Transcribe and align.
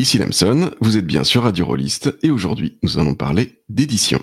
ici 0.00 0.18
Lamson, 0.18 0.70
vous 0.80 0.96
êtes 0.96 1.06
bien 1.06 1.24
sûr 1.24 1.42
Radio 1.42 1.66
Rolliste 1.66 2.16
et 2.22 2.30
aujourd'hui 2.30 2.78
nous 2.82 2.98
allons 2.98 3.14
parler 3.14 3.62
d'édition. 3.68 4.20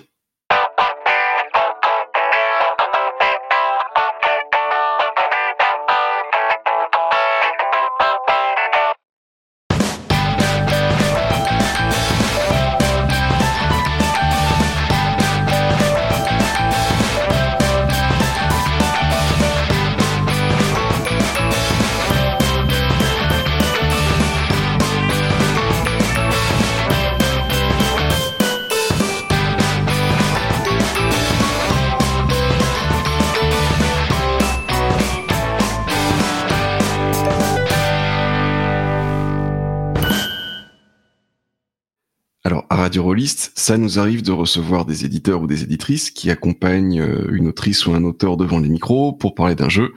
Ça 43.68 43.76
nous 43.76 43.98
arrive 43.98 44.22
de 44.22 44.32
recevoir 44.32 44.86
des 44.86 45.04
éditeurs 45.04 45.42
ou 45.42 45.46
des 45.46 45.62
éditrices 45.62 46.10
qui 46.10 46.30
accompagnent 46.30 47.02
euh, 47.02 47.28
une 47.30 47.48
autrice 47.48 47.86
ou 47.86 47.92
un 47.92 48.02
auteur 48.02 48.38
devant 48.38 48.60
les 48.60 48.68
micros 48.70 49.12
pour 49.12 49.34
parler 49.34 49.54
d'un 49.54 49.68
jeu 49.68 49.92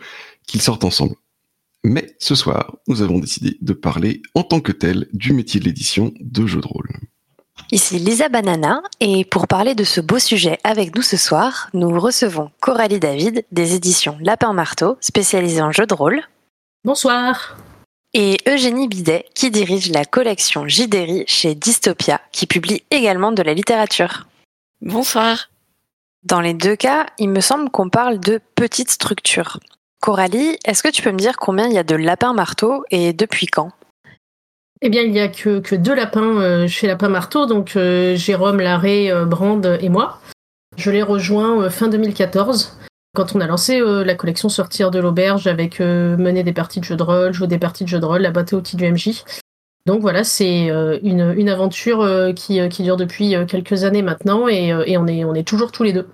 qu'ils 0.45 0.62
sortent 0.62 0.84
ensemble. 0.84 1.16
Mais 1.85 2.13
ce 2.20 2.35
soir, 2.35 2.76
nous 2.89 3.02
avons 3.02 3.20
décidé 3.20 3.57
de 3.62 3.71
parler 3.71 4.23
en 4.35 4.43
tant 4.43 4.59
que 4.59 4.73
tel 4.73 5.07
du 5.13 5.31
métier 5.31 5.62
de 5.62 5.65
l'édition 5.65 6.12
de 6.20 6.45
jeux 6.45 6.59
de 6.59 6.67
rôle. 6.67 6.89
Ici 7.71 7.98
Lisa 7.98 8.27
Banana, 8.27 8.81
et 8.99 9.23
pour 9.23 9.48
parler 9.48 9.74
de 9.74 9.85
ce 9.85 10.01
beau 10.01 10.20
sujet 10.20 10.57
avec 10.65 10.93
nous 10.93 11.01
ce 11.01 11.15
soir, 11.15 11.70
nous 11.74 11.98
recevons 11.98 12.51
Coralie 12.59 12.99
David 12.99 13.46
des 13.53 13.74
éditions 13.74 14.18
Lapin 14.20 14.51
Marteau, 14.51 14.98
spécialisée 14.99 15.62
en 15.62 15.71
jeux 15.71 15.87
de 15.87 15.93
rôle. 15.93 16.20
Bonsoir 16.84 17.55
et 18.13 18.37
Eugénie 18.48 18.87
Bidet, 18.87 19.26
qui 19.34 19.51
dirige 19.51 19.90
la 19.91 20.05
collection 20.05 20.67
Jidéry 20.67 21.23
chez 21.27 21.55
Dystopia, 21.55 22.21
qui 22.31 22.48
publie 22.48 22.84
également 22.91 23.31
de 23.31 23.41
la 23.41 23.53
littérature. 23.53 24.27
Bonsoir. 24.81 25.49
Dans 26.23 26.41
les 26.41 26.53
deux 26.53 26.76
cas, 26.76 27.07
il 27.18 27.29
me 27.29 27.41
semble 27.41 27.70
qu'on 27.70 27.90
parle 27.90 28.20
de 28.20 28.40
petites 28.55 28.91
structures. 28.91 29.59
Coralie, 30.01 30.57
est-ce 30.65 30.84
que 30.84 30.90
tu 30.90 31.01
peux 31.01 31.12
me 31.12 31.18
dire 31.18 31.37
combien 31.37 31.68
il 31.68 31.73
y 31.73 31.77
a 31.77 31.84
de 31.84 31.95
lapins 31.95 32.34
marteaux 32.34 32.84
et 32.91 33.13
depuis 33.13 33.48
quand? 33.48 33.71
Eh 34.81 34.90
bien, 34.90 35.03
il 35.03 35.12
n'y 35.12 35.20
a 35.20 35.27
que, 35.27 35.59
que, 35.59 35.75
deux 35.75 35.93
lapins 35.93 36.41
euh, 36.41 36.68
chez 36.68 36.87
Lapin 36.87 37.09
Marteau, 37.09 37.46
donc 37.46 37.75
euh, 37.75 38.15
Jérôme, 38.15 38.59
Larré, 38.59 39.12
euh, 39.12 39.25
Brand 39.25 39.63
et 39.79 39.90
moi. 39.90 40.20
Je 40.75 40.90
les 40.90 41.03
rejoins 41.03 41.70
fin 41.70 41.87
2014. 41.87 42.77
Quand 43.13 43.35
on 43.35 43.41
a 43.41 43.48
lancé 43.48 43.81
euh, 43.81 44.05
la 44.05 44.15
collection 44.15 44.48
Sortir 44.48 44.90
de 44.90 44.99
l'auberge 44.99 45.48
avec 45.48 45.81
euh, 45.81 46.15
mener 46.15 46.43
des 46.43 46.54
parties 46.54 46.79
de 46.79 46.85
jeux 46.85 46.95
de 46.95 47.04
rôle, 47.04 47.34
jouer 47.34 47.48
des 47.48 47.59
parties 47.59 47.84
de 47.84 47.90
jeux 47.90 47.99
de 47.99 48.05
rôle, 48.05 48.21
la 48.21 48.31
boîte 48.31 48.53
à 48.53 48.55
outils 48.55 48.77
du 48.77 48.90
MJ. 48.90 49.23
Donc 49.85 50.01
voilà, 50.01 50.23
c'est 50.23 50.70
euh, 50.70 50.98
une, 51.03 51.34
une, 51.35 51.49
aventure 51.49 52.34
qui, 52.35 52.59
qui, 52.70 52.84
dure 52.84 52.98
depuis 52.98 53.34
quelques 53.48 53.84
années 53.84 54.03
maintenant 54.03 54.48
et, 54.48 54.68
et, 54.85 54.98
on, 54.98 55.07
est, 55.07 55.26
on 55.26 55.34
est 55.34 55.48
toujours 55.48 55.71
tous 55.71 55.84
les 55.84 55.91
deux. 55.91 56.07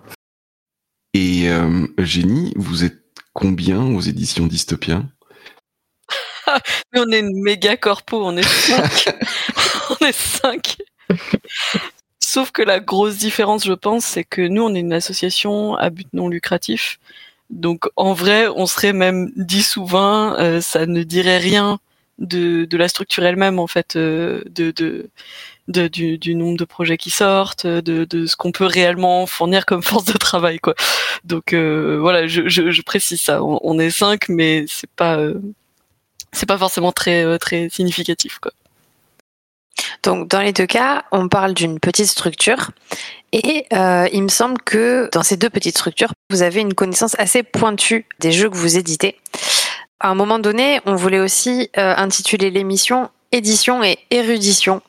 Et 1.14 1.48
Eugénie, 1.98 2.54
vous 2.56 2.84
êtes 2.84 3.04
combien 3.34 3.82
aux 3.82 4.02
éditions 4.02 4.48
Dystopia? 4.48 5.04
Mais 6.94 7.00
on 7.00 7.12
est 7.12 7.20
une 7.20 7.44
méga 7.44 7.78
corpo, 7.78 8.26
on 8.26 8.38
est 8.38 8.48
cinq. 8.48 9.14
on 10.02 10.06
est 10.06 10.16
cinq. 10.16 10.78
Sauf 12.30 12.52
que 12.52 12.62
la 12.62 12.82
grosse 12.82 13.16
différence, 13.16 13.64
je 13.66 13.72
pense, 13.72 14.04
c'est 14.04 14.26
que 14.26 14.42
nous, 14.42 14.62
on 14.62 14.76
est 14.76 14.82
une 14.82 14.92
association 14.92 15.76
à 15.76 15.90
but 15.90 16.10
non 16.12 16.28
lucratif. 16.28 17.00
Donc, 17.50 17.86
en 17.96 18.12
vrai, 18.12 18.50
on 18.54 18.66
serait 18.66 18.92
même 18.92 19.32
10 19.38 19.78
ou 19.78 19.86
20, 19.86 20.38
euh, 20.38 20.60
ça 20.60 20.86
ne 20.88 21.04
dirait 21.04 21.38
rien 21.38 21.80
de, 22.20 22.66
de 22.66 22.78
la 22.78 22.90
structure 22.90 23.24
elle-même, 23.26 23.60
en 23.60 23.68
fait, 23.68 23.96
euh, 23.96 24.44
de, 24.50 24.72
de, 24.72 25.88
du, 25.88 26.36
nombre 26.36 26.58
de 26.58 26.66
projets 26.66 26.98
qui 26.98 27.12
sortent, 27.12 27.66
de, 27.66 28.04
de 28.04 28.26
ce 28.26 28.36
qu'on 28.36 28.52
peut 28.52 28.66
réellement 28.66 29.26
fournir 29.26 29.66
comme 29.66 29.82
force 29.94 30.04
de 30.04 30.18
travail, 30.18 30.60
quoi. 30.60 30.76
Donc, 31.24 31.54
euh, 31.54 31.98
voilà, 31.98 32.28
je, 32.28 32.50
je, 32.50 32.82
précise 32.82 33.22
ça. 33.22 33.42
On, 33.42 33.80
est 33.80 33.90
5, 33.90 34.28
mais 34.28 34.66
c'est 34.68 34.90
pas, 34.98 35.18
c'est 36.34 36.46
pas 36.46 36.58
forcément 36.58 36.92
très, 36.92 37.40
très 37.40 37.70
significatif, 37.70 38.40
quoi. 38.40 38.52
Donc 40.04 40.28
dans 40.28 40.42
les 40.42 40.54
deux 40.54 40.66
cas, 40.66 41.04
on 41.12 41.28
parle 41.28 41.54
d'une 41.54 41.80
petite 41.80 42.08
structure 42.08 42.72
et 43.32 43.66
euh, 43.74 44.08
il 44.14 44.24
me 44.24 44.30
semble 44.30 44.60
que 44.62 45.10
dans 45.12 45.24
ces 45.24 45.38
deux 45.38 45.50
petites 45.50 45.78
structures, 45.78 46.12
vous 46.30 46.42
avez 46.42 46.62
une 46.62 46.74
connaissance 46.74 47.16
assez 47.20 47.44
pointue 47.44 48.06
des 48.20 48.32
jeux 48.32 48.50
que 48.50 48.58
vous 48.58 48.78
éditez. 48.78 49.18
À 50.00 50.10
un 50.10 50.16
moment 50.16 50.40
donné, 50.40 50.80
on 50.86 50.96
voulait 50.96 51.20
aussi 51.20 51.70
euh, 51.78 51.94
intituler 51.98 52.52
l'émission 52.52 53.10
édition 53.32 53.84
et 53.84 53.98
érudition 54.10 54.82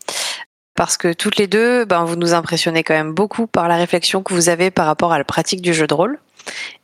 parce 0.79 0.97
que 0.97 1.13
toutes 1.13 1.39
les 1.39 1.49
deux, 1.49 1.85
ben, 1.85 2.05
vous 2.05 2.15
nous 2.15 2.35
impressionnez 2.35 2.85
quand 2.85 2.95
même 2.95 3.13
beaucoup 3.13 3.49
par 3.49 3.67
la 3.67 3.77
réflexion 3.77 4.23
que 4.23 4.33
vous 4.33 4.49
avez 4.49 4.71
par 4.71 4.87
rapport 4.87 5.13
à 5.13 5.19
la 5.19 5.25
pratique 5.25 5.61
du 5.61 5.75
jeu 5.75 5.89
de 5.89 5.95
rôle. 5.95 6.21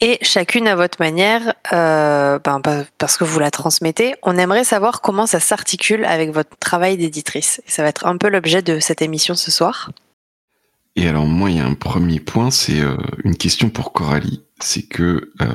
Et 0.01 0.19
chacune 0.23 0.69
à 0.69 0.77
votre 0.77 0.99
manière, 1.01 1.55
euh, 1.73 2.39
ben, 2.39 2.61
parce 2.99 3.17
que 3.17 3.25
vous 3.25 3.39
la 3.39 3.51
transmettez, 3.51 4.15
on 4.23 4.37
aimerait 4.37 4.65
savoir 4.65 5.01
comment 5.01 5.27
ça 5.27 5.41
s'articule 5.41 6.05
avec 6.05 6.31
votre 6.31 6.57
travail 6.59 6.97
d'éditrice. 6.97 7.63
Ça 7.67 7.83
va 7.83 7.89
être 7.89 8.07
un 8.07 8.17
peu 8.17 8.29
l'objet 8.29 8.63
de 8.63 8.81
cette 8.81 9.03
émission 9.03 9.35
ce 9.35 9.51
soir. 9.51 9.91
Et 10.97 11.09
alors 11.09 11.27
moi, 11.27 11.51
il 11.51 11.57
y 11.57 11.61
a 11.61 11.67
un 11.67 11.75
premier 11.75 12.21
point, 12.21 12.51
c'est 12.51 12.81
euh, 12.81 12.97
une 13.25 13.37
question 13.37 13.71
pour 13.71 13.93
Coralie. 13.93 14.43
C'est 14.61 14.83
que 14.83 15.33
euh, 15.41 15.47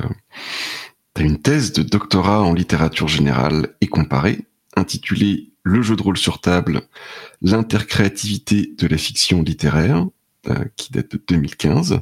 tu 1.15 1.21
as 1.21 1.25
une 1.25 1.41
thèse 1.41 1.71
de 1.71 1.83
doctorat 1.83 2.41
en 2.41 2.53
littérature 2.53 3.07
générale 3.07 3.75
et 3.81 3.87
comparée, 3.87 4.45
intitulée 4.75 5.51
Le 5.63 5.81
jeu 5.81 5.95
de 5.95 6.01
rôle 6.01 6.17
sur 6.17 6.41
table, 6.41 6.81
l'intercréativité 7.41 8.73
de 8.77 8.87
la 8.87 8.97
fiction 8.97 9.41
littéraire, 9.41 10.05
qui 10.75 10.91
date 10.91 11.11
de 11.11 11.21
2015. 11.27 12.01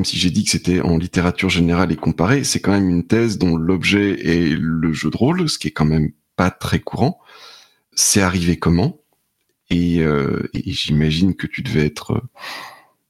Même 0.00 0.06
si 0.06 0.16
j'ai 0.16 0.30
dit 0.30 0.44
que 0.44 0.50
c'était 0.50 0.80
en 0.80 0.96
littérature 0.96 1.50
générale 1.50 1.92
et 1.92 1.96
comparée, 1.96 2.42
c'est 2.42 2.58
quand 2.58 2.72
même 2.72 2.88
une 2.88 3.06
thèse 3.06 3.36
dont 3.36 3.54
l'objet 3.58 4.12
est 4.26 4.48
le 4.58 4.94
jeu 4.94 5.10
de 5.10 5.16
rôle, 5.18 5.46
ce 5.46 5.58
qui 5.58 5.68
est 5.68 5.72
quand 5.72 5.84
même 5.84 6.12
pas 6.36 6.50
très 6.50 6.80
courant. 6.80 7.20
C'est 7.92 8.22
arrivé 8.22 8.56
comment? 8.56 8.96
Et, 9.68 10.00
euh, 10.00 10.48
et 10.54 10.72
j'imagine 10.72 11.34
que 11.34 11.46
tu 11.46 11.60
devais 11.60 11.84
être 11.84 12.12
euh, 12.12 12.20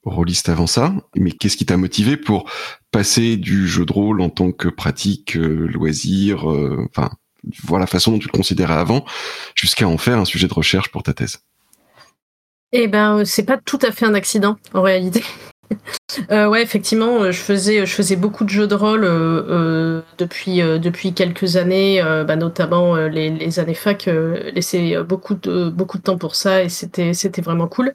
rôliste 0.03 0.49
avant 0.49 0.67
ça. 0.67 0.93
Mais 1.15 1.31
qu'est-ce 1.31 1.57
qui 1.57 1.65
t'a 1.65 1.77
motivé 1.77 2.17
pour 2.17 2.51
passer 2.91 3.37
du 3.37 3.69
jeu 3.69 3.87
de 3.87 3.93
rôle 3.93 4.21
en 4.21 4.29
tant 4.29 4.51
que 4.51 4.67
pratique, 4.67 5.37
euh, 5.37 5.69
loisir, 5.69 6.51
euh, 6.51 6.89
enfin, 6.91 7.11
voir 7.63 7.79
la 7.79 7.87
façon 7.87 8.11
dont 8.11 8.19
tu 8.19 8.27
le 8.27 8.37
considérais 8.37 8.75
avant, 8.75 9.05
jusqu'à 9.55 9.87
en 9.87 9.97
faire 9.97 10.19
un 10.19 10.25
sujet 10.25 10.49
de 10.49 10.55
recherche 10.55 10.89
pour 10.89 11.05
ta 11.05 11.15
thèse? 11.15 11.39
Eh 12.73 12.89
ben, 12.89 13.25
c'est 13.25 13.45
pas 13.45 13.59
tout 13.59 13.79
à 13.81 13.93
fait 13.93 14.07
un 14.07 14.15
accident 14.15 14.57
en 14.75 14.83
réalité. 14.83 15.23
Euh, 16.31 16.49
ouais, 16.49 16.63
effectivement, 16.63 17.23
euh, 17.23 17.33
je 17.33 17.41
faisais, 17.41 17.87
je 17.87 17.95
faisais 17.95 18.17
beaucoup 18.17 18.45
de 18.45 18.51
jeux 18.51 18.67
de 18.67 18.75
rôle 18.75 19.05
euh, 19.05 20.01
depuis 20.19 20.59
depuis 20.59 21.15
quelques 21.15 21.57
années, 21.57 22.03
bah, 22.27 22.37
notamment 22.37 22.97
les, 22.97 23.59
années 23.59 23.75
fac. 23.75 24.07
laissé 24.07 24.97
beaucoup 25.03 25.35
de 25.35 25.71
beaucoup 25.71 25.99
de 25.99 26.03
temps 26.03 26.19
pour 26.19 26.35
ça 26.35 26.63
et 26.63 26.69
c'était 26.69 27.15
c'était 27.15 27.43
vraiment 27.43 27.69
cool. 27.69 27.95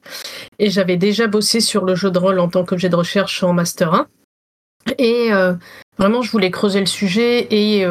Et 0.60 0.70
j'avais 0.70 0.98
déjà 0.98 1.28
bossé 1.28 1.60
sur 1.60 1.86
le 1.86 1.96
jeu 1.96 2.12
de 2.12 2.20
rôle 2.20 2.40
en 2.40 2.48
tant 2.48 2.66
qu'objet 2.66 2.90
de 2.90 2.96
recherche 2.96 3.44
en 3.44 3.54
master 3.54 3.94
1. 3.94 4.08
Et 4.98 5.30
vraiment, 5.98 6.22
je 6.22 6.32
voulais 6.32 6.52
creuser 6.52 6.80
le 6.80 6.86
sujet 6.86 7.48
et 7.52 7.86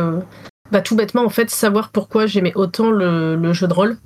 bah, 0.70 0.80
tout 0.80 0.96
bêtement 0.96 1.24
en 1.24 1.30
fait 1.30 1.50
savoir 1.50 1.90
pourquoi 1.90 2.26
j'aimais 2.26 2.52
autant 2.54 2.90
le, 2.90 3.36
le 3.36 3.52
jeu 3.52 3.66
de 3.66 3.74
rôle 3.74 3.98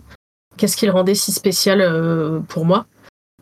qu'est-ce 0.57 0.77
qui 0.77 0.87
le 0.87 0.93
rendait 0.93 1.15
si 1.15 1.31
spécial 1.31 2.43
pour 2.49 2.65
moi 2.65 2.87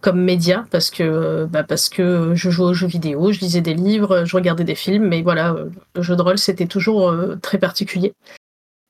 comme 0.06 0.22
média 0.22 0.64
parce 0.70 0.90
que 0.90 1.02
euh, 1.02 1.46
bah 1.46 1.64
parce 1.64 1.88
que 1.88 2.32
je 2.36 2.48
jouais 2.48 2.66
aux 2.66 2.74
jeux 2.74 2.86
vidéo, 2.86 3.32
je 3.32 3.40
lisais 3.40 3.60
des 3.60 3.74
livres, 3.74 4.24
je 4.24 4.36
regardais 4.36 4.62
des 4.62 4.76
films, 4.76 5.08
mais 5.08 5.20
voilà, 5.20 5.52
euh, 5.54 5.68
le 5.96 6.02
jeu 6.02 6.14
de 6.14 6.22
rôle 6.22 6.38
c'était 6.38 6.66
toujours 6.66 7.12
très 7.42 7.58
particulier. 7.58 8.12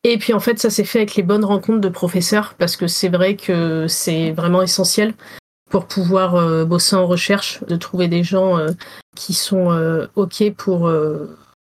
Et 0.05 0.19
puis 0.19 0.35
en 0.35 0.41
fait, 0.41 0.59
ça 0.59 0.69
s'est 0.69 0.85
fait 0.85 0.99
avec 0.99 1.17
les 1.17 1.23
bonnes 1.23 1.47
rencontres 1.47 1.81
de 1.81 1.89
professeurs 1.89 2.55
parce 2.59 2.77
que 2.77 2.87
c'est 2.87 3.09
vrai 3.09 3.35
que 3.35 3.87
c'est 3.89 4.33
vraiment 4.33 4.61
essentiel 4.61 5.15
pour 5.71 5.87
pouvoir 5.87 6.67
bosser 6.67 6.97
en 6.97 7.07
recherche, 7.07 7.65
de 7.65 7.77
trouver 7.77 8.09
des 8.09 8.23
gens 8.23 8.59
qui 9.17 9.33
sont 9.33 10.07
ok 10.15 10.53
pour 10.57 10.93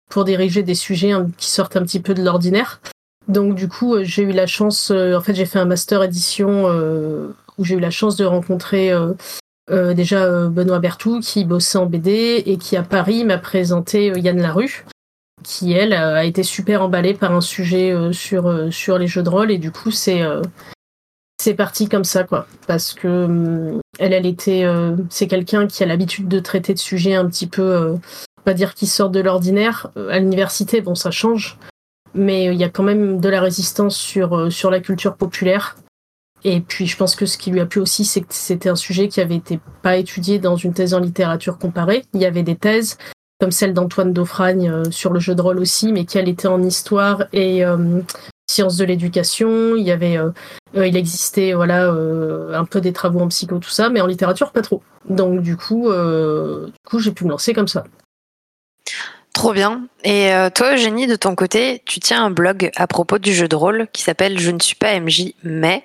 pour 0.09 0.25
diriger 0.25 0.63
des 0.63 0.75
sujets 0.75 1.13
qui 1.37 1.51
sortent 1.51 1.77
un 1.77 1.83
petit 1.83 2.01
peu 2.01 2.15
de 2.15 2.23
l'ordinaire. 2.25 2.81
Donc 3.29 3.55
du 3.55 3.69
coup, 3.69 3.95
euh, 3.95 4.05
j'ai 4.05 4.23
eu 4.23 4.33
la 4.33 4.47
chance, 4.47 4.91
euh, 4.91 5.17
en 5.17 5.21
fait 5.21 5.35
j'ai 5.35 5.47
fait 5.47 5.59
un 5.59 5.65
master 5.65 6.03
édition 6.03 6.69
euh, 6.69 7.29
où 7.59 7.65
j'ai 7.65 7.77
eu 7.77 7.81
la 7.81 7.91
chance 7.91 8.17
de 8.17 8.25
rencontrer 8.25 8.93
déjà 9.71 10.49
Benoît 10.49 10.79
Bertou 10.79 11.21
qui 11.21 11.45
bossait 11.45 11.79
en 11.79 11.87
BD 11.87 12.43
et 12.47 12.57
qui 12.59 12.77
à 12.77 12.83
Paris 12.83 13.25
m'a 13.25 13.39
présenté 13.39 14.13
Yann 14.17 14.41
Larue. 14.41 14.85
qui 15.43 15.73
elle 15.73 15.93
a 15.93 16.25
été 16.25 16.43
super 16.43 16.83
emballée 16.83 17.15
par 17.15 17.33
un 17.33 17.41
sujet 17.41 17.95
sur 18.13 18.99
les 18.99 19.07
jeux 19.07 19.23
de 19.23 19.29
rôle. 19.29 19.51
Et 19.51 19.59
du 19.59 19.71
coup 19.71 19.91
c'est 19.91 20.23
c'est 21.41 21.55
parti 21.55 21.89
comme 21.89 22.05
ça 22.05 22.25
quoi. 22.25 22.47
Parce 22.67 22.93
que 22.93 23.81
elle 23.99 24.13
elle 24.13 24.27
était 24.27 24.65
c'est 25.11 25.27
quelqu'un 25.27 25.67
qui 25.67 25.83
a 25.83 25.87
l'habitude 25.87 26.29
de 26.29 26.39
traiter 26.41 26.75
de 26.75 26.79
sujets 26.79 27.15
un 27.15 27.27
petit 27.27 27.47
peu 27.47 27.97
pas 28.45 28.55
dire 28.55 28.75
qui 28.75 28.87
sortent 28.87 29.13
de 29.13 29.21
l'ordinaire. 29.21 29.91
À 30.11 30.19
l'université 30.19 30.81
bon 30.81 30.95
ça 30.95 31.11
change. 31.11 31.59
Mais 32.15 32.45
il 32.47 32.61
y 32.61 32.65
a 32.65 32.69
quand 32.69 32.83
même 32.83 33.21
de 33.21 33.29
la 33.29 33.41
résistance 33.41 33.97
sur 33.97 34.71
la 34.71 34.81
culture 34.81 35.17
populaire 35.17 35.77
et 36.45 36.61
puis 36.61 36.87
je 36.87 36.97
pense 36.97 37.15
que 37.15 37.27
ce 37.27 37.39
qui 37.39 37.51
lui 37.51 37.61
a 37.61 37.67
plu 37.67 37.81
aussi, 37.81 38.05
c'est 38.05 38.21
que 38.21 38.27
c'était 38.31 38.69
un 38.69 38.77
sujet 38.77 39.09
qui 39.09 39.21
avait 39.21 39.37
été 39.37 39.61
pas 39.83 39.97
étudié 39.97 40.39
dans 40.39 40.57
une 40.57 40.75
thèse 40.75 40.95
en 40.95 40.99
littérature 40.99 41.59
comparée. 41.59 42.05
Il 42.15 42.21
y 42.21 42.27
avait 42.27 42.43
des 42.43 42.57
thèses, 42.57 42.99
comme 43.41 43.53
celle 43.53 43.75
d'Antoine 43.75 44.13
Daufragne 44.13 44.69
euh, 44.69 44.85
sur 44.91 45.13
le 45.13 45.21
jeu 45.21 45.35
de 45.35 45.43
rôle 45.43 45.59
aussi, 45.59 45.93
mais 45.93 46.05
qui 46.05 46.19
elle 46.19 46.29
était 46.29 46.49
en 46.49 46.63
histoire 46.63 47.25
et 47.33 47.65
euh, 47.65 48.01
sciences 48.51 48.77
de 48.77 48.85
l'éducation. 48.85 49.77
Il 49.77 49.85
y 49.85 49.93
avait, 49.93 50.17
euh, 50.17 50.31
il 50.75 50.97
existait 50.97 51.53
voilà 51.53 51.93
un 51.93 52.65
peu 52.65 52.81
des 52.81 52.93
travaux 52.93 53.21
en 53.21 53.29
psycho 53.29 53.59
tout 53.59 53.71
ça, 53.71 53.89
mais 53.89 54.01
en 54.01 54.07
littérature 54.07 54.51
pas 54.51 54.63
trop. 54.63 54.83
Donc 55.09 55.43
du 55.43 55.57
coup, 55.57 55.91
du 55.93 56.73
coup 56.89 56.99
j'ai 56.99 57.13
pu 57.13 57.25
me 57.25 57.31
lancer 57.31 57.55
comme 57.55 57.69
ça. 57.69 57.85
Trop 59.33 59.55
bien. 59.55 59.87
Et 60.05 60.31
toi, 60.55 60.75
Eugénie, 60.75 61.07
de 61.07 61.17
ton 61.17 61.35
côté, 61.35 61.83
tu 61.87 62.01
tiens 62.01 62.25
un 62.25 62.31
blog 62.31 62.71
à 62.77 62.87
propos 62.87 63.19
du 63.19 63.33
jeu 63.33 63.49
de 63.49 63.57
rôle 63.57 63.89
qui 63.93 64.03
s'appelle 64.03 64.39
Je 64.39 64.51
ne 64.51 64.61
suis 64.61 64.77
pas 64.77 64.99
MJ, 65.01 65.33
mais 65.43 65.83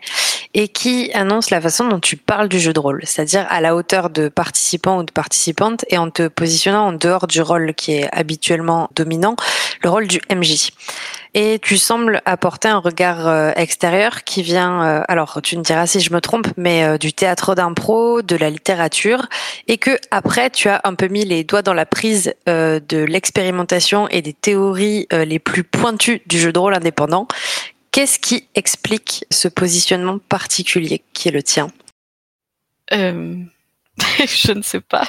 et 0.57 0.69
qui 0.69 1.11
annonce 1.13 1.51
la 1.51 1.61
façon 1.61 1.87
dont 1.87 1.99
tu 1.99 2.17
parles 2.17 2.49
du 2.49 2.59
jeu 2.59 2.73
de 2.73 2.79
rôle, 2.79 3.01
c'est-à-dire 3.05 3.45
à 3.47 3.61
la 3.61 3.75
hauteur 3.75 4.09
de 4.09 4.27
participants 4.27 4.97
ou 4.97 5.03
de 5.03 5.11
participantes 5.11 5.85
et 5.89 5.99
en 5.99 6.09
te 6.09 6.27
positionnant 6.27 6.87
en 6.87 6.93
dehors 6.93 7.27
du 7.27 7.41
rôle 7.43 7.75
qui 7.75 7.93
est 7.93 8.09
habituellement 8.11 8.89
dominant, 8.95 9.35
le 9.83 9.89
rôle 9.91 10.07
du 10.07 10.19
MJ. 10.35 10.71
Et 11.35 11.59
tu 11.59 11.77
sembles 11.77 12.23
apporter 12.25 12.67
un 12.67 12.79
regard 12.79 13.27
euh, 13.27 13.51
extérieur 13.55 14.23
qui 14.23 14.41
vient, 14.41 14.83
euh, 14.83 15.03
alors 15.07 15.39
tu 15.43 15.55
me 15.55 15.61
diras 15.61 15.85
si 15.85 15.99
je 15.99 16.11
me 16.11 16.19
trompe, 16.19 16.47
mais 16.57 16.83
euh, 16.83 16.97
du 16.97 17.13
théâtre 17.13 17.53
d'impro, 17.53 18.23
de 18.23 18.35
la 18.35 18.49
littérature, 18.49 19.27
et 19.67 19.77
que 19.77 19.99
après 20.09 20.49
tu 20.49 20.69
as 20.69 20.81
un 20.83 20.95
peu 20.95 21.07
mis 21.07 21.25
les 21.25 21.43
doigts 21.43 21.61
dans 21.61 21.75
la 21.75 21.85
prise 21.85 22.33
de 22.47 23.03
l'expérimentation 23.03 24.07
et 24.09 24.23
des 24.23 24.33
théories 24.33 25.07
les 25.11 25.37
plus 25.37 25.63
pointues 25.63 26.21
du 26.25 26.39
jeu 26.39 26.51
de 26.51 26.57
rôle 26.57 26.73
indépendant. 26.73 27.27
Qu'est-ce 27.97 28.19
qui 28.19 28.47
explique 28.53 29.25
ce 29.31 29.47
positionnement 29.47 30.19
particulier 30.19 31.01
qui 31.13 31.29
est 31.29 31.31
le 31.31 31.41
tien 31.41 31.71
Je 32.91 34.51
ne 34.51 34.61
sais 34.61 34.81
pas. 34.81 35.07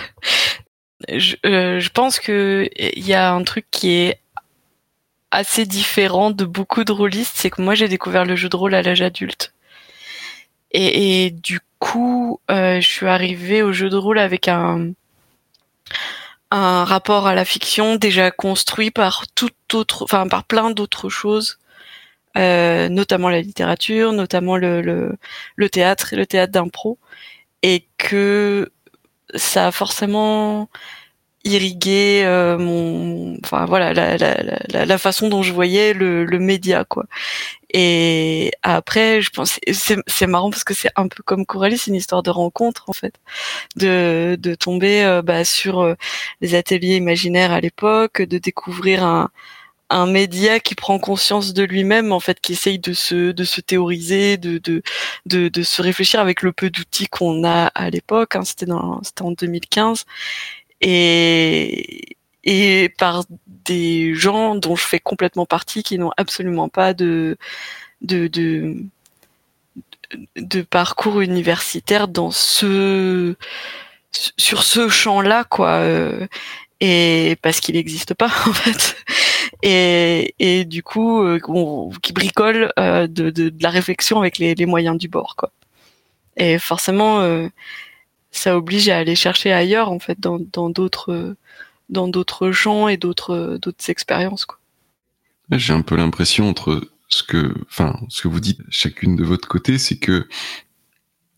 Je, 1.06 1.36
je 1.44 1.88
pense 1.90 2.18
que 2.18 2.66
il 2.78 3.06
y 3.06 3.12
a 3.12 3.30
un 3.30 3.44
truc 3.44 3.66
qui 3.70 3.90
est 3.90 4.20
assez 5.30 5.66
différent 5.66 6.30
de 6.30 6.46
beaucoup 6.46 6.82
de 6.84 6.92
rôlistes, 6.92 7.34
c'est 7.36 7.50
que 7.50 7.60
moi 7.60 7.74
j'ai 7.74 7.88
découvert 7.88 8.24
le 8.24 8.36
jeu 8.36 8.48
de 8.48 8.56
rôle 8.56 8.74
à 8.74 8.80
l'âge 8.80 9.02
adulte. 9.02 9.52
Et, 10.70 11.26
et, 11.26 11.30
du 11.30 11.60
coup, 11.78 12.40
euh, 12.50 12.80
je 12.80 12.88
suis 12.88 13.06
arrivée 13.06 13.62
au 13.62 13.70
jeu 13.74 13.90
de 13.90 13.98
rôle 13.98 14.18
avec 14.18 14.48
un 14.48 14.92
un 16.50 16.84
rapport 16.86 17.26
à 17.26 17.34
la 17.34 17.44
fiction 17.44 17.96
déjà 17.96 18.30
construit 18.30 18.90
par 18.90 19.26
tout 19.34 19.50
autre, 19.74 20.04
enfin 20.04 20.26
par 20.26 20.44
plein 20.44 20.70
d'autres 20.70 21.10
choses, 21.10 21.58
euh, 22.38 22.88
notamment 22.88 23.28
la 23.28 23.40
littérature, 23.40 24.12
notamment 24.12 24.56
le, 24.56 24.80
le, 24.82 25.16
le 25.56 25.70
théâtre 25.70 26.12
et 26.12 26.16
le 26.16 26.26
théâtre 26.26 26.52
d'impro, 26.52 26.98
et 27.62 27.86
que 27.98 28.70
ça 29.34 29.68
a 29.68 29.72
forcément 29.72 30.68
irriguer 31.44 32.22
euh, 32.24 32.58
mon 32.58 33.36
enfin 33.44 33.64
voilà 33.66 33.92
la, 33.94 34.98
façon 34.98 35.28
dont 35.28 35.42
je 35.42 35.52
voyais 35.52 35.94
le, 35.94 36.26
média 36.38 36.84
quoi. 36.84 37.06
Et 37.72 38.52
après 38.62 39.20
je 39.22 39.30
pense 39.30 39.60
c'est 40.06 40.26
marrant 40.26 40.50
parce 40.50 40.64
que 40.64 40.74
c'est 40.74 40.90
un 40.96 41.08
peu 41.08 41.22
comme 41.22 41.46
Coralie 41.46 41.78
c'est 41.78 41.90
une 41.90 41.96
histoire 41.96 42.22
de 42.22 42.30
rencontre 42.30 42.84
en 42.88 42.92
fait. 42.92 43.14
De 43.76 44.54
tomber 44.54 45.04
euh, 45.04 45.22
bah, 45.22 45.44
sur 45.44 45.94
les 46.40 46.54
ateliers 46.54 46.96
imaginaires 46.96 47.52
à 47.52 47.60
l'époque 47.60 48.22
de 48.22 48.38
découvrir 48.38 49.04
un 49.04 49.30
un 49.90 50.06
média 50.06 50.60
qui 50.60 50.74
prend 50.74 50.98
conscience 50.98 51.54
de 51.54 51.64
lui-même 51.64 52.12
en 52.12 52.20
fait 52.20 52.40
qui 52.40 52.52
essaye 52.52 52.78
de 52.78 52.92
se 52.92 53.32
de 53.32 53.44
se 53.44 53.60
théoriser 53.60 54.36
de 54.36 54.58
de 54.58 54.82
de, 55.26 55.48
de 55.48 55.62
se 55.62 55.82
réfléchir 55.82 56.20
avec 56.20 56.42
le 56.42 56.52
peu 56.52 56.70
d'outils 56.70 57.08
qu'on 57.08 57.44
a 57.44 57.66
à 57.68 57.90
l'époque 57.90 58.36
hein, 58.36 58.44
c'était 58.44 58.66
dans 58.66 59.02
c'était 59.02 59.22
en 59.22 59.32
2015 59.32 60.04
et, 60.80 62.16
et 62.44 62.88
par 62.98 63.24
des 63.64 64.14
gens 64.14 64.54
dont 64.54 64.76
je 64.76 64.84
fais 64.84 65.00
complètement 65.00 65.46
partie 65.46 65.82
qui 65.82 65.98
n'ont 65.98 66.12
absolument 66.16 66.68
pas 66.68 66.94
de, 66.94 67.36
de, 68.02 68.28
de, 68.28 68.76
de 70.36 70.62
parcours 70.62 71.20
universitaire 71.20 72.08
dans 72.08 72.30
ce 72.30 73.36
sur 74.12 74.62
ce 74.62 74.88
champ-là 74.88 75.44
quoi 75.44 75.70
euh, 75.80 76.26
et 76.80 77.36
parce 77.42 77.60
qu'il 77.60 77.74
n'existe 77.74 78.14
pas 78.14 78.26
en 78.46 78.52
fait 78.52 78.96
et, 79.62 80.64
du 80.64 80.82
coup 80.82 81.22
euh, 81.22 81.40
qui 82.02 82.12
bricole 82.12 82.72
euh, 82.78 83.06
de, 83.06 83.52
la 83.60 83.70
réflexion 83.70 84.20
avec 84.20 84.38
les, 84.38 84.66
moyens 84.66 84.96
du 84.98 85.08
bord 85.08 85.34
quoi 85.36 85.52
et 86.36 86.58
forcément 86.58 87.20
euh, 87.20 87.48
ça 88.30 88.56
oblige 88.56 88.88
à 88.88 88.98
aller 88.98 89.16
chercher 89.16 89.52
ailleurs 89.52 89.90
en 89.90 89.98
fait 89.98 90.20
dans 90.20 90.38
d'autres 90.70 91.34
dans 91.88 92.06
d'autres 92.06 92.52
champs 92.52 92.88
et 92.88 92.96
d'autres 92.96 93.58
d'autres 93.60 93.90
expériences 93.90 94.44
quoi. 94.44 94.58
J'ai 95.50 95.72
un 95.72 95.80
peu 95.80 95.96
l'impression 95.96 96.48
entre 96.48 96.82
ce 97.08 97.22
que 97.22 97.54
enfin 97.68 97.98
ce 98.08 98.22
que 98.22 98.28
vous 98.28 98.40
dites 98.40 98.60
chacune 98.68 99.16
de 99.16 99.24
votre 99.24 99.48
côté, 99.48 99.78
c'est 99.78 99.96
que 99.96 100.28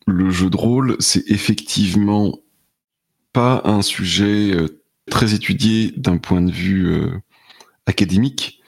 le 0.06 0.30
jeu 0.30 0.50
de 0.50 0.56
rôle, 0.56 0.96
c'est 0.98 1.22
effectivement 1.30 2.36
pas 3.32 3.62
un 3.64 3.80
sujet 3.80 4.52
très 5.08 5.34
étudié 5.34 5.92
d'un 5.96 6.18
point 6.18 6.42
de 6.42 6.50
vue 6.50 7.22
académique 7.86 8.60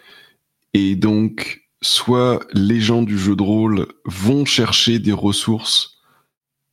et 0.75 0.97
donc 0.97 1.63
soit 1.83 2.41
les 2.53 2.81
gens 2.81 3.03
du 3.03 3.19
jeu 3.19 3.37
de 3.37 3.43
rôle 3.43 3.87
vont 4.05 4.45
chercher 4.45 4.99
des 4.99 5.13
ressources 5.13 5.99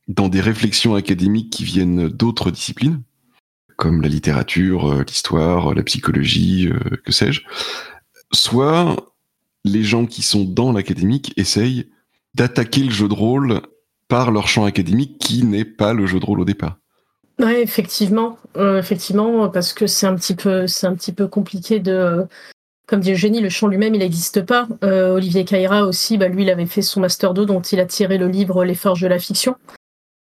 dans 0.08 0.28
des 0.28 0.40
réflexions 0.40 0.94
académiques 0.94 1.50
qui 1.50 1.64
viennent 1.64 2.08
d'autres 2.08 2.50
disciplines, 2.50 3.02
comme 3.76 4.02
la 4.02 4.08
littérature, 4.08 4.92
euh, 4.92 5.04
l'histoire, 5.06 5.74
la 5.74 5.82
psychologie, 5.82 6.68
euh, 6.68 6.96
que 7.04 7.12
sais-je, 7.12 7.42
soit 8.32 8.96
les 9.64 9.84
gens 9.84 10.06
qui 10.06 10.22
sont 10.22 10.44
dans 10.44 10.72
l'académique 10.72 11.32
essayent 11.36 11.88
d'attaquer 12.34 12.82
le 12.82 12.90
jeu 12.90 13.08
de 13.08 13.14
rôle 13.14 13.60
par 14.08 14.30
leur 14.30 14.48
champ 14.48 14.64
académique 14.64 15.18
qui 15.18 15.44
n'est 15.44 15.64
pas 15.64 15.92
le 15.92 16.06
jeu 16.06 16.18
de 16.18 16.24
rôle 16.24 16.40
au 16.40 16.44
départ. 16.44 16.78
Oui, 17.40 17.54
effectivement, 17.54 18.38
euh, 18.56 18.78
effectivement, 18.78 19.48
parce 19.48 19.72
que 19.72 19.86
c'est 19.86 20.06
un 20.06 20.14
petit 20.14 20.34
peu, 20.34 20.66
c'est 20.66 20.86
un 20.86 20.94
petit 20.94 21.12
peu 21.12 21.26
compliqué 21.26 21.80
de, 21.80 22.26
comme 22.86 23.00
dit 23.00 23.12
Eugénie, 23.12 23.40
le 23.40 23.48
champ 23.48 23.66
lui-même, 23.66 23.94
il 23.94 24.00
n'existe 24.00 24.42
pas. 24.42 24.68
Olivier 24.82 25.44
Caïra 25.44 25.84
aussi, 25.84 26.18
bah, 26.18 26.28
lui, 26.28 26.42
il 26.42 26.50
avait 26.50 26.66
fait 26.66 26.82
son 26.82 27.00
master 27.00 27.32
2 27.32 27.46
dont 27.46 27.62
il 27.62 27.80
a 27.80 27.86
tiré 27.86 28.18
le 28.18 28.28
livre 28.28 28.64
Les 28.64 28.74
forges 28.74 29.00
de 29.00 29.08
la 29.08 29.18
fiction 29.18 29.56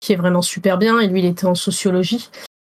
qui 0.01 0.13
est 0.13 0.17
vraiment 0.17 0.43
super 0.43 0.79
bien, 0.79 1.01
et 1.01 1.09
lui, 1.09 1.21
il 1.21 1.27
était 1.27 1.47
en 1.47 1.55
sociologie. 1.55 2.31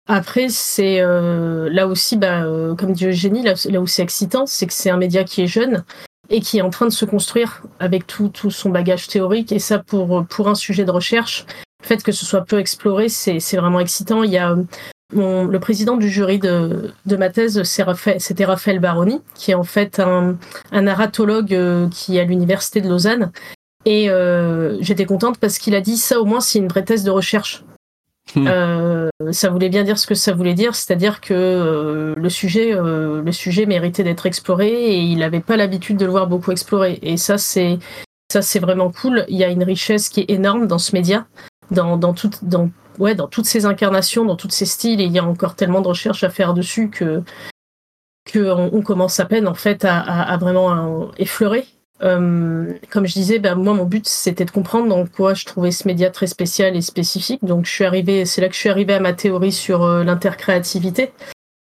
Après, 0.06 0.48
c'est 0.48 1.00
euh, 1.00 1.68
là 1.70 1.86
aussi, 1.86 2.16
bah, 2.16 2.42
euh, 2.42 2.74
comme 2.74 2.92
dit 2.92 3.06
Eugénie, 3.06 3.42
là, 3.42 3.54
là 3.66 3.80
où 3.80 3.86
c'est 3.86 4.02
excitant, 4.02 4.46
c'est 4.46 4.66
que 4.66 4.72
c'est 4.72 4.90
un 4.90 4.96
média 4.96 5.24
qui 5.24 5.42
est 5.42 5.46
jeune 5.46 5.84
et 6.30 6.40
qui 6.40 6.58
est 6.58 6.62
en 6.62 6.70
train 6.70 6.86
de 6.86 6.92
se 6.92 7.04
construire 7.04 7.62
avec 7.78 8.06
tout, 8.06 8.28
tout 8.28 8.50
son 8.50 8.70
bagage 8.70 9.08
théorique. 9.08 9.52
Et 9.52 9.58
ça, 9.58 9.78
pour, 9.78 10.24
pour 10.26 10.48
un 10.48 10.54
sujet 10.54 10.84
de 10.84 10.90
recherche, 10.90 11.44
le 11.82 11.86
fait 11.86 12.02
que 12.02 12.12
ce 12.12 12.26
soit 12.26 12.42
peu 12.42 12.58
exploré, 12.58 13.08
c'est 13.08 13.56
vraiment 13.56 13.80
excitant. 13.80 14.22
Il 14.22 14.30
y 14.30 14.38
a 14.38 14.56
mon, 15.12 15.44
le 15.44 15.60
président 15.60 15.96
du 15.96 16.08
jury 16.08 16.38
de, 16.38 16.92
de 17.06 17.16
ma 17.16 17.30
thèse, 17.30 17.62
c'était 17.62 18.44
Raphaël 18.44 18.78
Baroni, 18.78 19.20
qui 19.34 19.50
est 19.50 19.54
en 19.54 19.64
fait 19.64 19.98
un, 19.98 20.36
un 20.72 20.82
narratologue 20.82 21.54
euh, 21.54 21.88
qui 21.88 22.16
est 22.16 22.20
à 22.20 22.24
l'université 22.24 22.80
de 22.80 22.88
Lausanne 22.88 23.32
et 23.84 24.10
euh, 24.10 24.76
j'étais 24.80 25.06
contente 25.06 25.38
parce 25.38 25.58
qu'il 25.58 25.74
a 25.74 25.80
dit 25.80 25.96
ça 25.96 26.20
au 26.20 26.24
moins 26.24 26.40
c'est 26.40 26.58
une 26.58 26.68
vraie 26.68 26.84
thèse 26.84 27.04
de 27.04 27.10
recherche. 27.10 27.64
Hmm. 28.34 28.46
Euh, 28.46 29.08
ça 29.32 29.48
voulait 29.48 29.70
bien 29.70 29.82
dire 29.82 29.98
ce 29.98 30.06
que 30.06 30.14
ça 30.14 30.32
voulait 30.32 30.54
dire, 30.54 30.74
c'est-à-dire 30.74 31.20
que 31.20 31.34
euh, 31.34 32.14
le 32.16 32.28
sujet, 32.28 32.72
le 32.72 33.32
sujet 33.32 33.66
méritait 33.66 34.04
d'être 34.04 34.26
exploré 34.26 34.68
et 34.68 34.98
il 34.98 35.18
n'avait 35.18 35.40
pas 35.40 35.56
l'habitude 35.56 35.96
de 35.96 36.04
le 36.04 36.10
voir 36.10 36.26
beaucoup 36.26 36.52
exploré. 36.52 36.98
Et 37.02 37.16
ça 37.16 37.38
c'est 37.38 37.78
ça 38.30 38.42
c'est 38.42 38.60
vraiment 38.60 38.92
cool. 38.92 39.24
Il 39.28 39.36
y 39.36 39.44
a 39.44 39.48
une 39.48 39.64
richesse 39.64 40.08
qui 40.08 40.20
est 40.20 40.30
énorme 40.30 40.66
dans 40.66 40.78
ce 40.78 40.94
média, 40.94 41.26
dans 41.70 41.96
dans 41.96 42.14
tout, 42.14 42.30
dans 42.42 42.70
ouais 42.98 43.14
dans 43.14 43.28
toutes 43.28 43.46
ces 43.46 43.66
incarnations, 43.66 44.24
dans 44.24 44.36
tous 44.36 44.50
ces 44.50 44.66
styles. 44.66 45.00
Et 45.00 45.04
il 45.04 45.12
y 45.12 45.18
a 45.18 45.24
encore 45.24 45.54
tellement 45.54 45.80
de 45.80 45.88
recherches 45.88 46.24
à 46.24 46.30
faire 46.30 46.54
dessus 46.54 46.90
que 46.90 47.22
que 48.26 48.50
on, 48.50 48.82
commence 48.82 49.18
à 49.18 49.24
peine 49.24 49.48
en 49.48 49.54
fait 49.54 49.84
à, 49.84 50.36
vraiment 50.38 51.10
effleurer. 51.18 51.66
Euh, 52.02 52.72
comme 52.90 53.06
je 53.06 53.12
disais, 53.12 53.38
ben, 53.38 53.56
moi 53.56 53.74
mon 53.74 53.84
but 53.84 54.08
c'était 54.08 54.44
de 54.44 54.50
comprendre 54.50 54.96
en 54.96 55.04
quoi 55.06 55.34
je 55.34 55.44
trouvais 55.44 55.70
ce 55.70 55.86
média 55.86 56.10
très 56.10 56.26
spécial 56.26 56.76
et 56.76 56.80
spécifique. 56.80 57.44
Donc 57.44 57.66
je 57.66 57.70
suis 57.70 57.84
arrivée, 57.84 58.24
c'est 58.24 58.40
là 58.40 58.48
que 58.48 58.54
je 58.54 58.60
suis 58.60 58.68
arrivée 58.68 58.94
à 58.94 59.00
ma 59.00 59.12
théorie 59.12 59.52
sur 59.52 59.82
euh, 59.82 60.04
l'intercréativité. 60.04 61.12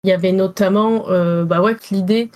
Il 0.03 0.09
y 0.09 0.13
avait 0.13 0.31
notamment, 0.31 1.09
euh, 1.09 1.45
bah 1.45 1.61
ouais, 1.61 1.77
l'idée 1.91 2.31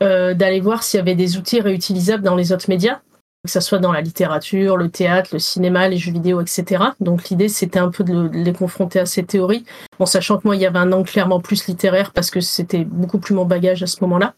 d'aller 0.00 0.60
voir 0.60 0.84
s'il 0.84 0.98
y 0.98 1.00
avait 1.00 1.16
des 1.16 1.36
outils 1.38 1.60
réutilisables 1.60 2.22
dans 2.22 2.36
les 2.36 2.52
autres 2.52 2.66
médias 2.70 3.00
que 3.48 3.52
ce 3.52 3.60
soit 3.60 3.78
dans 3.78 3.92
la 3.92 4.02
littérature, 4.02 4.76
le 4.76 4.90
théâtre, 4.90 5.30
le 5.32 5.38
cinéma, 5.38 5.88
les 5.88 5.96
jeux 5.96 6.12
vidéo, 6.12 6.42
etc. 6.42 6.84
Donc 7.00 7.30
l'idée, 7.30 7.48
c'était 7.48 7.78
un 7.78 7.90
peu 7.90 8.04
de, 8.04 8.28
les 8.30 8.52
confronter 8.52 9.00
à 9.00 9.06
ces 9.06 9.22
théories, 9.22 9.64
en 9.98 10.04
sachant 10.04 10.36
que 10.36 10.42
moi, 10.44 10.54
il 10.54 10.60
y 10.60 10.66
avait 10.66 10.78
un 10.78 10.92
angle 10.92 11.08
clairement 11.08 11.40
plus 11.40 11.66
littéraire, 11.66 12.12
parce 12.12 12.30
que 12.30 12.40
c'était 12.40 12.84
beaucoup 12.84 13.18
plus 13.18 13.34
mon 13.34 13.46
bagage 13.46 13.82
à 13.82 13.86
ce 13.86 13.96
moment-là. 14.02 14.34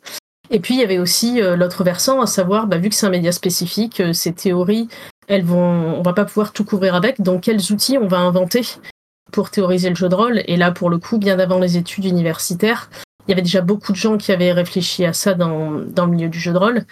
Et 0.50 0.60
puis, 0.60 0.74
il 0.74 0.80
y 0.80 0.84
avait 0.84 0.98
aussi 0.98 1.42
euh, 1.42 1.56
l'autre 1.56 1.82
versant, 1.82 2.20
à 2.20 2.26
savoir, 2.26 2.68
bah, 2.68 2.78
vu 2.78 2.88
que 2.88 2.94
c'est 2.94 3.06
un 3.06 3.10
média 3.10 3.32
spécifique, 3.32 4.00
euh, 4.00 4.12
ces 4.12 4.32
théories, 4.32 4.88
elles 5.26 5.44
vont, 5.44 5.98
on 5.98 6.02
va 6.02 6.12
pas 6.12 6.24
pouvoir 6.24 6.52
tout 6.52 6.64
couvrir 6.64 6.94
avec, 6.94 7.20
donc 7.20 7.42
quels 7.42 7.72
outils 7.72 7.98
on 7.98 8.06
va 8.06 8.18
inventer 8.18 8.62
pour 9.32 9.50
théoriser 9.50 9.88
le 9.88 9.96
jeu 9.96 10.08
de 10.08 10.14
rôle? 10.14 10.42
Et 10.46 10.56
là, 10.56 10.70
pour 10.70 10.88
le 10.88 10.98
coup, 10.98 11.18
bien 11.18 11.40
avant 11.40 11.58
les 11.58 11.76
études 11.76 12.04
universitaires, 12.04 12.90
il 13.26 13.30
y 13.30 13.32
avait 13.32 13.42
déjà 13.42 13.60
beaucoup 13.60 13.90
de 13.90 13.96
gens 13.96 14.16
qui 14.16 14.30
avaient 14.30 14.52
réfléchi 14.52 15.04
à 15.04 15.12
ça 15.12 15.34
dans, 15.34 15.72
dans 15.72 16.06
le 16.06 16.12
milieu 16.12 16.28
du 16.28 16.38
jeu 16.38 16.52
de 16.52 16.58
rôle. 16.58 16.84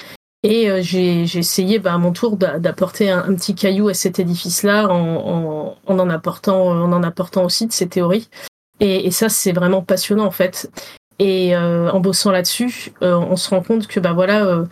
Et 0.44 0.70
euh, 0.70 0.80
j'ai 0.82 1.22
essayé 1.22 1.78
bah, 1.78 1.94
à 1.94 1.98
mon 1.98 2.12
tour 2.12 2.36
d'apporter 2.36 3.10
un, 3.10 3.34
petit 3.34 3.54
caillou 3.54 3.88
à 3.88 3.94
cet 3.94 4.18
édifice-là 4.20 4.88
en, 4.88 5.76
en, 5.86 5.98
en, 5.98 6.10
apportant, 6.10 6.68
en 6.68 6.92
en 6.92 7.02
apportant 7.02 7.44
aussi 7.44 7.66
de 7.66 7.72
ces 7.72 7.88
théories. 7.88 8.28
Et, 8.80 9.06
et 9.06 9.10
ça, 9.10 9.28
c'est 9.28 9.52
vraiment 9.52 9.82
passionnant 9.82 10.26
en 10.26 10.30
fait. 10.30 10.70
Et 11.18 11.56
euh, 11.56 11.90
en 11.90 11.98
bossant 11.98 12.30
là-dessus, 12.30 12.92
euh, 13.02 13.16
on 13.16 13.34
se 13.34 13.50
rend 13.50 13.62
compte 13.62 13.88
que 13.88 13.98
bah 13.98 14.12
voilà, 14.12 14.64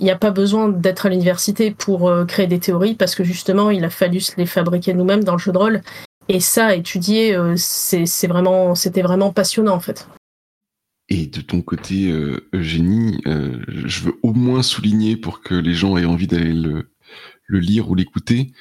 il 0.00 0.04
n'y 0.04 0.10
a 0.10 0.16
pas 0.16 0.30
besoin 0.30 0.70
d'être 0.70 1.04
à 1.04 1.10
l'université 1.10 1.70
pour 1.70 2.10
créer 2.26 2.46
des 2.46 2.58
théories 2.58 2.94
parce 2.94 3.14
que 3.14 3.24
justement, 3.24 3.70
il 3.70 3.84
a 3.84 3.90
fallu 3.90 4.20
se 4.20 4.32
les 4.38 4.46
fabriquer 4.46 4.94
nous-mêmes 4.94 5.24
dans 5.24 5.32
le 5.32 5.38
jeu 5.38 5.52
de 5.52 5.58
rôle. 5.58 5.82
Et 6.28 6.40
ça, 6.40 6.74
étudier, 6.74 7.38
c'est 7.56 8.26
vraiment, 8.26 8.74
c'était 8.74 9.02
vraiment 9.02 9.30
passionnant 9.30 9.74
en 9.74 9.80
fait. 9.80 10.08
Et 11.12 11.26
de 11.26 11.42
ton 11.42 11.60
côté, 11.60 12.10
euh, 12.10 12.48
Eugénie, 12.54 13.20
euh, 13.26 13.62
je 13.84 14.00
veux 14.00 14.18
au 14.22 14.32
moins 14.32 14.62
souligner 14.62 15.18
pour 15.18 15.42
que 15.42 15.54
les 15.54 15.74
gens 15.74 15.98
aient 15.98 16.06
envie 16.06 16.26
d'aller 16.26 16.54
le, 16.54 16.88
lire 17.50 17.90
ou 17.90 17.94
l'écouter. 17.94 18.52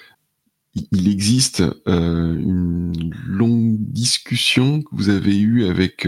Il 0.91 1.07
existe 1.07 1.63
euh, 1.87 2.33
une 2.37 3.15
longue 3.25 3.77
discussion 3.79 4.81
que 4.81 4.89
vous 4.91 5.07
avez 5.07 5.39
eue 5.39 5.63
avec 5.63 6.05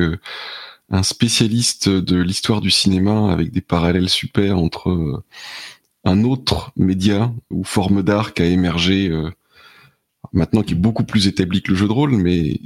un 0.90 1.02
spécialiste 1.02 1.88
de 1.88 2.18
l'histoire 2.18 2.60
du 2.60 2.72
cinéma, 2.72 3.32
avec 3.32 3.52
des 3.54 3.62
parallèles 3.62 4.10
super 4.10 4.58
entre 4.58 5.24
un 6.04 6.24
autre 6.26 6.74
média 6.76 7.34
ou 7.52 7.64
forme 7.64 8.04
d'art 8.04 8.34
qui 8.34 8.42
a 8.42 8.48
émergé 8.48 9.10
maintenant 10.34 10.62
qui 10.62 10.74
est 10.74 10.78
beaucoup 10.78 11.06
plus 11.06 11.28
établi 11.28 11.62
que 11.62 11.72
le 11.72 11.78
jeu 11.78 11.88
de 11.88 11.94
rôle, 11.94 12.18
mais 12.18 12.60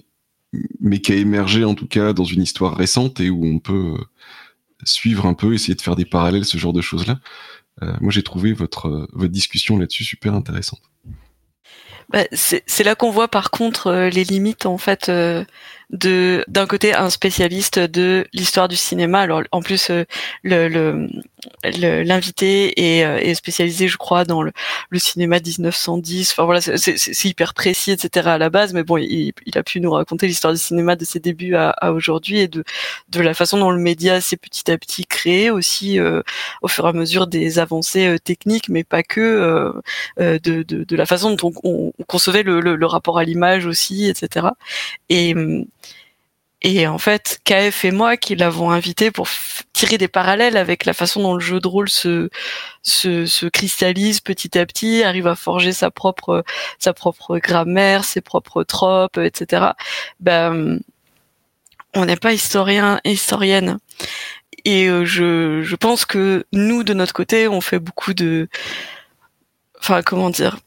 mais 0.79 0.99
qui 0.99 1.11
a 1.11 1.15
émergé 1.15 1.63
en 1.63 1.75
tout 1.75 1.87
cas 1.87 2.13
dans 2.13 2.23
une 2.23 2.41
histoire 2.41 2.75
récente 2.75 3.19
et 3.19 3.29
où 3.29 3.45
on 3.45 3.59
peut 3.59 3.95
euh, 3.97 4.03
suivre 4.83 5.25
un 5.25 5.33
peu, 5.33 5.53
essayer 5.53 5.75
de 5.75 5.81
faire 5.81 5.95
des 5.95 6.05
parallèles, 6.05 6.45
ce 6.45 6.57
genre 6.57 6.73
de 6.73 6.81
choses-là. 6.81 7.19
Euh, 7.83 7.93
moi, 8.01 8.11
j'ai 8.11 8.23
trouvé 8.23 8.53
votre, 8.53 8.87
euh, 8.87 9.07
votre 9.13 9.31
discussion 9.31 9.77
là-dessus 9.77 10.03
super 10.03 10.33
intéressante. 10.33 10.81
Bah, 12.09 12.23
c'est 12.31 12.83
là 12.85 12.95
qu'on 12.95 13.11
voit 13.11 13.27
par 13.27 13.51
contre 13.51 13.91
les 13.91 14.23
limites 14.23 14.65
en 14.65 14.77
fait 14.77 15.11
de 15.91 16.43
d'un 16.47 16.67
côté 16.67 16.93
un 16.93 17.09
spécialiste 17.09 17.79
de 17.79 18.27
l'histoire 18.33 18.67
du 18.67 18.75
cinéma. 18.75 19.21
Alors 19.21 19.43
en 19.51 19.61
plus 19.61 19.89
le 20.43 21.07
l'invité 21.63 22.97
est, 22.97 23.05
euh, 23.05 23.17
est, 23.17 23.35
spécialisé, 23.35 23.87
je 23.87 23.97
crois, 23.97 24.25
dans 24.25 24.41
le, 24.41 24.51
cinéma 24.95 25.39
1910. 25.39 26.31
Enfin 26.31 26.45
voilà, 26.45 26.61
c'est 26.61 27.25
hyper 27.25 27.53
précis, 27.53 27.91
etc. 27.91 28.29
à 28.29 28.37
la 28.37 28.49
base, 28.49 28.73
mais 28.73 28.83
bon, 28.83 28.97
il, 28.97 29.33
a 29.55 29.63
pu 29.63 29.79
nous 29.79 29.91
raconter 29.91 30.27
l'histoire 30.27 30.53
du 30.53 30.59
cinéma 30.59 30.95
de 30.95 31.05
ses 31.05 31.19
débuts 31.19 31.55
à, 31.55 31.69
à 31.69 31.91
aujourd'hui 31.91 32.39
et 32.39 32.47
de, 32.47 32.63
de 33.09 33.21
la 33.21 33.33
façon 33.33 33.57
dont 33.57 33.71
le 33.71 33.79
média 33.79 34.21
s'est 34.21 34.37
petit 34.37 34.69
à 34.71 34.77
petit 34.77 35.05
créé 35.05 35.49
aussi 35.51 35.99
euh, 35.99 36.21
au 36.61 36.67
fur 36.67 36.85
et 36.85 36.89
à 36.89 36.93
mesure 36.93 37.27
des 37.27 37.59
avancées 37.59 38.07
euh, 38.07 38.17
techniques, 38.17 38.69
mais 38.69 38.83
pas 38.83 39.03
que, 39.03 39.73
de, 40.17 40.37
de, 40.39 40.63
de, 40.63 40.95
la 40.95 41.05
façon 41.05 41.35
dont 41.35 41.51
on, 41.63 41.91
on 41.99 42.03
concevait 42.07 42.43
le, 42.43 42.59
le, 42.59 42.75
le 42.75 42.85
rapport 42.85 43.17
à 43.19 43.23
l'image 43.23 43.65
aussi, 43.65 44.07
etc. 44.07 44.47
Et 45.09 45.35
et 46.69 46.85
en 46.85 46.97
fait, 46.97 47.39
KF 47.45 47.85
et 47.85 47.91
moi 47.91 48.17
qui 48.17 48.35
l'avons 48.35 48.71
invité 48.71 49.09
pour 49.09 49.29
tirer 49.71 49.97
des 49.97 50.09
parallèles 50.09 50.57
avec 50.57 50.83
la 50.83 50.93
façon 50.93 51.21
dont 51.23 51.33
le 51.35 51.39
jeu 51.39 51.61
de 51.61 51.67
rôle 51.67 51.87
se, 51.87 52.29
se, 52.81 53.25
se, 53.25 53.45
cristallise 53.45 54.19
petit 54.19 54.57
à 54.59 54.65
petit, 54.65 55.01
arrive 55.01 55.27
à 55.27 55.35
forger 55.35 55.71
sa 55.71 55.91
propre 55.91 56.43
sa 56.77 56.91
propre 56.91 57.37
grammaire, 57.37 58.03
ses 58.03 58.19
propres 58.19 58.63
tropes, 58.65 59.17
etc. 59.17 59.67
Ben, 60.19 60.81
on 61.93 62.03
n'est 62.03 62.17
pas 62.17 62.33
historien 62.33 62.99
historienne. 63.05 63.77
Et 64.65 64.89
euh, 64.89 65.05
je, 65.05 65.61
je 65.63 65.75
pense 65.77 66.03
que 66.03 66.45
nous, 66.51 66.83
de 66.83 66.93
notre 66.93 67.13
côté, 67.13 67.47
on 67.47 67.61
fait 67.61 67.79
beaucoup 67.79 68.13
de... 68.13 68.49
Enfin, 69.79 70.01
comment 70.01 70.29
dire 70.29 70.57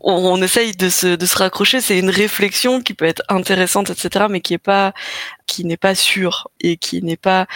on, 0.00 0.40
essaye 0.42 0.72
de 0.72 0.88
se, 0.88 1.16
de 1.16 1.26
se 1.26 1.36
raccrocher. 1.36 1.80
C'est 1.80 1.98
une 1.98 2.10
réflexion 2.10 2.80
qui 2.80 2.94
peut 2.94 3.04
être 3.04 3.22
intéressante, 3.28 3.90
etc., 3.90 4.26
mais 4.30 4.40
qui 4.40 4.54
est 4.54 4.58
pas, 4.58 4.94
qui 5.46 5.64
n'est 5.64 5.76
pas 5.76 5.94
sûre 5.94 6.48
et 6.60 6.76
qui 6.76 7.02
n'est 7.02 7.16
pas 7.16 7.46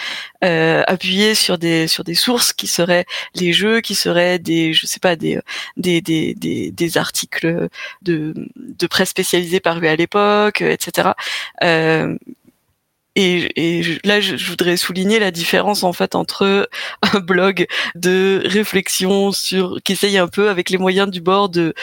euh, 0.43 0.83
appuyée 0.87 1.35
sur 1.35 1.57
des 1.57 1.87
sur 1.87 2.03
des 2.03 2.15
sources 2.15 2.53
qui 2.53 2.67
seraient 2.67 3.05
les 3.35 3.53
jeux, 3.53 3.81
qui 3.81 3.95
seraient 3.95 4.39
des, 4.39 4.73
je 4.73 4.85
sais 4.85 4.99
pas, 4.99 5.15
des 5.15 5.39
des 5.77 6.01
des 6.01 6.35
des, 6.71 6.97
articles 6.97 7.69
de 8.01 8.33
de 8.55 8.87
presse 8.87 9.09
spécialisés 9.09 9.59
parus 9.59 9.87
à 9.89 9.95
l'époque, 9.95 10.61
etc. 10.61 11.09
Euh, 11.63 12.17
et, 13.15 13.79
et, 13.79 13.99
là, 14.05 14.21
je, 14.21 14.35
voudrais 14.45 14.77
souligner 14.77 15.19
la 15.19 15.31
différence 15.31 15.83
en 15.83 15.91
fait 15.93 16.15
entre 16.15 16.69
un 17.13 17.19
blog 17.19 17.67
de 17.95 18.41
réflexion 18.45 19.31
sur 19.31 19.79
qui 19.83 19.93
essaye 19.93 20.17
un 20.17 20.27
peu 20.27 20.49
avec 20.49 20.69
les 20.69 20.77
moyens 20.77 21.09
du 21.09 21.21
bord 21.21 21.49
de 21.49 21.73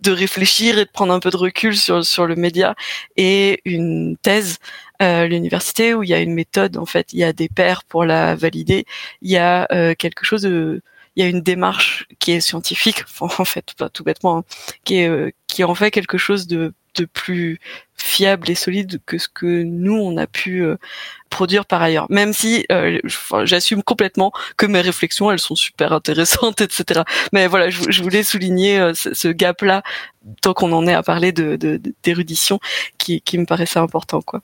de 0.00 0.12
réfléchir 0.12 0.78
et 0.78 0.84
de 0.84 0.90
prendre 0.90 1.12
un 1.12 1.20
peu 1.20 1.30
de 1.30 1.36
recul 1.36 1.76
sur 1.76 2.04
sur 2.04 2.26
le 2.26 2.36
média 2.36 2.74
et 3.16 3.60
une 3.64 4.16
thèse 4.22 4.58
à 4.98 5.26
l'université 5.26 5.94
où 5.94 6.02
il 6.02 6.08
y 6.08 6.14
a 6.14 6.20
une 6.20 6.34
méthode 6.34 6.76
en 6.76 6.86
fait, 6.86 7.12
il 7.12 7.18
y 7.18 7.24
a 7.24 7.32
des 7.32 7.48
pairs 7.48 7.84
pour 7.84 8.04
la 8.04 8.34
valider, 8.34 8.86
il 9.22 9.30
y 9.30 9.36
a 9.36 9.66
euh, 9.72 9.94
quelque 9.94 10.24
chose 10.24 10.42
de 10.42 10.82
il 11.16 11.22
y 11.22 11.26
a 11.26 11.28
une 11.28 11.40
démarche 11.42 12.06
qui 12.20 12.30
est 12.32 12.40
scientifique, 12.40 13.04
en 13.20 13.28
fait, 13.44 13.74
pas 13.74 13.88
tout 13.88 14.04
bêtement, 14.04 14.38
hein, 14.38 14.44
qui 14.84 14.98
est 15.00 15.08
euh, 15.08 15.30
qui 15.48 15.64
en 15.64 15.74
fait 15.74 15.90
quelque 15.90 16.18
chose 16.18 16.46
de 16.46 16.72
de 16.94 17.04
plus 17.04 17.60
fiable 17.98 18.48
et 18.50 18.54
solide 18.54 19.00
que 19.04 19.18
ce 19.18 19.28
que 19.28 19.62
nous 19.62 19.96
on 19.96 20.16
a 20.16 20.26
pu 20.26 20.62
euh, 20.62 20.76
produire 21.30 21.66
par 21.66 21.82
ailleurs. 21.82 22.06
Même 22.10 22.32
si 22.32 22.64
euh, 22.70 22.98
j'assume 23.44 23.82
complètement 23.82 24.32
que 24.56 24.66
mes 24.66 24.80
réflexions 24.80 25.30
elles 25.30 25.38
sont 25.40 25.56
super 25.56 25.92
intéressantes, 25.92 26.60
etc. 26.60 27.02
Mais 27.32 27.46
voilà, 27.46 27.70
je, 27.70 28.02
voulais 28.02 28.22
souligner 28.22 28.78
euh, 28.78 28.92
ce, 28.94 29.28
gap-là 29.28 29.82
tant 30.40 30.54
qu'on 30.54 30.72
en 30.72 30.86
est 30.86 30.94
à 30.94 31.02
parler 31.02 31.32
d'érudition 31.32 32.60
qui, 32.98 33.22
me 33.34 33.44
paraissait 33.44 33.78
important, 33.78 34.22
quoi. 34.22 34.40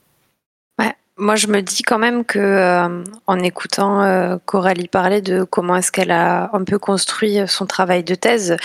Moi 1.17 1.37
je 1.37 1.47
me 1.47 1.61
dis 1.61 1.81
quand 1.81 1.97
même 1.97 2.25
que 2.25 3.01
en 3.25 3.39
écoutant 3.39 4.37
Coralie 4.45 4.89
parler 4.89 5.21
de 5.21 5.45
comment 5.45 5.77
est-ce 5.77 5.89
qu'elle 5.89 6.11
a 6.11 6.49
un 6.51 6.65
peu 6.65 6.77
construit 6.77 7.37
son 7.47 7.65
travail 7.65 8.03
de 8.03 8.15
thèse, 8.15 8.57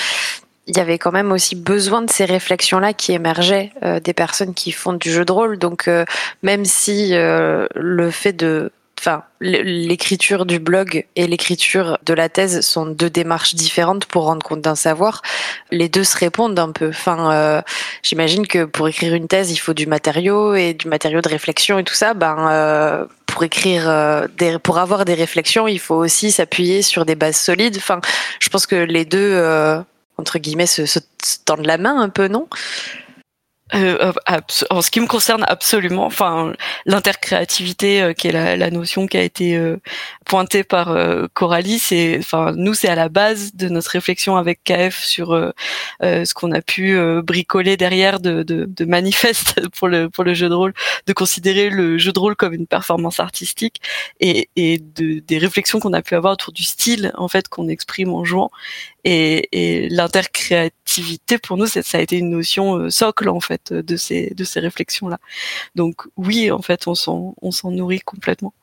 il 0.71 0.77
y 0.77 0.81
avait 0.81 0.99
quand 0.99 1.11
même 1.11 1.33
aussi 1.33 1.57
besoin 1.57 2.01
de 2.01 2.11
ces 2.11 2.25
réflexions-là 2.25 2.93
qui 2.93 3.13
émergeaient 3.13 3.73
euh, 3.83 3.99
des 3.99 4.15
personnes 4.15 4.55
qui 4.55 4.71
font 4.71 4.93
du 4.93 5.11
jeu 5.11 5.25
de 5.25 5.33
rôle. 5.33 5.59
Donc, 5.59 5.89
euh, 5.89 6.05
même 6.45 6.65
si 6.65 7.11
euh, 7.13 7.67
le 7.75 8.13
fait 8.13 8.33
de, 8.33 8.71
enfin, 9.01 9.25
l'écriture 9.41 10.47
du 10.47 10.61
blog 10.61 11.07
et 11.17 11.27
l'écriture 11.27 11.99
de 12.07 12.15
la 12.15 12.29
thèse 12.29 12.61
sont 12.61 12.87
deux 12.87 13.11
démarches 13.11 13.57
différentes 13.57 14.07
pour 14.07 14.27
rendre 14.27 14.47
compte 14.47 14.61
d'un 14.61 14.77
savoir, 14.77 15.23
les 15.73 15.89
deux 15.89 16.05
se 16.05 16.17
répondent 16.17 16.59
un 16.59 16.71
peu. 16.71 16.91
Enfin, 16.91 17.65
j'imagine 18.05 18.47
que 18.47 18.65
pour 18.65 18.87
écrire 18.87 19.15
une 19.15 19.27
thèse, 19.27 19.51
il 19.51 19.57
faut 19.57 19.75
du 19.75 19.89
matériau 19.89 20.55
et 20.55 20.75
du 20.75 20.87
matériau 20.87 21.21
de 21.21 21.29
réflexion 21.29 21.81
et 21.81 21.85
tout 21.85 21.95
ça. 21.95 22.15
Ben 22.15 23.09
pour 23.27 23.45
écrire 23.45 24.29
des, 24.37 24.59
pour 24.59 24.79
avoir 24.79 25.05
des 25.05 25.15
réflexions, 25.15 25.67
il 25.67 25.79
faut 25.79 25.95
aussi 25.95 26.31
s'appuyer 26.31 26.83
sur 26.83 27.07
des 27.07 27.15
bases 27.15 27.39
solides. 27.39 27.77
Enfin, 27.79 28.01
je 28.41 28.49
pense 28.51 28.67
que 28.67 28.77
les 28.77 29.05
deux 29.05 29.83
entre 30.21 30.39
guillemets, 30.39 30.67
se, 30.67 30.87
se, 30.87 31.01
tendre 31.45 31.65
la 31.65 31.79
main 31.79 32.01
un 32.01 32.09
peu, 32.09 32.29
non? 32.29 32.49
Euh, 33.75 34.13
en 34.71 34.83
ce 34.83 34.91
qui 34.91 35.01
me 35.01 35.07
concerne 35.07 35.45
absolument, 35.47 36.05
enfin 36.05 36.55
l'intercréativité 36.87 38.03
euh, 38.03 38.13
qui 38.13 38.27
est 38.27 38.33
la, 38.33 38.71
notion 38.71 39.07
qui 39.07 39.17
a 39.17 39.23
été 39.23 39.57
euh, 39.57 39.77
pointée 40.25 40.65
par 40.65 40.91
euh, 40.91 41.27
Coralie, 41.35 41.79
c'est, 41.79 42.17
enfin 42.19 42.53
nous 42.57 42.75
c'est 42.75 42.89
à 42.89 42.97
la 42.97 43.09
base 43.09 43.55
de 43.55 43.69
notre 43.69 43.93
réflexion 43.93 44.37
avec 44.37 44.65
KF 44.65 45.01
sur 45.05 45.33
euh, 45.35 45.53
ce 46.01 46.35
qu'on 46.35 46.51
a 46.51 46.63
pu 46.63 46.99
bricoler 47.23 47.77
derrière 47.77 48.19
de, 48.19 48.43
de, 48.43 48.85
manifeste 48.85 49.69
pour 49.79 49.87
le 49.87 50.09
pour 50.09 50.25
le 50.25 50.35
jeu 50.35 50.49
de 50.49 50.55
rôle, 50.55 50.75
de 51.07 51.13
considérer 51.13 51.71
le 51.71 51.97
jeu 51.97 52.13
de 52.13 52.19
rôle 52.19 52.35
comme 52.35 52.55
une 52.55 52.67
performance 52.67 53.21
artistique 53.21 53.81
et, 54.19 54.49
et 54.57 54.79
de, 54.79 55.21
des 55.21 55.39
réflexions 55.39 55.79
qu'on 55.79 55.93
a 55.93 56.03
pu 56.03 56.17
avoir 56.17 56.33
autour 56.33 56.53
du 56.53 56.65
style 56.65 57.13
en 57.17 57.29
fait 57.29 57.49
qu'on 57.49 57.69
exprime 57.69 58.13
en 58.13 58.25
jouant 58.25 58.51
et, 59.05 59.49
et 59.53 59.89
l'intercréativité 59.89 61.39
pour 61.39 61.57
nous 61.57 61.67
ça 61.67 61.99
a 61.99 62.01
été 62.01 62.19
une 62.19 62.31
notion 62.31 62.91
socle 62.91 63.29
en 63.29 63.41
fait 63.41 63.73
de 63.73 63.97
ces 63.97 64.35
de 64.35 64.45
ces 64.45 64.61
réflexions 64.61 65.09
là. 65.09 65.19
Donc 65.75 66.07
oui, 66.17 66.51
en 66.51 66.63
fait, 66.63 66.87
on 66.87 66.95
s'en 66.95 67.35
on 67.43 67.51
s'en 67.51 67.71
nourrit 67.71 68.01
complètement. 68.01 68.55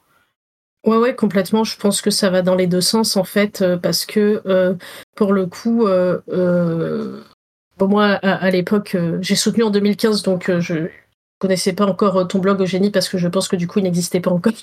Ouais, 0.85 0.97
ouais, 0.97 1.15
complètement. 1.15 1.63
Je 1.63 1.77
pense 1.77 2.01
que 2.01 2.11
ça 2.11 2.29
va 2.29 2.41
dans 2.41 2.55
les 2.55 2.67
deux 2.67 2.81
sens, 2.81 3.17
en 3.17 3.23
fait, 3.23 3.63
parce 3.81 4.05
que 4.05 4.41
pour 5.15 5.33
le 5.33 5.45
coup, 5.45 5.85
bon, 7.77 7.87
moi, 7.87 8.05
à, 8.13 8.49
l'époque, 8.51 8.95
j'ai 9.21 9.35
soutenu 9.35 9.63
en 9.63 9.69
2015, 9.69 10.23
donc 10.23 10.49
je 10.59 10.89
connaissais 11.39 11.73
pas 11.73 11.85
encore 11.85 12.27
ton 12.27 12.39
blog, 12.39 12.61
Eugénie, 12.61 12.91
parce 12.91 13.09
que 13.09 13.17
je 13.17 13.27
pense 13.27 13.47
que 13.47 13.55
du 13.55 13.67
coup, 13.67 13.79
il 13.79 13.83
n'existait 13.83 14.21
pas 14.21 14.31
encore. 14.31 14.53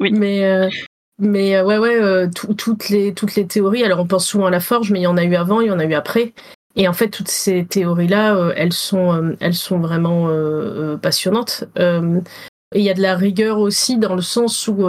oui. 0.00 0.10
Mais, 0.12 0.70
mais 1.18 1.60
ouais, 1.60 1.78
ouais, 1.78 2.28
toutes, 2.30 2.88
les, 2.88 3.14
toutes 3.14 3.34
les 3.36 3.46
théories, 3.46 3.84
alors 3.84 4.00
on 4.00 4.06
pense 4.06 4.26
souvent 4.26 4.46
à 4.46 4.50
la 4.50 4.60
forge, 4.60 4.90
mais 4.90 5.00
il 5.00 5.04
y 5.04 5.06
en 5.06 5.16
a 5.16 5.24
eu 5.24 5.34
avant, 5.34 5.60
il 5.60 5.68
y 5.68 5.70
en 5.70 5.78
a 5.78 5.84
eu 5.84 5.94
après. 5.94 6.34
Et 6.76 6.86
en 6.88 6.92
fait, 6.92 7.08
toutes 7.08 7.28
ces 7.28 7.64
théories-là, 7.64 8.36
euh, 8.36 8.52
elles 8.54 8.74
sont, 8.74 9.12
euh, 9.12 9.36
elles 9.40 9.54
sont 9.54 9.78
vraiment 9.78 10.28
euh, 10.28 10.96
passionnantes. 10.98 11.64
et 11.78 12.78
il 12.78 12.82
y 12.82 12.90
a 12.90 12.94
de 12.94 13.02
la 13.02 13.16
rigueur 13.16 13.58
aussi 13.58 13.96
dans 13.96 14.14
le 14.14 14.22
sens 14.22 14.68
où 14.68 14.86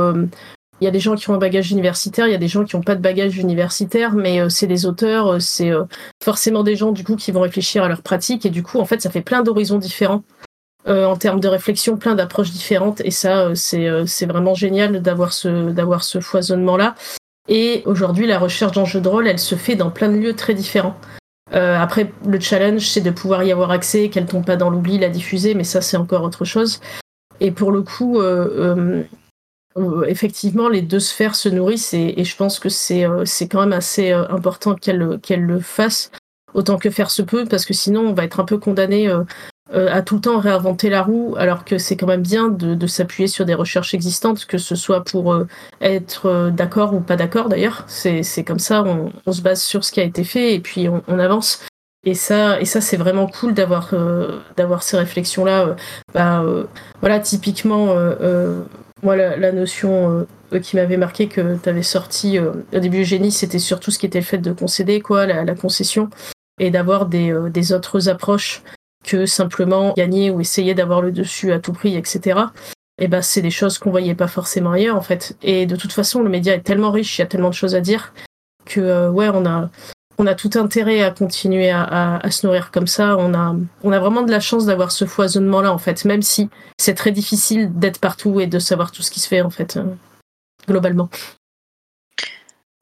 il 0.80 0.84
y 0.84 0.88
a 0.88 0.92
des 0.92 1.00
gens 1.00 1.16
qui 1.16 1.30
ont 1.30 1.36
un 1.36 1.40
bagage 1.40 1.72
universitaire, 1.72 2.28
il 2.28 2.32
y 2.32 2.36
a 2.36 2.40
des 2.40 2.48
gens 2.48 2.66
qui 2.66 2.76
n'ont 2.76 2.84
pas 2.84 2.96
de 2.96 3.02
bagage 3.02 3.38
universitaire, 3.38 4.14
mais 4.14 4.50
c'est 4.50 4.68
des 4.68 4.86
auteurs, 4.86 5.42
c'est 5.42 5.72
forcément 6.24 6.64
des 6.64 6.76
gens 6.76 6.92
du 6.92 7.04
coup 7.04 7.16
qui 7.16 7.32
vont 7.32 7.42
réfléchir 7.42 7.84
à 7.84 7.88
leur 7.88 8.02
pratique 8.02 8.46
et 8.46 8.50
du 8.50 8.64
coup 8.64 8.80
en 8.80 8.86
fait 8.86 9.02
ça 9.02 9.10
fait 9.10 9.22
plein 9.22 9.44
d'horizons 9.44 9.78
différents 9.78 10.24
en 10.88 11.18
termes 11.18 11.40
de 11.40 11.48
réflexion, 11.48 11.98
plein 11.98 12.16
d'approches 12.16 12.52
différentes 12.52 13.02
et 13.02 13.12
ça 13.12 13.54
c'est 13.56 13.88
c'est 14.06 14.26
vraiment 14.26 14.54
génial 14.54 15.02
d'avoir 15.02 15.34
ce 15.34 15.70
d'avoir 15.72 16.04
ce 16.04 16.20
foisonnement 16.22 16.78
là. 16.78 16.96
Et 17.50 17.84
aujourd'hui 17.86 18.26
la 18.26 18.40
recherche 18.40 18.74
dans 18.74 18.86
jeu 18.86 19.02
de 19.02 19.08
rôle 19.08 19.28
elle 19.28 19.40
se 19.40 19.56
fait 19.56 19.76
dans 19.76 19.90
plein 19.90 20.10
de 20.10 20.18
lieux 20.18 20.36
très 20.36 20.54
différents. 20.54 20.98
Euh, 21.54 21.78
après, 21.78 22.12
le 22.26 22.40
challenge, 22.40 22.88
c'est 22.88 23.02
de 23.02 23.12
pouvoir 23.12 23.44
y 23.44 23.52
avoir 23.52 23.72
accès, 23.72 24.10
qu'elle 24.10 24.26
tombe 24.26 24.46
pas 24.46 24.58
dans 24.58 24.70
l'oubli, 24.70 24.98
la 24.98 25.10
diffuser, 25.10 25.54
mais 25.54 25.64
ça, 25.64 25.82
c'est 25.82 25.98
encore 25.98 26.24
autre 26.24 26.46
chose. 26.46 26.80
Et 27.40 27.52
pour 27.52 27.72
le 27.72 27.84
coup, 27.84 28.20
euh, 28.20 29.04
euh, 29.78 30.04
effectivement, 30.06 30.70
les 30.70 30.82
deux 30.82 31.00
sphères 31.00 31.36
se 31.36 31.50
nourrissent 31.50 31.94
et, 31.94 32.24
je 32.24 32.36
pense 32.36 32.60
que 32.60 32.70
c'est 32.70 33.06
quand 33.50 33.62
même 33.62 33.74
assez 33.74 34.12
important 34.12 34.76
qu'elle 34.76 35.20
qu'elle 35.22 35.44
le 35.44 35.60
fasse 35.60 36.12
autant 36.54 36.78
que 36.78 36.90
faire 36.90 37.12
se 37.12 37.22
peut, 37.22 37.46
parce 37.46 37.66
que 37.66 37.74
sinon, 37.74 38.02
on 38.02 38.14
va 38.14 38.24
être 38.24 38.40
un 38.40 38.46
peu 38.46 38.58
condamné 38.58 39.14
euh, 39.74 39.90
à 39.92 40.02
tout 40.02 40.16
le 40.16 40.22
temps 40.22 40.40
réinventer 40.40 40.90
la 40.90 41.02
roue, 41.02 41.36
alors 41.38 41.66
que 41.66 41.78
c'est 41.78 41.98
quand 41.98 42.08
même 42.08 42.22
bien 42.22 42.48
de, 42.48 42.88
s'appuyer 42.88 43.28
sur 43.28 43.46
des 43.46 43.54
recherches 43.54 43.94
existantes, 43.94 44.46
que 44.46 44.58
ce 44.58 44.76
soit 44.76 45.04
pour 45.04 45.34
euh, 45.34 45.46
être 45.82 46.28
euh, 46.28 46.50
d'accord 46.52 46.94
ou 46.94 47.02
pas 47.02 47.18
d'accord 47.18 47.50
d'ailleurs. 47.50 47.84
C'est 47.88 48.24
comme 48.46 48.60
ça, 48.60 48.84
on, 48.84 49.32
se 49.32 49.42
base 49.42 49.62
sur 49.62 49.84
ce 49.84 49.92
qui 49.92 50.00
a 50.00 50.04
été 50.04 50.24
fait 50.24 50.54
et 50.54 50.60
puis 50.62 50.88
on, 50.88 51.20
avance. 51.20 51.66
Et 52.06 52.14
ça, 52.14 52.62
et 52.62 52.66
ça 52.66 52.80
c'est 52.80 52.96
vraiment 52.96 53.28
cool 53.28 53.54
d'avoir 53.54 53.94
d'avoir 54.56 54.84
ces 54.84 54.98
réflexions-là. 54.98 55.76
Bah, 56.14 56.46
voilà, 57.02 57.20
typiquement, 57.20 57.94
moi, 59.04 59.16
la, 59.18 59.52
notion 59.52 60.26
qui 60.62 60.78
m'avait 60.78 60.96
marqué 60.96 61.28
que 61.28 61.58
tu 61.58 61.68
avais 61.68 61.84
sorti 61.84 62.40
au 62.40 62.80
début 62.80 63.04
génie, 63.04 63.32
c'était 63.32 63.60
surtout 63.60 63.92
ce 63.92 64.00
qui 64.00 64.06
était 64.06 64.20
le 64.20 64.26
fait 64.26 64.38
de 64.38 64.54
concéder, 64.54 65.02
quoi, 65.02 65.26
la, 65.26 65.56
concession, 65.56 66.10
et 66.60 66.72
d'avoir 66.72 67.08
des, 67.08 67.36
des 67.50 67.74
autres 67.74 68.08
approches 68.08 68.64
que 69.08 69.26
simplement 69.26 69.94
gagner 69.96 70.30
ou 70.30 70.42
essayer 70.42 70.76
d'avoir 70.76 71.02
le 71.02 71.12
dessus 71.12 71.52
à 71.52 71.60
tout 71.60 71.74
prix, 71.74 71.96
etc. 71.96 72.40
Et 73.00 73.06
eh 73.06 73.08
ben 73.08 73.22
c'est 73.22 73.42
des 73.42 73.52
choses 73.52 73.78
qu'on 73.78 73.92
voyait 73.92 74.16
pas 74.16 74.28
forcément 74.28 74.72
ailleurs 74.72 74.96
en 74.96 75.02
fait. 75.02 75.38
Et 75.42 75.66
de 75.66 75.76
toute 75.76 75.94
façon, 75.94 76.22
le 76.22 76.30
média 76.30 76.54
est 76.54 76.62
tellement 76.62 76.92
riche, 76.92 77.18
il 77.18 77.22
y 77.22 77.24
a 77.24 77.28
tellement 77.28 77.50
de 77.50 77.54
choses 77.54 77.76
à 77.76 77.80
dire 77.80 78.14
que 78.66 78.82
euh, 78.82 79.10
ouais, 79.10 79.30
on 79.30 79.46
a 79.46 79.70
on 80.18 80.26
a 80.26 80.36
tout 80.36 80.50
intérêt 80.56 81.04
à 81.04 81.12
continuer 81.12 81.70
à, 81.70 82.20
se 82.32 82.46
nourrir 82.46 82.72
comme 82.72 82.88
ça. 82.88 83.18
On 83.18 83.34
a 83.36 84.00
vraiment 84.00 84.24
de 84.24 84.32
la 84.32 84.40
chance 84.40 84.66
d'avoir 84.66 84.92
ce 84.92 85.06
foisonnement 85.06 85.62
là 85.62 85.72
en 85.72 85.78
fait, 85.78 86.06
même 86.06 86.24
si 86.24 86.50
c'est 86.80 86.96
très 86.96 87.12
difficile 87.12 87.72
d'être 87.78 88.00
partout 88.00 88.40
et 88.40 88.48
de 88.48 88.58
savoir 88.58 88.92
tout 88.92 89.04
ce 89.04 89.12
qui 89.12 89.20
se 89.20 89.28
fait 89.28 89.42
en 89.42 89.52
fait 89.52 89.78
euh, 89.78 89.84
globalement. 90.68 91.10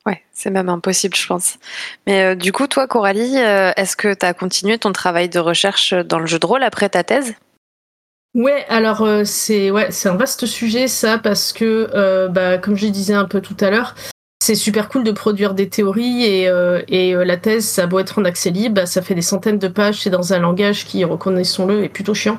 Ouais, 0.05 0.21
c'est 0.31 0.51
même 0.51 0.69
impossible, 0.69 1.15
je 1.15 1.25
pense. 1.25 1.57
Mais 2.05 2.23
euh, 2.23 2.35
du 2.35 2.51
coup, 2.51 2.67
toi, 2.67 2.87
Coralie, 2.87 3.39
euh, 3.39 3.71
est-ce 3.75 3.95
que 3.95 4.13
tu 4.13 4.25
as 4.25 4.33
continué 4.33 4.77
ton 4.77 4.91
travail 4.91 5.29
de 5.29 5.39
recherche 5.39 5.93
dans 5.93 6.19
le 6.19 6.27
jeu 6.27 6.37
de 6.37 6.45
rôle 6.45 6.63
après 6.63 6.89
ta 6.89 7.03
thèse? 7.03 7.33
Ouais, 8.35 8.65
alors 8.69 9.01
euh, 9.01 9.23
c'est 9.23 9.71
ouais, 9.71 9.91
c'est 9.91 10.09
un 10.09 10.17
vaste 10.17 10.45
sujet 10.45 10.87
ça 10.87 11.17
parce 11.17 11.53
que 11.53 12.27
bah, 12.27 12.57
comme 12.57 12.75
je 12.75 12.87
disais 12.87 13.13
un 13.13 13.25
peu 13.25 13.41
tout 13.41 13.55
à 13.61 13.71
l'heure, 13.71 13.95
c'est 14.43 14.55
super 14.55 14.89
cool 14.89 15.03
de 15.03 15.11
produire 15.11 15.55
des 15.55 15.69
théories 15.69 16.25
et, 16.25 16.51
et 16.89 17.13
la 17.13 17.37
thèse, 17.37 17.65
ça 17.65 17.83
a 17.83 17.87
beau 17.87 17.97
être 17.99 18.19
en 18.19 18.25
accès 18.25 18.51
libre, 18.51 18.75
bah, 18.75 18.85
ça 18.85 19.01
fait 19.01 19.15
des 19.15 19.21
centaines 19.21 19.57
de 19.57 19.69
pages, 19.69 20.01
c'est 20.01 20.09
dans 20.09 20.33
un 20.33 20.39
langage 20.39 20.85
qui, 20.85 21.03
reconnaissons-le, 21.05 21.85
est 21.85 21.89
plutôt 21.89 22.13
chiant. 22.13 22.37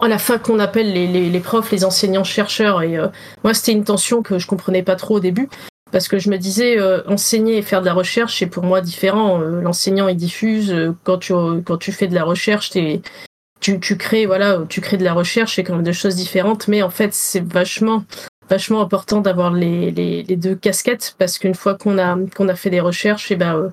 À 0.00 0.06
la 0.08 0.18
fin 0.18 0.38
qu'on 0.38 0.60
appelle 0.60 0.92
les, 0.92 1.08
les, 1.08 1.40
profs, 1.40 1.72
les 1.72 1.84
enseignants 1.84 2.24
chercheurs 2.24 2.82
et 2.82 2.96
moi 3.42 3.52
c'était 3.52 3.72
une 3.72 3.84
tension 3.84 4.22
que 4.22 4.38
je 4.38 4.46
comprenais 4.46 4.84
pas 4.84 4.94
trop 4.94 5.16
au 5.16 5.20
début 5.20 5.48
parce 5.96 6.08
que 6.08 6.18
je 6.18 6.28
me 6.28 6.36
disais 6.36 6.78
euh, 6.78 7.02
enseigner 7.06 7.56
et 7.56 7.62
faire 7.62 7.80
de 7.80 7.86
la 7.86 7.94
recherche 7.94 8.40
c'est 8.40 8.46
pour 8.48 8.64
moi 8.64 8.82
différent. 8.82 9.40
Euh, 9.40 9.62
l'enseignant 9.62 10.08
il 10.08 10.16
diffuse 10.18 10.70
euh, 10.70 10.94
quand 11.04 11.16
tu 11.16 11.32
quand 11.64 11.78
tu 11.78 11.90
fais 11.90 12.06
de 12.06 12.14
la 12.14 12.22
recherche 12.22 12.68
tu, 12.68 13.80
tu 13.80 13.96
crées 13.96 14.26
voilà 14.26 14.60
tu 14.68 14.82
crées 14.82 14.98
de 14.98 15.04
la 15.04 15.14
recherche 15.14 15.56
c'est 15.56 15.64
quand 15.64 15.72
même 15.72 15.82
deux 15.82 15.92
choses 15.92 16.14
différentes. 16.14 16.68
Mais 16.68 16.82
en 16.82 16.90
fait 16.90 17.14
c'est 17.14 17.42
vachement 17.42 18.04
vachement 18.50 18.82
important 18.82 19.22
d'avoir 19.22 19.50
les, 19.54 19.90
les, 19.90 20.36
deux 20.36 20.54
casquettes. 20.54 21.14
Parce 21.18 21.38
qu'une 21.38 21.54
fois 21.54 21.76
qu'on 21.78 21.96
a 21.96 22.14
qu'on 22.36 22.50
a 22.50 22.56
fait 22.56 22.68
des 22.68 22.80
recherches 22.80 23.30
et 23.30 23.34
eh 23.34 23.38
ben 23.38 23.72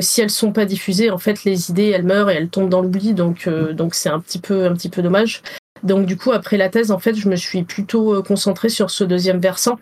si 0.00 0.20
elles 0.20 0.30
sont 0.30 0.50
pas 0.50 0.64
diffusées 0.64 1.12
en 1.12 1.18
fait 1.18 1.44
les 1.44 1.70
idées 1.70 1.90
elles 1.90 2.02
meurent 2.02 2.30
et 2.30 2.34
elles 2.34 2.48
tombent 2.48 2.70
dans 2.70 2.80
l'oubli. 2.80 3.14
Donc 3.14 3.48
donc 3.48 3.94
c'est 3.94 4.08
un 4.08 4.18
petit 4.18 4.40
peu 4.40 4.66
un 4.66 4.72
petit 4.74 4.88
peu 4.88 5.00
dommage. 5.00 5.42
Donc 5.84 6.06
du 6.06 6.16
coup 6.16 6.32
après 6.32 6.56
la 6.56 6.70
thèse 6.70 6.90
en 6.90 6.98
fait 6.98 7.14
je 7.14 7.28
me 7.28 7.36
suis 7.36 7.62
plutôt 7.62 8.20
concentrée 8.24 8.68
sur 8.68 8.90
ce 8.90 9.04
deuxième 9.04 9.38
versant 9.38 9.78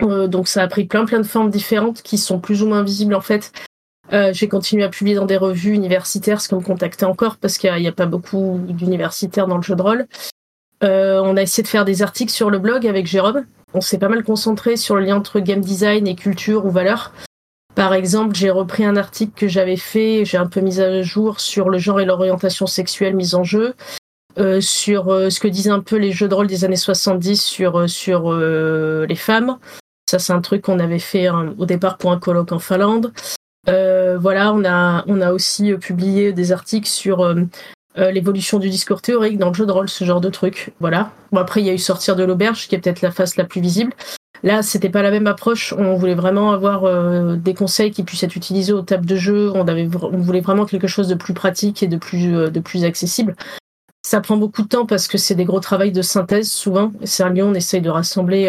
donc 0.00 0.48
ça 0.48 0.62
a 0.62 0.68
pris 0.68 0.84
plein 0.84 1.04
plein 1.04 1.18
de 1.18 1.26
formes 1.26 1.50
différentes 1.50 2.02
qui 2.02 2.18
sont 2.18 2.38
plus 2.38 2.62
ou 2.62 2.68
moins 2.68 2.82
visibles 2.82 3.14
en 3.14 3.20
fait. 3.20 3.52
Euh, 4.12 4.32
j'ai 4.32 4.48
continué 4.48 4.84
à 4.84 4.88
publier 4.88 5.16
dans 5.16 5.26
des 5.26 5.36
revues 5.36 5.74
universitaires, 5.74 6.40
ce 6.40 6.48
qu'on 6.48 6.56
me 6.56 6.64
contactait 6.64 7.04
encore 7.04 7.36
parce 7.36 7.58
qu'il 7.58 7.74
n'y 7.74 7.88
a, 7.88 7.92
pas 7.92 8.06
beaucoup 8.06 8.58
d'universitaires 8.68 9.46
dans 9.46 9.56
le 9.56 9.62
jeu 9.62 9.74
de 9.74 9.82
rôle. 9.82 10.06
Euh, 10.82 11.20
on 11.24 11.36
a 11.36 11.42
essayé 11.42 11.62
de 11.62 11.68
faire 11.68 11.84
des 11.84 12.02
articles 12.02 12.32
sur 12.32 12.50
le 12.50 12.58
blog 12.58 12.86
avec 12.86 13.06
Jérôme. 13.06 13.44
On 13.74 13.80
s'est 13.80 13.98
pas 13.98 14.08
mal 14.08 14.24
concentré 14.24 14.76
sur 14.76 14.96
le 14.96 15.02
lien 15.02 15.16
entre 15.16 15.40
game 15.40 15.60
design 15.60 16.06
et 16.06 16.14
culture 16.14 16.64
ou 16.64 16.70
valeur. 16.70 17.12
Par 17.74 17.94
exemple, 17.94 18.34
j'ai 18.34 18.50
repris 18.50 18.84
un 18.84 18.96
article 18.96 19.32
que 19.36 19.46
j'avais 19.46 19.76
fait, 19.76 20.24
j'ai 20.24 20.38
un 20.38 20.46
peu 20.46 20.60
mis 20.60 20.80
à 20.80 21.02
jour 21.02 21.40
sur 21.40 21.68
le 21.68 21.78
genre 21.78 22.00
et 22.00 22.04
l'orientation 22.04 22.66
sexuelle 22.66 23.14
mise 23.14 23.34
en 23.34 23.44
jeu, 23.44 23.74
euh, 24.38 24.60
sur 24.60 25.12
euh, 25.12 25.30
ce 25.30 25.38
que 25.38 25.48
disaient 25.48 25.70
un 25.70 25.80
peu 25.80 25.96
les 25.96 26.12
jeux 26.12 26.28
de 26.28 26.34
rôle 26.34 26.46
des 26.46 26.64
années 26.64 26.76
70 26.76 27.40
sur, 27.40 27.88
sur 27.88 28.32
les 28.32 29.16
femmes, 29.16 29.58
ça, 30.08 30.18
c'est 30.18 30.32
un 30.32 30.40
truc 30.40 30.62
qu'on 30.62 30.78
avait 30.78 30.98
fait 30.98 31.26
hein, 31.26 31.54
au 31.58 31.66
départ 31.66 31.98
pour 31.98 32.12
un 32.12 32.18
colloque 32.18 32.50
en 32.52 32.58
Finlande. 32.58 33.12
Euh, 33.68 34.16
voilà, 34.18 34.54
on 34.54 34.64
a, 34.64 35.04
on 35.06 35.20
a 35.20 35.32
aussi 35.32 35.70
euh, 35.70 35.76
publié 35.76 36.32
des 36.32 36.50
articles 36.50 36.88
sur 36.88 37.20
euh, 37.20 37.44
l'évolution 37.94 38.58
du 38.58 38.70
discours 38.70 39.02
théorique 39.02 39.36
dans 39.36 39.48
le 39.48 39.54
jeu 39.54 39.66
de 39.66 39.70
rôle, 39.70 39.90
ce 39.90 40.04
genre 40.04 40.22
de 40.22 40.30
truc. 40.30 40.72
Voilà. 40.80 41.10
Bon, 41.30 41.40
après, 41.40 41.60
il 41.60 41.66
y 41.66 41.68
a 41.68 41.74
eu 41.74 41.78
Sortir 41.78 42.16
de 42.16 42.24
l'auberge, 42.24 42.68
qui 42.68 42.74
est 42.74 42.78
peut-être 42.78 43.02
la 43.02 43.10
face 43.10 43.36
la 43.36 43.44
plus 43.44 43.60
visible. 43.60 43.92
Là, 44.42 44.62
c'était 44.62 44.88
pas 44.88 45.02
la 45.02 45.10
même 45.10 45.26
approche. 45.26 45.74
On 45.76 45.94
voulait 45.96 46.14
vraiment 46.14 46.52
avoir 46.52 47.36
des 47.36 47.52
conseils 47.52 47.90
qui 47.90 48.02
puissent 48.02 48.22
être 48.22 48.36
utilisés 48.36 48.72
aux 48.72 48.82
tables 48.82 49.04
de 49.04 49.16
jeu. 49.16 49.50
On, 49.54 49.68
avait, 49.68 49.90
on 50.00 50.18
voulait 50.18 50.40
vraiment 50.40 50.64
quelque 50.64 50.86
chose 50.86 51.08
de 51.08 51.16
plus 51.16 51.34
pratique 51.34 51.82
et 51.82 51.88
de 51.88 51.98
plus, 51.98 52.28
de 52.50 52.60
plus 52.60 52.84
accessible. 52.84 53.36
Ça 54.06 54.22
prend 54.22 54.38
beaucoup 54.38 54.62
de 54.62 54.68
temps 54.68 54.86
parce 54.86 55.06
que 55.06 55.18
c'est 55.18 55.34
des 55.34 55.44
gros 55.44 55.60
travaux 55.60 55.90
de 55.90 56.02
synthèse 56.02 56.50
souvent. 56.50 56.92
C'est 57.04 57.24
un 57.24 57.30
lieu, 57.30 57.42
on 57.42 57.52
essaye 57.52 57.82
de 57.82 57.90
rassembler 57.90 58.48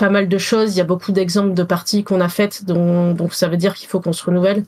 pas 0.00 0.08
mal 0.08 0.28
de 0.28 0.38
choses. 0.38 0.74
Il 0.74 0.78
y 0.78 0.80
a 0.80 0.84
beaucoup 0.84 1.12
d'exemples 1.12 1.52
de 1.52 1.62
parties 1.62 2.02
qu'on 2.02 2.22
a 2.22 2.28
faites, 2.28 2.64
donc 2.64 3.34
ça 3.34 3.48
veut 3.48 3.58
dire 3.58 3.74
qu'il 3.74 3.86
faut 3.86 4.00
qu'on 4.00 4.14
se 4.14 4.24
renouvelle. 4.24 4.64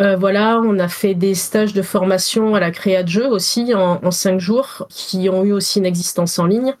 Euh, 0.00 0.16
voilà, 0.16 0.60
on 0.64 0.78
a 0.78 0.88
fait 0.88 1.14
des 1.14 1.34
stages 1.34 1.72
de 1.72 1.82
formation 1.82 2.54
à 2.54 2.60
la 2.60 2.70
créa 2.70 3.02
de 3.02 3.08
jeu 3.08 3.28
aussi 3.28 3.74
en, 3.74 4.10
cinq 4.12 4.38
jours, 4.38 4.86
qui 4.88 5.28
ont 5.28 5.44
eu 5.44 5.52
aussi 5.52 5.80
une 5.80 5.86
existence 5.86 6.38
en 6.38 6.46
ligne. 6.46 6.74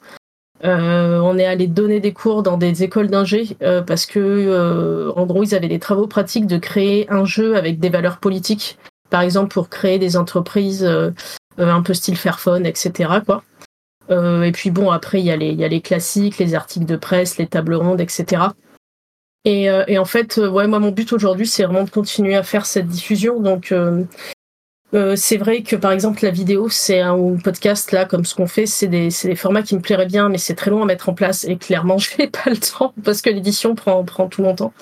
Euh, 0.64 1.18
on 1.18 1.36
est 1.36 1.46
allé 1.46 1.66
donner 1.66 1.98
des 1.98 2.12
cours 2.12 2.42
dans 2.44 2.56
des 2.56 2.84
écoles 2.84 3.08
d'ingé 3.08 3.56
euh, 3.62 3.82
parce 3.82 4.06
que 4.06 5.12
en 5.14 5.26
gros 5.26 5.42
ils 5.42 5.54
avaient 5.54 5.68
des 5.68 5.80
travaux 5.80 6.06
pratiques 6.06 6.46
de 6.46 6.56
créer 6.58 7.10
un 7.10 7.24
jeu 7.24 7.56
avec 7.56 7.80
des 7.80 7.90
valeurs 7.90 8.18
politiques, 8.18 8.78
par 9.10 9.20
exemple 9.20 9.52
pour 9.52 9.68
créer 9.68 9.98
des 9.98 10.16
entreprises 10.16 10.88
un 11.58 11.82
peu 11.82 11.92
style 11.92 12.16
Fairphone, 12.16 12.66
etc. 12.66 13.20
Euh, 14.10 14.42
et 14.42 14.52
puis 14.52 14.70
bon, 14.70 14.90
après, 14.90 15.20
il 15.20 15.26
y, 15.26 15.30
a 15.30 15.36
les, 15.36 15.52
y 15.52 15.64
a 15.64 15.68
les 15.68 15.80
classiques, 15.80 16.38
les 16.38 16.54
articles 16.54 16.86
de 16.86 16.96
presse, 16.96 17.38
les 17.38 17.46
tables 17.46 17.74
rondes, 17.74 18.00
etc. 18.00 18.48
Et, 19.44 19.68
euh, 19.68 19.84
et 19.88 19.98
en 19.98 20.04
fait, 20.04 20.38
euh, 20.38 20.48
ouais, 20.48 20.66
moi, 20.66 20.78
mon 20.78 20.90
but 20.90 21.12
aujourd'hui, 21.12 21.46
c'est 21.46 21.64
vraiment 21.64 21.84
de 21.84 21.90
continuer 21.90 22.34
à 22.34 22.42
faire 22.42 22.64
cette 22.64 22.88
diffusion. 22.88 23.40
Donc, 23.40 23.72
euh, 23.72 24.04
c'est 25.16 25.36
vrai 25.36 25.62
que 25.62 25.76
par 25.76 25.92
exemple, 25.92 26.22
la 26.22 26.30
vidéo, 26.30 26.68
c'est 26.70 27.00
un 27.00 27.36
podcast, 27.42 27.92
là, 27.92 28.04
comme 28.04 28.24
ce 28.24 28.34
qu'on 28.34 28.46
fait, 28.46 28.66
c'est 28.66 28.86
des, 28.86 29.08
des, 29.24 29.36
formats 29.36 29.62
qui 29.62 29.74
me 29.74 29.80
plairaient 29.80 30.06
bien, 30.06 30.28
mais 30.28 30.38
c'est 30.38 30.54
très 30.54 30.70
long 30.70 30.82
à 30.82 30.86
mettre 30.86 31.08
en 31.08 31.14
place. 31.14 31.44
Et 31.44 31.56
clairement, 31.56 31.98
je 31.98 32.10
n'ai 32.18 32.28
pas 32.28 32.48
le 32.48 32.56
temps 32.56 32.94
parce 33.04 33.20
que 33.20 33.30
l'édition 33.30 33.74
prend, 33.74 34.02
prend 34.04 34.28
tout 34.28 34.42
mon 34.42 34.54
temps. 34.54 34.72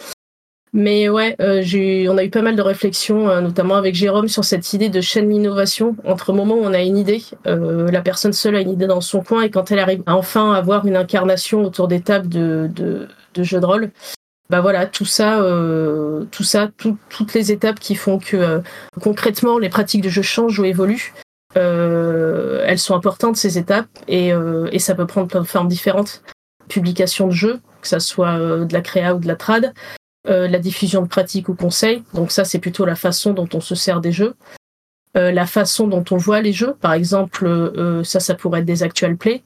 Mais 0.74 1.10
ouais, 1.10 1.36
euh, 1.40 1.62
on 2.08 2.16
a 2.16 2.24
eu 2.24 2.30
pas 2.30 2.40
mal 2.40 2.56
de 2.56 2.62
réflexions, 2.62 3.28
euh, 3.28 3.42
notamment 3.42 3.74
avec 3.76 3.94
Jérôme, 3.94 4.28
sur 4.28 4.42
cette 4.42 4.72
idée 4.72 4.88
de 4.88 5.02
chaîne 5.02 5.28
d'innovation. 5.28 5.96
Entre 6.04 6.32
le 6.32 6.38
moment 6.38 6.54
où 6.54 6.64
on 6.64 6.72
a 6.72 6.80
une 6.80 6.96
idée, 6.96 7.22
euh, 7.46 7.90
la 7.90 8.00
personne 8.00 8.32
seule 8.32 8.56
a 8.56 8.60
une 8.60 8.70
idée 8.70 8.86
dans 8.86 9.02
son 9.02 9.22
coin, 9.22 9.42
et 9.42 9.50
quand 9.50 9.70
elle 9.70 9.78
arrive 9.78 10.02
à 10.06 10.16
enfin 10.16 10.54
avoir 10.54 10.86
une 10.86 10.96
incarnation 10.96 11.62
autour 11.62 11.88
des 11.88 12.00
tables 12.00 12.28
de, 12.28 12.70
de, 12.74 13.06
de 13.34 13.42
jeux 13.42 13.60
de 13.60 13.66
rôle, 13.66 13.90
bah 14.52 14.60
voilà, 14.60 14.86
tout 14.86 15.06
ça, 15.06 15.40
euh, 15.40 16.24
tout 16.30 16.42
ça, 16.42 16.70
toutes 17.08 17.32
les 17.32 17.52
étapes 17.52 17.80
qui 17.80 17.94
font 17.94 18.18
que 18.18 18.36
euh, 18.36 18.60
concrètement 19.00 19.58
les 19.58 19.70
pratiques 19.70 20.02
de 20.02 20.10
jeu 20.10 20.20
changent 20.20 20.58
ou 20.58 20.64
évoluent. 20.66 21.14
Euh, 21.56 22.62
elles 22.66 22.78
sont 22.78 22.94
importantes 22.94 23.36
ces 23.36 23.56
étapes 23.56 23.88
et, 24.08 24.32
et, 24.72 24.78
ça 24.78 24.94
peut 24.94 25.06
prendre 25.06 25.28
plein 25.28 25.40
de 25.40 25.46
formes 25.46 25.68
différentes. 25.68 26.22
Publication 26.68 27.28
de 27.28 27.32
jeux, 27.32 27.60
que 27.80 27.88
ça 27.88 28.00
soit 28.00 28.38
de 28.38 28.72
la 28.72 28.80
créa 28.82 29.14
ou 29.14 29.18
de 29.18 29.26
la 29.26 29.36
trad, 29.36 29.72
la 30.24 30.58
diffusion 30.58 31.02
de 31.02 31.08
pratiques 31.08 31.48
ou 31.48 31.54
conseils. 31.54 32.02
Donc 32.14 32.30
ça, 32.30 32.44
c'est 32.44 32.58
plutôt 32.58 32.84
la 32.84 32.94
façon 32.94 33.32
dont 33.32 33.48
on 33.54 33.60
se 33.60 33.74
sert 33.74 34.00
des 34.00 34.12
jeux. 34.12 34.34
la 35.14 35.46
façon 35.46 35.88
dont 35.88 36.04
on 36.10 36.16
voit 36.16 36.40
les 36.40 36.52
jeux, 36.52 36.74
par 36.80 36.92
exemple, 36.92 38.02
ça, 38.04 38.20
ça 38.20 38.34
pourrait 38.34 38.60
être 38.60 38.66
des 38.66 38.82
actual 38.82 39.16
play 39.16 39.42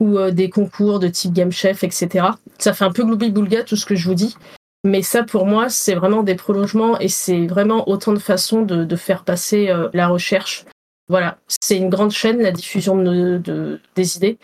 ou 0.00 0.18
euh, 0.18 0.30
des 0.30 0.50
concours 0.50 0.98
de 0.98 1.08
type 1.08 1.32
Game 1.32 1.52
Chef, 1.52 1.84
etc. 1.84 2.26
Ça 2.58 2.72
fait 2.72 2.84
un 2.84 2.92
peu 2.92 3.04
gloubi-boulga 3.04 3.62
tout 3.64 3.76
ce 3.76 3.86
que 3.86 3.94
je 3.94 4.08
vous 4.08 4.14
dis. 4.14 4.36
Mais 4.84 5.02
ça, 5.02 5.24
pour 5.24 5.46
moi, 5.46 5.68
c'est 5.68 5.94
vraiment 5.94 6.22
des 6.22 6.36
prolongements 6.36 6.98
et 7.00 7.08
c'est 7.08 7.46
vraiment 7.46 7.88
autant 7.88 8.12
de 8.12 8.18
façons 8.18 8.62
de, 8.62 8.96
faire 8.96 9.24
passer 9.24 9.68
euh, 9.68 9.88
la 9.92 10.08
recherche. 10.08 10.64
Voilà, 11.08 11.38
c'est 11.48 11.76
une 11.76 11.88
grande 11.88 12.10
chaîne, 12.10 12.40
la 12.40 12.52
diffusion 12.52 12.96
de, 12.96 13.80
des 13.94 14.16
idées. 14.16 14.38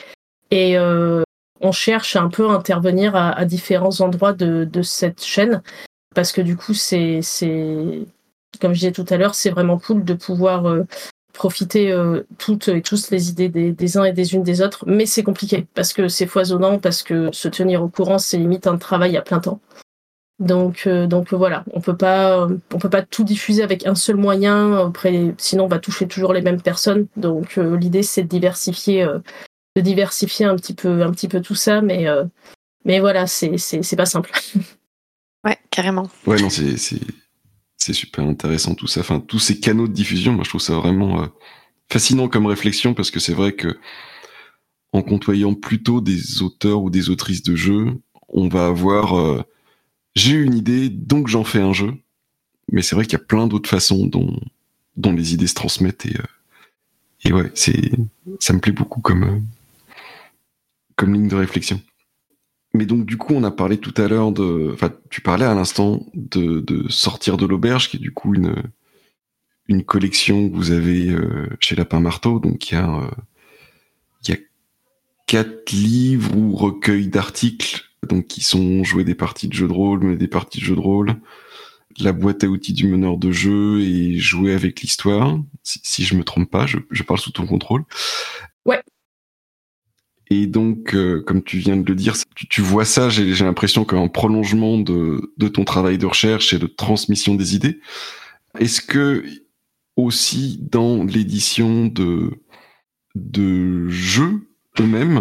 Euh, 0.53 1.23
on 1.63 1.73
cherche 1.73 2.17
un 2.17 2.29
peu 2.29 2.49
à 2.49 2.53
intervenir 2.53 3.17
à, 3.17 3.45
différents 3.45 4.01
endroits 4.01 4.33
de, 4.33 4.83
cette 4.83 5.23
chaîne. 5.23 5.63
Parce 6.15 6.33
que 6.33 6.43
du 6.43 6.57
coup, 6.57 6.75
c'est, 6.75 7.21
comme 8.61 8.75
je 8.75 8.81
disais 8.81 8.93
tout 8.93 9.07
à 9.09 9.17
l'heure, 9.17 9.35
c'est 9.35 9.51
vraiment 9.51 9.79
cool 9.79 10.05
de 10.05 10.15
pouvoir 10.15 10.67
profiter 11.33 11.91
euh, 11.93 12.23
toutes 12.39 12.69
et 12.69 12.83
tous 12.83 13.11
les 13.11 13.31
idées 13.31 13.49
des, 13.49 13.97
uns 13.97 14.05
et 14.05 14.13
des 14.13 14.35
unes 14.35 14.43
des 14.43 14.63
autres, 14.63 14.85
mais 14.87 15.07
c'est 15.07 15.23
compliqué 15.23 15.67
parce 15.75 15.93
que 15.93 16.09
c'est 16.09 16.27
foisonnant, 16.27 16.79
parce 16.79 17.03
que 17.03 17.31
se 17.33 17.49
tenir 17.49 17.83
au 17.83 17.89
courant, 17.89 18.19
c'est 18.19 18.39
limite 18.39 18.67
un 18.67 18.77
travail 18.77 19.17
à 19.17 19.23
plein 19.23 19.41
temps. 19.41 19.61
Donc, 20.39 20.85
euh, 20.87 21.07
donc 21.07 21.33
voilà, 21.33 21.65
on 21.73 21.81
peut 21.81 21.97
peut 21.97 22.91
pas 22.91 23.03
tout 23.03 23.25
diffuser 23.25 23.63
avec 23.63 23.87
un 23.87 23.95
seul 23.95 24.17
moyen. 24.17 24.93
Sinon, 25.39 25.65
on 25.65 25.69
va 25.69 25.79
toucher 25.79 26.09
toujours 26.09 26.33
les 26.33 26.43
mêmes 26.43 26.61
personnes. 26.61 27.07
Donc, 27.17 27.59
euh, 27.59 27.77
l'idée, 27.77 28.03
c'est 28.03 28.25
de 28.25 28.29
diversifier, 28.29 29.07
de 29.77 29.81
diversifier 29.81 30.47
un 30.47 30.57
petit 30.57 30.75
peu, 30.75 31.03
un 31.03 31.11
petit 31.11 31.29
peu 31.29 31.41
tout 31.41 31.55
ça, 31.55 31.81
mais, 31.81 32.07
mais 32.85 33.01
voilà, 33.01 33.27
c'est, 33.27 33.57
c'est, 33.59 33.97
pas 33.97 34.07
simple. 34.07 34.31
Ouais, 35.45 35.59
carrément. 35.71 36.09
Ouais, 36.25 36.41
non, 36.41 36.51
c'est, 36.51 36.77
c'est 37.83 37.93
super 37.93 38.25
intéressant 38.25 38.75
tout 38.75 38.87
ça. 38.87 39.01
Enfin, 39.01 39.21
tous 39.21 39.41
ces 39.41 39.59
canaux 39.59 39.89
de 39.89 39.93
diffusion, 39.93 40.33
moi 40.33 40.45
je 40.45 40.51
trouve 40.51 40.61
ça 40.61 40.75
vraiment 40.77 41.23
euh, 41.23 41.27
fascinant 41.91 42.29
comme 42.29 42.47
réflexion 42.47 42.95
parce 42.95 43.11
que 43.11 43.19
c'est 43.19 43.35
vrai 43.35 43.53
que 43.55 43.77
en 44.93 45.03
côtoyant 45.03 45.55
plutôt 45.55 46.01
des 46.01 46.43
auteurs 46.43 46.83
ou 46.83 46.91
des 46.91 47.11
autrices 47.11 47.43
de 47.43 47.57
jeux, 47.57 48.01
on 48.29 48.49
va 48.49 48.67
avoir 48.67 49.19
euh, 49.19 49.43
j'ai 50.15 50.35
une 50.35 50.55
idée 50.55 50.91
donc 50.91 51.29
j'en 51.29 51.45
fais 51.45 51.61
un 51.61 51.73
jeu. 51.73 51.95
Mais 52.71 52.83
c'est 52.83 52.95
vrai 52.95 53.05
qu'il 53.05 53.19
y 53.19 53.23
a 53.23 53.25
plein 53.25 53.49
d'autres 53.49 53.69
façons 53.69 54.07
dont 54.07 54.39
dont 54.97 55.13
les 55.13 55.35
idées 55.35 55.49
se 55.49 55.55
transmettent 55.55 56.07
et 56.07 56.17
euh, 56.17 56.23
et 57.25 57.33
ouais, 57.33 57.51
c'est 57.55 57.93
ça 58.39 58.53
me 58.53 58.61
plaît 58.61 58.73
beaucoup 58.73 59.01
comme 59.01 59.45
comme 60.97 61.15
ligne 61.15 61.29
de 61.29 61.37
réflexion. 61.37 61.81
Mais 62.75 62.87
donc 62.87 63.05
du 63.05 63.19
coup, 63.19 63.35
on 63.35 63.45
a 63.45 63.51
parlé 63.51 63.79
tout 63.79 63.95
à 64.01 64.09
l'heure 64.09 64.33
de, 64.33 64.71
enfin, 64.73 64.91
tu 65.11 65.21
parlais 65.21 65.45
à 65.45 65.55
l'instant 65.55 66.07
de, 66.15 66.87
sortir 66.89 67.37
de 67.37 67.47
l'auberge, 67.47 67.91
qui 67.91 67.99
est 67.99 68.01
du 68.01 68.13
coup 68.13 68.35
une 68.35 68.63
une 69.69 69.85
collection 69.85 70.51
que 70.51 70.57
vous 70.57 70.73
avez 70.73 71.09
euh, 71.11 71.49
chez 71.61 71.77
Lapin 71.77 72.01
Marteau. 72.01 72.41
Donc 72.41 72.71
il 72.71 72.75
y 72.75 72.79
a 72.79 72.91
euh, 72.91 73.11
y 74.29 74.33
a 74.33 74.39
quatre 75.27 75.71
livres 75.71 76.37
ou 76.37 76.57
recueils 76.57 77.09
d'articles, 77.09 77.83
donc 78.09 78.27
qui 78.27 78.43
sont 78.43 78.85
jouer 78.85 79.05
des 79.05 79.15
parties 79.15 79.49
de 79.49 79.53
jeux 79.53 79.69
de 79.69 79.73
rôle, 79.73 80.05
mais 80.05 80.17
des 80.17 80.29
parties 80.29 80.61
de 80.61 80.65
jeux 80.65 80.75
de 80.75 80.81
rôle, 80.81 81.21
la 82.01 82.13
boîte 82.13 82.43
à 82.43 82.49
outils 82.49 82.73
du 82.73 82.87
meneur 82.87 83.19
de 83.19 83.31
jeu 83.33 83.81
et 83.81 84.17
jouer 84.17 84.55
avec 84.55 84.81
l'histoire. 84.81 85.39
Si, 85.63 85.81
si, 85.85 86.05
je 86.05 86.17
me 86.17 86.25
trompe 86.25 86.51
pas, 86.51 86.67
je 86.67 87.03
parle 87.03 87.21
sous 87.21 87.33
ton 87.33 87.47
contrôle. 87.47 87.85
Ouais. 88.65 88.83
Et 90.35 90.47
donc, 90.47 90.95
euh, 90.95 91.21
comme 91.21 91.43
tu 91.43 91.59
viens 91.59 91.77
de 91.77 91.87
le 91.87 91.95
dire, 91.95 92.17
tu, 92.35 92.63
vois 92.63 92.87
ça, 92.87 93.11
j'ai 93.11 93.35
l'impression 93.45 93.85
qu'un 93.85 94.09
prolongement 94.09 94.79
de, 94.79 95.31
ton 95.49 95.65
travail 95.65 95.99
de 95.99 96.07
recherche 96.07 96.55
et 96.55 96.59
de 96.59 96.67
transmission 96.67 97.35
des 97.35 97.55
idées. 97.55 97.81
Est-ce 98.59 98.81
que 98.81 99.27
aussi 99.95 100.59
dans 100.59 101.05
l'édition 101.05 101.85
de, 101.85 102.31
jeux 103.91 104.49
eux-mêmes, 104.81 105.21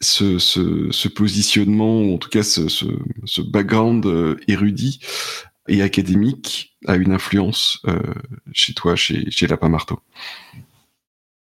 ce, 0.00 1.08
positionnement, 1.08 2.02
ou 2.02 2.14
en 2.16 2.18
tout 2.18 2.28
cas 2.28 2.42
ce, 2.42 3.40
background 3.40 4.04
euh, 4.04 4.36
érudit 4.48 5.00
et 5.66 5.80
académique 5.80 6.76
a 6.86 6.96
une 6.96 7.12
influence 7.12 7.80
euh, 7.88 7.98
chez 8.52 8.74
toi, 8.74 8.96
chez 8.96 9.46
Lapin 9.48 9.70
Marteau? 9.70 9.98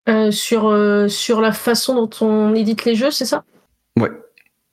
Euh, 0.08 0.30
sur, 0.30 0.68
euh, 0.68 1.08
sur 1.08 1.40
la 1.40 1.52
façon 1.52 1.94
dont 1.94 2.10
on 2.20 2.54
édite 2.54 2.84
les 2.84 2.94
jeux, 2.94 3.10
c'est 3.10 3.24
ça? 3.24 3.44
Ouais. 3.98 4.10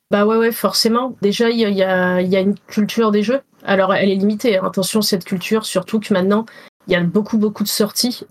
Bah 0.10 0.26
ouais, 0.26 0.36
ouais, 0.36 0.52
forcément. 0.52 1.16
Déjà, 1.22 1.50
il 1.50 1.58
y 1.58 1.66
a, 1.66 2.22
y 2.22 2.36
a, 2.36 2.40
une 2.40 2.56
culture 2.68 3.12
des 3.12 3.24
jeux. 3.24 3.42
Alors, 3.64 3.94
elle 3.94 4.10
est 4.10 4.16
limitée. 4.16 4.58
Hein. 4.58 4.64
Attention, 4.66 5.02
cette 5.02 5.24
culture, 5.24 5.66
surtout 5.66 6.02
que 6.02 6.14
maintenant, 6.14 6.46
il 6.88 6.94
y 6.94 6.96
a 6.98 7.04
beaucoup, 7.04 7.38
beaucoup 7.38 7.64
de 7.64 7.70
sorties. 7.70 8.26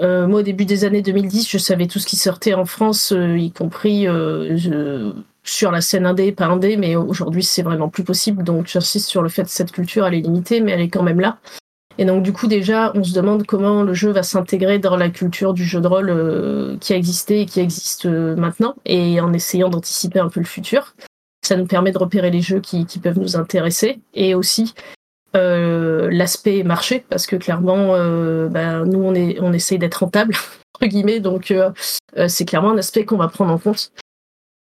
Euh, 0.00 0.26
moi, 0.26 0.40
au 0.40 0.42
début 0.42 0.64
des 0.64 0.84
années 0.84 1.02
2010, 1.02 1.50
je 1.50 1.58
savais 1.58 1.86
tout 1.86 1.98
ce 1.98 2.06
qui 2.06 2.16
sortait 2.16 2.54
en 2.54 2.64
France, 2.64 3.12
y 3.14 3.50
compris 3.50 4.06
sur 5.44 5.70
la 5.70 5.80
scène 5.82 6.06
indé, 6.06 6.32
pas 6.32 6.46
indé, 6.46 6.78
mais 6.78 6.96
aujourd'hui, 6.96 7.42
c'est 7.42 7.62
vraiment 7.62 7.90
plus 7.90 8.04
possible. 8.04 8.42
Donc, 8.42 8.68
j'insiste 8.68 9.08
sur 9.08 9.22
le 9.22 9.28
fait 9.28 9.42
que 9.42 9.50
cette 9.50 9.72
culture, 9.72 10.06
elle 10.06 10.14
est 10.14 10.20
limitée, 10.20 10.62
mais 10.62 10.72
elle 10.72 10.80
est 10.80 10.88
quand 10.88 11.02
même 11.02 11.20
là. 11.20 11.38
Et 11.98 12.04
donc 12.04 12.22
du 12.22 12.32
coup 12.32 12.46
déjà, 12.46 12.92
on 12.94 13.02
se 13.02 13.12
demande 13.12 13.44
comment 13.44 13.82
le 13.82 13.92
jeu 13.92 14.10
va 14.10 14.22
s'intégrer 14.22 14.78
dans 14.78 14.96
la 14.96 15.10
culture 15.10 15.52
du 15.52 15.64
jeu 15.64 15.80
de 15.80 15.88
rôle 15.88 16.10
euh, 16.10 16.76
qui 16.78 16.92
a 16.92 16.96
existé 16.96 17.40
et 17.40 17.46
qui 17.46 17.58
existe 17.58 18.06
euh, 18.06 18.36
maintenant, 18.36 18.76
et 18.84 19.20
en 19.20 19.32
essayant 19.32 19.68
d'anticiper 19.68 20.20
un 20.20 20.28
peu 20.28 20.38
le 20.38 20.46
futur. 20.46 20.94
Ça 21.44 21.56
nous 21.56 21.66
permet 21.66 21.90
de 21.90 21.98
repérer 21.98 22.30
les 22.30 22.40
jeux 22.40 22.60
qui, 22.60 22.84
peuvent 23.02 23.18
nous 23.18 23.36
intéresser, 23.36 24.00
et 24.14 24.36
aussi 24.36 24.74
euh, 25.34 26.08
l'aspect 26.12 26.62
marché, 26.62 27.04
parce 27.08 27.26
que 27.26 27.34
clairement, 27.34 27.94
ben, 28.48 28.84
nous 28.84 29.00
on, 29.00 29.14
est, 29.14 29.40
on 29.40 29.52
essaye 29.52 29.78
d'être 29.78 29.96
rentable, 30.04 30.34
entre 30.74 30.86
guillemets, 30.86 31.20
donc 31.20 31.52
c'est 32.28 32.44
clairement 32.44 32.70
un 32.70 32.78
aspect 32.78 33.04
qu'on 33.04 33.16
va 33.16 33.28
prendre 33.28 33.52
en 33.52 33.58
compte. 33.58 33.92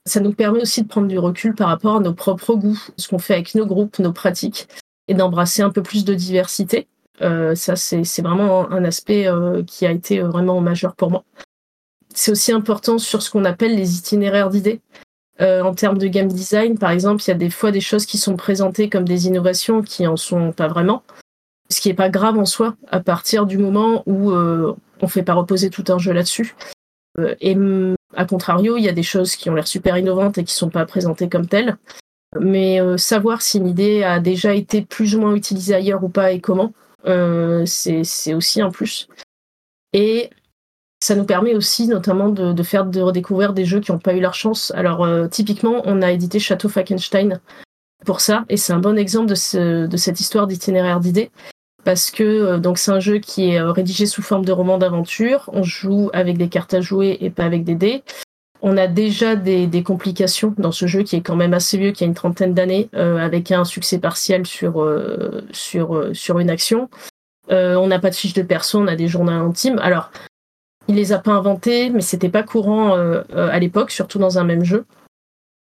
Ça 0.06 0.19
nous 0.19 0.34
permet 0.34 0.62
aussi 0.62 0.84
de 0.84 0.88
prendre 0.88 1.08
du 1.08 1.17
recul 1.17 1.56
par 1.56 1.69
rapport 1.69 1.96
à 1.96 2.00
nos 2.00 2.13
propres 2.13 2.56
goûts, 2.56 2.82
ce 2.98 3.08
qu'on 3.08 3.19
fait 3.19 3.34
avec 3.34 3.56
nos 3.56 3.65
groupes, 3.65 3.98
nos 4.00 4.12
pratiques, 4.12 4.67
et 5.08 5.13
d'embrasser 5.13 5.62
un 5.62 5.69
peu 5.69 5.82
plus 5.82 6.06
de 6.06 6.13
diversité. 6.13 6.88
Euh, 7.21 7.56
ça, 7.56 7.76
c'est 7.76 8.21
vraiment 8.21 8.69
un 8.71 8.84
aspect 8.84 9.28
euh, 9.28 9.63
qui 9.63 9.86
a 9.86 9.91
été 9.91 10.19
euh, 10.19 10.28
vraiment 10.28 10.60
majeur 10.62 10.95
pour 10.95 11.12
moi. 11.12 11.23
C'est 12.13 12.32
aussi 12.32 12.52
important 12.52 12.97
sur 12.97 13.21
ce 13.21 13.30
qu'on 13.30 13.45
appelle 13.45 13.76
les 13.76 13.97
itinéraires 13.97 14.49
d'idées. 14.49 14.82
en 15.39 15.73
termes 15.73 15.97
de 15.97 16.08
game 16.08 16.28
design, 16.28 16.78
par 16.78 16.91
exemple, 16.91 17.23
il 17.23 17.28
y 17.28 17.32
a 17.32 17.38
des 17.38 17.49
fois 17.49 17.71
des 17.71 17.82
choses 17.82 18.06
qui 18.06 18.17
sont 18.17 18.36
présentées 18.36 18.88
comme 18.88 19.06
des 19.06 19.26
innovations 19.28 19.82
qui 19.82 20.06
en 20.06 20.15
sont 20.15 20.52
pas 20.52 20.67
vraiment. 20.67 21.04
Ce 21.69 21.82
qui 21.82 21.89
n'est 21.89 21.95
pas 21.95 22.10
grave 22.10 22.38
en 22.38 22.45
soi, 22.45 22.76
à 22.91 22.99
partir 22.99 23.47
du 23.47 23.58
moment 23.58 24.04
où 24.06 24.32
on 24.32 24.76
ne 25.02 25.08
fait 25.08 25.23
pas 25.23 25.34
reposer 25.34 25.71
tout 25.71 25.86
un 25.89 25.97
jeu 25.97 26.13
là-dessus. 26.13 26.56
et 27.41 27.58
à 28.15 28.26
contrario, 28.26 28.78
il 28.78 28.84
y 28.84 28.89
a 28.89 28.93
des 28.93 29.04
choses 29.04 29.36
qui 29.36 29.49
ont 29.49 29.56
l'air 29.56 29.67
super 29.67 29.97
innovantes 29.97 30.38
et 30.38 30.43
qui 30.43 30.54
ne 30.54 30.60
sont 30.60 30.69
pas 30.69 30.86
présentées 30.86 31.30
comme 31.30 31.47
telles. 31.47 31.78
Mais 32.39 32.80
savoir 32.99 33.41
si 33.41 33.58
une 33.58 33.67
idée 33.67 34.04
a 34.04 34.19
déjà 34.19 34.54
été 34.54 34.84
plus 34.84 35.15
ou 35.15 35.21
moins 35.21 35.34
utilisée 35.34 35.73
ailleurs 35.73 36.04
ou 36.04 36.10
pas 36.10 36.32
et 36.32 36.39
comment, 36.39 36.73
euh, 36.73 36.83
c'est 37.65 38.33
aussi 38.33 38.61
un 38.61 38.69
plus. 38.69 39.07
Et 39.93 40.29
ça 41.03 41.15
nous 41.15 41.25
permet 41.25 41.53
aussi 41.53 41.87
notamment 41.87 42.29
de, 42.29 42.63
faire 42.63 42.85
de 42.85 43.01
redécouvrir 43.01 43.53
des 43.53 43.65
jeux 43.65 43.81
qui 43.81 43.91
n'ont 43.91 43.99
pas 43.99 44.13
eu 44.13 44.21
leur 44.21 44.33
chance. 44.33 44.71
Alors 44.75 45.03
euh, 45.03 45.27
typiquement, 45.27 45.81
on 45.85 46.01
a 46.01 46.11
édité 46.11 46.39
Château 46.39 46.69
Falkenstein 46.69 47.41
pour 48.05 48.21
ça, 48.21 48.45
et 48.49 48.57
c'est 48.57 48.73
un 48.73 48.79
bon 48.79 48.97
exemple 48.97 49.27
de, 49.27 49.85
de 49.85 49.97
cette 49.97 50.19
histoire 50.19 50.47
d'itinéraire 50.47 50.99
d'idées. 50.99 51.29
Parce 51.83 52.09
que 52.09 52.23
euh, 52.23 52.57
donc 52.57 52.77
c'est 52.77 52.91
un 52.91 53.01
jeu 53.01 53.17
qui 53.17 53.49
est 53.49 53.61
rédigé 53.61 54.05
sous 54.05 54.21
forme 54.21 54.45
de 54.45 54.53
roman 54.53 54.77
d'aventure. 54.77 55.49
On 55.51 55.63
joue 55.63 56.09
avec 56.13 56.37
des 56.37 56.47
cartes 56.47 56.73
à 56.73 56.79
jouer 56.79 57.17
et 57.19 57.29
pas 57.29 57.43
avec 57.43 57.65
des 57.65 57.75
dés. 57.75 58.03
On 58.65 58.78
a 58.78 58.88
déjà 58.88 59.36
des, 59.36 59.84
complications 59.84 60.56
dans 60.58 60.71
ce 60.71 60.88
jeu 60.88 61.04
qui 61.04 61.17
est 61.17 61.21
quand 61.21 61.36
même 61.36 61.54
assez 61.54 61.78
vieux, 61.78 61.91
qui 61.91 62.06
a 62.06 62.08
une 62.08 62.13
trentaine 62.13 62.54
d'années, 62.54 62.89
euh, 62.95 63.17
avec 63.17 63.52
un 63.52 63.65
succès 63.65 63.99
partiel 63.99 64.47
sur, 64.47 64.82
euh, 64.82 65.45
sur, 65.52 65.97
euh, 65.97 66.13
sur 66.13 66.39
une 66.39 66.49
action. 66.49 66.89
on 67.49 67.88
n'a 67.88 67.99
pas 67.99 68.10
de 68.10 68.15
fiche 68.15 68.34
de 68.34 68.41
perso, 68.41 68.80
on 68.80 68.88
a 68.88 68.95
des 68.95 69.10
journaux 69.10 69.34
intimes. 69.34 69.80
Alors, 69.80 70.12
il 70.88 70.95
les 70.95 71.12
a 71.12 71.19
pas 71.19 71.34
inventés, 71.34 71.89
mais 71.89 71.99
c'était 71.99 72.30
pas 72.30 72.41
courant 72.41 72.95
à 72.95 73.60
l'époque, 73.60 73.91
surtout 73.91 74.17
dans 74.17 74.39
un 74.39 74.45
même 74.45 74.63
jeu. 74.63 74.86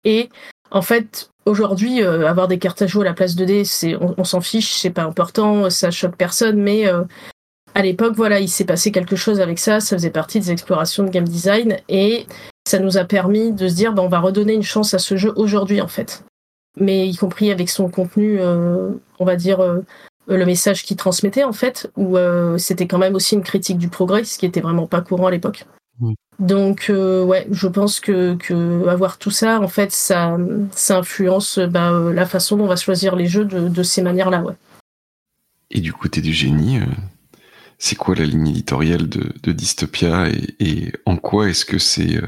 Et 0.04 0.30
En 0.70 0.82
fait, 0.82 1.30
aujourd'hui, 1.44 2.02
avoir 2.02 2.48
des 2.48 2.58
cartes 2.58 2.80
à 2.80 2.86
jouer 2.86 3.02
à 3.02 3.10
la 3.10 3.14
place 3.14 3.36
de 3.36 3.44
dés, 3.44 3.64
on, 4.00 4.24
s'en 4.24 4.40
fiche, 4.40 4.72
c'est 4.72 4.90
pas 4.90 5.04
important, 5.04 5.68
ça 5.68 5.90
choque 5.90 6.16
personne, 6.16 6.60
mais 6.62 6.86
à 7.74 7.82
l'époque, 7.82 8.14
voilà, 8.16 8.40
il 8.40 8.48
s'est 8.48 8.64
passé 8.64 8.90
quelque 8.90 9.16
chose 9.16 9.40
avec 9.40 9.58
ça, 9.58 9.80
ça 9.80 9.96
faisait 9.96 10.10
partie 10.10 10.40
des 10.40 10.50
explorations 10.50 11.04
de 11.04 11.10
game 11.10 11.28
design, 11.28 11.76
et 11.90 12.26
ça 12.66 12.78
nous 12.78 12.98
a 12.98 13.04
permis 13.04 13.52
de 13.52 13.68
se 13.68 13.74
dire, 13.74 13.92
bah, 13.92 14.02
on 14.02 14.08
va 14.08 14.20
redonner 14.20 14.54
une 14.54 14.62
chance 14.62 14.94
à 14.94 14.98
ce 14.98 15.16
jeu 15.16 15.32
aujourd'hui, 15.36 15.80
en 15.80 15.88
fait. 15.88 16.24
Mais 16.78 17.08
y 17.08 17.16
compris 17.16 17.50
avec 17.50 17.70
son 17.70 17.88
contenu, 17.88 18.38
on 18.42 19.24
va 19.24 19.36
dire, 19.36 19.82
le 20.28 20.44
message 20.44 20.84
qu'il 20.84 20.96
transmettait 20.96 21.44
en 21.44 21.52
fait, 21.52 21.90
où 21.96 22.16
euh, 22.16 22.58
c'était 22.58 22.86
quand 22.86 22.98
même 22.98 23.14
aussi 23.14 23.34
une 23.34 23.42
critique 23.42 23.78
du 23.78 23.88
progrès, 23.88 24.24
ce 24.24 24.38
qui 24.38 24.46
était 24.46 24.60
vraiment 24.60 24.86
pas 24.86 25.00
courant 25.00 25.26
à 25.26 25.30
l'époque. 25.30 25.66
Mm. 26.00 26.12
Donc 26.38 26.86
euh, 26.90 27.24
ouais, 27.24 27.46
je 27.50 27.68
pense 27.68 28.00
que, 28.00 28.34
que, 28.34 28.86
avoir 28.88 29.18
tout 29.18 29.30
ça, 29.30 29.60
en 29.60 29.68
fait, 29.68 29.92
ça, 29.92 30.36
ça 30.72 30.98
influence 30.98 31.58
bah, 31.58 31.92
euh, 31.92 32.12
la 32.12 32.26
façon 32.26 32.56
dont 32.56 32.64
on 32.64 32.68
va 32.68 32.76
choisir 32.76 33.16
les 33.16 33.26
jeux 33.26 33.44
de, 33.44 33.68
de 33.68 33.82
ces 33.82 34.02
manières-là, 34.02 34.42
ouais. 34.42 34.54
Et 35.70 35.80
du 35.80 35.92
côté 35.92 36.20
du 36.20 36.32
génie, 36.32 36.78
c'est 37.78 37.96
quoi 37.96 38.14
la 38.14 38.24
ligne 38.24 38.48
éditoriale 38.48 39.08
de, 39.08 39.52
Dystopia 39.52 40.28
et, 40.60 40.92
en 41.04 41.16
quoi 41.16 41.48
est-ce 41.48 41.64
que 41.64 41.78
c'est 41.78 42.20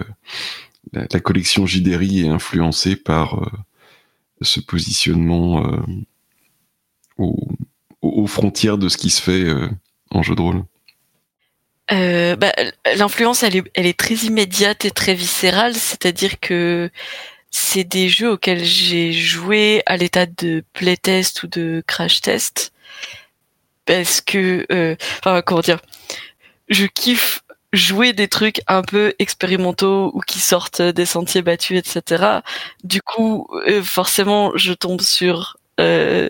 la, 0.93 1.07
la, 1.11 1.21
collection 1.21 1.67
JDRI 1.67 2.27
est 2.27 2.29
influencée 2.29 2.97
par 2.97 3.51
ce 4.41 4.61
positionnement 4.61 5.65
au, 7.19 7.49
aux, 8.03 8.27
frontières 8.27 8.79
de 8.79 8.89
ce 8.89 8.97
qui 8.97 9.11
se 9.11 9.21
fait 9.21 9.45
euh, 9.45 9.69
en 10.11 10.23
jeu 10.23 10.35
de 10.35 10.41
rôle? 10.41 10.65
Euh, 11.91 12.37
bah, 12.37 12.53
L'influence, 12.97 13.43
elle 13.43 13.65
est 13.75 13.99
très 13.99 14.15
immédiate 14.15 14.85
et 14.85 14.91
très 14.91 15.15
viscérale, 15.15 15.75
c'est-à-dire 15.75 16.39
que 16.41 16.91
c'est 17.51 17.85
des 17.85 18.09
jeux 18.09 18.33
auxquels 18.33 18.65
j'ai 18.65 19.13
joué 19.13 19.83
à 19.87 19.97
l'état 19.97 20.27
de 20.27 20.63
playtest 20.75 21.43
ou 21.43 21.47
de 21.47 21.83
crash 21.87 22.21
test 22.21 22.73
parce 23.89 24.21
que, 24.21 24.67
euh, 24.71 24.97
enfin 25.21 25.41
comment 25.43 25.63
dire, 25.63 25.81
je 26.69 26.85
kiffe 26.87 27.41
jouer 27.73 28.13
des 28.13 28.29
trucs 28.29 28.61
un 28.67 28.83
peu 28.83 29.15
expérimentaux 29.19 30.11
ou 30.15 30.21
qui 30.21 30.41
sortent 30.41 30.83
des 30.83 31.07
sentiers 31.07 31.43
battus, 31.43 31.79
etc. 31.79 32.41
Du 32.85 33.01
coup, 33.03 33.49
euh, 33.67 33.83
forcément, 33.83 34.53
je 34.57 34.75
tombe 34.75 35.01
sur 35.01 35.57
euh, 35.81 36.29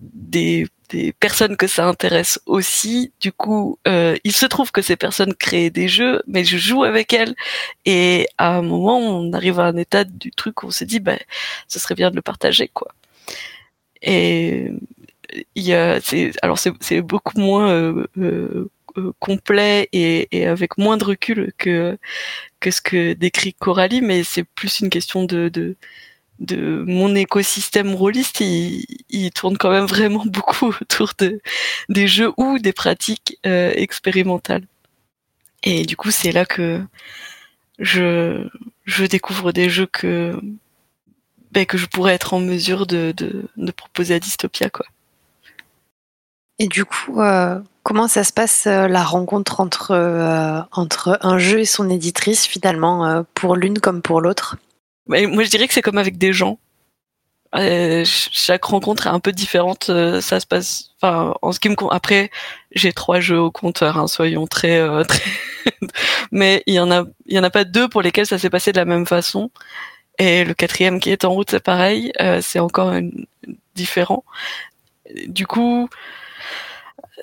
des, 0.00 0.66
des, 0.90 1.12
personnes 1.14 1.56
que 1.56 1.66
ça 1.66 1.86
intéresse 1.86 2.38
aussi. 2.44 3.12
Du 3.20 3.32
coup, 3.32 3.78
euh, 3.88 4.16
il 4.24 4.32
se 4.32 4.46
trouve 4.46 4.70
que 4.70 4.82
ces 4.82 4.96
personnes 4.96 5.34
créent 5.34 5.70
des 5.70 5.88
jeux, 5.88 6.22
mais 6.26 6.44
je 6.44 6.58
joue 6.58 6.84
avec 6.84 7.14
elles. 7.14 7.34
Et 7.86 8.28
à 8.36 8.56
un 8.56 8.62
moment, 8.62 8.98
on 8.98 9.32
arrive 9.32 9.58
à 9.60 9.64
un 9.66 9.76
état 9.76 10.04
du 10.04 10.30
truc 10.32 10.62
où 10.62 10.66
on 10.68 10.70
se 10.70 10.84
dit, 10.84 11.00
bah, 11.00 11.18
ce 11.66 11.78
serait 11.78 11.94
bien 11.94 12.10
de 12.10 12.16
le 12.16 12.22
partager, 12.22 12.68
quoi. 12.68 12.88
Et 14.02 14.70
il 15.54 15.62
y 15.62 15.74
a, 15.74 16.00
alors 16.42 16.58
c'est, 16.58 17.00
beaucoup 17.02 17.38
moins 17.38 17.70
euh, 17.70 18.06
euh, 18.18 18.70
complet 19.18 19.88
et, 19.92 20.28
et, 20.32 20.46
avec 20.46 20.78
moins 20.78 20.96
de 20.96 21.04
recul 21.04 21.52
que 21.58 21.98
que 22.60 22.70
ce 22.70 22.80
que 22.80 23.12
décrit 23.12 23.54
Coralie, 23.54 24.00
mais 24.00 24.24
c'est 24.24 24.44
plus 24.44 24.80
une 24.80 24.90
question 24.90 25.24
de, 25.24 25.48
de 25.48 25.76
de 26.40 26.84
mon 26.86 27.14
écosystème 27.16 27.94
rôliste, 27.94 28.40
il, 28.40 28.84
il, 29.10 29.30
tourne 29.32 29.58
quand 29.58 29.70
même 29.70 29.86
vraiment 29.86 30.24
beaucoup 30.26 30.68
autour 30.80 31.12
de 31.18 31.40
des 31.88 32.08
jeux 32.08 32.32
ou 32.36 32.58
des 32.58 32.72
pratiques 32.72 33.38
euh, 33.46 33.72
expérimentales. 33.76 34.66
Et 35.64 35.84
du 35.84 35.96
coup, 35.96 36.10
c'est 36.10 36.32
là 36.32 36.46
que 36.46 36.82
je 37.78 38.48
je 38.86 39.04
découvre 39.04 39.52
des 39.52 39.68
jeux 39.70 39.86
que 39.86 40.40
ben, 41.52 41.66
que 41.66 41.78
je 41.78 41.86
pourrais 41.86 42.14
être 42.14 42.34
en 42.34 42.40
mesure 42.40 42.86
de, 42.86 43.12
de, 43.16 43.48
de 43.56 43.70
proposer 43.72 44.14
à 44.14 44.20
Dystopia, 44.20 44.70
quoi. 44.70 44.86
Et 46.58 46.66
du 46.66 46.84
coup, 46.84 47.20
euh, 47.20 47.60
comment 47.84 48.08
ça 48.08 48.24
se 48.24 48.32
passe 48.32 48.66
euh, 48.66 48.88
la 48.88 49.04
rencontre 49.04 49.60
entre 49.60 49.92
euh, 49.92 50.60
entre 50.72 51.18
un 51.22 51.38
jeu 51.38 51.60
et 51.60 51.64
son 51.64 51.88
éditrice 51.88 52.46
finalement 52.46 53.24
pour 53.34 53.56
l'une 53.56 53.78
comme 53.78 54.02
pour 54.02 54.20
l'autre? 54.20 54.56
Moi, 55.06 55.44
je 55.44 55.50
dirais 55.50 55.68
que 55.68 55.74
c'est 55.74 55.82
comme 55.82 55.98
avec 55.98 56.18
des 56.18 56.32
gens. 56.32 56.58
Chaque 57.54 58.64
rencontre 58.64 59.06
est 59.06 59.10
un 59.10 59.20
peu 59.20 59.32
différente. 59.32 59.84
Ça 60.20 60.40
se 60.40 60.46
passe. 60.46 60.90
En 61.00 61.52
ce 61.52 61.60
qui 61.60 61.70
me 61.70 61.76
après, 61.90 62.30
j'ai 62.72 62.92
trois 62.92 63.20
jeux 63.20 63.40
au 63.40 63.50
compteur. 63.50 63.96
Hein, 63.96 64.06
soyons 64.06 64.46
très, 64.46 64.84
très. 65.08 65.22
Mais 66.30 66.62
il 66.66 66.74
y 66.74 66.80
en 66.80 66.90
a, 66.90 67.04
en 67.04 67.42
a 67.42 67.50
pas 67.50 67.64
deux 67.64 67.88
pour 67.88 68.02
lesquels 68.02 68.26
ça 68.26 68.38
s'est 68.38 68.50
passé 68.50 68.72
de 68.72 68.76
la 68.76 68.84
même 68.84 69.06
façon. 69.06 69.50
Et 70.18 70.44
le 70.44 70.52
quatrième 70.52 71.00
qui 71.00 71.10
est 71.10 71.24
en 71.24 71.30
route, 71.30 71.50
c'est 71.50 71.62
pareil. 71.62 72.12
C'est 72.42 72.58
encore 72.58 72.92
différent. 73.74 74.24
Du 75.28 75.46
coup, 75.46 75.88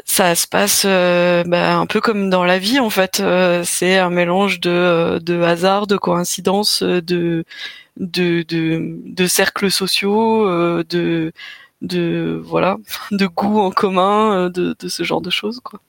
ça 0.04 0.36
se 0.36 0.48
passe 0.48 0.86
bah, 0.86 1.78
un 1.78 1.86
peu 1.86 2.02
comme 2.02 2.30
dans 2.30 2.44
la 2.44 2.60
vie 2.60 2.80
en 2.80 2.90
fait. 2.90 3.24
c'est 3.64 3.98
un 3.98 4.10
mélange 4.10 4.60
de, 4.60 5.20
de 5.20 5.42
hasard, 5.42 5.88
de 5.88 5.98
coïncidence, 5.98 6.84
de 6.84 7.46
de, 7.98 8.44
de, 8.48 8.98
de 9.06 9.28
cercles 9.28 9.72
sociaux, 9.72 10.48
euh, 10.48 10.84
de, 10.90 11.32
de 11.82 12.42
voilà, 12.44 12.78
de 13.12 13.26
goûts 13.28 13.60
en 13.60 13.72
commun, 13.72 14.46
euh, 14.46 14.50
de, 14.50 14.76
de 14.78 14.88
ce 14.88 15.04
genre 15.04 15.22
de 15.22 15.30
choses 15.30 15.60
quoi. 15.64 15.80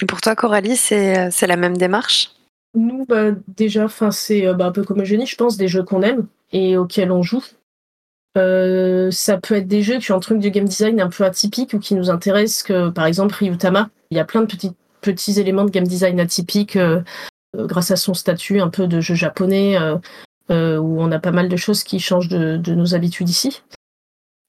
Et 0.00 0.06
pour 0.06 0.20
toi, 0.20 0.36
Coralie, 0.36 0.76
c'est 0.76 1.46
la 1.46 1.56
même 1.56 1.76
démarche? 1.76 2.30
Nous, 2.74 3.04
bah, 3.06 3.32
déjà, 3.48 3.84
enfin, 3.84 4.12
c'est 4.12 4.54
bah, 4.54 4.66
un 4.66 4.70
peu 4.70 4.84
comme 4.84 5.00
Eugénie, 5.00 5.26
je 5.26 5.34
pense, 5.34 5.56
des 5.56 5.66
jeux 5.66 5.82
qu'on 5.82 6.02
aime 6.02 6.28
et 6.52 6.76
auxquels 6.76 7.10
on 7.10 7.24
joue. 7.24 7.42
Euh, 8.38 9.10
ça 9.10 9.38
peut 9.38 9.56
être 9.56 9.68
des 9.68 9.82
jeux 9.82 9.98
qui 9.98 10.12
ont 10.12 10.16
un 10.16 10.20
truc 10.20 10.38
du 10.38 10.50
game 10.50 10.66
design 10.66 11.00
un 11.00 11.08
peu 11.08 11.24
atypique 11.24 11.74
ou 11.74 11.78
qui 11.78 11.94
nous 11.94 12.10
intéressent, 12.10 12.62
que 12.62 12.90
par 12.90 13.06
exemple 13.06 13.34
Ryutama. 13.34 13.90
Il 14.10 14.16
y 14.16 14.20
a 14.20 14.24
plein 14.24 14.42
de 14.42 14.46
petits, 15.00 15.40
éléments 15.40 15.64
de 15.64 15.70
game 15.70 15.86
design 15.86 16.18
atypiques 16.20 16.78
grâce 17.54 17.90
à 17.90 17.96
son 17.96 18.14
statut 18.14 18.60
un 18.60 18.68
peu 18.68 18.86
de 18.86 19.00
jeu 19.00 19.14
japonais, 19.14 19.76
euh, 20.50 20.78
où 20.78 21.02
on 21.02 21.12
a 21.12 21.18
pas 21.18 21.30
mal 21.30 21.50
de 21.50 21.56
choses 21.56 21.82
qui 21.84 22.00
changent 22.00 22.28
de, 22.28 22.56
de, 22.56 22.74
nos 22.74 22.94
habitudes 22.94 23.28
ici. 23.28 23.62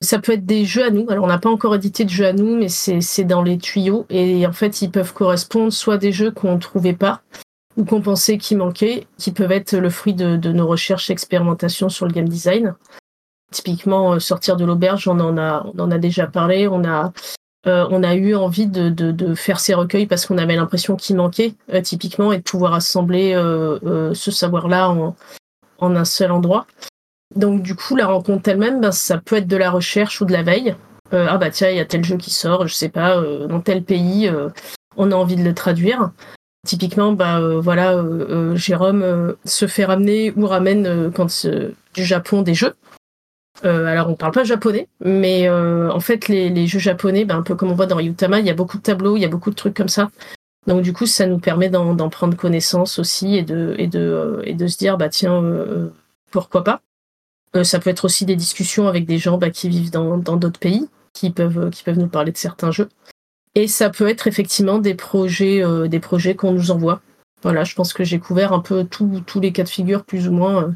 Ça 0.01 0.19
peut 0.19 0.31
être 0.31 0.45
des 0.45 0.63
jeux 0.63 0.85
à 0.85 0.91
nous. 0.91 1.05
Alors, 1.09 1.25
on 1.25 1.27
n'a 1.27 1.39
pas 1.39 1.49
encore 1.49 1.75
édité 1.75 2.05
de 2.05 2.09
jeux 2.09 2.25
à 2.25 2.31
nous, 2.31 2.55
mais 2.55 2.69
c'est 2.69 3.25
dans 3.25 3.43
les 3.43 3.57
tuyaux. 3.57 4.05
Et 4.09 4.47
en 4.47 4.53
fait, 4.53 4.81
ils 4.81 4.91
peuvent 4.91 5.13
correspondre 5.13 5.73
soit 5.73 5.97
des 5.97 6.13
jeux 6.13 6.31
qu'on 6.31 6.55
ne 6.55 6.59
trouvait 6.59 6.93
pas, 6.93 7.21
ou 7.75 7.83
qu'on 7.83 8.01
pensait 8.01 8.37
qu'il 8.37 8.59
manquait, 8.59 9.07
qui 9.17 9.31
peuvent 9.31 9.51
être 9.51 9.75
le 9.75 9.89
fruit 9.89 10.13
de, 10.13 10.37
de, 10.37 10.53
nos 10.53 10.67
recherches 10.67 11.09
expérimentations 11.09 11.89
sur 11.89 12.05
le 12.05 12.13
game 12.13 12.29
design. 12.29 12.75
Typiquement, 13.51 14.13
euh, 14.13 14.19
sortir 14.19 14.57
de 14.57 14.65
l'auberge, 14.65 15.07
on 15.07 15.19
en 15.19 15.37
a, 15.37 15.65
on 15.73 15.79
en 15.79 15.91
a 15.91 15.97
déjà 15.97 16.27
parlé. 16.27 16.67
On 16.67 16.83
a, 16.85 17.11
euh, 17.67 18.13
eu 18.13 18.35
envie 18.35 18.67
de, 18.67 19.35
faire 19.35 19.59
ces 19.59 19.73
recueils 19.73 20.05
parce 20.05 20.25
qu'on 20.25 20.37
avait 20.37 20.55
l'impression 20.55 20.95
qu'il 20.95 21.15
manquait, 21.15 21.55
euh, 21.73 21.81
typiquement, 21.81 22.31
et 22.31 22.37
de 22.37 22.43
pouvoir 22.43 22.73
assembler 22.73 23.33
ce 24.13 24.31
savoir-là 24.31 24.89
en, 24.91 25.95
un 25.95 26.05
seul 26.05 26.31
endroit. 26.31 26.67
Donc 27.35 27.61
du 27.61 27.75
coup, 27.75 27.95
la 27.95 28.07
rencontre 28.07 28.49
elle-même, 28.49 28.81
ben, 28.81 28.91
ça 28.91 29.17
peut 29.17 29.37
être 29.37 29.47
de 29.47 29.57
la 29.57 29.71
recherche 29.71 30.21
ou 30.21 30.25
de 30.25 30.33
la 30.33 30.43
veille. 30.43 30.75
Ah 31.11 31.37
bah 31.39 31.49
tiens, 31.49 31.69
il 31.69 31.77
y 31.77 31.79
a 31.79 31.85
tel 31.85 32.03
jeu 32.03 32.17
qui 32.17 32.29
sort, 32.29 32.67
je 32.67 32.73
sais 32.73 32.89
pas, 32.89 33.19
dans 33.47 33.61
tel 33.61 33.83
pays, 33.83 34.31
on 34.95 35.11
a 35.11 35.15
envie 35.15 35.35
de 35.35 35.43
le 35.43 35.55
traduire. 35.55 36.11
Typiquement, 36.67 37.13
bah 37.13 37.39
voilà, 37.59 38.03
Jérôme 38.55 39.35
se 39.43 39.67
fait 39.67 39.85
ramener 39.85 40.31
ou 40.35 40.45
ramène 40.45 41.11
du 41.93 42.03
Japon 42.03 42.41
des 42.43 42.53
jeux. 42.53 42.75
Alors 43.63 44.09
on 44.09 44.15
parle 44.15 44.31
pas 44.31 44.43
japonais, 44.43 44.87
mais 45.03 45.49
en 45.49 45.99
fait 45.99 46.27
les, 46.27 46.67
jeux 46.67 46.79
japonais, 46.79 47.25
ben, 47.25 47.37
un 47.37 47.43
peu 47.43 47.55
comme 47.55 47.71
on 47.71 47.75
voit 47.75 47.85
dans 47.85 47.99
Yutama, 47.99 48.39
il 48.39 48.45
y 48.45 48.49
a 48.49 48.53
beaucoup 48.53 48.77
de 48.77 48.83
tableaux, 48.83 49.17
il 49.17 49.21
y 49.21 49.25
a 49.25 49.29
beaucoup 49.29 49.49
de 49.49 49.55
trucs 49.55 49.75
comme 49.75 49.89
ça. 49.89 50.09
Donc 50.67 50.83
du 50.83 50.93
coup, 50.93 51.05
ça 51.07 51.25
nous 51.25 51.39
permet 51.39 51.69
d'en 51.69 52.09
prendre 52.09 52.37
connaissance 52.37 52.99
aussi 52.99 53.35
et 53.35 53.43
de, 53.43 53.75
euh, 53.95 54.67
se 54.67 54.77
dire, 54.77 54.97
bah 54.97 55.09
tiens, 55.09 55.41
euh, 55.43 55.89
pourquoi 56.31 56.63
pas. 56.63 56.81
Euh, 57.55 57.63
ça 57.63 57.79
peut 57.79 57.89
être 57.89 58.05
aussi 58.05 58.25
des 58.25 58.35
discussions 58.35 58.87
avec 58.87 59.05
des 59.07 59.17
gens 59.17 59.39
bah, 59.39 59.49
qui 59.49 59.67
vivent 59.69 59.89
dans 59.89 60.17
d'autres 60.17 60.59
pays, 60.59 60.87
qui 61.13 61.31
peuvent, 61.31 61.71
qui 61.71 61.83
peuvent 61.83 61.97
nous 61.97 62.07
parler 62.07 62.31
de 62.31 62.37
certains 62.37 62.69
jeux. 62.69 62.89
Et 63.55 63.67
ça 63.67 63.89
peut 63.89 64.07
être 64.07 64.27
effectivement 64.27 64.77
des 64.77 64.93
projets, 64.93 65.63
des 65.89 65.99
projets 65.99 66.35
qu'on 66.35 66.51
nous 66.51 66.69
envoie. 66.69 67.01
Voilà, 67.41 67.63
je 67.63 67.73
pense 67.73 67.93
que 67.93 68.03
j'ai 68.03 68.19
couvert 68.19 68.53
un 68.53 68.59
peu 68.59 68.83
tous 68.83 69.39
les 69.39 69.51
cas 69.51 69.63
de 69.63 69.69
figure, 69.69 70.05
plus 70.05 70.27
ou 70.27 70.31
moins. 70.31 70.75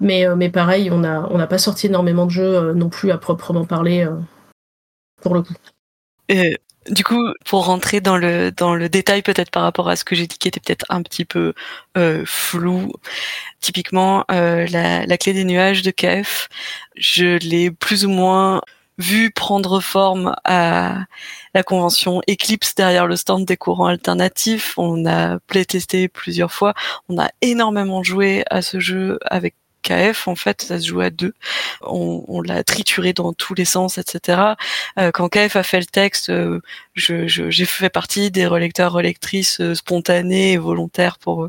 Mais, 0.00 0.26
mais 0.36 0.50
pareil, 0.50 0.90
on 0.90 0.98
n'a 0.98 1.26
on 1.30 1.44
pas 1.46 1.58
sorti 1.58 1.86
énormément 1.86 2.26
de 2.26 2.30
jeux 2.30 2.72
non 2.72 2.88
plus 2.88 3.10
à 3.10 3.18
proprement 3.18 3.64
parler, 3.64 4.08
pour 5.22 5.34
le 5.34 5.42
coup. 5.42 5.54
Du 6.90 7.02
coup, 7.02 7.32
pour 7.44 7.64
rentrer 7.66 8.00
dans 8.00 8.16
le 8.16 8.52
dans 8.52 8.74
le 8.74 8.88
détail 8.88 9.22
peut-être 9.22 9.50
par 9.50 9.64
rapport 9.64 9.88
à 9.88 9.96
ce 9.96 10.04
que 10.04 10.14
j'ai 10.14 10.26
dit 10.28 10.38
qui 10.38 10.46
était 10.46 10.60
peut-être 10.60 10.86
un 10.88 11.02
petit 11.02 11.24
peu 11.24 11.52
euh, 11.96 12.22
flou, 12.24 12.92
typiquement 13.60 14.24
euh, 14.30 14.66
la, 14.68 15.04
la, 15.04 15.18
clé 15.18 15.32
des 15.32 15.44
nuages 15.44 15.82
de 15.82 15.90
KF, 15.90 16.48
je 16.96 17.38
l'ai 17.38 17.72
plus 17.72 18.04
ou 18.04 18.10
moins 18.10 18.60
vu 18.98 19.30
prendre 19.32 19.80
forme 19.80 20.36
à 20.44 21.04
la 21.54 21.62
convention 21.64 22.20
Eclipse 22.30 22.74
derrière 22.76 23.06
le 23.06 23.16
stand 23.16 23.44
des 23.44 23.56
courants 23.56 23.86
alternatifs. 23.86 24.74
On 24.78 25.06
a 25.06 25.38
playtesté 25.40 26.08
plusieurs 26.08 26.52
fois, 26.52 26.74
on 27.08 27.18
a 27.18 27.30
énormément 27.42 28.02
joué 28.04 28.44
à 28.50 28.62
ce 28.62 28.78
jeu 28.78 29.18
avec 29.26 29.54
KF, 29.86 30.28
en 30.28 30.34
fait, 30.34 30.62
ça 30.62 30.80
se 30.80 30.86
joue 30.88 31.00
à 31.00 31.10
deux. 31.10 31.34
On, 31.82 32.40
l'a 32.42 32.64
trituré 32.64 33.12
dans 33.12 33.32
tous 33.32 33.54
les 33.54 33.64
sens, 33.64 33.98
etc. 33.98 34.40
Euh, 34.98 35.10
quand 35.12 35.28
KF 35.28 35.56
a 35.56 35.62
fait 35.62 35.80
le 35.80 35.86
texte, 35.86 36.30
euh, 36.30 36.60
j'ai 36.94 37.64
fait 37.64 37.90
partie 37.90 38.30
des 38.30 38.46
relecteurs 38.46 38.92
relectrices 38.92 39.60
spontanés 39.74 40.52
et 40.52 40.56
volontaires 40.58 41.18
pour 41.18 41.48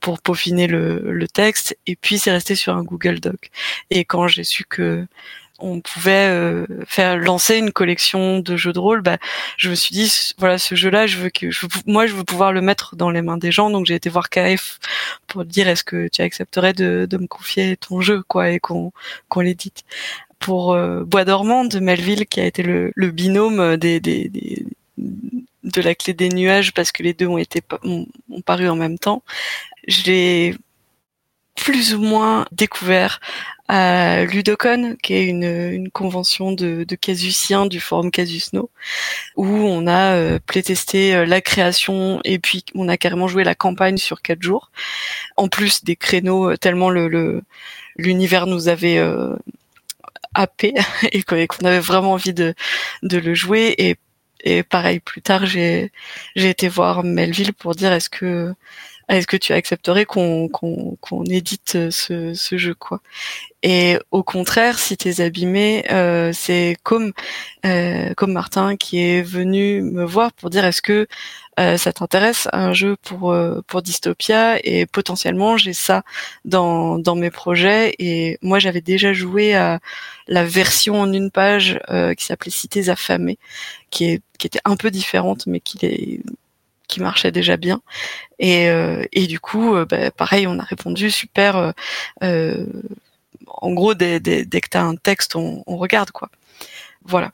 pour 0.00 0.20
peaufiner 0.20 0.66
le, 0.66 1.12
le 1.12 1.28
texte. 1.28 1.76
Et 1.86 1.96
puis 1.96 2.18
c'est 2.18 2.30
resté 2.32 2.54
sur 2.54 2.76
un 2.76 2.82
Google 2.82 3.20
Doc. 3.20 3.50
Et 3.90 4.04
quand 4.04 4.28
j'ai 4.28 4.44
su 4.44 4.64
que 4.64 5.06
on 5.60 5.80
pouvait 5.80 6.28
euh, 6.28 6.66
faire 6.86 7.16
lancer 7.16 7.56
une 7.56 7.72
collection 7.72 8.40
de 8.40 8.56
jeux 8.56 8.72
de 8.72 8.78
rôle, 8.78 9.02
bah, 9.02 9.18
je 9.56 9.70
me 9.70 9.74
suis 9.74 9.92
dit 9.94 10.12
voilà 10.38 10.58
ce 10.58 10.74
jeu-là, 10.74 11.06
je 11.06 11.18
veux 11.18 11.30
que 11.30 11.50
je 11.50 11.66
moi 11.86 12.06
je 12.06 12.14
veux 12.14 12.24
pouvoir 12.24 12.52
le 12.52 12.60
mettre 12.60 12.96
dans 12.96 13.10
les 13.10 13.22
mains 13.22 13.36
des 13.36 13.52
gens, 13.52 13.70
donc 13.70 13.86
j'ai 13.86 13.94
été 13.94 14.08
voir 14.10 14.30
KF 14.30 14.78
pour 15.26 15.44
dire 15.44 15.68
est-ce 15.68 15.84
que 15.84 16.08
tu 16.08 16.22
accepterais 16.22 16.72
de, 16.72 17.06
de 17.08 17.16
me 17.16 17.26
confier 17.26 17.76
ton 17.76 18.00
jeu 18.00 18.22
quoi 18.26 18.50
et 18.50 18.60
qu'on 18.60 18.92
qu'on 19.28 19.40
l'édite. 19.40 19.84
Pour 20.38 20.72
euh, 20.72 21.04
Bois 21.04 21.24
dormant 21.24 21.64
de 21.64 21.78
Melville 21.80 22.26
qui 22.26 22.40
a 22.40 22.46
été 22.46 22.62
le, 22.62 22.92
le 22.94 23.10
binôme 23.10 23.76
des, 23.76 24.00
des, 24.00 24.28
des 24.28 24.64
de 24.96 25.82
la 25.82 25.94
clé 25.94 26.14
des 26.14 26.30
nuages 26.30 26.72
parce 26.72 26.92
que 26.92 27.02
les 27.02 27.14
deux 27.14 27.26
ont 27.26 27.38
été 27.38 27.60
ont 27.82 28.06
paru 28.44 28.68
en 28.68 28.76
même 28.76 28.98
temps. 28.98 29.22
J'ai 29.86 30.56
plus 31.54 31.94
ou 31.94 32.00
moins 32.00 32.46
découvert 32.52 33.20
à 33.68 34.24
Ludocon, 34.24 34.96
qui 35.00 35.14
est 35.14 35.26
une, 35.26 35.44
une 35.44 35.90
convention 35.90 36.50
de, 36.50 36.82
de 36.82 36.96
casuciens 36.96 37.66
du 37.66 37.78
forum 37.78 38.10
Casusno, 38.10 38.68
où 39.36 39.46
on 39.46 39.86
a 39.86 40.14
euh, 40.16 40.38
playtesté 40.44 41.14
euh, 41.14 41.24
la 41.24 41.40
création 41.40 42.20
et 42.24 42.40
puis 42.40 42.64
on 42.74 42.88
a 42.88 42.96
carrément 42.96 43.28
joué 43.28 43.44
la 43.44 43.54
campagne 43.54 43.96
sur 43.96 44.22
quatre 44.22 44.42
jours, 44.42 44.72
en 45.36 45.48
plus 45.48 45.84
des 45.84 45.94
créneaux 45.94 46.50
euh, 46.50 46.56
tellement 46.56 46.90
le 46.90 47.42
l'univers 47.96 48.46
nous 48.46 48.68
avait 48.68 48.98
euh, 48.98 49.36
happé 50.34 50.74
et 51.12 51.22
qu'on 51.22 51.64
avait 51.64 51.80
vraiment 51.80 52.12
envie 52.14 52.34
de, 52.34 52.54
de 53.02 53.18
le 53.18 53.34
jouer. 53.34 53.74
Et 53.78 53.96
et 54.42 54.62
pareil 54.62 55.00
plus 55.00 55.20
tard 55.20 55.44
j'ai 55.44 55.92
j'ai 56.34 56.48
été 56.48 56.68
voir 56.68 57.04
Melville 57.04 57.52
pour 57.52 57.74
dire 57.74 57.92
est-ce 57.92 58.08
que 58.08 58.54
est-ce 59.10 59.26
que 59.26 59.36
tu 59.36 59.52
accepterais 59.52 60.06
qu'on 60.06 60.48
qu'on 60.48 61.24
édite 61.24 61.90
ce, 61.90 62.32
ce 62.34 62.56
jeu 62.58 62.74
quoi? 62.74 63.00
Et 63.62 63.98
au 64.10 64.22
contraire, 64.22 64.78
si 64.78 64.96
t'es 64.96 65.20
abîmé, 65.20 65.84
euh, 65.92 66.32
c'est 66.32 66.76
comme 66.82 67.12
euh, 67.66 68.14
comme 68.14 68.32
Martin 68.32 68.76
qui 68.76 69.00
est 69.00 69.22
venu 69.22 69.82
me 69.82 70.04
voir 70.04 70.32
pour 70.32 70.48
dire 70.50 70.64
est-ce 70.64 70.80
que 70.82 71.06
euh, 71.58 71.76
ça 71.76 71.92
t'intéresse 71.92 72.48
un 72.52 72.72
jeu 72.72 72.96
pour 73.02 73.32
euh, 73.32 73.60
pour 73.66 73.82
Dystopia? 73.82 74.58
Et 74.64 74.86
potentiellement 74.86 75.56
j'ai 75.58 75.74
ça 75.74 76.04
dans 76.44 76.98
dans 76.98 77.16
mes 77.16 77.30
projets. 77.30 77.94
Et 77.98 78.38
moi 78.42 78.58
j'avais 78.60 78.80
déjà 78.80 79.12
joué 79.12 79.54
à 79.54 79.80
la 80.28 80.44
version 80.44 81.00
en 81.00 81.12
une 81.12 81.30
page 81.30 81.80
euh, 81.90 82.14
qui 82.14 82.24
s'appelait 82.26 82.50
Cités 82.52 82.88
affamées 82.88 83.38
qui 83.90 84.04
est 84.06 84.22
qui 84.38 84.46
était 84.46 84.60
un 84.64 84.76
peu 84.76 84.90
différente 84.90 85.46
mais 85.46 85.60
qui 85.60 85.78
est 85.84 86.20
qui 86.90 87.00
marchait 87.00 87.32
déjà 87.32 87.56
bien 87.56 87.80
et, 88.38 88.68
euh, 88.68 89.04
du 89.14 89.40
coup 89.40 89.74
bah, 89.88 90.10
pareil 90.10 90.46
on 90.46 90.58
a 90.58 90.64
répondu 90.64 91.10
super 91.10 91.72
euh, 92.22 92.66
en 93.46 93.72
gros, 93.72 93.94
dès, 93.94 94.20
que 94.20 94.68
tu 94.70 94.76
as 94.76 94.82
un 94.82 94.96
texte, 94.96 95.36
on, 95.36 95.62
regarde, 95.66 96.10
quoi. 96.10 96.30
Voilà. 97.04 97.32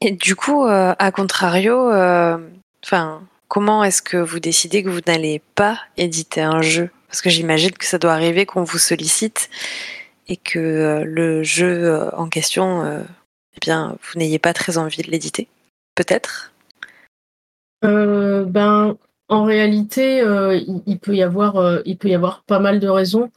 Et 0.00 0.10
du 0.10 0.36
coup, 0.36 0.66
euh, 0.66 0.94
à 0.98 1.10
contrario, 1.10 1.90
euh, 1.90 2.38
enfin, 2.84 3.22
comment 3.48 3.84
est-ce 3.84 4.02
que 4.02 4.16
vous 4.16 4.40
décidez 4.40 4.82
que 4.82 4.88
vous 4.88 5.00
n'allez 5.06 5.40
pas 5.54 5.80
éditer 5.96 6.42
un 6.42 6.60
jeu? 6.62 6.90
Parce 7.08 7.22
que 7.22 7.30
j'imagine 7.30 7.72
que 7.72 7.86
ça 7.86 7.98
doit 7.98 8.12
arriver 8.12 8.46
qu'on 8.46 8.64
vous 8.64 8.78
sollicite 8.78 9.48
et 10.28 10.36
que 10.36 10.58
euh, 10.58 11.04
le 11.04 11.42
jeu 11.42 12.10
en 12.14 12.28
question, 12.28 12.84
eh 13.54 13.60
bien, 13.60 13.96
vous 14.02 14.18
n'ayez 14.18 14.38
pas 14.38 14.52
très 14.52 14.76
envie 14.76 15.02
de 15.02 15.10
l'éditer. 15.10 15.48
Peut-être? 15.94 16.52
Ben, 17.86 18.96
en 19.28 19.44
réalité, 19.44 20.22
il, 20.86 20.98
peut 20.98 21.14
y 21.14 21.22
avoir, 21.22 21.80
il 21.84 21.96
peut 21.96 22.08
y 22.08 22.14
avoir 22.14 22.42
pas 22.44 22.58
mal 22.58 22.80
de 22.80 22.88
raisons. 22.88 23.30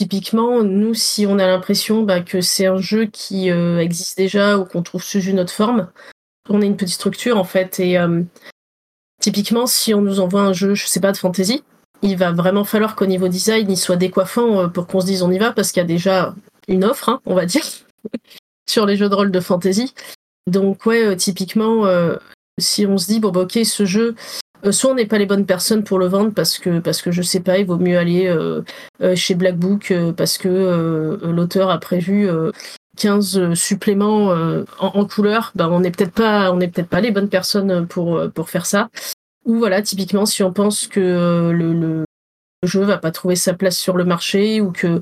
Typiquement, 0.00 0.62
nous, 0.62 0.94
si 0.94 1.26
on 1.26 1.38
a 1.38 1.46
l'impression 1.46 2.04
bah, 2.04 2.20
que 2.20 2.40
c'est 2.40 2.66
un 2.66 2.78
jeu 2.78 3.04
qui 3.04 3.50
euh, 3.50 3.80
existe 3.80 4.16
déjà 4.16 4.56
ou 4.56 4.64
qu'on 4.64 4.82
trouve 4.82 5.02
sous 5.02 5.20
une 5.20 5.40
autre 5.40 5.52
forme, 5.52 5.90
on 6.48 6.62
est 6.62 6.66
une 6.66 6.76
petite 6.76 6.94
structure 6.94 7.36
en 7.36 7.44
fait. 7.44 7.80
Et 7.80 7.98
euh, 7.98 8.22
typiquement, 9.20 9.66
si 9.66 9.92
on 9.92 10.00
nous 10.00 10.20
envoie 10.20 10.42
un 10.42 10.52
jeu, 10.52 10.74
je 10.74 10.86
sais 10.86 11.00
pas, 11.00 11.12
de 11.12 11.16
fantasy, 11.16 11.64
il 12.02 12.16
va 12.16 12.32
vraiment 12.32 12.64
falloir 12.64 12.96
qu'au 12.96 13.06
niveau 13.06 13.28
design, 13.28 13.70
il 13.70 13.76
soit 13.76 13.96
décoiffant 13.96 14.60
euh, 14.60 14.68
pour 14.68 14.86
qu'on 14.86 15.00
se 15.00 15.06
dise 15.06 15.22
on 15.22 15.30
y 15.30 15.38
va 15.38 15.52
parce 15.52 15.72
qu'il 15.72 15.80
y 15.80 15.84
a 15.84 15.88
déjà 15.88 16.34
une 16.68 16.84
offre, 16.84 17.08
hein, 17.08 17.20
on 17.26 17.34
va 17.34 17.44
dire, 17.44 17.64
sur 18.70 18.86
les 18.86 18.96
jeux 18.96 19.08
de 19.08 19.14
rôle 19.14 19.32
de 19.32 19.40
fantasy. 19.40 19.92
Donc 20.46 20.86
ouais, 20.86 21.16
typiquement, 21.16 21.84
si 22.60 22.86
on 22.86 22.98
se 22.98 23.06
dit 23.06 23.20
bon 23.20 23.30
bah 23.30 23.40
ok, 23.40 23.58
ce 23.64 23.84
jeu, 23.84 24.14
euh, 24.66 24.72
soit 24.72 24.90
on 24.90 24.94
n'est 24.94 25.06
pas 25.06 25.18
les 25.18 25.26
bonnes 25.26 25.46
personnes 25.46 25.84
pour 25.84 25.98
le 25.98 26.06
vendre 26.06 26.32
parce 26.34 26.58
que 26.58 26.80
parce 26.80 27.02
que 27.02 27.10
je 27.10 27.22
sais 27.22 27.40
pas, 27.40 27.58
il 27.58 27.66
vaut 27.66 27.78
mieux 27.78 27.98
aller 27.98 28.26
euh, 28.26 28.62
euh, 29.02 29.16
chez 29.16 29.34
Black 29.34 29.56
Book 29.56 29.92
parce 30.16 30.38
que 30.38 31.18
l'auteur 31.22 31.70
a 31.70 31.78
prévu 31.78 32.28
15 32.96 33.54
suppléments 33.54 34.34
en, 34.78 35.04
couleur. 35.06 35.52
Ben 35.54 35.68
on 35.68 35.80
n'est 35.80 35.90
peut-être 35.90 36.12
pas 36.12 36.52
on 36.52 36.56
n'est 36.56 36.68
peut-être 36.68 36.88
pas 36.88 37.00
les 37.00 37.10
bonnes 37.10 37.28
personnes 37.28 37.86
pour 37.86 38.20
pour 38.34 38.50
faire 38.50 38.66
ça. 38.66 38.88
Ou 39.46 39.58
voilà, 39.58 39.82
typiquement 39.82 40.26
si 40.26 40.42
on 40.42 40.52
pense 40.52 40.86
que 40.86 41.50
le, 41.50 41.72
le 41.72 42.04
jeu 42.64 42.82
va 42.82 42.98
pas 42.98 43.10
trouver 43.10 43.36
sa 43.36 43.54
place 43.54 43.78
sur 43.78 43.96
le 43.96 44.04
marché 44.04 44.60
ou 44.60 44.70
que 44.70 45.00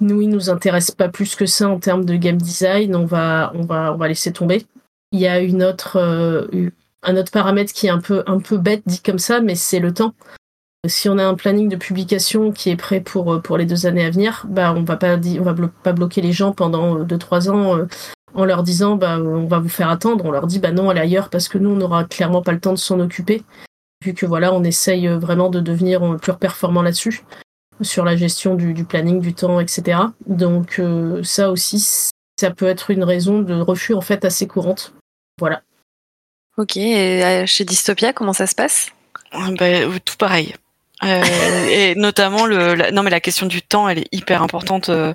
nous 0.00 0.22
il 0.22 0.28
nous 0.28 0.48
intéresse 0.48 0.92
pas 0.92 1.08
plus 1.08 1.34
que 1.34 1.46
ça 1.46 1.68
en 1.68 1.78
termes 1.80 2.04
de 2.04 2.14
game 2.14 2.38
design, 2.38 2.94
on 2.94 3.04
va 3.04 3.52
on 3.54 3.62
va 3.62 3.92
on 3.92 3.96
va 3.96 4.08
laisser 4.08 4.32
tomber. 4.32 4.64
Il 5.12 5.18
y 5.18 5.26
a 5.26 5.40
une 5.40 5.64
autre 5.64 5.98
un 7.02 7.16
autre 7.16 7.32
paramètre 7.32 7.72
qui 7.72 7.86
est 7.86 7.90
un 7.90 8.00
peu, 8.00 8.22
un 8.26 8.38
peu 8.38 8.58
bête 8.58 8.82
dit 8.86 9.00
comme 9.00 9.18
ça, 9.18 9.40
mais 9.40 9.54
c'est 9.54 9.80
le 9.80 9.92
temps. 9.92 10.14
Si 10.88 11.10
on 11.10 11.18
a 11.18 11.26
un 11.26 11.34
planning 11.34 11.68
de 11.68 11.76
publication 11.76 12.52
qui 12.52 12.70
est 12.70 12.76
prêt 12.76 13.00
pour, 13.00 13.34
euh, 13.34 13.56
les 13.58 13.66
deux 13.66 13.84
années 13.84 14.04
à 14.04 14.10
venir, 14.10 14.46
bah 14.48 14.72
on 14.74 14.82
va 14.82 14.96
pas 14.96 15.16
va 15.16 15.54
pas 15.82 15.92
bloquer 15.92 16.22
les 16.22 16.32
gens 16.32 16.52
pendant 16.52 16.98
euh, 16.98 17.04
deux 17.04 17.18
trois 17.18 17.50
ans 17.50 17.76
euh, 17.76 17.86
en 18.32 18.46
leur 18.46 18.62
disant 18.62 18.96
bah 18.96 19.18
on 19.20 19.46
va 19.46 19.58
vous 19.58 19.68
faire 19.68 19.90
attendre. 19.90 20.24
On 20.24 20.30
leur 20.30 20.46
dit 20.46 20.58
bah 20.58 20.72
non 20.72 20.88
allez 20.88 21.00
ailleurs 21.00 21.28
parce 21.28 21.48
que 21.48 21.58
nous 21.58 21.70
on 21.70 21.76
n'aura 21.76 22.04
clairement 22.04 22.40
pas 22.40 22.52
le 22.52 22.60
temps 22.60 22.72
de 22.72 22.78
s'en 22.78 22.98
occuper 22.98 23.42
vu 24.02 24.14
que 24.14 24.24
voilà 24.24 24.54
on 24.54 24.64
essaye 24.64 25.06
vraiment 25.08 25.50
de 25.50 25.60
devenir 25.60 26.16
plus 26.16 26.32
performant 26.32 26.80
là-dessus 26.80 27.24
sur 27.82 28.04
la 28.06 28.16
gestion 28.16 28.54
du, 28.54 28.72
du, 28.72 28.84
planning, 28.84 29.20
du 29.20 29.34
temps, 29.34 29.60
etc. 29.60 29.98
Donc 30.26 30.80
ça 31.22 31.50
aussi 31.50 32.10
ça 32.40 32.50
peut 32.50 32.66
être 32.66 32.90
une 32.90 33.04
raison 33.04 33.40
de 33.42 33.60
refus 33.60 33.92
en 33.92 34.00
fait 34.00 34.24
assez 34.24 34.46
courante. 34.46 34.94
Voilà. 35.38 35.62
Ok, 36.56 36.76
et 36.76 37.24
euh, 37.24 37.46
chez 37.46 37.64
Dystopia, 37.64 38.12
comment 38.12 38.32
ça 38.32 38.46
se 38.46 38.54
passe? 38.54 38.90
Bah, 39.32 39.66
Tout 40.04 40.16
pareil. 40.16 40.54
Euh, 41.04 41.22
et 41.70 41.94
notamment 41.94 42.46
le 42.46 42.74
la, 42.74 42.90
non 42.90 43.02
mais 43.02 43.10
la 43.10 43.20
question 43.20 43.46
du 43.46 43.62
temps 43.62 43.88
elle 43.88 44.00
est 44.00 44.08
hyper 44.12 44.42
importante 44.42 44.90
euh, 44.90 45.14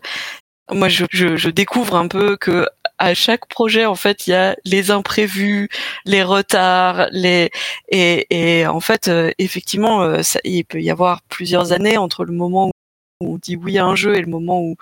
moi 0.71 0.89
je, 0.89 1.05
je, 1.11 1.37
je, 1.37 1.49
découvre 1.51 1.95
un 1.95 2.07
peu 2.07 2.37
que 2.37 2.67
à 2.97 3.13
chaque 3.13 3.47
projet 3.47 3.85
en 3.85 3.93
fait 3.93 4.25
il 4.25 4.31
y 4.31 4.33
a 4.33 4.55
les 4.65 4.89
imprévus 4.89 5.69
les 6.05 6.23
retards 6.23 7.07
les 7.11 7.51
et, 7.89 8.25
et 8.31 8.65
en 8.65 8.79
fait 8.79 9.07
euh, 9.09 9.31
effectivement 9.37 10.23
ça, 10.23 10.39
il 10.43 10.65
peut 10.65 10.81
y 10.81 10.89
avoir 10.89 11.21
plusieurs 11.23 11.71
années 11.71 11.97
entre 11.97 12.25
le 12.25 12.33
moment 12.33 12.71
où 13.21 13.35
on 13.35 13.37
dit 13.37 13.55
oui 13.55 13.77
à 13.77 13.85
un 13.85 13.95
jeu 13.95 14.15
et 14.15 14.21
le 14.21 14.27
moment 14.27 14.61
où 14.61 14.77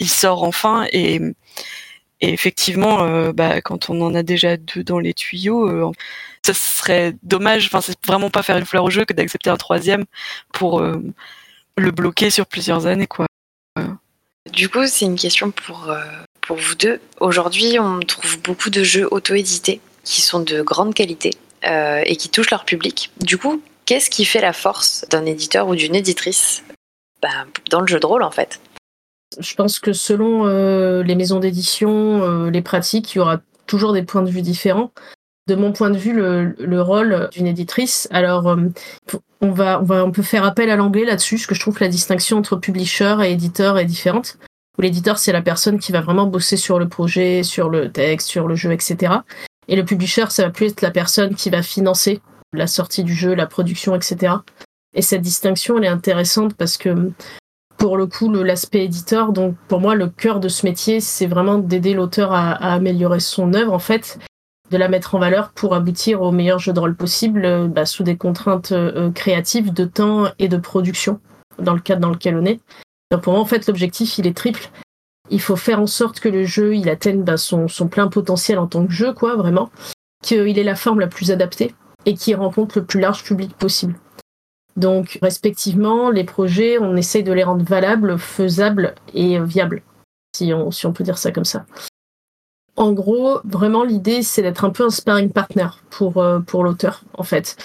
il 0.00 0.08
sort 0.08 0.42
enfin 0.42 0.86
et 0.92 1.20
et 2.20 2.32
effectivement, 2.32 3.04
euh, 3.04 3.32
bah, 3.32 3.60
quand 3.60 3.90
on 3.90 4.00
en 4.00 4.14
a 4.14 4.22
déjà 4.22 4.56
deux 4.56 4.82
dans 4.82 4.98
les 4.98 5.14
tuyaux, 5.14 5.68
euh, 5.68 5.92
ça 6.44 6.52
serait 6.52 7.14
dommage. 7.22 7.66
Enfin, 7.66 7.80
c'est 7.80 7.98
vraiment 8.06 8.30
pas 8.30 8.42
faire 8.42 8.56
une 8.56 8.66
fleur 8.66 8.84
au 8.84 8.90
jeu 8.90 9.04
que 9.04 9.12
d'accepter 9.12 9.50
un 9.50 9.56
troisième 9.56 10.04
pour 10.52 10.80
euh, 10.80 11.00
le 11.76 11.90
bloquer 11.90 12.30
sur 12.30 12.46
plusieurs 12.46 12.86
années, 12.86 13.06
quoi. 13.06 13.26
Du 14.52 14.68
coup, 14.68 14.86
c'est 14.86 15.04
une 15.04 15.18
question 15.18 15.50
pour 15.50 15.94
pour 16.40 16.56
vous 16.56 16.74
deux. 16.74 17.00
Aujourd'hui, 17.20 17.78
on 17.78 18.00
trouve 18.00 18.40
beaucoup 18.40 18.70
de 18.70 18.82
jeux 18.82 19.06
auto-édités 19.12 19.80
qui 20.04 20.22
sont 20.22 20.40
de 20.40 20.62
grande 20.62 20.94
qualité 20.94 21.30
et 21.62 22.16
qui 22.16 22.30
touchent 22.30 22.50
leur 22.50 22.64
public. 22.64 23.12
Du 23.20 23.36
coup, 23.36 23.62
qu'est-ce 23.84 24.08
qui 24.08 24.24
fait 24.24 24.40
la 24.40 24.54
force 24.54 25.04
d'un 25.10 25.26
éditeur 25.26 25.68
ou 25.68 25.76
d'une 25.76 25.94
éditrice 25.94 26.64
bah, 27.20 27.46
dans 27.70 27.82
le 27.82 27.86
jeu 27.86 28.00
de 28.00 28.06
rôle, 28.06 28.22
en 28.22 28.30
fait? 28.30 28.58
Je 29.38 29.54
pense 29.54 29.78
que 29.78 29.92
selon 29.92 30.46
euh, 30.46 31.02
les 31.02 31.14
maisons 31.14 31.38
d'édition, 31.38 32.22
euh, 32.22 32.50
les 32.50 32.62
pratiques, 32.62 33.14
il 33.14 33.18
y 33.18 33.20
aura 33.20 33.40
toujours 33.66 33.92
des 33.92 34.02
points 34.02 34.22
de 34.22 34.30
vue 34.30 34.42
différents. 34.42 34.92
De 35.46 35.54
mon 35.54 35.72
point 35.72 35.90
de 35.90 35.96
vue, 35.96 36.12
le, 36.12 36.82
rôle 36.82 37.28
d'une 37.32 37.46
éditrice, 37.46 38.06
alors 38.10 38.48
euh, 38.48 38.56
on 39.40 39.50
va, 39.50 39.80
on 39.80 39.84
va, 39.84 40.04
on 40.04 40.12
peut 40.12 40.22
faire 40.22 40.44
appel 40.44 40.68
à 40.68 40.76
l'anglais 40.76 41.06
là-dessus, 41.06 41.36
parce 41.36 41.46
que 41.46 41.54
je 41.54 41.60
trouve 41.60 41.74
que 41.76 41.84
la 41.84 41.90
distinction 41.90 42.36
entre 42.36 42.56
publisher 42.56 43.16
et 43.24 43.32
éditeur 43.32 43.78
est 43.78 43.86
différente. 43.86 44.36
L'éditeur, 44.78 45.18
c'est 45.18 45.32
la 45.32 45.42
personne 45.42 45.78
qui 45.78 45.90
va 45.90 46.02
vraiment 46.02 46.26
bosser 46.26 46.56
sur 46.56 46.78
le 46.78 46.88
projet, 46.88 47.42
sur 47.42 47.70
le 47.70 47.90
texte, 47.90 48.28
sur 48.28 48.46
le 48.46 48.54
jeu, 48.54 48.72
etc. 48.72 49.14
Et 49.68 49.76
le 49.76 49.84
publisher, 49.84 50.26
ça 50.28 50.44
va 50.44 50.50
plus 50.50 50.66
être 50.66 50.82
la 50.82 50.90
personne 50.90 51.34
qui 51.34 51.50
va 51.50 51.62
financer 51.62 52.20
la 52.52 52.66
sortie 52.66 53.02
du 53.02 53.14
jeu, 53.14 53.34
la 53.34 53.46
production, 53.46 53.94
etc. 53.94 54.34
Et 54.94 55.02
cette 55.02 55.22
distinction, 55.22 55.78
elle 55.78 55.84
est 55.84 55.88
intéressante 55.88 56.54
parce 56.54 56.76
que 56.76 57.10
pour 57.78 57.96
le 57.96 58.06
coup 58.06 58.30
l'aspect 58.30 58.84
éditeur. 58.84 59.32
Donc 59.32 59.56
pour 59.68 59.80
moi, 59.80 59.94
le 59.94 60.08
cœur 60.08 60.40
de 60.40 60.48
ce 60.48 60.66
métier, 60.66 61.00
c'est 61.00 61.26
vraiment 61.26 61.58
d'aider 61.58 61.94
l'auteur 61.94 62.32
à, 62.32 62.52
améliorer 62.52 63.20
son 63.20 63.54
œuvre 63.54 63.72
en 63.72 63.78
fait, 63.78 64.18
de 64.70 64.76
la 64.76 64.88
mettre 64.88 65.14
en 65.14 65.18
valeur 65.18 65.50
pour 65.50 65.74
aboutir 65.74 66.20
au 66.20 66.30
meilleur 66.30 66.58
jeu 66.58 66.72
de 66.74 66.80
rôle 66.80 66.96
possible 66.96 67.44
euh, 67.46 67.66
bah, 67.68 67.86
sous 67.86 68.02
des 68.02 68.16
contraintes 68.16 68.72
euh, 68.72 69.10
créatives 69.12 69.72
de 69.72 69.84
temps 69.84 70.26
et 70.38 70.48
de 70.48 70.58
production 70.58 71.20
dans 71.58 71.72
le 71.72 71.80
cadre 71.80 72.02
dans 72.02 72.10
lequel 72.10 72.36
on 72.36 72.44
est. 72.44 72.60
Donc 73.10 73.22
pour 73.22 73.32
moi, 73.32 73.40
en 73.40 73.46
fait, 73.46 73.66
l'objectif, 73.66 74.18
il 74.18 74.26
est 74.26 74.36
triple. 74.36 74.70
Il 75.30 75.40
faut 75.40 75.56
faire 75.56 75.80
en 75.80 75.86
sorte 75.86 76.20
que 76.20 76.28
le 76.28 76.44
jeu, 76.44 76.74
il 76.74 76.88
atteigne 76.90 77.22
bah, 77.22 77.36
son, 77.36 77.68
son 77.68 77.88
plein 77.88 78.08
potentiel 78.08 78.58
en 78.58 78.66
tant 78.66 78.86
que 78.86 78.92
jeu, 78.92 79.12
quoi, 79.12 79.36
vraiment. 79.36 79.70
Qu'il 80.22 80.58
ait 80.58 80.64
la 80.64 80.74
forme 80.74 81.00
la 81.00 81.06
plus 81.06 81.30
adaptée 81.30 81.74
et 82.06 82.14
qu'il 82.14 82.36
rencontre 82.36 82.78
le 82.78 82.84
plus 82.84 83.00
large 83.00 83.22
public 83.24 83.54
possible. 83.56 83.94
Donc, 84.78 85.18
respectivement, 85.22 86.08
les 86.08 86.22
projets, 86.22 86.78
on 86.78 86.94
essaye 86.96 87.24
de 87.24 87.32
les 87.32 87.42
rendre 87.42 87.64
valables, 87.64 88.16
faisables 88.16 88.94
et 89.12 89.40
viables, 89.40 89.82
si 90.36 90.54
on, 90.54 90.92
peut 90.92 91.02
dire 91.02 91.18
ça 91.18 91.32
comme 91.32 91.44
ça. 91.44 91.66
En 92.76 92.92
gros, 92.92 93.40
vraiment, 93.42 93.82
l'idée, 93.82 94.22
c'est 94.22 94.40
d'être 94.40 94.64
un 94.64 94.70
peu 94.70 94.84
un 94.84 94.90
sparring 94.90 95.32
partner 95.32 95.66
pour, 95.90 96.18
euh, 96.18 96.38
pour 96.38 96.62
l'auteur, 96.62 97.02
en 97.14 97.24
fait. 97.24 97.56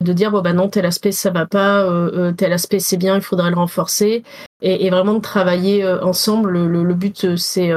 De 0.00 0.12
dire, 0.12 0.32
bon, 0.32 0.42
bah 0.42 0.52
non, 0.52 0.68
tel 0.68 0.86
aspect, 0.86 1.12
ça 1.12 1.30
va 1.30 1.46
pas, 1.46 1.84
euh, 1.84 2.10
euh, 2.14 2.32
tel 2.32 2.52
aspect, 2.52 2.80
c'est 2.80 2.96
bien, 2.96 3.14
il 3.14 3.22
faudrait 3.22 3.50
le 3.50 3.56
renforcer. 3.56 4.24
Et, 4.60 4.90
vraiment 4.90 5.14
de 5.14 5.20
travailler 5.20 5.86
ensemble. 5.86 6.50
Le, 6.50 6.82
le 6.82 6.94
but, 6.94 7.36
c'est 7.36 7.70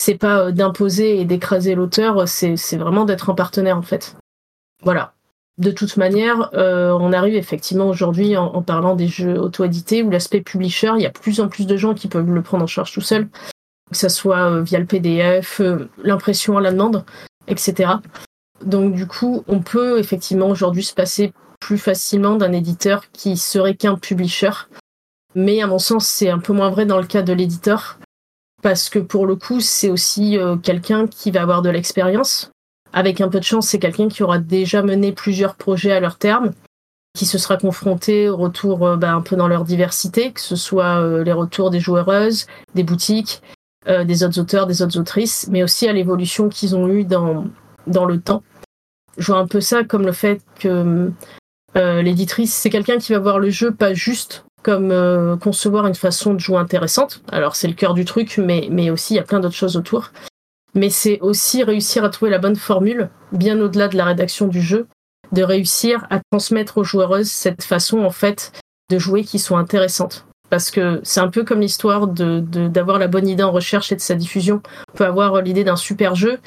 c'est 0.00 0.14
pas 0.14 0.52
d'imposer 0.52 1.20
et 1.20 1.24
d'écraser 1.24 1.74
l'auteur, 1.74 2.28
c'est 2.28 2.76
vraiment 2.76 3.04
d'être 3.04 3.30
un 3.30 3.34
partenaire, 3.34 3.76
en 3.76 3.82
fait. 3.82 4.14
Voilà 4.84 5.14
de 5.58 5.72
toute 5.72 5.96
manière, 5.96 6.50
euh, 6.54 6.92
on 6.92 7.12
arrive 7.12 7.34
effectivement 7.34 7.88
aujourd'hui 7.88 8.36
en, 8.36 8.62
parlant 8.62 8.94
des 8.94 9.08
jeux 9.08 9.38
auto-édités 9.38 10.04
où 10.04 10.10
l'aspect 10.10 10.40
publisher, 10.40 10.92
il 10.96 11.02
y 11.02 11.06
a 11.06 11.10
plus 11.10 11.40
en 11.40 11.48
plus 11.48 11.66
de 11.66 11.76
gens 11.76 11.94
qui 11.94 12.06
peuvent 12.06 12.30
le 12.30 12.42
prendre 12.42 12.62
en 12.62 12.68
charge 12.68 12.92
tout 12.92 13.00
seul, 13.00 13.28
que 13.90 13.96
ce 13.96 14.08
soit 14.08 14.50
euh, 14.50 14.62
via 14.62 14.78
le 14.78 14.86
PDF, 14.86 15.60
euh, 15.60 15.90
l'impression 16.02 16.56
à 16.56 16.60
la 16.60 16.70
demande, 16.70 17.04
etc. 17.48 17.94
Donc 18.64 18.94
du 18.94 19.08
coup, 19.08 19.42
on 19.48 19.58
peut 19.58 19.98
effectivement 19.98 20.48
aujourd'hui 20.48 20.84
se 20.84 20.94
passer 20.94 21.32
plus 21.60 21.78
facilement 21.78 22.36
d'un 22.36 22.52
éditeur 22.52 23.10
qui 23.12 23.36
serait 23.36 23.74
qu'un 23.74 23.96
publisher. 23.96 24.52
Mais 25.34 25.60
à 25.60 25.66
mon 25.66 25.80
sens, 25.80 26.06
c'est 26.06 26.30
un 26.30 26.38
peu 26.38 26.52
moins 26.52 26.70
vrai 26.70 26.86
dans 26.86 26.98
le 26.98 27.06
cas 27.06 27.22
de 27.22 27.32
l'éditeur, 27.32 27.98
parce 28.62 28.88
que 28.88 29.00
pour 29.00 29.26
le 29.26 29.34
coup, 29.34 29.60
c'est 29.60 29.90
aussi 29.90 30.38
quelqu'un 30.62 31.06
qui 31.06 31.30
va 31.30 31.42
avoir 31.42 31.62
de 31.62 31.68
l'expérience, 31.68 32.50
avec 32.92 33.20
un 33.20 33.28
peu 33.28 33.38
de 33.38 33.44
chance, 33.44 33.68
c'est 33.68 33.78
quelqu'un 33.78 34.08
qui 34.08 34.22
aura 34.22 34.38
déjà 34.38 34.82
mené 34.82 35.12
plusieurs 35.12 35.54
projets 35.54 35.92
à 35.92 36.00
leur 36.00 36.16
terme, 36.16 36.52
qui 37.18 37.26
se 37.26 37.38
sera 37.38 37.56
confronté 37.56 38.28
au 38.28 38.36
retour 38.36 38.86
euh, 38.86 38.96
bah, 38.96 39.12
un 39.12 39.20
peu 39.20 39.36
dans 39.36 39.48
leur 39.48 39.64
diversité, 39.64 40.32
que 40.32 40.40
ce 40.40 40.56
soit 40.56 41.00
euh, 41.00 41.24
les 41.24 41.32
retours 41.32 41.70
des 41.70 41.80
joueuses, 41.80 42.46
des 42.74 42.84
boutiques, 42.84 43.42
euh, 43.88 44.04
des 44.04 44.22
autres 44.22 44.40
auteurs, 44.40 44.66
des 44.66 44.82
autres 44.82 44.98
autrices, 44.98 45.48
mais 45.50 45.62
aussi 45.62 45.88
à 45.88 45.92
l'évolution 45.92 46.48
qu'ils 46.48 46.76
ont 46.76 46.88
eue 46.88 47.04
dans, 47.04 47.44
le 47.86 48.20
temps. 48.20 48.42
Je 49.16 49.32
vois 49.32 49.40
un 49.40 49.46
peu 49.46 49.60
ça 49.60 49.82
comme 49.84 50.06
le 50.06 50.12
fait 50.12 50.40
que 50.60 51.10
l'éditrice, 51.74 52.54
c'est 52.54 52.70
quelqu'un 52.70 52.98
qui 52.98 53.12
va 53.12 53.20
voir 53.20 53.38
le 53.38 53.50
jeu 53.50 53.72
pas 53.72 53.94
juste 53.94 54.44
comme 54.64 55.38
concevoir 55.40 55.86
une 55.86 55.94
façon 55.94 56.34
de 56.34 56.40
jouer 56.40 56.58
intéressante. 56.58 57.22
Alors 57.30 57.54
c'est 57.54 57.68
le 57.68 57.74
cœur 57.74 57.94
du 57.94 58.04
truc, 58.04 58.38
mais, 58.38 58.68
mais 58.70 58.90
aussi 58.90 59.14
il 59.14 59.16
y 59.16 59.20
a 59.20 59.22
plein 59.22 59.38
d'autres 59.38 59.54
choses 59.54 59.76
autour 59.76 60.10
mais 60.78 60.90
c'est 60.90 61.20
aussi 61.20 61.64
réussir 61.64 62.04
à 62.04 62.08
trouver 62.08 62.30
la 62.30 62.38
bonne 62.38 62.56
formule, 62.56 63.10
bien 63.32 63.60
au-delà 63.60 63.88
de 63.88 63.96
la 63.96 64.04
rédaction 64.04 64.46
du 64.46 64.62
jeu, 64.62 64.86
de 65.32 65.42
réussir 65.42 66.06
à 66.08 66.20
transmettre 66.30 66.78
aux 66.78 66.84
joueuses 66.84 67.30
cette 67.30 67.64
façon 67.64 68.04
en 68.04 68.10
fait 68.10 68.52
de 68.90 68.98
jouer 68.98 69.24
qui 69.24 69.38
soit 69.38 69.58
intéressante. 69.58 70.24
Parce 70.50 70.70
que 70.70 71.00
c'est 71.02 71.20
un 71.20 71.28
peu 71.28 71.44
comme 71.44 71.60
l'histoire 71.60 72.06
de, 72.06 72.40
d'avoir 72.40 72.98
la 72.98 73.08
bonne 73.08 73.28
idée 73.28 73.42
en 73.42 73.50
recherche 73.50 73.92
et 73.92 73.96
de 73.96 74.00
sa 74.00 74.14
diffusion. 74.14 74.62
On 74.94 74.96
peut 74.96 75.04
avoir 75.04 75.42
l'idée 75.42 75.64
d'un 75.64 75.76
super 75.76 76.14
jeu, 76.14 76.38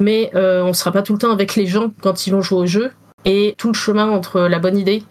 mais 0.00 0.30
euh, 0.34 0.62
on 0.62 0.68
ne 0.68 0.72
sera 0.72 0.92
pas 0.92 1.02
tout 1.02 1.12
le 1.12 1.18
temps 1.18 1.32
avec 1.32 1.54
les 1.56 1.66
gens 1.66 1.92
quand 2.00 2.26
ils 2.26 2.30
vont 2.30 2.40
jouer 2.40 2.60
au 2.60 2.66
jeu. 2.66 2.92
Et 3.26 3.54
tout 3.58 3.68
le 3.68 3.74
chemin 3.74 4.08
entre 4.08 4.42
la 4.42 4.58
bonne 4.58 4.78
idée 4.78 5.02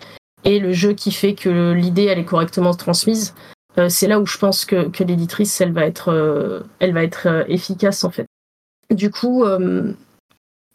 et 0.45 0.59
le 0.59 0.71
jeu 0.71 0.93
qui 0.93 1.11
fait 1.11 1.35
que 1.35 1.73
l'idée 1.73 2.05
elle 2.05 2.19
est 2.19 2.25
correctement 2.25 2.73
transmise, 2.73 3.35
euh, 3.77 3.89
c'est 3.89 4.07
là 4.07 4.19
où 4.19 4.25
je 4.25 4.37
pense 4.37 4.65
que, 4.65 4.87
que 4.89 5.03
l'éditrice 5.03 5.61
elle 5.61 5.73
va 5.73 5.85
être, 5.85 6.11
euh, 6.11 6.61
elle 6.79 6.93
va 6.93 7.03
être 7.03 7.45
efficace 7.49 8.03
en 8.03 8.09
fait. 8.09 8.25
Du 8.93 9.09
coup, 9.09 9.43
euh, 9.43 9.91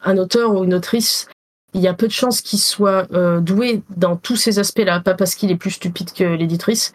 un 0.02 0.18
auteur 0.18 0.54
ou 0.54 0.64
une 0.64 0.74
autrice, 0.74 1.28
il 1.74 1.80
y 1.80 1.88
a 1.88 1.94
peu 1.94 2.06
de 2.06 2.12
chances 2.12 2.40
qu'il 2.40 2.58
soit 2.58 3.06
euh, 3.12 3.40
doué 3.40 3.82
dans 3.96 4.16
tous 4.16 4.36
ces 4.36 4.58
aspects-là, 4.58 5.00
pas 5.00 5.14
parce 5.14 5.34
qu'il 5.34 5.50
est 5.50 5.56
plus 5.56 5.72
stupide 5.72 6.12
que 6.12 6.24
l'éditrice 6.24 6.92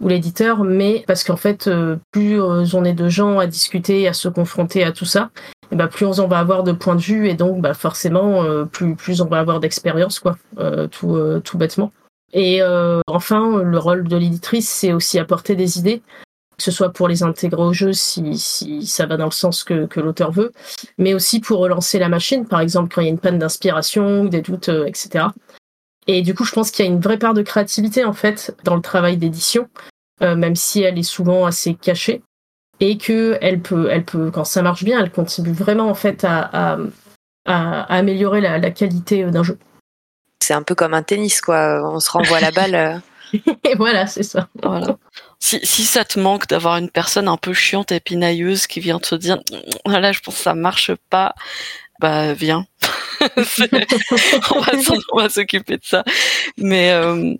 ou 0.00 0.08
l'éditeur, 0.08 0.64
mais 0.64 1.04
parce 1.06 1.24
qu'en 1.24 1.36
fait, 1.36 1.66
euh, 1.66 1.96
plus 2.10 2.40
on 2.40 2.84
est 2.84 2.94
de 2.94 3.08
gens 3.08 3.38
à 3.38 3.46
discuter, 3.46 4.08
à 4.08 4.12
se 4.12 4.28
confronter 4.28 4.82
à 4.82 4.92
tout 4.92 5.04
ça, 5.04 5.30
et 5.70 5.76
ben 5.76 5.88
plus 5.88 6.06
on 6.06 6.26
va 6.26 6.38
avoir 6.38 6.62
de 6.62 6.72
points 6.72 6.96
de 6.96 7.00
vue 7.00 7.28
et 7.28 7.34
donc 7.34 7.60
bah, 7.60 7.74
forcément 7.74 8.44
plus 8.66 9.20
on 9.22 9.26
va 9.26 9.38
avoir 9.38 9.58
d'expérience 9.58 10.20
quoi, 10.20 10.36
tout 10.90 11.58
bêtement. 11.58 11.92
Et 12.34 12.62
enfin, 13.06 13.62
le 13.62 13.78
rôle 13.78 14.06
de 14.06 14.16
l'éditrice, 14.16 14.68
c'est 14.68 14.92
aussi 14.92 15.18
apporter 15.18 15.54
des 15.54 15.78
idées 15.78 16.02
que 16.56 16.62
ce 16.62 16.70
soit 16.70 16.90
pour 16.90 17.08
les 17.08 17.22
intégrer 17.22 17.62
au 17.62 17.72
jeu 17.72 17.92
si, 17.92 18.38
si 18.38 18.86
ça 18.86 19.06
va 19.06 19.16
dans 19.16 19.26
le 19.26 19.30
sens 19.30 19.64
que, 19.64 19.86
que 19.86 20.00
l'auteur 20.00 20.30
veut, 20.30 20.52
mais 20.98 21.14
aussi 21.14 21.40
pour 21.40 21.58
relancer 21.60 21.98
la 21.98 22.08
machine, 22.08 22.46
par 22.46 22.60
exemple 22.60 22.94
quand 22.94 23.00
il 23.00 23.04
y 23.04 23.08
a 23.08 23.10
une 23.10 23.18
panne 23.18 23.38
d'inspiration, 23.38 24.24
des 24.24 24.42
doutes, 24.42 24.68
euh, 24.68 24.86
etc. 24.86 25.26
Et 26.06 26.22
du 26.22 26.34
coup, 26.34 26.44
je 26.44 26.52
pense 26.52 26.70
qu'il 26.70 26.84
y 26.84 26.88
a 26.88 26.90
une 26.90 27.00
vraie 27.00 27.18
part 27.18 27.34
de 27.34 27.42
créativité 27.42 28.04
en 28.04 28.12
fait 28.12 28.56
dans 28.64 28.76
le 28.76 28.82
travail 28.82 29.16
d'édition, 29.16 29.68
euh, 30.22 30.34
même 30.34 30.56
si 30.56 30.82
elle 30.82 30.98
est 30.98 31.02
souvent 31.02 31.46
assez 31.46 31.74
cachée, 31.74 32.22
et 32.80 32.98
que 32.98 33.38
elle 33.40 33.60
peut, 33.60 33.88
elle 33.90 34.04
peut, 34.04 34.30
quand 34.30 34.44
ça 34.44 34.62
marche 34.62 34.84
bien, 34.84 35.00
elle 35.00 35.12
contribue 35.12 35.52
vraiment 35.52 35.88
en 35.88 35.94
fait 35.94 36.24
à, 36.24 36.50
à, 36.52 36.78
à, 37.46 37.82
améliorer 37.94 38.40
la, 38.40 38.58
la 38.58 38.70
qualité 38.70 39.24
d'un 39.24 39.42
jeu. 39.42 39.58
C'est 40.42 40.54
un 40.54 40.62
peu 40.62 40.74
comme 40.74 40.92
un 40.92 41.04
tennis, 41.04 41.40
quoi. 41.40 41.80
On 41.84 42.00
se 42.00 42.10
renvoie 42.10 42.40
la 42.40 42.50
balle. 42.50 42.74
Euh. 42.74 42.98
et 43.64 43.76
voilà, 43.76 44.08
c'est 44.08 44.24
ça. 44.24 44.48
Voilà. 44.60 44.96
Si, 45.44 45.84
ça 45.84 46.04
te 46.04 46.20
manque 46.20 46.46
d'avoir 46.46 46.76
une 46.76 46.88
personne 46.88 47.26
un 47.26 47.36
peu 47.36 47.52
chiante 47.52 47.90
et 47.90 47.98
pinailleuse 47.98 48.68
qui 48.68 48.78
vient 48.78 49.00
te 49.00 49.16
dire 49.16 49.42
voilà, 49.84 50.12
je 50.12 50.20
pense 50.20 50.36
que 50.36 50.42
ça 50.42 50.54
marche 50.54 50.92
pas, 51.10 51.34
bah 52.00 52.32
viens. 52.32 52.64
on 55.12 55.16
va 55.16 55.28
s'occuper 55.28 55.78
de 55.78 55.84
ça. 55.84 56.04
Mais 56.58 56.92
euh, 56.92 57.34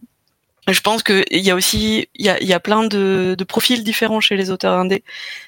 je 0.68 0.80
pense 0.80 1.04
que 1.04 1.24
il 1.30 1.42
y 1.42 1.50
a 1.52 1.54
aussi 1.54 2.08
il 2.16 2.26
y 2.26 2.52
a, 2.52 2.60
plein 2.60 2.84
de, 2.88 3.36
profils 3.48 3.84
différents 3.84 4.20
chez 4.20 4.36
les 4.36 4.50
auteurs 4.50 4.74
indés. 4.74 5.04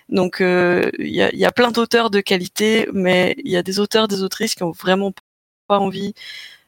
Donc 0.09 0.41
euh, 0.41 0.91
il 1.01 1.09
y, 1.09 1.23
a, 1.23 1.35
y 1.35 1.45
a 1.45 1.53
plein 1.53 1.73
d'auteurs 1.73 2.11
de 2.11 2.21
qualité, 2.21 2.89
mais 2.93 3.35
il 3.45 3.51
y 3.51 3.57
a 3.57 3.65
des 3.65 3.81
auteurs, 3.81 4.07
des 4.07 4.23
autrices 4.23 4.55
qui 4.55 4.63
ont 4.63 4.71
vraiment 4.73 5.13
pas 5.67 5.81
envie 5.81 6.15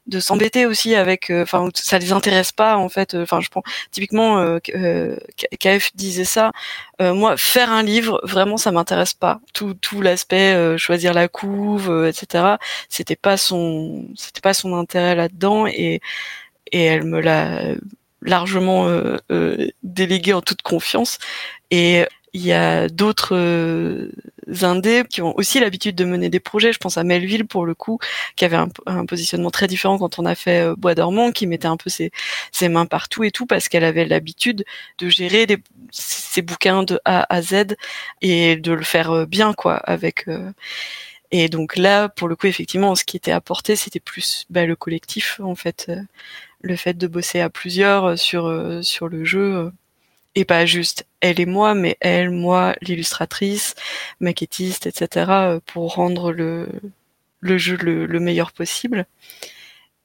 de 0.06 0.20
s'embêter 0.20 0.66
aussi 0.66 0.94
avec 0.94 1.30
euh, 1.30 1.42
enfin 1.42 1.68
ça 1.74 1.98
les 1.98 2.12
intéresse 2.12 2.52
pas 2.52 2.76
en 2.76 2.88
fait 2.88 3.14
enfin 3.14 3.40
je 3.40 3.48
prends 3.48 3.62
typiquement 3.90 4.38
euh, 4.38 4.58
euh 4.74 5.16
KF 5.60 5.90
disait 5.94 6.24
ça 6.24 6.52
moi 7.00 7.36
faire 7.36 7.70
un 7.70 7.82
livre 7.82 8.20
vraiment 8.24 8.56
ça 8.56 8.72
m'intéresse 8.72 9.14
pas. 9.14 9.40
Tout 9.52 9.74
tout 9.74 10.00
l'aspect 10.00 10.78
choisir 10.78 11.12
la 11.12 11.28
couve 11.28 12.06
etc 12.08 12.56
c'était 12.88 13.16
pas 13.16 13.36
son 13.36 14.06
c'était 14.16 14.40
pas 14.40 14.54
son 14.54 14.74
intérêt 14.74 15.14
là 15.14 15.28
dedans 15.28 15.66
et 15.66 16.00
et 16.72 16.84
elle 16.84 17.04
me 17.04 17.20
l'a 17.20 17.74
largement 18.22 18.88
délégué 19.82 20.32
en 20.32 20.40
toute 20.40 20.62
confiance. 20.62 21.18
Et 21.70 22.06
il 22.36 22.44
y 22.44 22.52
a 22.52 22.88
d'autres 22.90 23.34
euh, 23.34 24.12
indés 24.60 25.04
qui 25.08 25.22
ont 25.22 25.34
aussi 25.38 25.58
l'habitude 25.58 25.96
de 25.96 26.04
mener 26.04 26.28
des 26.28 26.38
projets. 26.38 26.70
Je 26.70 26.78
pense 26.78 26.98
à 26.98 27.02
Melville 27.02 27.46
pour 27.46 27.64
le 27.64 27.74
coup, 27.74 27.98
qui 28.36 28.44
avait 28.44 28.58
un, 28.58 29.06
positionnement 29.06 29.50
très 29.50 29.66
différent 29.66 29.96
quand 29.96 30.18
on 30.18 30.26
a 30.26 30.34
fait 30.34 30.60
euh, 30.66 30.76
Bois 30.76 30.94
dormant, 30.94 31.32
qui 31.32 31.46
mettait 31.46 31.66
un 31.66 31.78
peu 31.78 31.88
ses, 31.88 32.10
mains 32.68 32.84
partout 32.84 33.24
et 33.24 33.30
tout 33.30 33.46
parce 33.46 33.68
qu'elle 33.68 33.84
avait 33.84 34.04
l'habitude 34.04 34.66
de 34.98 35.08
gérer 35.08 35.46
ses 35.90 36.42
bouquins 36.42 36.82
de 36.82 37.00
A 37.06 37.26
à 37.34 37.40
Z 37.40 37.74
et 38.20 38.56
de 38.56 38.72
le 38.72 38.84
faire 38.84 39.10
euh, 39.12 39.26
bien 39.26 39.54
quoi 39.54 39.82
et 41.32 41.48
donc 41.48 41.76
là, 41.76 42.08
pour 42.08 42.28
le 42.28 42.36
coup, 42.36 42.46
effectivement, 42.46 42.94
ce 42.94 43.04
qui 43.04 43.16
était 43.16 43.32
apporté, 43.32 43.76
c'était 43.76 43.98
plus 44.00 44.46
bah, 44.50 44.66
le 44.66 44.76
collectif 44.76 45.40
en 45.42 45.54
fait, 45.54 45.90
le 46.60 46.76
fait 46.76 46.94
de 46.94 47.06
bosser 47.06 47.40
à 47.40 47.50
plusieurs 47.50 48.18
sur 48.18 48.80
sur 48.82 49.08
le 49.08 49.24
jeu 49.24 49.72
et 50.36 50.44
pas 50.44 50.66
juste 50.66 51.06
elle 51.20 51.40
et 51.40 51.46
moi, 51.46 51.74
mais 51.74 51.96
elle, 52.00 52.30
moi, 52.30 52.76
l'illustratrice, 52.82 53.74
maquettiste, 54.20 54.86
etc., 54.86 55.26
euh, 55.30 55.60
pour 55.66 55.94
rendre 55.94 56.30
le, 56.32 56.68
jeu 57.58 57.76
le, 57.76 58.20
meilleur 58.20 58.52
possible. 58.52 59.06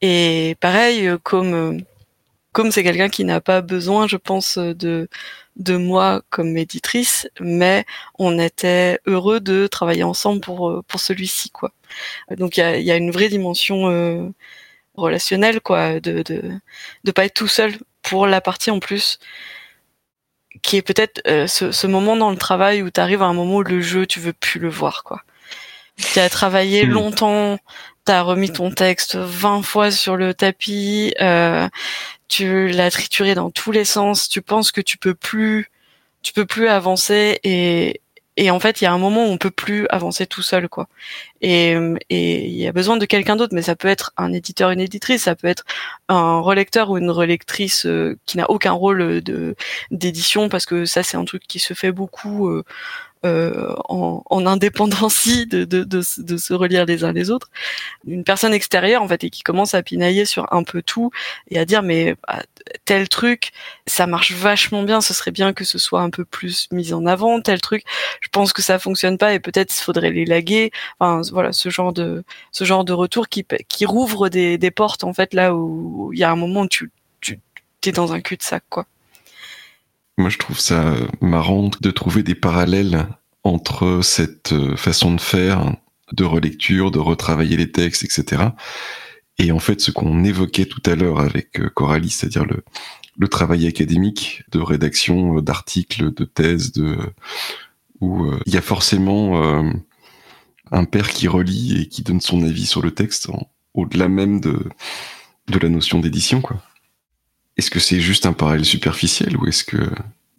Et 0.01 0.55
pareil, 0.61 1.07
euh, 1.07 1.17
comme 1.21 1.53
euh, 1.53 1.77
comme 2.53 2.71
c'est 2.71 2.83
quelqu'un 2.83 3.09
qui 3.09 3.25
n'a 3.25 3.41
pas 3.41 3.61
besoin, 3.61 4.07
je 4.07 4.17
pense, 4.17 4.57
de 4.57 5.07
moi 5.77 6.21
comme 6.29 6.57
éditrice, 6.57 7.27
mais 7.39 7.85
on 8.19 8.39
était 8.39 8.99
heureux 9.07 9.39
de 9.39 9.67
travailler 9.67 10.03
ensemble 10.03 10.41
pour 10.41 10.83
celui-ci, 10.97 11.49
quoi. 11.51 11.71
Donc 12.37 12.57
il 12.57 12.61
y 12.61 12.63
a, 12.63 12.77
y 12.79 12.91
a, 12.91 12.97
une 12.97 13.11
vraie 13.11 13.29
dimension 13.29 14.33
relationnelle, 14.95 15.61
quoi, 15.61 15.99
de, 16.01 16.23
de 16.23 16.41
de 17.03 17.11
pas 17.11 17.25
être 17.25 17.35
tout 17.35 17.47
seul 17.47 17.73
pour 18.01 18.27
la 18.27 18.41
partie 18.41 18.71
en 18.71 18.79
plus 18.79 19.19
qui 20.61 20.77
est 20.77 20.81
peut-être 20.81 21.21
ce, 21.47 21.87
moment 21.87 22.15
dans 22.15 22.31
le 22.31 22.37
travail 22.37 22.81
où 22.81 22.89
tu 22.89 22.99
arrives 22.99 23.21
à 23.21 23.25
un 23.25 23.33
moment 23.33 23.57
où 23.57 23.63
le 23.63 23.81
jeu, 23.81 24.05
tu 24.05 24.19
veux 24.19 24.33
plus 24.33 24.59
le 24.59 24.69
voir, 24.69 25.03
quoi. 25.03 25.23
Tu 26.13 26.19
as 26.19 26.29
travaillé 26.29 26.85
hmm. 26.85 26.91
longtemps, 26.91 27.57
tu 28.05 28.11
as 28.11 28.21
remis 28.21 28.51
ton 28.51 28.71
texte 28.71 29.15
20 29.15 29.61
fois 29.61 29.91
sur 29.91 30.15
le 30.15 30.33
tapis, 30.33 31.13
tu 32.27 32.67
l'as 32.69 32.91
trituré 32.91 33.35
dans 33.35 33.51
tous 33.51 33.71
les 33.71 33.85
sens, 33.85 34.29
tu 34.29 34.41
penses 34.41 34.71
que 34.71 34.81
tu 34.81 34.97
peux 34.97 35.13
plus, 35.13 35.69
tu 36.21 36.33
peux 36.33 36.45
plus 36.45 36.67
avancer 36.67 37.39
et, 37.43 38.01
et 38.37 38.51
en 38.51 38.59
fait, 38.59 38.81
il 38.81 38.85
y 38.85 38.87
a 38.87 38.93
un 38.93 38.97
moment 38.97 39.25
où 39.25 39.29
on 39.29 39.37
peut 39.37 39.51
plus 39.51 39.87
avancer 39.89 40.25
tout 40.25 40.41
seul, 40.41 40.69
quoi. 40.69 40.87
Et 41.41 41.75
il 42.09 42.55
y 42.55 42.67
a 42.67 42.71
besoin 42.71 42.97
de 42.97 43.05
quelqu'un 43.05 43.35
d'autre, 43.35 43.53
mais 43.55 43.63
ça 43.63 43.75
peut 43.75 43.87
être 43.87 44.11
un 44.17 44.31
éditeur, 44.31 44.71
une 44.71 44.79
éditrice, 44.79 45.23
ça 45.23 45.35
peut 45.35 45.47
être 45.47 45.63
un 46.07 46.39
relecteur 46.39 46.91
ou 46.91 46.97
une 46.97 47.09
relectrice 47.09 47.85
euh, 47.85 48.17
qui 48.25 48.37
n'a 48.37 48.49
aucun 48.49 48.71
rôle 48.71 49.21
de 49.21 49.55
d'édition, 49.91 50.49
parce 50.49 50.65
que 50.65 50.85
ça, 50.85 51.03
c'est 51.03 51.17
un 51.17 51.25
truc 51.25 51.43
qui 51.47 51.59
se 51.59 51.73
fait 51.73 51.91
beaucoup. 51.91 52.49
Euh, 52.49 52.63
euh, 53.23 53.75
en, 53.87 54.23
en 54.31 54.45
indépendance 54.47 55.27
de, 55.27 55.63
de, 55.63 55.83
de, 55.83 56.01
de, 56.17 56.37
se 56.37 56.53
relire 56.55 56.87
les 56.87 57.03
uns 57.03 57.11
les 57.11 57.29
autres, 57.29 57.51
une 58.07 58.23
personne 58.23 58.51
extérieure 58.51 59.03
en 59.03 59.07
fait 59.07 59.23
et 59.23 59.29
qui 59.29 59.43
commence 59.43 59.75
à 59.75 59.83
pinailler 59.83 60.25
sur 60.25 60.51
un 60.51 60.63
peu 60.63 60.81
tout 60.81 61.11
et 61.51 61.59
à 61.59 61.65
dire 61.65 61.83
mais 61.83 62.15
bah, 62.27 62.41
tel 62.83 63.07
truc 63.09 63.51
ça 63.85 64.07
marche 64.07 64.31
vachement 64.31 64.81
bien, 64.81 65.01
ce 65.01 65.13
serait 65.13 65.29
bien 65.29 65.53
que 65.53 65.65
ce 65.65 65.77
soit 65.77 66.01
un 66.01 66.09
peu 66.09 66.25
plus 66.25 66.67
mis 66.71 66.93
en 66.93 67.05
avant, 67.05 67.39
tel 67.41 67.61
truc 67.61 67.83
je 68.21 68.27
pense 68.29 68.53
que 68.53 68.63
ça 68.63 68.79
fonctionne 68.79 69.19
pas 69.19 69.35
et 69.35 69.39
peut-être 69.39 69.71
il 69.71 69.83
faudrait 69.83 70.09
les 70.09 70.25
laguer, 70.25 70.71
enfin 70.99 71.21
voilà 71.31 71.53
ce 71.53 71.69
genre 71.69 71.93
de 71.93 72.23
ce 72.51 72.63
genre 72.63 72.85
de 72.85 72.93
retour 72.93 73.29
qui 73.29 73.45
qui 73.67 73.85
rouvre 73.85 74.29
des, 74.29 74.57
des 74.57 74.71
portes 74.71 75.03
en 75.03 75.13
fait 75.13 75.33
là 75.33 75.55
où 75.55 76.11
il 76.13 76.19
y 76.19 76.23
a 76.23 76.31
un 76.31 76.35
moment 76.35 76.61
où 76.61 76.67
tu 76.67 76.91
tu 77.21 77.39
es 77.89 77.91
dans 77.91 78.13
un 78.13 78.21
cul 78.21 78.37
de 78.37 78.43
sac 78.43 78.63
quoi. 78.69 78.85
Moi, 80.17 80.29
je 80.29 80.37
trouve 80.37 80.59
ça 80.59 80.93
marrant 81.19 81.71
de 81.81 81.91
trouver 81.91 82.21
des 82.21 82.35
parallèles 82.35 83.07
entre 83.43 84.01
cette 84.03 84.51
euh, 84.51 84.75
façon 84.75 85.15
de 85.15 85.21
faire, 85.21 85.75
de 86.11 86.23
relecture, 86.23 86.91
de 86.91 86.99
retravailler 86.99 87.57
les 87.57 87.71
textes, 87.71 88.03
etc. 88.03 88.43
Et 89.39 89.51
en 89.51 89.57
fait, 89.59 89.81
ce 89.81 89.89
qu'on 89.89 90.23
évoquait 90.23 90.65
tout 90.65 90.83
à 90.85 90.93
l'heure 90.93 91.19
avec 91.19 91.59
euh, 91.59 91.69
Coralie, 91.69 92.11
c'est-à-dire 92.11 92.45
le, 92.45 92.63
le 93.17 93.27
travail 93.29 93.65
académique 93.65 94.43
de 94.51 94.59
rédaction 94.59 95.37
euh, 95.37 95.41
d'articles, 95.41 96.13
de 96.13 96.25
thèses, 96.25 96.71
de 96.71 96.97
où 97.99 98.31
il 98.47 98.53
y 98.53 98.57
a 98.57 98.61
forcément 98.61 99.63
un 100.71 100.85
père 100.85 101.09
qui 101.09 101.27
relit 101.27 101.81
et 101.81 101.87
qui 101.87 102.01
donne 102.01 102.21
son 102.21 102.43
avis 102.43 102.65
sur 102.65 102.81
le 102.81 102.91
texte 102.91 103.29
au-delà 103.73 104.07
même 104.07 104.39
de, 104.41 104.57
la 105.47 105.69
notion 105.69 105.99
d'édition, 105.99 106.41
quoi. 106.41 106.61
Est-ce 107.57 107.69
que 107.69 107.79
c'est 107.79 107.99
juste 107.99 108.25
un 108.25 108.33
parallèle 108.33 108.65
superficiel 108.65 109.35
ou 109.37 109.47
est-ce 109.47 109.63
que 109.63 109.91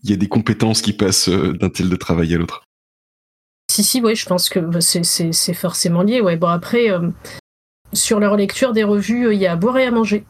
il 0.02 0.10
y 0.10 0.12
a 0.14 0.16
des 0.16 0.28
compétences 0.28 0.82
qui 0.82 0.92
passent 0.92 1.28
euh, 1.28 1.52
d'un 1.52 1.68
tel 1.68 1.88
de 1.88 1.96
travail 1.96 2.34
à 2.34 2.38
l'autre? 2.38 2.64
Si, 3.70 3.84
si, 3.84 4.00
oui, 4.00 4.16
je 4.16 4.26
pense 4.26 4.48
que 4.48 4.58
bah, 4.58 4.80
c'est 4.80 5.54
forcément 5.54 6.02
lié. 6.02 6.20
Bon, 6.36 6.48
après, 6.48 6.90
euh, 6.90 7.10
sur 7.92 8.18
la 8.18 8.28
relecture 8.28 8.72
des 8.72 8.82
revues, 8.82 9.28
euh, 9.28 9.34
il 9.34 9.40
y 9.40 9.46
a 9.46 9.52
à 9.52 9.56
boire 9.56 9.78
et 9.78 9.86
à 9.86 9.90
manger. 9.90 10.24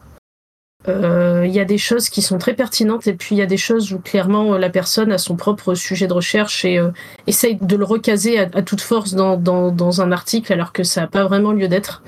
Il 0.87 1.51
y 1.51 1.59
a 1.59 1.65
des 1.65 1.77
choses 1.77 2.09
qui 2.09 2.21
sont 2.21 2.37
très 2.37 2.53
pertinentes 2.53 3.07
et 3.07 3.13
puis 3.13 3.35
il 3.35 3.37
y 3.37 3.41
a 3.41 3.45
des 3.45 3.57
choses 3.57 3.93
où 3.93 3.99
clairement 3.99 4.57
la 4.57 4.69
personne 4.69 5.11
a 5.11 5.17
son 5.17 5.35
propre 5.35 5.75
sujet 5.75 6.07
de 6.07 6.13
recherche 6.13 6.65
et 6.65 6.79
essaye 7.25 7.55
de 7.55 7.75
le 7.75 7.85
recaser 7.85 8.39
à, 8.39 8.61
toute 8.61 8.81
force 8.81 9.13
dans, 9.13 9.37
dans, 9.37 10.01
un 10.01 10.11
article 10.11 10.51
alors 10.51 10.73
que 10.73 10.83
ça 10.83 11.01
n'a 11.01 11.07
pas 11.07 11.23
vraiment 11.23 11.53
lieu 11.53 11.67
d'être. 11.67 12.03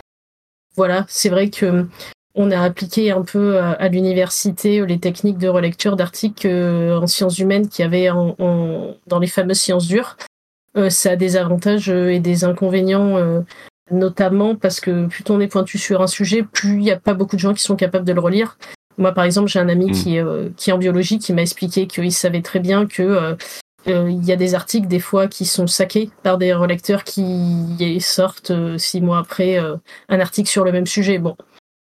Voilà, 0.76 1.06
c'est 1.08 1.30
vrai 1.30 1.50
que 1.50 1.88
on 2.36 2.52
a 2.52 2.60
appliqué 2.60 3.12
un 3.12 3.22
peu 3.22 3.58
à, 3.60 3.88
l'université 3.88 4.82
euh, 4.82 4.86
les 4.86 5.00
techniques 5.00 5.38
de 5.38 5.48
relecture 5.48 5.96
d'articles 5.96 6.48
euh, 6.48 7.00
en 7.00 7.08
sciences 7.08 7.40
humaines 7.40 7.70
qu'il 7.70 7.84
y 7.84 7.86
avait 7.86 8.10
dans 8.10 9.20
les 9.20 9.28
fameuses 9.28 9.60
sciences 9.60 9.88
dures. 9.88 10.18
Euh, 10.78 10.90
ça 10.90 11.12
a 11.12 11.16
des 11.16 11.38
avantages 11.38 11.90
et 11.90 12.20
des 12.20 12.44
inconvénients, 12.44 13.44
notamment 13.92 14.56
parce 14.56 14.80
que 14.80 15.08
plus 15.08 15.24
on 15.30 15.40
est 15.40 15.48
pointu 15.48 15.78
sur 15.78 16.02
un 16.02 16.08
sujet, 16.08 16.44
plus 16.44 16.74
il 16.74 16.80
n'y 16.80 16.92
a 16.92 17.00
pas 17.00 17.14
beaucoup 17.14 17.36
de 17.36 17.42
gens 17.42 17.54
qui 17.54 17.64
sont 17.64 17.76
capables 17.76 18.06
de 18.06 18.14
le 18.14 18.20
relire. 18.20 18.58
Moi, 18.98 19.12
par 19.12 19.26
exemple, 19.26 19.50
j'ai 19.50 19.60
un 19.60 19.70
ami 19.70 19.88
mm. 19.88 19.92
qui, 19.92 20.18
qui 20.56 20.70
est 20.70 20.74
en 20.74 20.78
biologie 20.78 21.20
qui 21.20 21.34
m'a 21.34 21.42
expliqué 21.42 21.86
qu'il 21.86 22.12
savait 22.12 22.42
très 22.42 22.60
bien 22.60 22.86
que 22.86 23.36
il 23.88 24.26
y 24.26 24.32
a 24.32 24.36
des 24.36 24.56
articles 24.56 24.88
des 24.88 25.00
fois 25.00 25.28
qui 25.28 25.46
sont 25.46 25.68
saqués 25.68 26.10
par 26.24 26.40
des 26.40 26.54
relecteurs 26.54 27.04
qui 27.04 28.00
sortent 28.02 28.52
six 28.78 29.02
mois 29.02 29.20
après 29.20 29.60
un 30.10 30.20
article 30.20 30.50
sur 30.50 30.64
le 30.64 30.72
même 30.72 30.88
sujet. 30.88 31.20
Bon, 31.20 31.36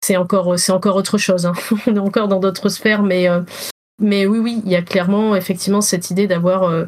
c'est 0.04 0.18
encore, 0.18 0.58
c'est 0.58 0.72
encore 0.72 0.96
autre 0.96 1.18
chose. 1.18 1.46
Hein. 1.46 1.54
On 1.88 1.96
est 1.96 2.00
encore 2.00 2.28
dans 2.28 2.40
d'autres 2.40 2.70
sphères, 2.70 3.04
mais, 3.04 3.30
euh, 3.30 3.42
mais 4.00 4.26
oui, 4.26 4.40
oui, 4.40 4.62
il 4.66 4.72
y 4.72 4.76
a 4.76 4.82
clairement 4.82 5.36
effectivement 5.36 5.82
cette 5.82 6.10
idée 6.10 6.28
d'avoir 6.28 6.64
euh, 6.64 6.86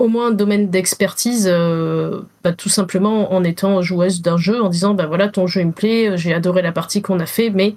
au 0.00 0.08
moins 0.08 0.28
un 0.28 0.32
domaine 0.32 0.70
d'expertise, 0.70 1.48
euh, 1.50 2.22
bah, 2.42 2.52
tout 2.52 2.68
simplement 2.68 3.32
en 3.32 3.44
étant 3.44 3.82
joueuse 3.82 4.22
d'un 4.22 4.36
jeu, 4.36 4.62
en 4.62 4.68
disant 4.68 4.94
bah 4.94 5.06
voilà, 5.06 5.28
ton 5.28 5.46
jeu 5.46 5.60
il 5.60 5.68
me 5.68 5.72
plaît, 5.72 6.16
j'ai 6.16 6.34
adoré 6.34 6.62
la 6.62 6.72
partie 6.72 7.02
qu'on 7.02 7.20
a 7.20 7.26
fait, 7.26 7.50
mais 7.50 7.76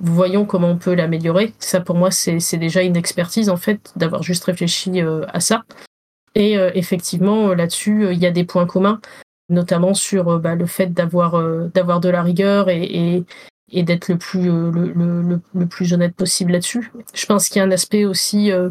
voyons 0.00 0.44
comment 0.44 0.70
on 0.70 0.78
peut 0.78 0.94
l'améliorer. 0.94 1.52
Ça 1.58 1.80
pour 1.80 1.96
moi 1.96 2.10
c'est 2.10 2.56
déjà 2.56 2.82
une 2.82 2.96
expertise 2.96 3.48
en 3.48 3.56
fait 3.56 3.92
d'avoir 3.96 4.22
juste 4.22 4.44
réfléchi 4.44 5.00
à 5.00 5.40
ça. 5.40 5.64
Et 6.34 6.54
effectivement 6.74 7.54
là-dessus 7.54 8.08
il 8.12 8.18
y 8.18 8.26
a 8.26 8.32
des 8.32 8.44
points 8.44 8.66
communs 8.66 9.00
notamment 9.50 9.94
sur 9.94 10.40
bah, 10.40 10.56
le 10.56 10.66
fait 10.66 10.92
d'avoir 10.92 11.40
d'avoir 11.68 12.00
de 12.00 12.08
la 12.08 12.22
rigueur 12.22 12.68
et, 12.70 13.24
et 13.74 13.82
d'être 13.82 14.08
le 14.08 14.16
plus 14.16 14.50
euh, 14.50 14.70
le, 14.70 15.40
le, 15.52 15.66
plus 15.66 15.92
honnête 15.92 16.14
possible 16.14 16.52
là-dessus. 16.52 16.92
Je 17.12 17.26
pense 17.26 17.48
qu'il 17.48 17.58
y 17.58 17.60
a 17.60 17.64
un 17.64 17.70
aspect 17.70 18.04
aussi 18.04 18.52
euh, 18.52 18.70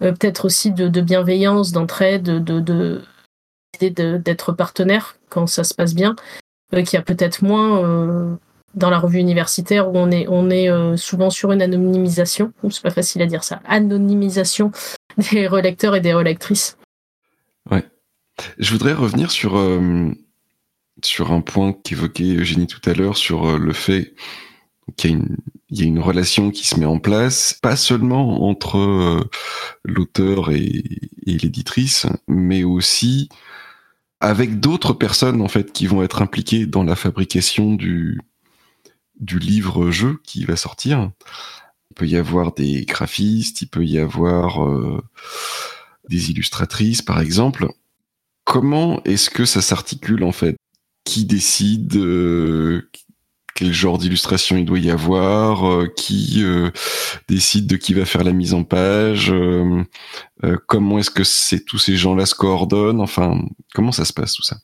peut-être 0.00 0.44
aussi 0.44 0.72
de, 0.72 1.00
bienveillance, 1.00 1.72
d'entraide, 1.72 2.22
de, 2.22 2.60
de, 2.60 3.02
d'être 3.80 4.52
partenaire 4.52 5.16
quand 5.28 5.46
ça 5.46 5.64
se 5.64 5.74
passe 5.74 5.94
bien, 5.94 6.16
euh, 6.74 6.82
qu'il 6.82 6.96
y 6.96 7.00
a 7.00 7.02
peut-être 7.02 7.42
moins 7.42 8.38
dans 8.74 8.90
la 8.90 8.98
revue 8.98 9.18
universitaire 9.18 9.88
où 9.88 9.96
on 9.96 10.50
est 10.50 10.96
souvent 10.96 11.30
sur 11.30 11.52
une 11.52 11.62
anonymisation. 11.62 12.52
C'est 12.70 12.82
pas 12.82 12.90
facile 12.90 13.22
à 13.22 13.26
dire 13.26 13.44
ça. 13.44 13.60
Anonymisation 13.66 14.72
des 15.32 15.46
relecteurs 15.46 15.94
et 15.96 16.00
des 16.00 16.14
relectrices. 16.14 16.76
Ouais. 17.70 17.84
Je 18.58 18.72
voudrais 18.72 18.94
revenir 18.94 19.30
sur 19.30 19.56
sur 21.04 21.32
un 21.32 21.40
point 21.40 21.72
qu'évoquait 21.72 22.36
Eugénie 22.36 22.66
tout 22.66 22.80
à 22.88 22.94
l'heure, 22.94 23.16
sur 23.16 23.46
euh, 23.46 23.58
le 23.58 23.72
fait 23.72 24.14
qu'il 24.96 25.10
y, 25.10 25.14
a 25.14 25.16
une 25.16 25.36
relation 25.98 26.50
qui 26.50 26.66
se 26.66 26.78
met 26.78 26.86
en 26.86 26.98
place, 26.98 27.58
pas 27.62 27.76
seulement 27.76 28.48
entre 28.48 28.78
euh, 28.78 29.30
l'auteur 29.84 30.50
et, 30.50 30.84
l'éditrice, 31.26 32.06
mais 32.26 32.64
aussi 32.64 33.28
avec 34.18 34.58
d'autres 34.58 34.92
personnes 34.92 35.40
en 35.40 35.48
fait 35.48 35.72
qui 35.72 35.86
vont 35.86 36.02
être 36.02 36.22
impliquées 36.22 36.66
dans 36.66 36.82
la 36.82 36.96
fabrication 36.96 37.74
du 37.74 38.20
du 39.20 39.38
livre 39.38 39.90
jeu 39.90 40.20
qui 40.24 40.44
va 40.44 40.56
sortir. 40.56 41.10
Il 41.90 41.94
peut 41.94 42.08
y 42.08 42.16
avoir 42.16 42.52
des 42.52 42.84
graphistes, 42.84 43.62
il 43.62 43.68
peut 43.68 43.84
y 43.84 43.98
avoir 43.98 44.66
euh, 44.66 45.02
des 46.08 46.30
illustratrices 46.30 47.02
par 47.02 47.20
exemple. 47.20 47.68
Comment 48.44 49.02
est-ce 49.04 49.30
que 49.30 49.44
ça 49.44 49.62
s'articule 49.62 50.24
en 50.24 50.32
fait? 50.32 50.56
Qui 51.04 51.24
décide 51.24 51.96
euh, 51.96 52.90
quel 53.60 53.74
genre 53.74 53.98
d'illustration 53.98 54.56
il 54.56 54.64
doit 54.64 54.78
y 54.78 54.90
avoir, 54.90 55.68
euh, 55.68 55.86
qui 55.94 56.42
euh, 56.42 56.70
décide 57.28 57.66
de 57.66 57.76
qui 57.76 57.92
va 57.92 58.06
faire 58.06 58.24
la 58.24 58.32
mise 58.32 58.54
en 58.54 58.64
page, 58.64 59.30
comment 60.66 60.98
est-ce 60.98 61.10
que 61.10 61.24
c'est 61.24 61.60
tous 61.60 61.76
ces 61.76 61.94
gens-là 61.94 62.24
se 62.24 62.34
coordonnent, 62.34 63.02
enfin 63.02 63.38
comment 63.74 63.92
ça 63.92 64.06
se 64.06 64.14
passe 64.14 64.32
tout 64.32 64.42
ça? 64.42 64.56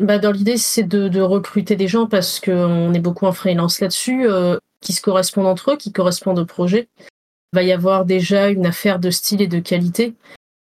Bah 0.00 0.18
dans 0.18 0.32
l'idée 0.32 0.58
c'est 0.58 0.82
de, 0.82 1.20
recruter 1.22 1.76
des 1.76 1.88
gens 1.88 2.06
parce 2.06 2.38
qu'on 2.38 2.92
est 2.92 3.00
beaucoup 3.00 3.24
en 3.24 3.32
freelance 3.32 3.80
là-dessus, 3.80 4.26
qui 4.82 4.92
se 4.92 5.00
correspondent 5.00 5.46
entre 5.46 5.72
eux, 5.72 5.76
qui 5.78 5.90
correspondent 5.90 6.38
au 6.38 6.44
projet. 6.44 6.88
Il 6.98 7.56
va 7.56 7.62
y 7.62 7.72
avoir 7.72 8.04
déjà 8.04 8.50
une 8.50 8.66
affaire 8.66 8.98
de 8.98 9.10
style 9.10 9.40
et 9.40 9.46
de 9.46 9.60
qualité. 9.60 10.14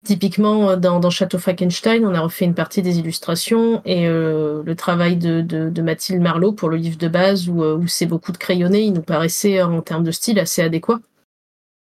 Typiquement, 0.05 0.71
euh, 0.71 0.77
dans, 0.77 1.11
Château 1.11 1.39
Falkenstein, 1.39 2.05
on 2.05 2.15
a 2.15 2.21
refait 2.21 2.45
une 2.45 2.55
partie 2.55 2.83
des 2.83 2.99
illustrations 2.99 3.83
et 3.85 4.09
euh, 4.09 4.63
le 4.65 4.75
travail 4.75 5.17
de, 5.17 5.81
Mathilde 5.81 6.21
Marlowe 6.21 6.53
pour 6.53 6.69
le 6.69 6.77
livre 6.77 6.99
de 6.99 7.07
base 7.07 7.49
euh, 7.49 7.77
où, 7.77 7.87
c'est 7.87 8.07
beaucoup 8.07 8.33
de 8.33 8.37
crayonné, 8.37 8.83
il 8.83 8.95
nous 8.95 9.03
paraissait 9.03 9.63
en 9.63 9.81
termes 9.81 10.03
de 10.03 10.11
style 10.11 10.41
assez 10.41 10.61
adéquat. 10.61 10.99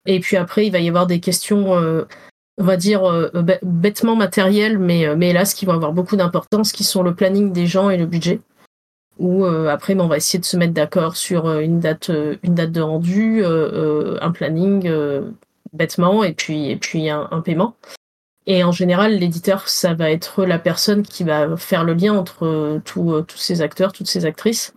Et 0.08 0.20
puis 0.20 0.36
après, 0.36 0.66
il 0.66 0.72
va 0.72 0.80
y 0.80 0.88
avoir 0.88 1.06
des 1.06 1.20
questions, 1.20 1.74
on 1.74 2.64
va 2.64 2.78
dire, 2.78 3.30
bêtement 3.62 4.16
matérielles, 4.16 4.80
mais, 4.80 5.02
hélas, 5.02 5.54
qui 5.54 5.66
vont 5.66 5.74
avoir 5.74 5.92
beaucoup 5.92 6.16
d'importance, 6.16 6.72
qui 6.72 6.86
sont 6.86 7.04
le 7.04 7.14
planning 7.14 7.52
des 7.52 7.68
gens 7.68 7.90
et 7.90 7.98
le 7.98 8.06
budget. 8.06 8.40
Ou 9.20 9.44
après, 9.44 9.96
ben, 9.96 10.06
on 10.06 10.08
va 10.08 10.16
essayer 10.16 10.40
de 10.40 10.46
se 10.46 10.56
mettre 10.56 10.74
d'accord 10.74 11.18
sur 11.18 11.52
une 11.60 11.82
date, 11.82 12.10
une 12.42 12.56
date 12.56 12.72
de 12.72 12.80
rendu, 12.80 13.44
un 13.44 14.32
planning 14.32 14.90
bêtement, 15.74 16.24
et 16.24 16.34
puis 16.34 17.10
un 17.10 17.42
paiement. 17.42 17.76
Et 18.48 18.64
en 18.64 18.72
général, 18.72 19.20
l'éditeur, 19.20 19.68
ça 19.68 19.94
va 19.94 20.10
être 20.10 20.46
la 20.46 20.58
personne 20.58 21.04
qui 21.04 21.24
va 21.24 21.56
faire 21.58 21.84
le 21.84 21.94
lien 21.94 22.14
entre 22.14 22.46
euh, 22.46 22.80
tous 22.84 23.26
ces 23.36 23.62
acteurs, 23.62 23.92
toutes 23.92 24.08
ces 24.08 24.26
actrices. 24.26 24.74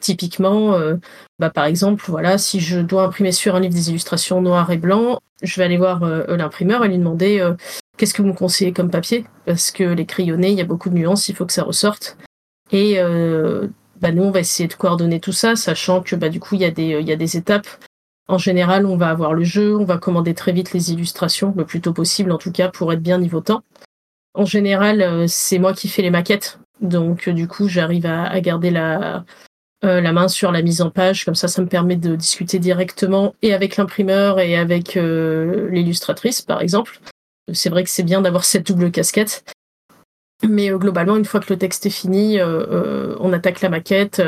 Typiquement, 0.00 0.74
euh, 0.74 0.96
bah, 1.38 1.48
par 1.48 1.64
exemple, 1.64 2.04
voilà, 2.06 2.36
si 2.36 2.60
je 2.60 2.80
dois 2.80 3.04
imprimer 3.04 3.32
sur 3.32 3.54
un 3.54 3.60
livre 3.60 3.72
des 3.72 3.88
illustrations 3.88 4.42
noir 4.42 4.70
et 4.70 4.76
blanc, 4.76 5.20
je 5.42 5.56
vais 5.56 5.64
aller 5.64 5.78
voir 5.78 6.02
euh, 6.02 6.36
l'imprimeur 6.36 6.84
et 6.84 6.88
lui 6.88 6.98
demander 6.98 7.40
euh, 7.40 7.54
qu'est-ce 7.96 8.12
que 8.12 8.20
vous 8.20 8.28
me 8.28 8.34
conseillez 8.34 8.72
comme 8.72 8.90
papier? 8.90 9.24
Parce 9.46 9.70
que 9.70 9.84
les 9.84 10.04
crayonnés, 10.04 10.50
il 10.50 10.58
y 10.58 10.60
a 10.60 10.66
beaucoup 10.66 10.90
de 10.90 10.94
nuances, 10.94 11.28
il 11.28 11.34
faut 11.34 11.46
que 11.46 11.52
ça 11.52 11.62
ressorte. 11.62 12.18
Et 12.72 12.98
bah, 14.00 14.10
nous, 14.10 14.24
on 14.24 14.32
va 14.32 14.40
essayer 14.40 14.68
de 14.68 14.74
coordonner 14.74 15.20
tout 15.20 15.32
ça, 15.32 15.54
sachant 15.54 16.02
que 16.02 16.16
bah, 16.16 16.28
du 16.28 16.40
coup, 16.40 16.56
il 16.56 16.62
y, 16.62 16.64
il 16.66 17.08
y 17.08 17.12
a 17.12 17.16
des 17.16 17.36
étapes. 17.36 17.68
En 18.28 18.38
général, 18.38 18.86
on 18.86 18.96
va 18.96 19.08
avoir 19.08 19.34
le 19.34 19.44
jeu, 19.44 19.76
on 19.76 19.84
va 19.84 19.98
commander 19.98 20.34
très 20.34 20.52
vite 20.52 20.72
les 20.72 20.92
illustrations, 20.92 21.54
le 21.56 21.64
plus 21.64 21.80
tôt 21.80 21.92
possible 21.92 22.32
en 22.32 22.38
tout 22.38 22.52
cas, 22.52 22.68
pour 22.68 22.92
être 22.92 23.02
bien 23.02 23.18
niveau 23.18 23.40
temps. 23.40 23.62
En 24.34 24.44
général, 24.44 25.28
c'est 25.28 25.58
moi 25.58 25.72
qui 25.72 25.88
fais 25.88 26.02
les 26.02 26.10
maquettes, 26.10 26.58
donc 26.80 27.28
du 27.28 27.48
coup, 27.48 27.68
j'arrive 27.68 28.06
à, 28.06 28.38
garder 28.40 28.70
la, 28.70 29.24
euh, 29.84 30.00
la 30.00 30.12
main 30.12 30.28
sur 30.28 30.52
la 30.52 30.62
mise 30.62 30.82
en 30.82 30.90
page. 30.90 31.24
Comme 31.24 31.34
ça, 31.34 31.48
ça 31.48 31.62
me 31.62 31.68
permet 31.68 31.96
de 31.96 32.16
discuter 32.16 32.58
directement 32.58 33.34
et 33.42 33.54
avec 33.54 33.76
l'imprimeur 33.76 34.40
et 34.40 34.56
avec 34.56 34.96
euh, 34.96 35.68
l'illustratrice, 35.70 36.42
par 36.42 36.60
exemple. 36.60 37.00
C'est 37.52 37.70
vrai 37.70 37.84
que 37.84 37.90
c'est 37.90 38.02
bien 38.02 38.20
d'avoir 38.20 38.44
cette 38.44 38.66
double 38.66 38.90
casquette. 38.90 39.44
Mais 40.46 40.70
euh, 40.70 40.78
globalement, 40.78 41.16
une 41.16 41.24
fois 41.24 41.40
que 41.40 41.52
le 41.52 41.58
texte 41.58 41.86
est 41.86 41.90
fini, 41.90 42.38
on 42.42 43.32
attaque 43.32 43.60
la 43.62 43.70
maquette, 43.70 44.22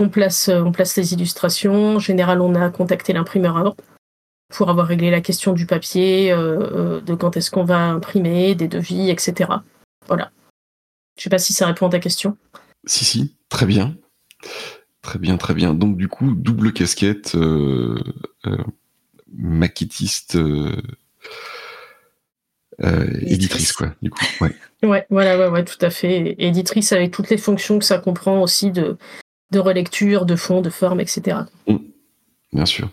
on, 0.00 0.08
place, 0.08 0.48
on 0.48 0.72
place 0.72 0.96
les 0.96 1.12
illustrations. 1.12 1.96
En 1.96 1.98
général, 1.98 2.40
on 2.40 2.54
a 2.54 2.70
contacté 2.70 3.12
l'imprimeur 3.12 3.56
avant 3.56 3.76
pour 4.48 4.68
avoir 4.68 4.86
réglé 4.86 5.10
la 5.10 5.20
question 5.20 5.52
du 5.52 5.64
papier, 5.64 6.30
de 6.32 7.14
quand 7.14 7.36
est-ce 7.36 7.52
qu'on 7.52 7.64
va 7.64 7.78
imprimer, 7.78 8.56
des 8.56 8.66
devis, 8.66 9.08
etc. 9.08 9.48
Voilà. 10.08 10.32
Je 11.16 11.22
sais 11.22 11.30
pas 11.30 11.38
si 11.38 11.52
ça 11.52 11.66
répond 11.66 11.86
à 11.86 11.90
ta 11.90 12.00
question. 12.00 12.36
Si, 12.84 13.04
si, 13.04 13.36
très 13.48 13.66
bien. 13.66 13.94
Très 15.02 15.18
bien, 15.18 15.36
très 15.36 15.54
bien. 15.54 15.74
Donc 15.74 15.96
du 15.96 16.08
coup, 16.08 16.34
double 16.34 16.72
casquette, 16.72 17.34
euh, 17.34 17.98
euh, 18.46 18.56
maquettiste, 19.32 20.36
euh, 20.36 20.76
éditrice, 23.22 23.72
quoi. 23.72 23.94
Du 24.02 24.10
coup, 24.10 24.24
ouais. 24.40 24.54
Ouais, 24.82 25.06
voilà, 25.10 25.38
ouais, 25.38 25.48
ouais, 25.48 25.64
tout 25.66 25.76
à 25.82 25.90
fait. 25.90 26.36
Éditrice 26.38 26.92
avec 26.92 27.10
toutes 27.10 27.28
les 27.28 27.36
fonctions 27.36 27.78
que 27.78 27.84
ça 27.84 27.98
comprend 27.98 28.40
aussi 28.40 28.70
de, 28.70 28.96
de 29.50 29.58
relecture, 29.58 30.26
de 30.26 30.36
fond, 30.36 30.60
de 30.60 30.70
forme, 30.70 31.00
etc. 31.00 31.38
Mmh. 31.66 31.76
bien 32.52 32.66
sûr. 32.66 32.90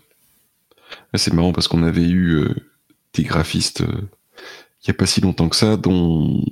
C'est 1.13 1.33
marrant 1.33 1.53
parce 1.53 1.67
qu'on 1.67 1.83
avait 1.83 2.07
eu 2.07 2.47
des 3.13 3.23
graphistes 3.23 3.83
il 4.87 4.91
n'y 4.91 4.95
a 4.95 4.97
pas 4.97 5.05
si 5.05 5.21
longtemps 5.21 5.49
que 5.49 5.55
ça, 5.55 5.75
dont 5.75 6.43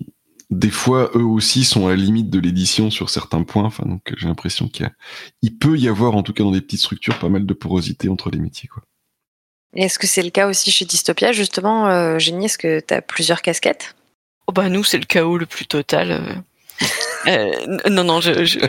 des 0.49 0.69
fois, 0.69 1.09
eux 1.15 1.23
aussi 1.23 1.63
sont 1.63 1.87
à 1.87 1.91
la 1.91 1.95
limite 1.95 2.29
de 2.29 2.39
l'édition 2.39 2.91
sur 2.91 3.09
certains 3.09 3.43
points. 3.43 3.63
Enfin, 3.63 3.85
donc 3.87 4.13
j'ai 4.17 4.27
l'impression 4.27 4.67
qu'il 4.67 4.89
il 5.41 5.57
peut 5.57 5.77
y 5.77 5.87
avoir, 5.87 6.15
en 6.15 6.23
tout 6.23 6.33
cas 6.33 6.43
dans 6.43 6.51
des 6.51 6.61
petites 6.61 6.81
structures, 6.81 7.17
pas 7.17 7.29
mal 7.29 7.45
de 7.45 7.53
porosité 7.53 8.09
entre 8.09 8.29
les 8.29 8.39
métiers. 8.39 8.67
Quoi. 8.67 8.83
Est-ce 9.73 9.99
que 9.99 10.07
c'est 10.07 10.21
le 10.21 10.29
cas 10.29 10.47
aussi 10.47 10.71
chez 10.71 10.85
Dystopia, 10.85 11.31
justement, 11.31 11.87
euh, 11.87 12.19
Génie 12.19 12.45
Est-ce 12.45 12.57
que 12.57 12.79
tu 12.79 12.93
as 12.93 13.01
plusieurs 13.01 13.41
casquettes? 13.41 13.95
Oh 14.47 14.51
bah 14.51 14.69
Nous, 14.69 14.83
c'est 14.83 14.99
le 14.99 15.05
chaos 15.05 15.37
le 15.37 15.45
plus 15.45 15.65
total. 15.65 16.43
Euh. 17.27 17.51
Non, 17.89 18.03
non, 18.03 18.21
je, 18.21 18.45
je, 18.45 18.59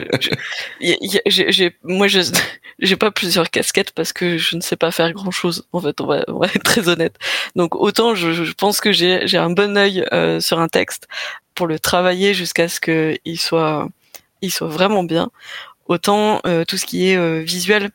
j'ai, 0.80 1.76
moi, 1.82 2.08
je, 2.08 2.20
j'ai 2.78 2.96
pas 2.96 3.10
plusieurs 3.10 3.50
casquettes 3.50 3.92
parce 3.92 4.12
que 4.12 4.38
je 4.38 4.56
ne 4.56 4.60
sais 4.60 4.76
pas 4.76 4.90
faire 4.90 5.12
grand 5.12 5.30
chose. 5.30 5.66
En 5.72 5.80
fait, 5.80 6.00
on 6.00 6.06
va, 6.06 6.24
on 6.28 6.38
va 6.38 6.46
être 6.46 6.62
très 6.62 6.88
honnête. 6.88 7.16
Donc, 7.54 7.74
autant 7.76 8.14
je, 8.14 8.32
je 8.32 8.52
pense 8.52 8.80
que 8.80 8.92
j'ai, 8.92 9.26
j'ai 9.26 9.38
un 9.38 9.50
bon 9.50 9.76
œil 9.76 10.06
euh, 10.12 10.40
sur 10.40 10.58
un 10.60 10.68
texte 10.68 11.06
pour 11.54 11.66
le 11.66 11.78
travailler 11.78 12.34
jusqu'à 12.34 12.68
ce 12.68 12.80
qu'il 12.80 13.40
soit, 13.40 13.88
il 14.42 14.52
soit 14.52 14.68
vraiment 14.68 15.04
bien. 15.04 15.30
Autant 15.88 16.40
euh, 16.46 16.64
tout 16.64 16.76
ce 16.76 16.86
qui 16.86 17.10
est 17.10 17.16
euh, 17.16 17.40
visuel, 17.40 17.90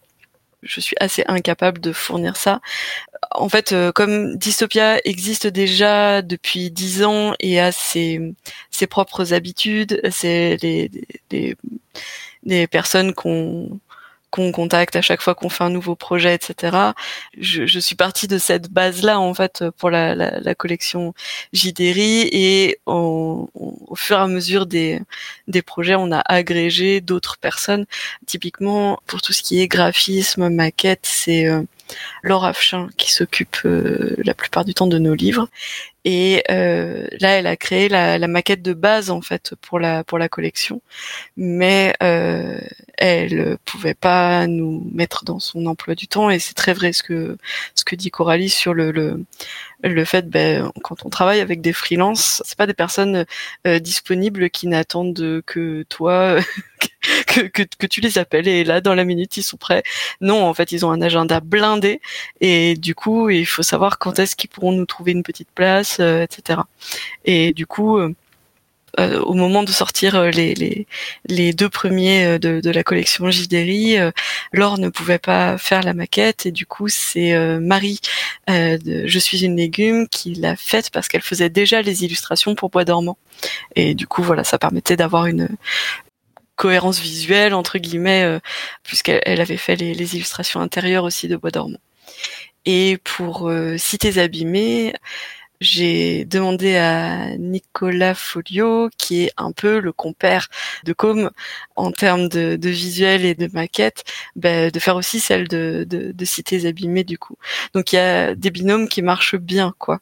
je 0.64 0.80
suis 0.80 0.96
assez 1.00 1.24
incapable 1.28 1.80
de 1.80 1.92
fournir 1.92 2.36
ça. 2.38 2.62
En 3.34 3.50
fait, 3.50 3.72
euh, 3.72 3.92
comme 3.92 4.36
Dystopia 4.38 5.00
existe 5.06 5.48
déjà 5.48 6.22
depuis 6.22 6.70
dix 6.72 7.04
ans 7.04 7.34
et 7.40 7.60
a 7.60 7.72
ses, 7.72 8.34
ses 8.72 8.88
propres 8.88 9.34
habitudes, 9.34 10.02
c'est 10.12 10.58
les, 10.62 10.92
les, 11.32 11.56
les 12.44 12.68
personnes 12.68 13.14
qu'on 13.14 13.80
qu'on 14.32 14.52
contacte 14.54 14.96
à 14.96 15.02
chaque 15.02 15.22
fois 15.22 15.36
qu'on 15.36 15.50
fait 15.50 15.66
un 15.66 15.70
nouveau 15.70 15.96
projet, 15.96 16.34
etc. 16.34 16.94
Je, 17.38 17.66
je 17.66 17.80
suis 17.80 17.96
partie 17.96 18.28
de 18.28 18.38
cette 18.38 18.70
base-là 18.72 19.20
en 19.20 19.34
fait 19.34 19.66
pour 19.78 19.90
la, 19.90 20.16
la, 20.16 20.40
la 20.40 20.56
collection 20.56 21.14
JDRI 21.54 22.30
et 22.32 22.80
au 22.86 23.50
fur 23.96 24.18
et 24.18 24.22
à 24.22 24.28
mesure 24.28 24.66
des, 24.66 25.02
des 25.48 25.62
projets, 25.62 25.96
on 25.96 26.12
a 26.14 26.22
agrégé 26.26 27.02
d'autres 27.02 27.38
personnes. 27.40 27.86
Typiquement, 28.26 29.00
pour 29.06 29.22
tout 29.22 29.34
ce 29.34 29.44
qui 29.44 29.60
est 29.62 29.68
graphisme, 29.68 30.48
maquette, 30.50 31.02
c'est 31.04 31.48
euh, 31.48 31.64
Laura 32.24 32.50
Afchin 32.50 32.90
qui 32.98 33.12
s'occupe 33.12 33.58
euh, 33.66 34.16
la 34.24 34.34
plupart 34.34 34.66
du 34.66 34.74
temps 34.74 34.88
de 34.88 34.98
nos 34.98 35.14
livres. 35.14 35.48
Et 36.04 36.44
euh, 36.50 37.08
là, 37.20 37.30
elle 37.32 37.48
a 37.48 37.56
créé 37.56 37.88
la, 37.90 38.18
maquette 38.28 38.62
de 38.62 38.74
base 38.74 39.12
en 39.12 39.22
fait 39.22 39.54
pour 39.62 39.80
la 39.80 40.04
pour 40.04 40.18
la 40.18 40.30
collection, 40.30 40.82
mais 41.38 41.94
euh, 42.02 42.60
elle 42.98 43.58
pouvait 43.66 43.94
pas 43.94 44.48
nous 44.48 44.90
mettre 44.94 45.26
dans 45.26 45.40
son 45.40 45.66
emploi 45.68 45.96
du 45.96 46.08
temps. 46.08 46.30
Et 46.32 46.40
c'est 46.40 46.56
très 46.56 46.74
vrai 46.74 46.94
ce 46.94 47.04
que 47.04 47.38
ce 47.76 47.84
que 47.86 47.96
dit 47.96 48.10
Coralie 48.10 48.50
sur 48.50 48.74
le 48.74 48.92
le, 48.92 49.24
le 49.84 50.06
fait 50.06 50.30
ben 50.30 50.72
quand 50.84 51.06
on 51.06 51.10
travaille 51.10 51.40
avec 51.40 51.62
des 51.62 51.74
freelances, 51.74 52.42
c'est 52.46 52.58
pas 52.58 52.68
des 52.68 52.74
personnes 52.74 53.26
euh, 53.68 53.80
disponibles 53.80 54.50
qui 54.50 54.68
n'attendent 54.68 55.42
que 55.46 55.84
toi 55.90 56.38
que, 57.28 57.42
que, 57.42 57.64
que, 57.64 57.88
tu 57.88 58.02
les 58.02 58.18
appelles 58.18 58.48
et 58.48 58.64
là 58.64 58.82
dans 58.82 58.96
la 58.96 59.04
minute 59.04 59.38
ils 59.38 59.44
sont 59.44 59.58
prêts. 59.58 59.84
Non, 60.22 60.46
en 60.46 60.54
fait 60.54 60.72
ils 60.72 60.86
ont 60.86 60.92
un 60.92 61.02
agenda 61.02 61.40
blindé 61.40 62.02
et 62.42 62.76
du 62.76 62.96
coup 62.96 63.30
il 63.30 63.46
faut 63.46 63.64
savoir 63.64 64.00
quand 64.00 64.20
est-ce 64.20 64.36
qu'ils 64.36 64.50
pourront 64.50 64.72
nous 64.72 64.86
trouver 64.86 65.12
une 65.12 65.24
petite 65.24 65.50
place, 65.54 65.91
euh, 66.00 66.24
etc. 66.24 66.62
Et 67.26 67.54
du 67.54 67.66
coup 67.66 67.98
euh, 67.98 68.14
euh, 69.00 69.22
au 69.22 69.34
moment 69.34 69.64
de 69.64 69.72
sortir 69.72 70.22
les, 70.32 70.54
les, 70.54 70.86
les 71.26 71.54
deux 71.54 71.70
premiers 71.70 72.38
de, 72.40 72.70
la 72.70 72.84
collection 72.84 73.32
JDRI, 73.32 73.98
Laure 74.52 74.78
ne 74.78 74.90
pouvait 74.90 75.20
pas 75.20 75.58
faire 75.58 75.82
la 75.82 75.94
maquette 75.94 76.46
et 76.46 76.52
du 76.52 76.66
coup 76.66 76.90
c'est 76.90 77.34
Marie 77.60 78.02
de 78.50 79.08
Je 79.08 79.20
suis 79.20 79.46
une 79.46 79.56
légume 79.56 80.10
qui 80.10 80.34
l'a 80.34 80.58
faite 80.58 80.90
parce 80.92 81.08
qu'elle 81.08 81.22
faisait 81.22 81.50
déjà 81.50 81.82
les 81.82 82.04
illustrations 82.04 82.54
pour 82.54 82.70
Bois 82.70 82.84
dormant. 82.84 83.18
Et 83.78 83.96
du 83.96 84.08
coup 84.08 84.24
voilà, 84.24 84.44
ça 84.44 84.58
permettait 84.58 84.98
d'avoir 84.98 85.26
une, 85.26 85.48
cohérence 86.58 87.00
visuelle 87.00 87.54
entre 87.56 87.80
guillemets, 87.80 88.40
puisqu'elle 88.84 89.42
avait 89.42 89.58
fait 89.58 89.76
les, 89.78 90.16
illustrations 90.16 90.60
intérieures 90.60 91.06
aussi 91.06 91.28
de 91.30 91.38
Bois 91.38 91.50
dormant. 91.50 91.80
Et 92.66 93.00
pour 93.04 93.52
Cités 93.78 94.20
abîmées, 94.20 94.94
j'ai 95.62 96.26
demandé 96.26 96.76
à 96.76 97.38
Nicolas 97.38 98.16
Folio, 98.16 98.90
qui 98.98 99.26
est 99.26 99.32
un 99.38 99.52
peu 99.52 99.80
le 99.80 99.94
compère 99.94 100.48
de 100.86 100.92
Com 100.92 101.30
en 101.76 101.92
termes 101.92 102.28
de, 102.28 102.58
visuel 102.68 103.24
et 103.26 103.36
de 103.36 103.48
maquette, 103.54 104.04
bah, 104.36 104.72
de 104.72 104.80
faire 104.80 104.96
aussi 104.96 105.20
celle 105.20 105.48
de, 105.48 105.86
Cités 106.26 106.66
abîmées 106.66 107.04
du 107.04 107.18
coup. 107.18 107.38
Donc 107.74 107.94
il 107.94 107.98
y 107.98 108.00
a 108.00 108.36
des 108.36 108.52
binômes 108.52 108.88
qui 108.88 109.02
marchent 109.02 109.36
bien, 109.36 109.74
quoi. 109.78 110.00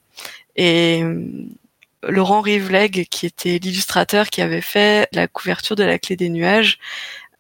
Et 0.55 1.03
Laurent 2.03 2.41
Rivleg, 2.41 3.07
qui 3.09 3.25
était 3.25 3.59
l'illustrateur 3.59 4.29
qui 4.29 4.41
avait 4.41 4.61
fait 4.61 5.09
la 5.11 5.27
couverture 5.27 5.75
de 5.75 5.83
la 5.83 5.99
clé 5.99 6.15
des 6.15 6.29
nuages. 6.29 6.79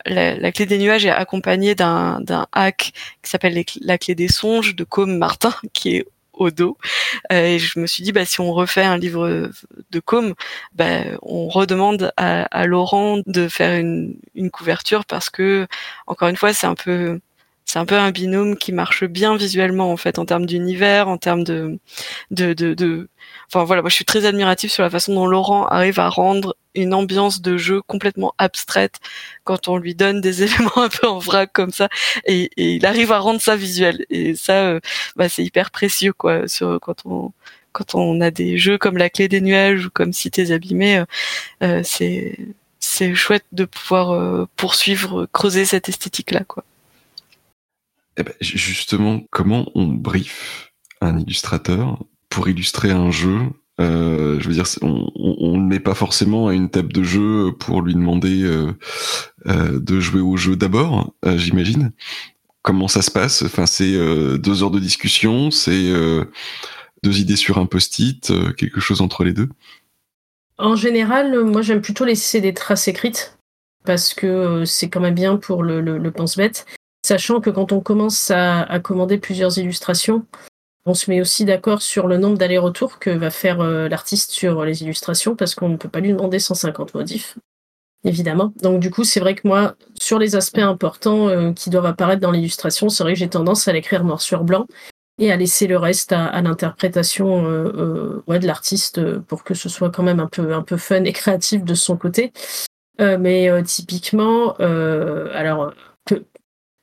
La, 0.05 0.51
clé 0.51 0.65
des 0.65 0.77
nuages 0.77 1.05
est 1.05 1.09
accompagnée 1.09 1.75
d'un 1.75 2.47
hack 2.51 2.93
qui 3.21 3.29
s'appelle 3.29 3.63
la 3.81 3.97
clé 3.97 4.15
des 4.15 4.27
songes 4.27 4.75
de 4.75 4.83
Com 4.83 5.17
Martin, 5.17 5.53
qui 5.73 5.97
est 5.97 6.05
au 6.39 6.51
dos. 6.51 6.77
Euh, 7.31 7.45
et 7.45 7.59
je 7.59 7.79
me 7.79 7.87
suis 7.87 8.03
dit, 8.03 8.11
bah, 8.11 8.25
si 8.25 8.39
on 8.41 8.51
refait 8.53 8.83
un 8.83 8.97
livre 8.97 9.49
de 9.91 9.99
Com, 9.99 10.33
bah, 10.73 11.01
on 11.21 11.47
redemande 11.49 12.11
à, 12.17 12.65
Laurent 12.65 13.21
de 13.25 13.47
faire 13.47 13.79
une, 13.79 14.15
une 14.35 14.51
couverture 14.51 15.05
parce 15.05 15.29
que, 15.29 15.67
encore 16.07 16.29
une 16.29 16.35
fois, 16.35 16.53
c'est 16.53 16.67
un 16.67 16.75
peu 16.75 17.19
c'est 17.69 17.77
un 17.77 17.85
peu 17.85 17.95
un 17.95 18.09
binôme 18.09 18.57
qui 18.57 18.71
marche 18.71 19.03
bien 19.03 19.37
visuellement 19.37 19.91
en 19.91 19.97
fait 19.97 20.17
en 20.17 20.25
termes 20.25 20.47
d'univers, 20.47 21.07
en 21.07 21.19
termes 21.19 21.43
de, 21.43 21.77
de, 22.31 22.53
de, 22.53 22.73
de, 22.73 23.09
enfin 23.47 23.63
voilà, 23.63 23.83
moi 23.83 23.89
je 23.91 23.95
suis 23.95 24.05
très 24.05 24.25
admiratif 24.25 24.71
sur 24.71 24.81
la 24.81 24.89
façon 24.89 25.13
dont 25.13 25.27
Laurent 25.27 25.67
arrive 25.67 25.99
à 25.99 26.09
rendre 26.09 26.55
une 26.73 26.95
ambiance 26.95 27.41
de 27.41 27.57
jeu 27.57 27.83
complètement 27.83 28.33
abstraite 28.39 28.99
quand 29.43 29.67
on 29.67 29.77
lui 29.77 29.93
donne 29.93 30.19
des 30.19 30.41
éléments 30.45 30.77
un 30.77 30.89
peu 30.89 31.07
en 31.07 31.19
vrac 31.19 31.51
comme 31.53 31.69
ça 31.71 31.89
et, 32.25 32.49
il 32.57 32.85
arrive 32.87 33.11
à 33.11 33.19
rendre 33.19 33.39
ça 33.39 33.55
visuel. 33.55 34.03
Et 34.09 34.33
ça 34.35 34.63
euh, 34.63 34.79
bah, 35.15 35.29
c'est 35.29 35.43
hyper 35.43 35.69
précieux 35.69 36.13
quoi 36.13 36.47
sur 36.47 36.79
quand 36.81 37.05
on 37.05 37.33
quand 37.71 37.93
on 37.93 38.19
a 38.19 38.31
des 38.31 38.57
jeux 38.57 38.79
comme 38.79 38.97
la 38.97 39.11
clé 39.11 39.27
des 39.27 39.41
nuages 39.41 39.85
ou 39.85 39.89
comme 39.91 40.11
cités 40.11 40.51
abîmées 40.51 40.97
euh, 40.99 41.05
euh, 41.63 41.81
c'est 41.83 42.35
c'est 42.79 43.13
chouette 43.13 43.45
de 43.51 43.65
pouvoir 43.65 44.47
poursuivre 44.55 45.27
creuser 45.31 45.65
cette 45.65 45.89
esthétique 45.89 46.31
là 46.31 46.43
quoi 46.47 46.63
eh 48.19 48.23
ben, 48.23 48.33
justement, 48.41 49.21
comment 49.31 49.71
on 49.75 49.87
brief 49.87 50.71
un 51.01 51.17
illustrateur 51.17 52.03
pour 52.29 52.49
illustrer 52.49 52.91
un 52.91 53.11
jeu 53.11 53.39
je 53.81 54.45
veux 54.45 54.53
dire, 54.53 54.65
on 54.81 55.57
ne 55.57 55.65
met 55.65 55.79
pas 55.79 55.95
forcément 55.95 56.49
à 56.49 56.53
une 56.53 56.69
table 56.69 56.91
de 56.91 57.01
jeu 57.01 57.53
pour 57.57 57.81
lui 57.81 57.93
demander 57.93 58.43
de 59.45 59.99
jouer 60.01 60.19
au 60.19 60.35
jeu 60.35 60.57
d'abord, 60.57 61.13
j'imagine. 61.37 61.93
Comment 62.61 62.89
ça 62.89 63.01
se 63.01 63.09
passe? 63.09 63.41
Enfin, 63.41 63.65
c'est 63.65 63.93
deux 64.37 64.63
heures 64.63 64.71
de 64.71 64.79
discussion, 64.79 65.49
c'est 65.49 65.93
deux 67.03 67.19
idées 67.19 67.37
sur 67.37 67.57
un 67.57 67.65
post-it, 67.65 68.33
quelque 68.57 68.81
chose 68.81 68.99
entre 68.99 69.23
les 69.23 69.31
deux? 69.31 69.47
En 70.57 70.75
général, 70.75 71.45
moi 71.45 71.61
j'aime 71.61 71.81
plutôt 71.81 72.03
laisser 72.03 72.41
des 72.41 72.53
traces 72.53 72.89
écrites 72.89 73.37
parce 73.85 74.13
que 74.13 74.65
c'est 74.65 74.89
quand 74.89 74.99
même 74.99 75.15
bien 75.15 75.37
pour 75.37 75.63
le, 75.63 75.79
le, 75.79 76.11
pense-bête. 76.11 76.65
Sachant 77.09 77.41
que 77.41 77.49
quand 77.49 77.71
on 77.71 77.81
commence 77.81 78.29
à, 78.29 78.79
commander 78.83 79.17
plusieurs 79.17 79.57
illustrations, 79.57 80.27
on 80.85 80.93
se 80.93 81.09
met 81.09 81.21
aussi 81.21 81.43
d'accord 81.43 81.81
sur 81.81 82.05
le 82.05 82.17
nombre 82.17 82.37
d'allers-retours 82.37 82.99
que 82.99 83.09
va 83.09 83.31
faire 83.31 83.63
l'artiste 83.63 84.29
sur 84.29 84.63
les 84.63 84.83
illustrations 84.83 85.35
parce 85.35 85.55
qu'on 85.55 85.69
ne 85.69 85.77
peut 85.77 85.89
pas 85.89 86.01
lui 86.01 86.11
demander 86.11 86.37
150 86.37 86.93
modifs, 86.93 87.39
évidemment. 88.03 88.53
Donc 88.61 88.79
du 88.79 88.91
coup, 88.91 89.05
c'est 89.05 89.19
vrai 89.19 89.33
que 89.33 89.47
moi, 89.47 89.73
sur 89.99 90.19
les 90.19 90.35
aspects 90.35 90.59
importants 90.59 91.51
qui 91.55 91.71
doivent 91.71 91.87
apparaître 91.87 92.21
dans 92.21 92.29
l'illustration, 92.29 92.89
c'est 92.89 93.01
vrai 93.01 93.13
que 93.13 93.19
j'ai 93.19 93.27
tendance 93.27 93.67
à 93.67 93.73
l'écrire 93.73 94.03
noir 94.03 94.21
sur 94.21 94.43
blanc 94.43 94.67
et 95.17 95.31
à 95.31 95.35
laisser 95.35 95.65
le 95.65 95.77
reste 95.77 96.11
à, 96.11 96.39
l'interprétation 96.43 97.43
ouais, 98.27 98.37
de 98.37 98.45
l'artiste 98.45 99.19
pour 99.21 99.43
que 99.43 99.55
ce 99.55 99.67
soit 99.67 99.89
quand 99.89 100.03
même 100.03 100.19
un 100.19 100.27
peu, 100.27 100.53
un 100.53 100.61
peu 100.61 100.77
fun 100.77 101.03
et 101.05 101.13
créatif 101.21 101.63
de 101.63 101.73
son 101.73 101.97
côté. 101.97 102.33
mais 102.99 103.49
typiquement, 103.63 104.53
alors 105.33 105.73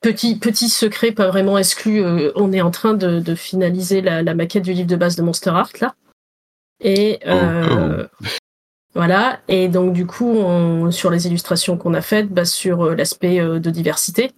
Petit, 0.01 0.37
petit 0.37 0.69
secret, 0.69 1.11
pas 1.11 1.27
vraiment 1.27 1.57
exclu, 1.57 2.03
euh, 2.03 2.31
on 2.35 2.53
est 2.53 2.61
en 2.61 2.69
train 2.69 2.93
de, 2.93 3.35
finaliser 3.35 4.01
la, 4.01 4.35
maquette 4.35 4.63
du 4.63 4.73
livre 4.73 4.87
de 4.87 4.95
base 4.95 5.15
de 5.15 5.23
Monster 5.23 5.49
Art, 5.49 5.71
là. 5.81 5.95
Et 6.79 7.19
oh, 7.25 7.29
euh, 7.29 8.07
oh. 8.21 8.25
voilà. 8.93 9.39
Et 9.47 9.67
donc, 9.69 9.93
du 9.93 10.05
coup, 10.05 10.37
sur 10.91 11.09
les 11.09 11.25
illustrations 11.25 11.77
qu'on 11.77 11.95
a 11.95 12.01
faites, 12.01 12.29
bah, 12.29 12.45
sur 12.45 12.83
euh, 12.83 12.95
l'aspect 12.95 13.39
de 13.39 13.69
diversité, 13.71 14.31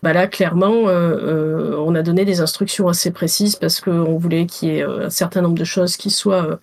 bah 0.00 0.12
là, 0.12 0.28
clairement, 0.28 0.82
on 0.84 1.94
a 1.94 2.02
donné 2.02 2.24
des 2.24 2.40
instructions 2.40 2.88
assez 2.88 3.10
précises 3.10 3.56
parce 3.56 3.80
qu'on 3.80 4.16
voulait 4.16 4.46
qu'il 4.46 4.68
y 4.68 4.78
ait 4.78 4.82
un 4.82 5.10
certain 5.10 5.40
nombre 5.40 5.58
de 5.58 5.64
choses 5.64 5.96
qui 5.96 6.10
soient 6.10 6.60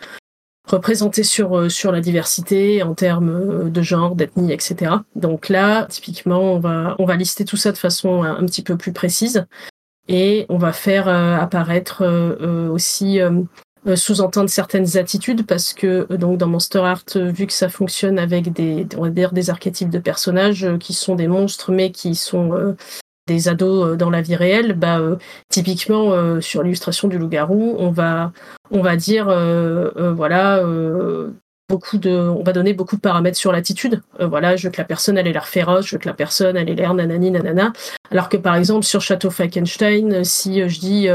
représenté 0.66 1.24
sur, 1.24 1.58
euh, 1.58 1.70
sur 1.70 1.92
la 1.92 2.02
diversité 2.02 2.84
en 2.84 2.94
termes 2.94 3.30
euh, 3.30 3.70
de 3.70 3.82
genre, 3.82 4.16
d'ethnie, 4.16 4.52
etc. 4.52 4.96
Donc 5.16 5.50
là, 5.50 5.86
typiquement, 5.86 6.54
on 6.54 6.60
va, 6.60 6.96
on 7.00 7.06
va 7.06 7.16
lister 7.16 7.46
tout 7.46 7.58
ça 7.58 7.72
de 7.72 7.78
façon 7.78 8.24
un, 8.24 8.46
petit 8.46 8.64
peu 8.64 8.78
plus 8.78 8.94
précise 8.94 9.46
et 10.08 10.46
on 10.50 10.58
va 10.58 10.74
faire 10.74 11.08
euh, 11.08 11.38
apparaître 11.38 12.04
aussi 12.72 13.20
sous-entendre 13.96 14.50
certaines 14.50 14.98
attitudes 14.98 15.46
parce 15.48 15.74
que 15.74 16.06
donc 16.16 16.38
dans 16.38 16.48
Monster 16.48 16.80
Art, 16.80 17.06
vu 17.16 17.48
que 17.48 17.54
ça 17.54 17.70
fonctionne 17.70 18.20
avec 18.20 18.54
des, 18.54 18.88
on 18.98 19.04
va 19.04 19.10
dire 19.10 19.32
des 19.32 19.50
archétypes 19.50 19.90
de 19.90 19.98
personnages 19.98 20.68
qui 20.80 20.94
sont 20.94 21.16
des 21.16 21.28
monstres 21.28 21.72
mais 21.72 21.92
qui 21.92 22.14
sont 22.14 22.76
des 23.28 23.48
ados 23.48 23.98
dans 23.98 24.10
la 24.10 24.22
vie 24.22 24.36
réelle, 24.36 24.74
bah 24.74 25.00
typiquement 25.50 26.42
sur 26.42 26.64
l'illustration 26.64 27.08
du 27.08 27.18
loup-garou, 27.18 27.76
on 27.78 27.92
va 27.92 28.32
on 28.72 28.82
va 28.82 28.96
dire, 28.96 29.28
euh, 29.30 29.92
euh, 29.98 30.14
voilà, 30.14 30.58
euh, 30.58 31.32
beaucoup 31.70 31.98
de, 31.98 32.12
on 32.12 32.44
va 32.44 32.54
donner 32.54 32.74
beaucoup 32.74 32.96
de 32.96 33.02
paramètres 33.02 33.38
sur 33.38 33.52
l'attitude. 33.52 34.02
voilà, 34.20 34.56
je 34.56 34.68
veux 34.68 34.72
que 34.72 34.82
la 34.82 34.86
personne 34.86 35.18
elle 35.18 35.28
ait 35.28 35.34
l'air 35.34 35.48
féroce, 35.48 35.86
je 35.88 35.96
veux 35.96 36.00
que 36.00 36.08
la 36.08 36.14
personne 36.14 36.58
elle 36.58 36.70
ait 36.70 36.76
l'air 36.76 36.94
nanani 36.94 37.32
nanana. 37.32 37.74
Alors 38.10 38.30
que 38.30 38.38
par 38.38 38.56
exemple 38.56 38.86
sur 38.86 39.02
Château 39.02 39.30
Falkenstein, 39.30 40.24
si 40.24 40.68
je 40.68 40.80
dis 40.80 41.08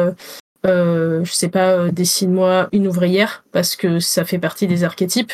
je 0.65 1.31
sais 1.31 1.49
pas, 1.49 1.91
dessine-moi 1.91 2.69
une 2.73 2.89
ouvrière 2.89 3.45
parce 3.53 3.77
que 3.77 4.01
ça 4.01 4.25
fait 4.25 4.39
partie 4.39 4.67
des 4.67 4.85
archétypes. 4.85 5.33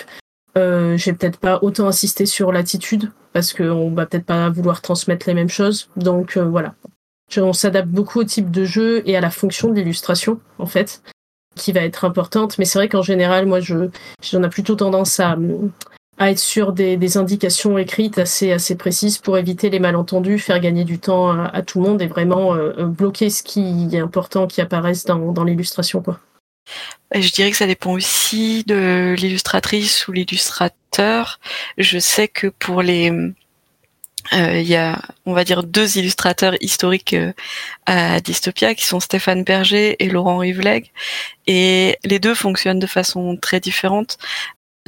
Euh, 0.59 0.97
j'ai 0.97 1.13
peut-être 1.13 1.39
pas 1.39 1.59
autant 1.63 1.87
insisté 1.87 2.27
sur 2.27 2.53
l'attitude 2.53 3.11
parce 3.33 3.53
qu'on 3.53 3.91
va 3.91 4.07
peut-être 4.07 4.27
pas 4.27 4.51
vouloir 4.51 4.83
transmettre 4.83 5.27
les 5.27 5.35
mêmes 5.35 5.49
choses. 5.49 5.89
Donc 5.97 6.37
voilà, 6.37 6.75
on 7.39 7.53
s'adapte 7.53 7.89
beaucoup 7.89 8.21
au 8.21 8.25
type 8.25 8.51
de 8.51 8.65
jeu 8.65 9.03
et 9.09 9.17
à 9.17 9.21
la 9.21 9.31
fonction 9.31 9.71
de 9.71 9.75
l'illustration 9.75 10.41
en 10.59 10.67
fait 10.67 11.03
qui 11.55 11.73
va 11.73 11.81
être 11.81 12.05
importante. 12.05 12.59
Mais 12.59 12.65
c'est 12.65 12.79
vrai 12.79 12.89
qu'en 12.89 13.03
général, 13.03 13.47
moi, 13.47 13.61
je 13.61 13.89
j'en 14.23 14.43
ai 14.43 14.49
plutôt 14.49 14.75
tendance 14.75 15.21
à, 15.21 15.37
à 16.19 16.31
être 16.31 16.39
sur 16.39 16.73
des, 16.73 16.97
des, 16.97 17.17
indications 17.17 17.79
écrites 17.79 18.19
assez, 18.19 18.53
assez 18.53 18.77
précises 18.77 19.19
pour 19.19 19.39
éviter 19.39 19.71
les 19.71 19.79
malentendus, 19.79 20.39
faire 20.39 20.61
gagner 20.61 20.85
du 20.85 20.99
temps 20.99 21.31
à, 21.31 21.63
tout 21.63 21.81
le 21.81 21.89
monde 21.89 22.03
et 22.03 22.07
vraiment 22.07 22.55
euh, 22.55 22.85
bloquer 22.85 23.31
ce 23.31 23.43
qui 23.43 23.89
est 23.93 23.99
important 23.99 24.47
qui 24.47 24.61
apparaisse 24.61 25.05
dans, 25.05 25.33
dans 25.33 25.45
l'illustration. 25.45 26.03
quoi. 26.03 26.19
Je 27.15 27.31
dirais 27.31 27.51
que 27.51 27.57
ça 27.57 27.67
dépend 27.67 27.93
aussi 27.93 28.65
de 28.65 29.15
l'illustratrice 29.19 30.09
ou 30.09 30.13
l'illustrateur. 30.13 31.41
Je 31.79 31.99
sais 31.99 32.29
que 32.29 32.47
pour 32.47 32.83
les 32.83 33.13
euh, 34.33 34.61
il 34.61 34.69
y 34.69 34.77
a, 34.77 35.01
on 35.27 35.33
va 35.33 35.45
dire, 35.45 35.65
deux 35.65 35.99
illustrateurs 35.99 36.55
historiques 36.61 37.13
euh, 37.15 37.33
à 37.87 38.21
Dystopia 38.21 38.75
qui 38.75 38.85
sont 38.85 39.01
Stéphane 39.01 39.43
Berger 39.43 39.97
et 39.99 40.09
Laurent 40.09 40.39
Rivleg. 40.39 40.91
Et 41.47 41.99
les 42.05 42.19
deux 42.19 42.35
fonctionnent 42.35 42.79
de 42.79 42.87
façon 42.87 43.37
très 43.37 43.61
différente. 43.61 44.19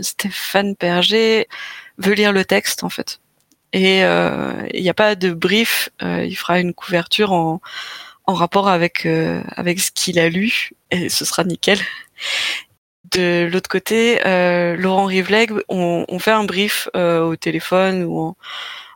Stéphane 0.01 0.75
Berger 0.79 1.49
veut 1.99 2.15
lire 2.15 2.33
le 2.33 2.45
texte, 2.45 2.85
en 2.85 2.89
fait. 2.89 3.21
Et 3.73 4.05
euh, 4.05 4.53
il 4.73 4.83
n'y 4.83 4.91
a 4.91 4.95
pas 4.95 5.17
de 5.17 5.33
brief. 5.33 5.91
il 6.01 6.37
fera 6.37 6.61
une 6.61 6.75
couverture 6.75 7.33
en, 7.33 7.61
en 8.27 8.35
rapport 8.35 8.69
avec, 8.69 9.07
avec 9.07 9.81
ce 9.81 9.91
qu'il 9.91 10.19
a 10.19 10.29
lu. 10.29 10.71
Et 10.91 11.09
ce 11.09 11.25
sera 11.25 11.45
nickel. 11.45 11.79
De 13.11 13.49
l'autre 13.53 13.69
côté, 13.69 14.19
Laurent 14.77 15.05
Rivleg, 15.05 15.53
on, 15.69 16.05
on, 16.09 16.19
fait 16.19 16.31
un 16.31 16.45
brief 16.45 16.89
au 16.95 17.37
téléphone 17.37 18.05
ou 18.05 18.19
en 18.21 18.37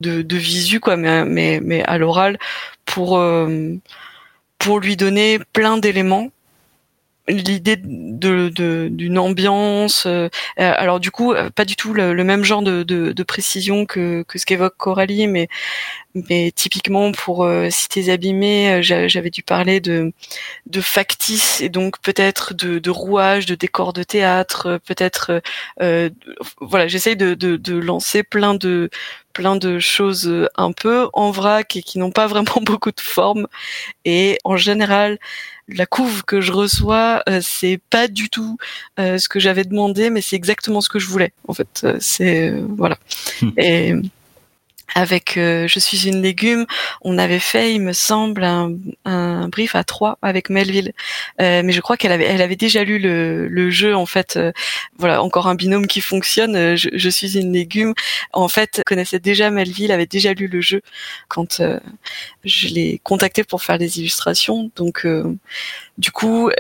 de, 0.01 0.23
de 0.23 0.37
visu 0.37 0.81
quoi, 0.81 0.97
mais 0.97 1.25
mais 1.25 1.61
mais 1.63 1.83
à 1.85 1.99
l'oral 1.99 2.39
pour 2.85 3.19
euh, 3.19 3.75
pour 4.59 4.81
lui 4.81 4.97
donner 4.97 5.39
plein 5.53 5.79
d'éléments 5.79 6.31
l'idée 7.29 7.77
de 7.77 8.89
d'une 8.89 9.19
ambiance 9.19 10.07
euh, 10.07 10.29
euh, 10.59 10.73
alors 10.77 10.99
du 10.99 11.11
coup 11.11 11.35
pas 11.55 11.65
du 11.65 11.77
tout 11.77 11.93
le, 11.93 12.13
même 12.25 12.45
genre 12.45 12.63
de, 12.63 12.83
de, 12.83 13.13
de, 13.13 13.23
précision 13.23 13.87
que, 13.87 14.25
que 14.27 14.39
ce 14.39 14.47
qu'évoque 14.47 14.77
Coralie 14.77 15.27
mais 15.27 15.49
mais 16.15 16.51
typiquement 16.55 17.13
pour 17.13 17.45
euh, 17.45 17.69
Cités 17.71 18.11
abîmées 18.11 18.83
j'avais 18.83 19.31
dû 19.31 19.43
parler 19.43 19.81
de 19.81 20.13
de 20.67 20.81
factice 20.81 21.61
et 21.61 21.69
donc 21.69 22.01
peut-être 22.01 22.55
de, 22.55 22.79
de 22.79 22.91
rouage 22.91 23.47
de 23.47 23.55
décors 23.55 23.93
de 23.93 24.03
théâtre 24.03 24.81
peut-être 24.87 25.43
euh, 25.83 26.11
voilà 26.61 26.89
j'essaye 26.89 27.17
de, 27.17 27.35
de, 27.35 27.57
de 27.57 27.77
lancer 27.77 28.23
plein 28.23 28.55
de 28.55 28.91
plein 29.35 29.55
de 29.57 29.79
choses 29.79 30.49
un 30.57 30.73
peu 30.73 31.09
en 31.13 31.31
vrac 31.31 31.77
et 31.77 31.83
qui 31.83 31.99
n'ont 31.99 32.11
pas 32.11 32.27
vraiment 32.33 32.61
beaucoup 32.63 32.91
de 32.91 33.01
forme. 33.01 33.47
Et 34.05 34.39
en 34.43 34.57
général 34.57 35.19
la 35.69 35.87
couve 35.87 36.25
que 36.25 36.41
je 36.41 36.53
reçois, 36.53 37.23
euh, 37.29 37.41
c'est 37.43 37.81
pas 37.91 38.09
du 38.09 38.31
tout 38.31 38.57
euh, 38.99 39.19
ce 39.19 39.29
que 39.29 39.39
j'avais 39.39 39.65
demandé, 39.65 40.11
mais 40.11 40.21
c'est 40.21 40.37
exactement 40.37 40.81
ce 40.81 40.89
que 40.89 40.99
je 40.99 41.07
voulais. 41.07 41.33
En 41.47 41.55
fait, 41.55 41.83
euh, 41.85 41.97
c'est 42.01 42.51
voilà. 42.51 42.99
Hmm. 43.43 43.51
Et 43.59 43.95
avec 44.95 45.33
Je 45.37 45.79
suis 45.79 46.09
une 46.09 46.23
légume, 46.23 46.67
on 47.03 47.19
avait 47.19 47.39
fait, 47.39 47.75
il 47.75 47.81
me 47.81 47.93
semble, 47.93 48.45
un, 48.45 48.73
un 49.05 49.49
brief 49.49 49.75
à 49.75 49.85
trois 49.85 50.19
avec 50.23 50.51
Melville. 50.51 50.93
Euh, 51.41 51.63
mais 51.65 51.73
je 51.73 51.81
crois 51.81 51.97
qu'elle 51.97 52.13
avait, 52.13 52.25
elle 52.25 52.43
avait 52.43 52.57
déjà 52.57 52.85
lu 52.85 52.99
le, 52.99 53.49
le 53.49 53.71
jeu. 53.71 53.95
En 53.95 54.07
fait, 54.07 54.37
euh, 54.37 54.53
voilà, 54.99 55.23
encore 55.23 55.47
un 55.49 55.55
binôme 55.55 55.87
qui 55.87 56.01
fonctionne. 56.01 56.57
Euh, 56.57 56.77
je, 56.77 56.89
je, 56.93 57.09
suis 57.09 57.39
une 57.39 57.53
légume. 57.53 57.95
En 58.33 58.49
fait, 58.49 58.83
connaissait 58.87 59.19
déjà 59.19 59.51
Melville, 59.51 59.93
avait 59.93 60.07
déjà 60.07 60.33
lu 60.35 60.47
le 60.49 60.61
jeu 60.61 60.83
quand 61.29 61.63
je 62.45 62.69
l'ai 62.69 63.01
contacté 63.03 63.45
pour 63.45 63.63
faire 63.63 63.79
les 63.79 63.99
illustrations. 63.99 64.71
Donc, 64.77 65.07
du 65.99 66.11
coup 66.11 66.51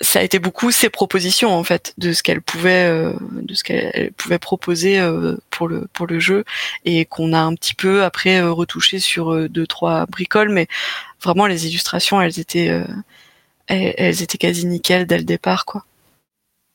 ça 0.00 0.18
a 0.18 0.22
été 0.22 0.38
beaucoup 0.38 0.70
ses 0.70 0.90
propositions 0.90 1.54
en 1.54 1.62
fait 1.62 1.94
de 1.98 2.12
ce 2.12 2.22
qu'elle 2.22 2.42
pouvait 2.42 2.86
euh, 2.86 3.12
de 3.30 3.54
ce 3.54 3.62
qu'elle 3.62 4.12
pouvait 4.12 4.38
proposer 4.38 4.98
euh, 4.98 5.36
pour 5.50 5.68
le 5.68 5.86
pour 5.92 6.06
le 6.06 6.18
jeu 6.18 6.44
et 6.84 7.04
qu'on 7.04 7.32
a 7.32 7.40
un 7.40 7.54
petit 7.54 7.74
peu 7.74 8.02
après 8.02 8.40
euh, 8.40 8.52
retouché 8.52 8.98
sur 8.98 9.48
deux 9.48 9.66
trois 9.66 10.06
bricoles 10.06 10.50
mais 10.50 10.66
vraiment 11.22 11.46
les 11.46 11.66
illustrations 11.66 12.20
elles 12.20 12.40
étaient 12.40 12.84
elles, 13.66 14.22
étaient 14.22 14.38
quasi 14.38 14.66
nickel 14.66 15.06
dès 15.06 15.18
le 15.18 15.24
départ 15.24 15.64
quoi. 15.64 15.84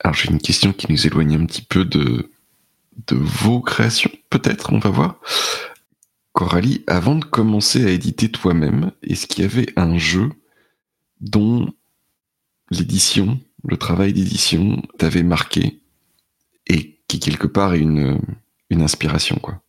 Alors 0.02 0.16
j'ai 0.16 0.30
une 0.30 0.40
question 0.40 0.72
qui 0.72 0.90
nous 0.90 1.06
éloigne 1.06 1.36
un 1.36 1.46
petit 1.46 1.62
peu 1.62 1.84
de 1.84 2.32
de 3.08 3.16
vos 3.16 3.60
créations 3.62 4.12
peut-être 4.30 4.72
on 4.72 4.80
va 4.80 4.90
voir. 4.90 5.20
Coralie, 6.32 6.84
avant 6.88 7.16
de 7.16 7.26
commencer 7.26 7.86
à 7.86 7.90
éditer 7.90 8.30
toi-même, 8.30 8.92
est-ce 9.04 9.28
qu'il 9.28 9.44
y 9.44 9.46
avait 9.46 9.74
un 9.76 9.98
jeu 9.98 10.30
dont 11.20 11.74
l'édition, 12.72 13.40
le 13.64 13.78
travail 13.78 14.14
d'édition 14.14 14.82
t'avait 14.98 15.24
marqué 15.24 15.82
et 16.68 17.00
qui 17.08 17.20
quelque 17.20 17.48
part 17.48 17.74
est 17.74 17.80
une, 17.80 18.20
inspiration 18.72 19.38
quoi. 19.42 19.62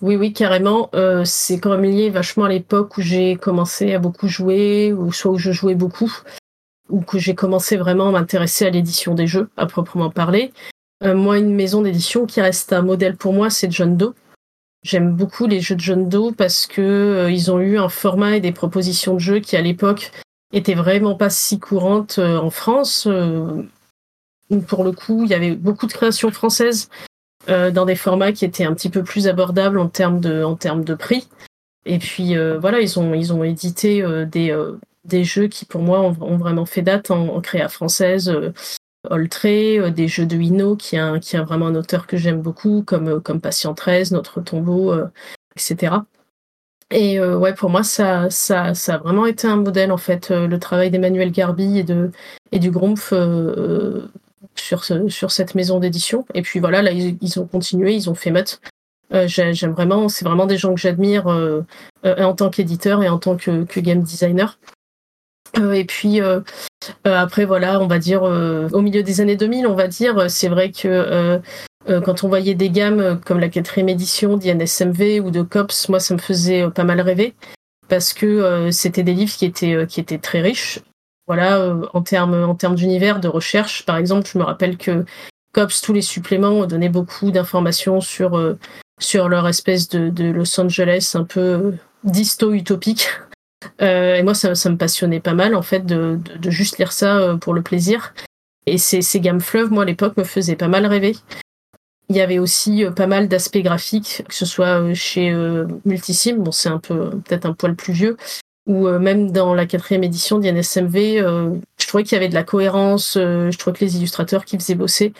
Oui, 0.00 0.16
oui, 0.16 0.32
carrément. 0.32 0.90
Euh, 0.94 1.24
c'est 1.24 1.58
quand 1.58 1.70
même 1.70 1.90
lié 1.90 2.10
vachement 2.10 2.44
à 2.44 2.48
l'époque 2.48 2.98
où 2.98 3.00
j'ai 3.00 3.36
commencé 3.36 3.94
à 3.94 3.98
beaucoup 3.98 4.28
jouer, 4.28 4.92
ou 4.92 5.12
soit 5.12 5.32
où 5.32 5.38
je 5.38 5.50
jouais 5.50 5.74
beaucoup, 5.74 6.12
ou 6.88 7.00
que 7.00 7.18
j'ai 7.18 7.34
commencé 7.34 7.76
vraiment 7.76 8.08
à 8.08 8.12
m'intéresser 8.12 8.66
à 8.66 8.70
l'édition 8.70 9.14
des 9.14 9.26
jeux, 9.26 9.48
à 9.56 9.66
proprement 9.66 10.10
parler. 10.10 10.52
moi, 11.04 11.38
une 11.38 11.54
maison 11.54 11.82
d'édition 11.82 12.26
qui 12.26 12.40
reste 12.40 12.72
un 12.72 12.82
modèle 12.82 13.16
pour 13.16 13.32
moi, 13.32 13.50
c'est 13.50 13.72
John 13.72 13.96
Doe. 13.96 14.14
J'aime 14.84 15.16
beaucoup 15.16 15.46
les 15.46 15.60
jeux 15.60 15.74
de 15.74 15.80
John 15.80 16.08
Doe 16.08 16.32
parce 16.32 16.68
que 16.68 17.28
ils 17.30 17.50
ont 17.50 17.58
eu 17.58 17.78
un 17.78 17.88
format 17.88 18.36
et 18.36 18.40
des 18.40 18.52
propositions 18.52 19.14
de 19.14 19.20
jeux 19.20 19.40
qui 19.40 19.56
à 19.56 19.62
l'époque 19.62 20.12
étaient 20.52 20.74
vraiment 20.74 21.14
pas 21.14 21.30
si 21.30 21.58
courantes 21.58 22.18
en 22.18 22.50
France. 22.50 23.08
pour 24.66 24.84
le 24.84 24.92
coup, 24.92 25.24
il 25.24 25.30
y 25.30 25.34
avait 25.34 25.54
beaucoup 25.54 25.86
de 25.86 25.92
créations 25.92 26.30
françaises 26.30 26.88
dans 27.46 27.84
des 27.84 27.96
formats 27.96 28.32
qui 28.32 28.44
étaient 28.44 28.64
un 28.64 28.74
petit 28.74 28.90
peu 28.90 29.02
plus 29.02 29.28
abordables 29.28 29.78
en 29.78 29.88
termes 29.88 30.20
de, 30.20 30.42
en 30.42 30.56
termes 30.56 30.84
de 30.84 30.94
prix. 30.94 31.28
Et 31.84 31.98
puis 31.98 32.34
voilà, 32.58 32.80
ils 32.80 32.98
ont, 32.98 33.14
ils 33.14 33.32
ont 33.32 33.44
édité 33.44 34.02
des, 34.26 34.52
des 35.08 35.24
jeux 35.24 35.48
qui 35.48 35.64
pour 35.64 35.82
moi 35.82 36.00
ont, 36.00 36.36
vraiment 36.36 36.66
fait 36.66 36.82
date 36.82 37.10
en, 37.10 37.40
créa 37.40 37.68
française. 37.68 38.28
Euh, 38.28 38.52
Oltré, 39.10 39.78
euh, 39.78 39.90
des 39.90 40.08
jeux 40.08 40.26
de 40.26 40.36
Hino, 40.36 40.76
qui 40.76 40.96
est, 40.96 41.20
qui 41.20 41.36
vraiment 41.36 41.68
un 41.68 41.74
auteur 41.74 42.06
que 42.06 42.16
j'aime 42.16 42.42
beaucoup, 42.42 42.82
comme, 42.82 43.08
euh, 43.08 43.20
comme 43.20 43.40
Patient 43.40 43.74
13, 43.74 44.12
Notre 44.12 44.40
Tombeau, 44.40 44.94
etc. 45.56 45.96
Et 46.90 47.20
ouais, 47.20 47.52
pour 47.52 47.68
moi, 47.68 47.82
ça, 47.82 48.30
ça, 48.30 48.72
ça 48.74 48.94
a 48.94 48.98
vraiment 48.98 49.26
été 49.26 49.46
un 49.46 49.56
modèle, 49.56 49.92
en 49.92 49.98
fait, 49.98 50.30
le 50.30 50.58
travail 50.58 50.90
d'Emmanuel 50.90 51.30
Garbi 51.30 51.78
et, 51.78 51.82
de, 51.84 52.10
et 52.50 52.58
du 52.58 52.70
Grumpf 52.70 53.12
sur, 54.54 54.84
sur 54.84 55.30
cette 55.30 55.54
maison 55.54 55.80
d'édition. 55.80 56.24
Et 56.32 56.40
puis 56.40 56.60
voilà, 56.60 56.80
là, 56.80 56.90
ils, 56.92 57.40
ont 57.40 57.46
continué, 57.46 57.94
ils 57.94 58.08
ont 58.08 58.14
fait 58.14 58.30
Mutt. 58.30 58.60
J'aime 59.26 59.72
vraiment, 59.72 60.08
c'est 60.08 60.24
vraiment 60.24 60.46
des 60.46 60.56
gens 60.56 60.74
que 60.74 60.80
j'admire 60.80 61.26
en 62.04 62.34
tant 62.34 62.48
qu'éditeur 62.48 63.02
et 63.02 63.08
en 63.10 63.18
tant 63.18 63.36
que, 63.36 63.64
que 63.64 63.80
game 63.80 64.02
designer. 64.02 64.58
Euh, 65.56 65.72
et 65.72 65.84
puis 65.84 66.20
euh, 66.20 66.40
euh, 67.06 67.16
après, 67.16 67.44
voilà, 67.44 67.80
on 67.80 67.86
va 67.86 67.98
dire 67.98 68.22
au 68.22 68.80
milieu 68.80 69.02
des 69.02 69.20
années 69.20 69.36
2000, 69.36 69.66
on 69.66 69.74
va 69.74 69.88
dire, 69.88 70.30
c'est 70.30 70.48
vrai 70.48 70.70
que 70.70 71.40
quand 71.86 72.24
on 72.24 72.28
voyait 72.28 72.54
des 72.54 72.70
gammes 72.70 73.20
comme 73.24 73.38
la 73.38 73.48
quatrième 73.48 73.88
édition 73.88 74.36
d'INSMV 74.36 75.20
ou 75.20 75.30
de 75.30 75.42
COPS, 75.42 75.88
moi 75.88 76.00
ça 76.00 76.14
me 76.14 76.18
faisait 76.18 76.68
pas 76.70 76.84
mal 76.84 77.00
rêver 77.00 77.34
parce 77.88 78.12
que 78.12 78.70
c'était 78.70 79.02
des 79.02 79.14
livres 79.14 79.32
qui 79.32 79.46
étaient 79.46 79.86
qui 79.86 80.00
étaient 80.00 80.18
très 80.18 80.40
riches. 80.40 80.80
Voilà, 81.26 81.74
en 81.94 82.02
termes 82.02 82.44
en 82.44 82.54
termes 82.54 82.74
d'univers, 82.74 83.20
de 83.20 83.28
recherche, 83.28 83.86
par 83.86 83.96
exemple, 83.96 84.28
je 84.30 84.38
me 84.38 84.44
rappelle 84.44 84.76
que 84.76 85.04
COPS, 85.54 85.80
tous 85.80 85.92
les 85.94 86.02
suppléments 86.02 86.66
donnaient 86.66 86.88
beaucoup 86.88 87.30
d'informations 87.30 88.00
sur 88.00 88.56
sur 88.98 89.28
leur 89.28 89.48
espèce 89.48 89.88
de, 89.88 90.10
de 90.10 90.24
Los 90.24 90.60
Angeles 90.60 91.12
un 91.14 91.24
peu 91.24 91.74
disto 92.04 92.52
utopique 92.52 93.08
euh, 93.82 94.14
et 94.14 94.22
moi, 94.22 94.34
ça, 94.34 94.50
me 94.50 94.76
passionnait 94.76 95.20
pas 95.20 95.34
mal, 95.34 95.54
en 95.54 95.62
fait, 95.62 95.84
de, 95.84 96.20
juste 96.48 96.78
lire 96.78 96.92
ça 96.92 97.18
euh, 97.18 97.36
pour 97.36 97.54
le 97.54 97.62
plaisir. 97.62 98.14
Et 98.66 98.78
ces, 98.78 99.02
ces 99.02 99.20
gammes 99.20 99.40
fleuves, 99.40 99.72
moi, 99.72 99.82
à 99.82 99.86
l'époque, 99.86 100.16
me 100.16 100.24
faisaient 100.24 100.56
pas 100.56 100.68
mal 100.68 100.86
rêver. 100.86 101.16
Il 102.08 102.16
y 102.16 102.20
avait 102.20 102.38
aussi 102.38 102.84
euh, 102.84 102.90
pas 102.90 103.06
mal 103.06 103.28
d'aspects 103.28 103.58
graphiques, 103.58 104.22
que 104.28 104.34
ce 104.34 104.46
soit 104.46 104.94
chez 104.94 105.32
Multisim, 105.84 106.36
bon, 106.38 106.52
c'est 106.52 106.68
un 106.68 106.78
peu, 106.78 107.10
peut-être 107.10 107.46
un 107.46 107.52
poil 107.52 107.74
plus 107.74 107.92
vieux, 107.92 108.16
ou 108.66 108.88
même 108.88 109.30
dans 109.30 109.54
la 109.54 109.66
quatrième 109.66 110.04
édition 110.04 110.38
d'INSMV, 110.38 111.22
je 111.80 111.86
trouvais 111.86 112.04
qu'il 112.04 112.12
y 112.12 112.16
avait 112.16 112.28
de 112.28 112.34
la 112.34 112.44
cohérence, 112.44 113.14
je 113.14 113.56
trouvais 113.56 113.78
que 113.78 113.84
les 113.84 113.96
illustrateurs 113.96 114.44
qui 114.44 114.58
faisaient 114.58 114.74
bosser 114.74 115.14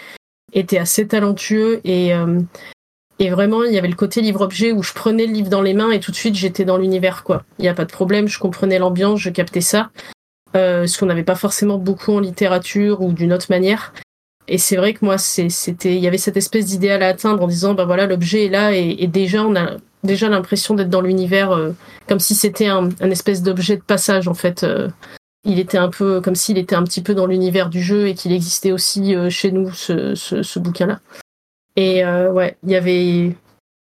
étaient 0.53 0.77
assez 0.77 1.07
talentueux 1.07 1.81
et 1.85 2.13
et 3.21 3.31
vraiment, 3.31 3.65
il 3.65 3.73
y 3.73 3.79
avait 3.79 3.89
le 3.89 3.97
côté 3.97 4.21
livre-objet 4.21 4.71
où 4.71 4.83
je 4.83 4.93
prenais 4.93 5.27
le 5.27 5.33
livre 5.33 5.49
dans 5.49 5.63
les 5.63 5.75
mains 5.75 5.91
et 5.91 5.99
tout 5.99 6.13
de 6.13 6.17
suite 6.17 6.37
j'étais 6.37 6.65
dans 6.65 6.77
l'univers, 6.77 7.25
quoi. 7.25 7.45
Il 7.59 7.63
n'y 7.63 7.69
a 7.69 7.75
pas 7.75 7.85
de 7.85 7.91
problème, 7.91 8.29
je 8.29 8.39
comprenais 8.39 8.79
l'ambiance, 8.79 9.19
je 9.21 9.31
captais 9.31 9.61
ça. 9.61 9.91
Euh, 10.57 10.87
ce 10.87 10.99
qu'on 10.99 11.07
n'avait 11.07 11.25
pas 11.25 11.35
forcément 11.35 11.79
beaucoup 11.79 12.13
en 12.13 12.21
littérature 12.21 13.03
ou 13.03 13.13
d'une 13.13 13.33
autre 13.33 13.47
manière. 13.51 13.93
Et 14.49 14.57
c'est 14.57 14.77
vrai 14.77 14.95
que 14.95 15.05
moi, 15.05 15.19
c'était, 15.19 15.95
il 15.95 16.01
y 16.01 16.09
avait 16.09 16.19
cette 16.19 16.39
espèce 16.39 16.65
d'idéal 16.65 17.03
à 17.03 17.09
atteindre 17.09 17.43
en 17.43 17.47
disant, 17.47 17.75
bah 17.75 17.85
voilà, 17.85 18.07
l'objet 18.07 18.47
est 18.47 18.49
là 18.49 18.73
et, 18.75 19.07
déjà 19.07 19.45
on 19.45 19.55
a 19.55 19.77
déjà 20.05 20.29
l'impression 20.29 20.75
d'être 20.75 20.89
dans 20.89 21.03
l'univers 21.03 21.53
euh, 21.53 21.73
comme 22.09 22.21
si 22.21 22.35
c'était 22.35 22.69
un, 22.69 22.89
espèce 23.03 23.43
d'objet 23.43 23.77
de 23.77 23.83
passage 23.83 24.27
en 24.27 24.35
fait. 24.35 24.65
Euh, 24.65 24.89
il 25.45 25.59
était 25.59 25.79
un 25.79 25.91
peu 25.91 26.21
comme 26.21 26.35
s'il 26.35 26.57
était 26.57 26.75
un 26.75 26.83
petit 26.83 27.03
peu 27.03 27.15
dans 27.15 27.27
l'univers 27.27 27.69
du 27.69 27.83
jeu 27.83 28.09
et 28.09 28.15
qu'il 28.15 28.33
existait 28.33 28.73
aussi 28.73 29.15
euh, 29.15 29.29
chez 29.29 29.53
nous 29.53 29.71
ce, 29.73 30.15
ce, 30.15 30.59
bouquin-là. 30.59 31.01
Et 31.77 32.05
ouais, 32.05 32.57
il 32.65 32.71
y 32.71 32.77
avait. 32.77 33.37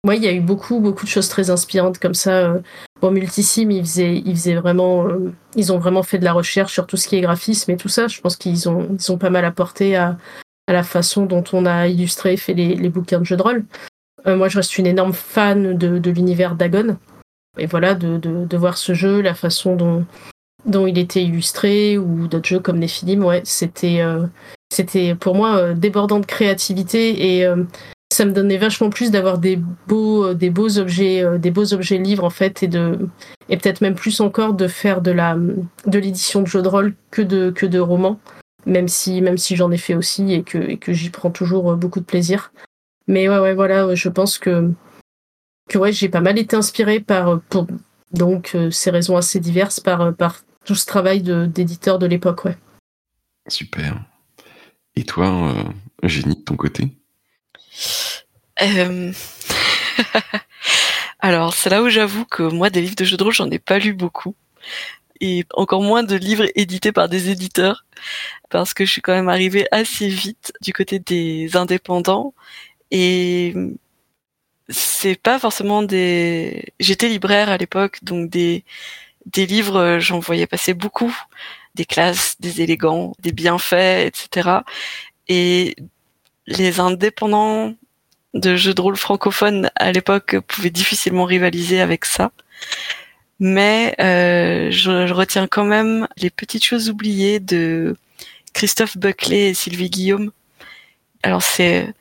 Ouais, 0.05 0.17
il 0.17 0.23
y 0.23 0.27
a 0.27 0.33
eu 0.33 0.41
beaucoup, 0.41 0.81
beaucoup 0.81 1.05
de 1.05 1.09
choses 1.09 1.29
très 1.29 1.49
inspirantes 1.49 1.97
comme 1.97 2.13
ça. 2.13 2.55
Bon, 3.01 3.09
Multisim, 3.09 3.71
ils 3.71 3.83
faisaient, 3.83 4.17
ils 4.17 4.35
faisaient 4.35 4.55
vraiment. 4.55 5.07
Ils 5.55 5.71
ont 5.71 5.79
vraiment 5.79 6.03
fait 6.03 6.19
de 6.19 6.25
la 6.25 6.33
recherche 6.33 6.73
sur 6.73 6.87
tout 6.87 6.97
ce 6.97 7.07
qui 7.07 7.15
est 7.15 7.21
graphisme 7.21 7.71
et 7.71 7.77
tout 7.77 7.87
ça. 7.87 8.07
Je 8.07 8.19
pense 8.19 8.35
qu'ils 8.35 8.67
ont, 8.67 8.89
ils 8.99 9.11
ont 9.13 9.17
pas 9.17 9.29
mal 9.29 9.45
apporté 9.45 9.95
à, 9.95 10.17
à 10.67 10.73
la 10.73 10.83
façon 10.83 11.25
dont 11.25 11.43
on 11.53 11.65
a 11.65 11.87
illustré 11.87 12.33
et 12.33 12.37
fait 12.37 12.53
les, 12.53 12.75
les 12.75 12.89
bouquins 12.89 13.19
de 13.19 13.25
jeux 13.25 13.37
de 13.37 13.43
rôle. 13.43 13.65
Euh, 14.27 14.35
moi, 14.35 14.49
je 14.49 14.57
reste 14.57 14.77
une 14.77 14.87
énorme 14.87 15.13
fan 15.13 15.77
de, 15.77 15.99
de 15.99 16.11
l'univers 16.11 16.55
Dagon. 16.55 16.97
Et 17.57 17.67
voilà, 17.67 17.93
de, 17.93 18.17
de, 18.17 18.45
de, 18.45 18.57
voir 18.57 18.77
ce 18.77 18.93
jeu, 18.93 19.21
la 19.21 19.33
façon 19.33 19.75
dont, 19.75 20.05
dont 20.65 20.87
il 20.87 20.97
était 20.97 21.23
illustré, 21.23 21.97
ou 21.97 22.27
d'autres 22.27 22.47
jeux 22.47 22.59
comme 22.59 22.79
Nephilim, 22.79 23.23
ouais, 23.23 23.41
c'était 23.45 24.01
c'était 24.75 25.15
pour 25.15 25.35
moi 25.35 25.55
euh, 25.57 25.73
débordant 25.73 26.19
de 26.19 26.25
créativité 26.25 27.35
et 27.37 27.45
euh, 27.45 27.63
ça 28.11 28.25
me 28.25 28.31
donnait 28.31 28.57
vachement 28.57 28.89
plus 28.89 29.11
d'avoir 29.11 29.37
des 29.37 29.59
beaux 29.87 30.25
euh, 30.25 30.33
des 30.33 30.49
beaux 30.49 30.77
objets 30.79 31.23
des 31.39 31.51
beaux 31.51 31.73
objets 31.73 31.97
livres 31.97 32.23
en 32.23 32.29
fait 32.29 32.63
et 32.63 32.67
de 32.67 33.07
et 33.49 33.57
peut-être 33.57 33.81
même 33.81 33.95
plus 33.95 34.19
encore 34.21 34.53
de 34.53 34.67
faire 34.67 35.01
de 35.01 35.11
la 35.11 35.35
de 35.85 35.99
l'édition 35.99 36.41
de 36.41 36.47
jeux 36.47 36.61
de 36.61 36.67
rôle 36.67 36.93
que 37.11 37.21
de 37.21 37.51
que 37.51 37.65
de 37.65 37.79
romans 37.79 38.19
même 38.65 38.87
si 38.87 39.21
même 39.21 39.37
si 39.37 39.55
j'en 39.55 39.71
ai 39.71 39.77
fait 39.77 39.95
aussi 39.95 40.33
et 40.33 40.43
que 40.43 40.57
et 40.57 40.77
que 40.77 40.93
j'y 40.93 41.09
prends 41.09 41.31
toujours 41.31 41.75
beaucoup 41.75 41.99
de 41.99 42.05
plaisir. 42.05 42.51
Mais 43.07 43.29
ouais 43.29 43.39
ouais 43.39 43.53
voilà 43.53 43.93
je 43.95 44.09
pense 44.09 44.37
que 44.37 44.71
que 45.69 45.77
ouais 45.77 45.91
j'ai 45.91 46.09
pas 46.09 46.21
mal 46.21 46.37
été 46.37 46.55
inspirée 46.55 46.99
par 46.99 47.41
pour 47.49 47.67
donc 48.11 48.55
ces 48.71 48.89
raisons 48.89 49.17
assez 49.17 49.39
diverses 49.39 49.79
par 49.79 50.15
par 50.15 50.41
tout 50.65 50.75
ce 50.75 50.85
travail 50.85 51.21
d'éditeur 51.21 51.99
de 51.99 52.07
l'époque 52.07 52.45
ouais. 52.45 52.57
Super. 53.47 54.03
Et 54.95 55.03
toi, 55.03 55.49
euh, 55.49 56.07
génie 56.07 56.35
de 56.35 56.41
ton 56.41 56.55
côté? 56.55 56.89
Euh... 58.61 59.11
Alors, 61.19 61.53
c'est 61.53 61.69
là 61.69 61.81
où 61.81 61.89
j'avoue 61.89 62.25
que 62.25 62.43
moi, 62.43 62.69
des 62.69 62.81
livres 62.81 62.95
de 62.95 63.05
jeux 63.05 63.17
de 63.17 63.23
rôle, 63.23 63.33
j'en 63.33 63.49
ai 63.49 63.59
pas 63.59 63.79
lu 63.79 63.93
beaucoup. 63.93 64.35
Et 65.21 65.45
encore 65.53 65.81
moins 65.81 66.03
de 66.03 66.15
livres 66.15 66.47
édités 66.55 66.91
par 66.91 67.09
des 67.09 67.29
éditeurs. 67.29 67.85
Parce 68.49 68.73
que 68.73 68.85
je 68.85 68.91
suis 68.91 69.01
quand 69.01 69.13
même 69.13 69.29
arrivée 69.29 69.67
assez 69.71 70.07
vite 70.07 70.53
du 70.61 70.73
côté 70.73 70.99
des 70.99 71.55
indépendants. 71.55 72.33
Et 72.91 73.53
c'est 74.69 75.19
pas 75.19 75.39
forcément 75.39 75.83
des... 75.83 76.73
J'étais 76.79 77.09
libraire 77.09 77.49
à 77.49 77.57
l'époque, 77.57 77.99
donc 78.03 78.29
des, 78.29 78.63
des 79.25 79.45
livres, 79.45 79.97
j'en 79.99 80.19
voyais 80.19 80.47
passer 80.47 80.73
beaucoup 80.73 81.15
des 81.75 81.85
classes, 81.85 82.35
des 82.39 82.61
élégants, 82.61 83.13
des 83.19 83.31
bienfaits, 83.31 84.07
etc. 84.07 84.59
Et 85.27 85.75
les 86.47 86.79
indépendants 86.79 87.73
de 88.33 88.55
jeux 88.55 88.73
de 88.73 88.81
rôle 88.81 88.97
francophones 88.97 89.69
à 89.75 89.91
l'époque 89.91 90.37
pouvaient 90.47 90.69
difficilement 90.69 91.25
rivaliser 91.25 91.81
avec 91.81 92.05
ça. 92.05 92.31
Mais 93.39 93.95
euh, 93.99 94.71
je, 94.71 95.11
retiens 95.11 95.47
quand 95.47 95.65
même 95.65 96.07
les 96.17 96.29
petites 96.29 96.63
choses 96.63 96.89
oubliées 96.89 97.39
de 97.39 97.95
Christophe 98.53 98.97
Buckley 98.97 99.49
et 99.49 99.53
Sylvie 99.53 99.89
Guillaume. 99.89 100.31
Alors 101.23 101.41
c'est 101.43 101.93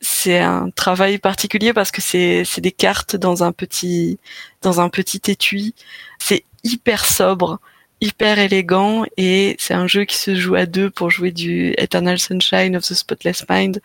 c'est 0.00 0.38
un 0.38 0.70
travail 0.70 1.18
particulier 1.18 1.72
parce 1.72 1.90
que 1.90 2.00
c'est 2.00 2.44
c'est 2.44 2.60
des 2.60 2.72
cartes 2.72 3.16
dans 3.16 3.42
un 3.44 3.52
petit 3.52 4.18
dans 4.62 4.80
un 4.80 4.88
petit 4.88 5.20
étui. 5.30 5.74
C'est 6.18 6.44
hyper 6.64 7.04
sobre 7.04 7.60
hyper 8.00 8.38
élégant 8.38 9.04
et 9.16 9.56
c'est 9.58 9.74
un 9.74 9.86
jeu 9.86 10.04
qui 10.04 10.16
se 10.16 10.34
joue 10.34 10.54
à 10.54 10.66
deux 10.66 10.90
pour 10.90 11.10
jouer 11.10 11.32
du 11.32 11.74
Eternal 11.78 12.18
Sunshine 12.18 12.76
of 12.76 12.84
the 12.84 12.94
Spotless 12.94 13.44
Mind. 13.48 13.80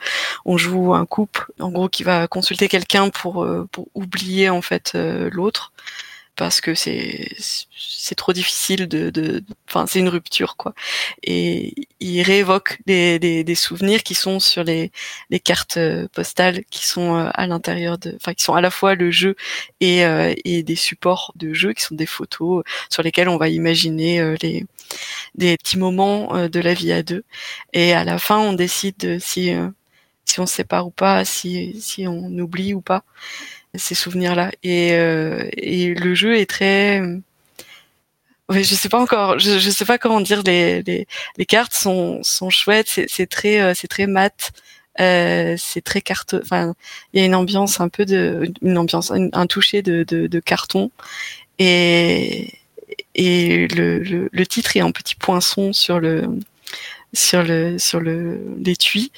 On 0.46 0.58
joue 0.58 0.94
un 0.94 1.06
couple, 1.06 1.52
en 1.60 1.72
gros, 1.72 1.90
qui 1.90 2.04
va 2.04 2.28
consulter 2.28 2.68
quelqu'un 2.68 3.10
pour 3.10 3.44
euh, 3.44 3.68
pour 3.72 3.88
oublier 3.96 4.50
en 4.50 4.62
fait 4.62 4.94
euh, 4.96 5.30
l'autre 5.32 5.72
parce 6.36 6.62
que 6.62 6.74
c'est 6.74 7.30
c'est 7.40 8.16
trop 8.16 8.34
difficile 8.34 8.88
de 8.88 9.44
enfin 9.70 9.86
c'est 9.88 10.00
une 10.00 10.10
rupture 10.10 10.56
quoi. 10.58 10.74
Et 11.24 11.74
il 12.00 12.22
réévoque 12.24 12.80
des, 12.86 13.20
des, 13.20 13.44
des, 13.44 13.56
souvenirs 13.56 14.04
qui 14.04 14.16
sont 14.16 14.40
sur 14.40 14.64
les 14.64 14.92
les 15.30 15.40
cartes 15.40 15.78
euh, 15.78 16.08
postales 16.14 16.64
qui 16.66 16.86
sont 16.86 17.16
euh, 17.16 17.30
à 17.34 17.48
l'intérieur 17.48 17.98
de 17.98 18.14
enfin 18.16 18.34
qui 18.34 18.44
sont 18.44 18.56
à 18.56 18.62
la 18.62 18.72
fois 18.72 18.96
le 18.96 19.12
jeu 19.12 19.36
et 19.80 20.06
euh, 20.06 20.34
et 20.44 20.64
des 20.64 20.76
supports 20.76 21.34
de 21.36 21.54
jeu 21.54 21.74
qui 21.74 21.84
sont 21.84 21.96
des 21.96 22.06
photos 22.08 22.64
sur 22.90 23.04
lesquelles 23.04 23.30
on 23.30 23.38
va 23.38 23.50
imaginer 23.50 24.36
les 24.42 24.66
des 25.36 25.58
petits 25.58 25.78
moments 25.78 26.48
de 26.48 26.60
la 26.60 26.74
vie 26.74 26.92
à 26.92 27.04
deux. 27.04 27.24
Et 27.74 27.94
à 27.94 28.04
la 28.04 28.18
fin 28.20 28.40
on 28.40 28.54
décide 28.54 29.20
si 29.20 29.54
si 30.26 30.40
on 30.40 30.46
se 30.46 30.56
sépare 30.56 30.88
ou 30.88 30.92
pas 30.92 31.26
si 31.26 31.80
si 31.82 32.08
on 32.08 32.30
oublie 32.40 32.74
ou 32.74 32.82
pas 32.82 33.04
ces 33.76 33.96
souvenirs-là. 33.96 34.52
Et, 34.64 34.94
euh, 34.94 35.50
et 35.58 35.94
le 35.94 36.16
jeu 36.16 36.38
est 36.38 36.50
très 36.50 37.02
ouais, 38.50 38.64
je 38.64 38.76
sais 38.76 38.90
pas 38.90 39.00
encore, 39.00 39.40
je, 39.40 39.60
je 39.60 39.70
sais 39.70 39.86
pas 39.86 39.98
comment 39.98 40.22
dire. 40.22 40.44
Les, 40.46 40.84
les, 40.84 41.08
les 41.38 41.46
cartes 41.46 41.74
sont, 41.74 42.22
sont 42.24 42.50
chouettes, 42.50 43.00
c'est 43.08 43.28
très, 43.30 43.62
euh, 43.62 43.74
c'est 43.76 43.88
très 43.88 44.08
mat. 44.08 44.52
c'est 44.98 45.82
très 45.84 46.02
carte. 46.02 46.36
Enfin, 46.42 46.74
il 47.14 47.20
y 47.20 47.24
a 47.24 47.26
une 47.26 47.36
ambiance 47.36 47.80
un 47.80 47.90
peu 47.90 48.06
de, 48.06 48.52
une 48.62 48.78
ambiance, 48.78 49.12
un, 49.12 49.48
toucher 49.48 49.82
de, 49.82 50.04
de, 50.04 50.28
de, 50.28 50.40
carton 50.40 50.92
et 51.60 52.60
et 53.16 53.68
le, 53.70 54.00
le, 54.00 54.30
le, 54.32 54.48
titre 54.48 54.78
est 54.78 54.82
un 54.82 54.92
petit 54.92 55.16
poinçon 55.16 55.74
sur 55.74 56.00
le 56.00 56.28
sur 57.14 57.44
le 57.44 57.78
sur 57.80 58.00
le 58.00 58.40
l'étui. 58.58 59.12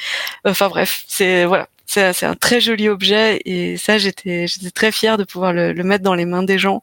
Enfin 0.46 0.70
bref, 0.70 1.04
c'est 1.08 1.46
voilà, 1.46 1.70
c'est 1.86 2.24
un 2.24 2.36
très 2.36 2.60
joli 2.60 2.90
objet 2.90 3.42
et 3.46 3.78
ça 3.78 3.98
j'étais 3.98 4.48
très 4.74 4.92
fière 4.92 5.18
de 5.18 5.24
pouvoir 5.24 5.54
le, 5.54 5.74
mettre 5.84 6.04
dans 6.04 6.16
les 6.16 6.26
mains 6.26 6.44
des 6.44 6.58
gens. 6.58 6.82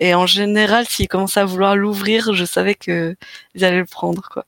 Et 0.00 0.14
en 0.14 0.26
général, 0.26 0.86
s'ils 0.86 1.08
commençaient 1.08 1.40
à 1.40 1.44
vouloir 1.44 1.76
l'ouvrir, 1.76 2.32
je 2.34 2.44
savais 2.44 2.74
que 2.74 3.16
ils 3.54 3.64
allaient 3.64 3.78
le 3.78 3.86
prendre. 3.86 4.44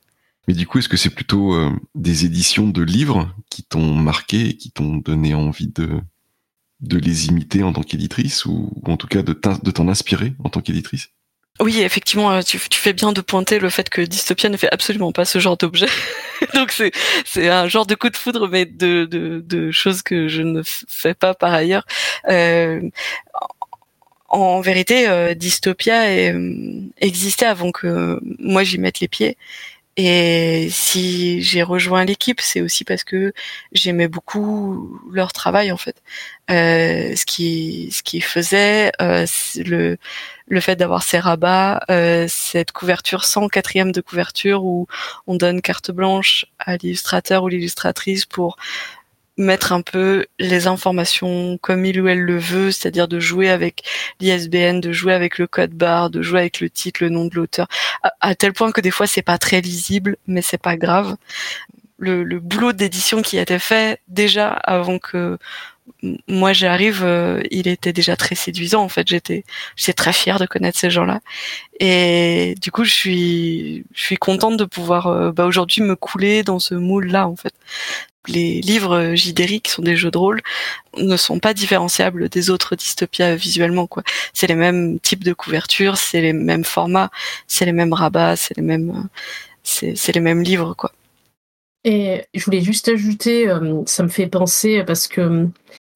Mais 0.48 0.54
du 0.54 0.66
coup, 0.66 0.78
est-ce 0.78 0.88
que 0.88 0.96
c'est 0.96 1.10
plutôt 1.10 1.54
euh, 1.54 1.70
des 1.94 2.24
éditions 2.24 2.66
de 2.66 2.82
livres 2.82 3.32
qui 3.48 3.62
t'ont 3.62 3.94
marqué 3.94 4.48
et 4.48 4.56
qui 4.56 4.70
t'ont 4.70 4.96
donné 4.96 5.34
envie 5.34 5.68
de 5.68 6.02
les 6.98 7.26
imiter 7.26 7.62
en 7.62 7.72
tant 7.72 7.82
qu'éditrice 7.82 8.44
ou 8.44 8.72
en 8.84 8.96
tout 8.96 9.06
cas 9.06 9.22
de 9.22 9.32
t'en 9.32 9.88
inspirer 9.88 10.34
en 10.42 10.48
tant 10.48 10.60
qu'éditrice? 10.60 11.10
Oui, 11.60 11.82
effectivement, 11.82 12.32
euh, 12.32 12.40
tu, 12.42 12.58
fais 12.58 12.92
bien 12.92 13.12
de 13.12 13.20
pointer 13.20 13.58
le 13.58 13.68
fait 13.68 13.88
que 13.90 14.00
Dystopia 14.00 14.48
ne 14.48 14.56
fait 14.56 14.72
absolument 14.72 15.12
pas 15.12 15.24
ce 15.24 15.38
genre 15.38 15.56
d'objet. 15.56 15.88
Donc 16.54 16.72
c'est 17.24 17.48
un 17.48 17.68
genre 17.68 17.86
de 17.86 17.94
coup 17.94 18.08
de 18.08 18.16
foudre, 18.16 18.48
mais 18.48 18.64
de, 18.64 19.70
choses 19.70 20.02
que 20.02 20.28
je 20.28 20.42
ne 20.42 20.62
fais 20.64 21.14
pas 21.14 21.34
par 21.34 21.52
ailleurs. 21.52 21.86
Euh, 22.28 22.80
en 24.28 24.60
vérité, 24.60 25.08
euh, 25.08 25.34
Dystopia 25.34 26.32
existait 26.98 27.46
avant 27.46 27.70
que 27.70 28.18
moi 28.38 28.64
j'y 28.64 28.78
mette 28.78 29.00
les 29.00 29.08
pieds. 29.08 29.36
Et 29.98 30.68
si 30.70 31.42
j'ai 31.42 31.62
rejoint 31.62 32.06
l'équipe, 32.06 32.40
c'est 32.40 32.62
aussi 32.62 32.82
parce 32.82 33.04
que 33.04 33.34
j'aimais 33.72 34.08
beaucoup 34.08 34.98
leur 35.12 35.34
travail 35.34 35.70
en 35.70 35.76
fait. 35.76 36.02
Euh, 36.50 37.14
ce 37.14 37.26
qui 37.26 37.90
ce 37.92 38.02
qui 38.02 38.22
faisait 38.22 38.92
euh, 39.02 39.26
le 39.56 39.98
le 40.48 40.60
fait 40.60 40.76
d'avoir 40.76 41.02
ces 41.02 41.18
rabats, 41.18 41.82
euh, 41.90 42.26
cette 42.28 42.72
couverture 42.72 43.24
sans 43.24 43.48
quatrième 43.48 43.92
de 43.92 44.00
couverture 44.00 44.64
où 44.64 44.86
on 45.26 45.36
donne 45.36 45.60
carte 45.60 45.90
blanche 45.90 46.46
à 46.58 46.76
l'illustrateur 46.78 47.44
ou 47.44 47.48
l'illustratrice 47.48 48.24
pour 48.24 48.56
mettre 49.38 49.72
un 49.72 49.80
peu 49.80 50.26
les 50.38 50.66
informations 50.66 51.58
comme 51.58 51.86
il 51.86 52.00
ou 52.00 52.08
elle 52.08 52.20
le 52.20 52.38
veut, 52.38 52.70
c'est-à-dire 52.70 53.08
de 53.08 53.18
jouer 53.18 53.48
avec 53.48 53.82
l'ISBN, 54.20 54.80
de 54.80 54.92
jouer 54.92 55.14
avec 55.14 55.38
le 55.38 55.46
code 55.46 55.72
barre, 55.72 56.10
de 56.10 56.22
jouer 56.22 56.40
avec 56.40 56.60
le 56.60 56.68
titre, 56.68 57.02
le 57.02 57.08
nom 57.08 57.26
de 57.26 57.34
l'auteur, 57.34 57.66
à, 58.20 58.34
tel 58.34 58.52
point 58.52 58.72
que 58.72 58.80
des 58.80 58.90
fois 58.90 59.06
c'est 59.06 59.22
pas 59.22 59.38
très 59.38 59.60
lisible, 59.60 60.16
mais 60.26 60.42
c'est 60.42 60.60
pas 60.60 60.76
grave. 60.76 61.16
Le, 61.98 62.24
le 62.24 62.40
boulot 62.40 62.72
d'édition 62.72 63.22
qui 63.22 63.38
a 63.38 63.42
été 63.42 63.58
fait 63.58 64.00
déjà 64.08 64.48
avant 64.50 64.98
que 64.98 65.38
moi 66.28 66.52
j'arrive, 66.52 67.02
euh, 67.04 67.42
il 67.50 67.68
était 67.68 67.92
déjà 67.92 68.16
très 68.16 68.34
séduisant 68.34 68.82
en 68.82 68.88
fait. 68.88 69.06
J'étais, 69.08 69.44
j'étais 69.76 69.92
très 69.92 70.12
fière 70.12 70.38
de 70.38 70.46
connaître 70.46 70.78
ces 70.78 70.90
gens-là, 70.90 71.20
et 71.80 72.54
du 72.60 72.70
coup 72.70 72.84
je 72.84 72.92
suis, 72.92 73.84
je 73.94 74.02
suis 74.02 74.16
contente 74.16 74.56
de 74.56 74.64
pouvoir 74.64 75.06
euh, 75.08 75.32
bah, 75.32 75.46
aujourd'hui 75.46 75.82
me 75.82 75.96
couler 75.96 76.42
dans 76.42 76.58
ce 76.58 76.74
moule-là 76.74 77.28
en 77.28 77.36
fait 77.36 77.54
les 78.28 78.60
livres 78.60 79.14
JDR 79.14 79.60
qui 79.62 79.70
sont 79.70 79.82
des 79.82 79.96
jeux 79.96 80.10
de 80.10 80.18
rôle 80.18 80.40
ne 80.96 81.16
sont 81.16 81.40
pas 81.40 81.54
différenciables 81.54 82.28
des 82.28 82.50
autres 82.50 82.76
dystopias 82.76 83.34
visuellement 83.34 83.86
quoi. 83.86 84.02
C'est 84.32 84.46
les 84.46 84.54
mêmes 84.54 85.00
types 85.00 85.24
de 85.24 85.32
couverture, 85.32 85.96
c'est 85.96 86.20
les 86.20 86.32
mêmes 86.32 86.64
formats, 86.64 87.10
c'est 87.46 87.64
les 87.64 87.72
mêmes 87.72 87.92
rabats, 87.92 88.36
c'est 88.36 88.56
les 88.56 88.62
mêmes 88.62 89.08
c'est 89.64 90.14
les 90.14 90.20
mêmes 90.20 90.42
livres 90.42 90.74
quoi. 90.74 90.92
Et 91.84 92.24
je 92.34 92.44
voulais 92.44 92.60
juste 92.60 92.88
ajouter, 92.88 93.48
euh, 93.48 93.82
ça 93.86 94.02
me 94.02 94.08
fait 94.08 94.28
penser 94.28 94.84
parce 94.86 95.08
que 95.08 95.48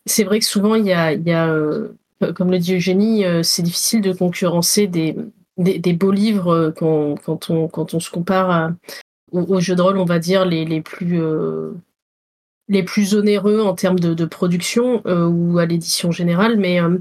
c'est 0.04 0.24
vrai 0.24 0.40
que 0.40 0.44
souvent 0.44 0.74
il 0.74 0.86
y 0.86 0.92
a, 0.92 1.12
il 1.12 1.26
y 1.26 1.32
a 1.32 1.48
euh, 1.48 1.88
comme 2.34 2.50
le 2.50 2.58
dit 2.58 2.74
Eugénie, 2.74 3.24
euh, 3.24 3.42
c'est 3.42 3.62
difficile 3.62 4.00
de 4.00 4.12
concurrencer 4.12 4.88
des, 4.88 5.16
des, 5.58 5.92
beaux 5.92 6.10
livres 6.10 6.72
quand, 6.76 7.14
quand, 7.24 7.50
on, 7.50 7.68
quand 7.68 7.94
on 7.94 8.00
se 8.00 8.10
compare 8.10 8.72
aux, 9.30 9.60
jeux 9.60 9.76
de 9.76 9.82
rôle, 9.82 9.98
on 9.98 10.04
va 10.04 10.18
dire, 10.18 10.44
les, 10.44 10.64
les 10.64 10.80
plus 10.80 11.20
les 12.68 12.82
plus 12.82 13.14
onéreux 13.14 13.60
en 13.60 13.74
termes 13.74 13.98
de, 13.98 14.24
production 14.24 15.02
euh, 15.06 15.26
ou 15.26 15.58
à 15.58 15.66
l'édition 15.66 16.10
générale, 16.10 16.56
mais 16.56 16.80
euh, 16.80 16.98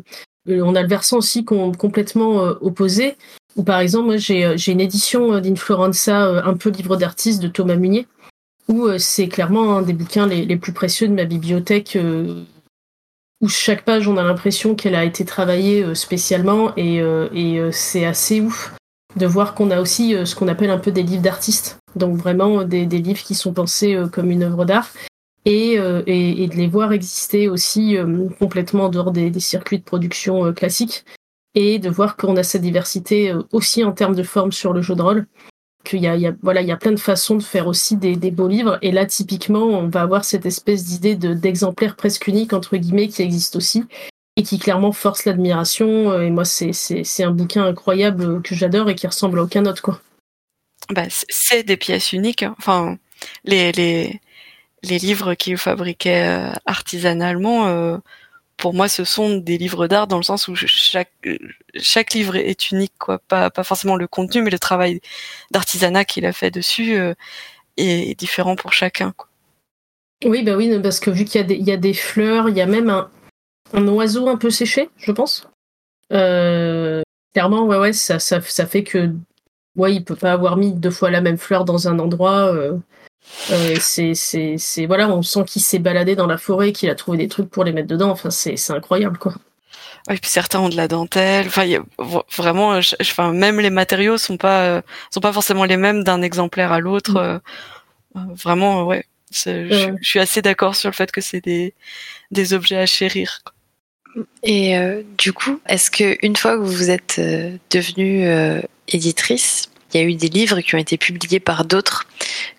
on 0.48 0.76
a 0.76 0.82
le 0.82 0.88
versant 0.88 1.18
aussi 1.18 1.44
complètement 1.44 2.46
euh, 2.46 2.54
opposé. 2.62 3.16
Où 3.56 3.64
par 3.64 3.80
exemple, 3.80 4.08
moi 4.08 4.18
j'ai 4.18 4.72
une 4.72 4.82
édition 4.82 5.40
d'Influenza 5.40 6.46
un 6.46 6.56
peu 6.56 6.70
livre 6.70 6.98
d'artiste 6.98 7.42
de 7.42 7.48
Thomas 7.48 7.78
Munier, 7.78 8.06
où 8.68 8.88
c'est 8.98 9.28
clairement 9.28 9.78
un 9.78 9.82
des 9.82 9.94
bouquins 9.94 10.28
les, 10.28 10.58
plus 10.58 10.74
précieux 10.74 11.08
de 11.08 11.14
ma 11.14 11.26
bibliothèque, 11.26 11.98
où 13.42 13.48
chaque 13.48 13.86
page 13.86 14.08
on 14.08 14.18
a 14.18 14.24
l'impression 14.24 14.76
qu'elle 14.76 14.96
a 14.96 15.04
été 15.04 15.26
travaillée 15.26 15.94
spécialement 15.94 16.74
et, 16.76 17.02
c'est 17.72 18.06
assez 18.06 18.42
ouf 18.42 18.74
de 19.16 19.26
voir 19.26 19.54
qu'on 19.54 19.72
a 19.72 19.80
aussi 19.80 20.16
ce 20.26 20.36
qu'on 20.36 20.48
appelle 20.48 20.72
un 20.72 20.80
peu 20.80 20.92
des 20.92 21.04
livres 21.04 21.22
d'artistes, 21.22 21.78
donc 21.96 22.18
vraiment 22.18 22.64
des, 22.64 22.86
des, 22.86 23.00
livres 23.00 23.24
qui 23.24 23.36
sont 23.36 23.54
pensés 23.54 23.98
comme 24.12 24.32
une 24.32 24.44
œuvre 24.44 24.66
d'art 24.66 24.90
euh, 25.48 26.02
et, 26.08 26.44
et, 26.44 26.48
de 26.48 26.56
les 26.56 26.68
voir 26.68 26.92
exister 26.92 27.50
aussi 27.50 27.98
euh, 27.98 28.30
complètement 28.40 28.86
en 28.86 28.90
dehors 28.90 29.12
des, 29.12 29.30
des 29.30 29.40
circuits 29.40 29.78
de 29.78 29.84
production 29.84 30.46
euh, 30.46 30.54
classiques 30.54 31.06
et 31.54 31.78
de 31.78 31.90
voir 31.90 32.18
qu'on 32.18 32.36
a 32.36 32.42
cette 32.42 32.64
diversité 32.64 33.32
aussi 33.52 33.84
en 33.84 33.92
termes 33.92 34.16
de 34.16 34.24
forme 34.24 34.52
sur 34.52 34.74
le 34.74 34.82
jeu 34.82 34.96
de 34.96 35.02
rôle 35.04 35.28
qu'il 35.86 36.02
y 36.02 36.08
a, 36.08 36.16
y 36.18 36.28
a, 36.28 36.34
voilà 36.42 36.62
il 36.62 36.68
y 36.68 36.72
a 36.72 36.78
plein 36.78 36.92
de 36.92 37.00
façons 37.00 37.36
de 37.36 37.44
faire 37.44 37.68
aussi 37.68 37.96
des, 37.96 38.18
des, 38.18 38.32
beaux 38.32 38.50
livres. 38.50 38.78
Et 38.82 38.92
là 38.92 39.06
typiquement 39.06 39.66
on 39.66 39.88
va 39.88 40.02
avoir 40.02 40.26
cette 40.26 40.46
espèce 40.46 40.84
d'idée 40.84 41.16
de, 41.16 41.34
d'exemplaire 41.34 41.96
presque 41.96 42.28
unique 42.28 42.52
entre 42.52 42.76
guillemets 42.78 43.08
qui 43.08 43.22
existe 43.22 43.56
aussi 43.56 43.86
et 44.36 44.44
qui 44.44 44.60
clairement 44.60 44.92
force 44.92 45.26
l'admiration. 45.26 46.20
Et 46.22 46.30
moi 46.30 46.46
c'est, 46.46 46.74
c'est, 46.74 47.04
c'est 47.04 47.24
un 47.24 47.32
bouquin 47.32 47.64
incroyable 47.64 48.42
que 48.42 48.56
j'adore 48.56 48.90
et 48.90 48.96
qui 48.96 49.08
ressemble 49.08 49.40
à 49.40 49.44
aucun 49.44 49.66
autre 49.66 49.82
quoi. 49.82 50.02
Bah, 50.90 51.06
c'est 51.10 51.64
des 51.64 51.78
pièces 51.78 52.14
uniques 52.14 52.44
hein. 52.44 52.56
enfin 52.60 52.98
les, 53.46 53.72
les 53.72 54.20
les 54.86 55.00
livres 55.00 55.34
qu'ils 55.34 55.58
fabriquaient 55.58 56.28
euh, 56.28 56.54
artisanalement, 56.66 57.68
euh, 57.68 57.98
pour 58.58 58.74
moi, 58.74 58.88
ce 58.88 59.04
sont 59.04 59.38
des 59.38 59.58
livres 59.58 59.88
d'art 59.88 60.08
dans 60.08 60.18
le 60.18 60.24
sens 60.24 60.48
où 60.48 60.56
chaque 60.56 61.12
chaque 61.76 62.14
livre 62.14 62.36
est 62.36 62.72
unique, 62.72 62.94
quoi. 62.98 63.20
Pas 63.20 63.50
pas 63.50 63.64
forcément 63.64 63.96
le 63.96 64.08
contenu, 64.08 64.42
mais 64.42 64.52
le 64.52 64.60
travail 64.60 65.02
d'artisanat 65.52 66.06
qu'il 66.06 66.26
a 66.26 66.34
fait 66.34 66.52
dessus 66.52 66.96
euh, 66.96 67.14
est 67.78 68.18
différent 68.18 68.56
pour 68.56 68.74
chacun. 68.74 69.14
Oui, 70.24 70.44
bah 70.44 70.56
oui, 70.56 70.80
parce 70.82 71.00
que 71.00 71.12
vu 71.12 71.26
qu'il 71.26 71.42
y 71.42 71.44
a 71.44 71.48
des 71.48 71.56
y 71.56 71.72
a 71.72 71.78
des 71.78 71.94
fleurs, 71.94 72.50
il 72.50 72.58
y 72.58 72.62
a 72.62 72.66
même 72.66 72.90
un 72.90 73.10
un 73.74 73.88
oiseau 73.88 74.28
un 74.28 74.38
peu 74.38 74.50
séché, 74.50 74.90
je 74.98 75.12
pense. 75.12 75.48
clairement, 76.10 77.66
ouais, 77.66 77.78
ouais, 77.78 77.94
ça, 77.94 78.20
ça, 78.20 78.42
ça 78.42 78.66
fait 78.66 78.84
que 78.84 79.12
ouais, 79.76 79.94
il 79.96 80.04
peut 80.04 80.16
pas 80.16 80.32
avoir 80.32 80.58
mis 80.58 80.74
deux 80.74 80.92
fois 80.92 81.12
la 81.12 81.22
même 81.22 81.38
fleur 81.38 81.66
dans 81.66 81.88
un 81.88 82.00
endroit. 82.00 82.54
Euh, 82.54 82.78
c'est, 83.80 84.86
voilà, 84.86 85.10
on 85.10 85.22
sent 85.22 85.44
qu'il 85.46 85.62
s'est 85.62 85.80
baladé 85.80 86.16
dans 86.16 86.28
la 86.28 86.38
forêt, 86.38 86.72
qu'il 86.72 86.90
a 86.90 86.96
trouvé 86.96 87.18
des 87.18 87.28
trucs 87.28 87.50
pour 87.50 87.64
les 87.64 87.72
mettre 87.72 87.88
dedans. 87.88 88.10
Enfin, 88.10 88.30
c'est, 88.30 88.56
incroyable, 88.72 89.18
quoi. 89.18 89.34
et 90.10 90.16
puis 90.16 90.30
certains 90.30 90.60
ont 90.60 90.70
de 90.70 90.76
la 90.76 90.88
dentelle. 90.88 91.48
Enfin, 91.48 91.66
vraiment, 92.36 92.80
enfin, 93.02 93.34
même 93.34 93.60
les 93.60 93.70
matériaux 93.70 94.18
sont 94.18 94.38
pas, 94.38 94.64
euh, 94.66 94.82
sont 95.12 95.20
pas 95.20 95.34
forcément 95.34 95.66
les 95.66 95.78
mêmes 95.78 96.04
d'un 96.04 96.22
exemplaire 96.22 96.72
à 96.72 96.80
l'autre. 96.80 97.14
Mm. 97.14 97.18
Euh, 97.18 97.40
vraiment, 98.34 98.86
ouais. 98.86 99.06
Je, 99.32 99.96
suis 100.02 100.20
assez 100.20 100.42
d'accord 100.42 100.76
sur 100.76 100.90
le 100.90 100.96
fait 100.96 101.12
que 101.12 101.20
c'est 101.20 101.42
des, 101.42 101.74
des 102.32 102.54
objets 102.54 102.78
à 102.78 102.86
chérir. 102.86 103.42
Et 104.44 104.78
du 105.18 105.34
coup, 105.34 105.60
est-ce 105.68 105.92
que 105.92 106.18
une 106.22 106.38
fois 106.38 106.54
que 106.54 106.62
vous 106.62 106.90
êtes 106.90 107.20
devenue 107.70 108.62
éditrice, 108.88 109.70
y 109.96 110.04
a 110.04 110.08
eu 110.08 110.16
des 110.16 110.30
livres 110.30 110.62
qui 110.62 110.76
ont 110.76 110.80
été 110.80 110.98
publiés 110.98 111.40
par 111.40 111.66
d'autres 111.66 112.06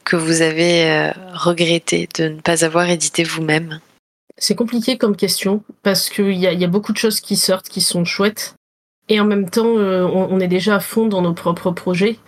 que 0.04 0.16
vous 0.16 0.42
avez 0.42 0.90
euh, 0.90 1.12
regretté 1.34 2.08
de 2.18 2.28
ne 2.28 2.40
pas 2.40 2.64
avoir 2.64 2.88
édité 2.88 3.24
vous-même 3.24 3.80
C'est 4.38 4.54
compliqué 4.54 4.98
comme 4.98 5.16
question 5.16 5.62
parce 5.82 6.08
qu'il 6.08 6.32
y, 6.32 6.42
y 6.42 6.64
a, 6.64 6.68
beaucoup 6.68 6.92
de 6.92 6.98
choses 6.98 7.20
qui 7.20 7.36
sortent 7.36 7.68
qui 7.68 7.80
sont 7.80 8.04
chouettes 8.04 8.54
et 9.08 9.20
en 9.20 9.24
même 9.24 9.50
temps 9.50 9.76
euh, 9.78 10.04
on, 10.04 10.40
est 10.40 10.48
déjà 10.48 10.76
à 10.76 10.80
fond 10.80 11.06
dans 11.06 11.22
nos 11.22 11.34
propres 11.34 11.70
projets. 11.70 12.18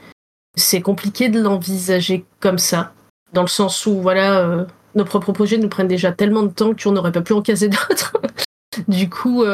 C'est 0.56 0.80
compliqué 0.80 1.28
de 1.28 1.40
l'envisager 1.40 2.24
comme 2.40 2.58
ça, 2.58 2.92
dans 3.32 3.42
le 3.42 3.48
sens 3.48 3.86
où 3.86 4.00
voilà, 4.00 4.40
euh, 4.40 4.64
nos 4.94 5.04
propres 5.04 5.32
projets 5.32 5.58
nous 5.58 5.68
prennent 5.68 5.88
déjà 5.88 6.12
tellement 6.12 6.42
de 6.42 6.52
temps 6.52 6.74
qu'on 6.74 6.92
n'aurait 6.92 7.12
pas 7.12 7.22
pu 7.22 7.32
en 7.32 7.42
caser 7.42 7.68
d'autres. 7.68 8.12
du 8.88 9.08
coup, 9.08 9.44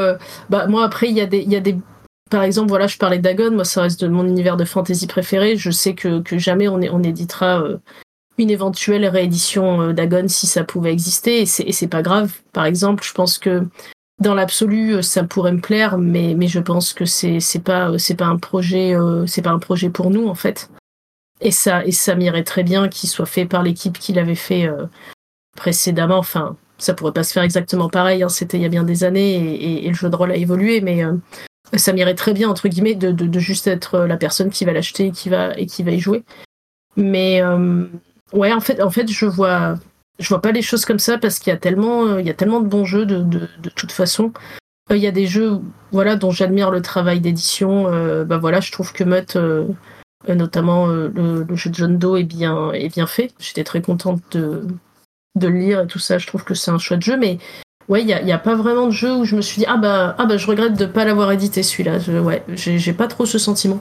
bah 0.50 0.66
moi 0.66 0.84
après 0.84 1.08
il 1.08 1.16
y 1.16 1.20
a 1.20 1.26
des, 1.26 1.40
il 1.40 1.50
y 1.50 1.56
a 1.56 1.60
des 1.60 1.76
par 2.30 2.42
exemple, 2.42 2.68
voilà, 2.68 2.86
je 2.86 2.98
parlais 2.98 3.18
d'Agon, 3.18 3.52
moi 3.52 3.64
ça 3.64 3.82
reste 3.82 4.00
de 4.00 4.08
mon 4.08 4.26
univers 4.26 4.56
de 4.56 4.64
fantasy 4.64 5.06
préféré. 5.06 5.56
Je 5.56 5.70
sais 5.70 5.94
que, 5.94 6.22
jamais 6.38 6.68
on, 6.68 6.80
on 6.80 7.02
éditera 7.02 7.62
euh, 7.62 7.78
une 8.38 8.50
éventuelle 8.50 9.06
réédition 9.06 9.80
euh, 9.82 9.92
d'Agon 9.92 10.26
si 10.28 10.46
ça 10.46 10.64
pouvait 10.64 10.92
exister, 10.92 11.42
et 11.42 11.46
c'est 11.46 11.88
pas 11.88 12.02
grave. 12.02 12.32
Par 12.52 12.64
exemple, 12.64 13.04
je 13.04 13.12
pense 13.12 13.38
que 13.38 13.62
dans 14.20 14.34
l'absolu, 14.34 14.94
euh, 14.94 15.02
ça 15.02 15.24
pourrait 15.24 15.52
me 15.52 15.60
plaire, 15.60 15.98
mais, 15.98 16.36
je 16.46 16.60
pense 16.60 16.92
que 16.92 17.04
c'est 17.04 17.40
pas 17.62 17.92
pas 18.18 18.26
un 18.26 18.38
projet 18.38 18.94
c'est 19.26 19.42
pas 19.42 19.50
un 19.50 19.58
projet 19.58 19.90
pour 19.90 20.10
nous 20.10 20.28
en 20.28 20.34
fait. 20.34 20.70
Et 21.40 21.50
ça 21.50 21.84
et 21.84 21.92
ça 21.92 22.14
m'irait 22.14 22.44
très 22.44 22.62
bien 22.62 22.88
qu'il 22.88 23.08
soit 23.08 23.26
fait 23.26 23.46
par 23.46 23.62
l'équipe 23.62 23.98
qui 23.98 24.12
l'avait 24.12 24.34
fait 24.34 24.68
précédemment. 25.56 26.18
Enfin, 26.18 26.56
ça 26.78 26.94
pourrait 26.94 27.12
pas 27.12 27.24
se 27.24 27.32
faire 27.32 27.42
exactement 27.42 27.88
pareil. 27.88 28.22
Hein, 28.22 28.28
C'était 28.28 28.58
il 28.58 28.62
y 28.62 28.66
a 28.66 28.68
bien 28.68 28.84
des 28.84 29.04
années 29.04 29.34
et, 29.34 29.86
et, 29.86 29.88
le 29.88 29.94
jeu 29.94 30.08
de 30.08 30.16
rôle 30.16 30.32
a 30.32 30.36
évolué, 30.36 30.80
mais 30.80 31.04
euh, 31.04 31.14
ça 31.72 31.92
m'irait 31.92 32.14
très 32.14 32.34
bien 32.34 32.48
entre 32.48 32.68
guillemets 32.68 32.94
de, 32.94 33.10
de, 33.10 33.38
juste 33.38 33.66
être 33.66 34.00
la 34.00 34.16
personne 34.16 34.50
qui 34.50 34.64
va 34.64 34.72
l'acheter 34.72 35.06
et 35.06 35.10
qui 35.10 35.28
va 35.28 35.58
et 35.58 35.66
qui 35.66 35.82
va 35.82 35.92
y 35.92 36.00
jouer. 36.00 36.24
Mais 36.96 37.42
euh, 37.42 37.86
ouais, 38.32 38.52
en 38.52 38.60
fait, 38.60 38.82
en 38.82 38.90
fait, 38.90 39.10
je 39.10 39.26
vois, 39.26 39.76
je 40.18 40.28
vois 40.28 40.40
pas 40.40 40.52
les 40.52 40.62
choses 40.62 40.84
comme 40.84 40.98
ça 40.98 41.18
parce 41.18 41.38
qu'il 41.38 41.52
y 41.52 41.56
a 41.56 41.58
tellement, 41.58 42.18
il 42.18 42.26
y 42.26 42.30
a 42.30 42.34
tellement 42.34 42.60
de 42.60 42.68
bons 42.68 42.84
jeux 42.84 43.06
de, 43.06 43.22
de, 43.22 43.70
toute 43.74 43.92
façon. 43.92 44.32
Il 44.90 44.98
y 44.98 45.06
a 45.06 45.12
des 45.12 45.26
jeux, 45.26 45.60
voilà, 45.92 46.14
dont 46.16 46.30
j'admire 46.30 46.70
le 46.70 46.82
travail 46.82 47.20
d'édition. 47.20 47.88
Euh, 47.88 48.24
bah 48.24 48.38
voilà, 48.38 48.60
je 48.60 48.70
trouve 48.70 48.92
que 48.92 49.02
Mutt, 49.02 49.36
euh, 49.36 49.66
notamment 50.28 50.86
le, 50.86 51.08
le, 51.48 51.56
jeu 51.56 51.70
de 51.70 51.74
John 51.74 51.98
Doe, 51.98 52.18
est 52.18 52.24
bien, 52.24 52.70
est 52.72 52.90
bien 52.90 53.06
fait. 53.06 53.32
J'étais 53.38 53.64
très 53.64 53.80
contente 53.80 54.20
de, 54.32 54.66
de 55.36 55.48
le 55.48 55.58
lire 55.58 55.80
et 55.80 55.86
tout 55.86 55.98
ça. 55.98 56.18
Je 56.18 56.26
trouve 56.26 56.44
que 56.44 56.54
c'est 56.54 56.70
un 56.70 56.78
chouette 56.78 57.02
jeu, 57.02 57.16
mais 57.16 57.38
ouais, 57.88 58.02
il 58.02 58.06
n'y 58.06 58.12
a, 58.12 58.22
y 58.22 58.32
a, 58.32 58.38
pas 58.38 58.54
vraiment 58.54 58.86
de 58.86 58.92
jeu 58.92 59.12
où 59.12 59.24
je 59.24 59.36
me 59.36 59.42
suis 59.42 59.58
dit 59.58 59.66
ah 59.68 59.76
bah 59.76 60.14
ah 60.18 60.26
bah 60.26 60.36
je 60.36 60.46
regrette 60.46 60.74
de 60.74 60.86
pas 60.86 61.04
l'avoir 61.04 61.32
édité 61.32 61.62
celui-là. 61.62 61.98
Ouais, 62.20 62.42
j'ai 62.54 62.92
pas 62.92 63.06
trop 63.08 63.26
ce 63.26 63.38
sentiment. 63.38 63.80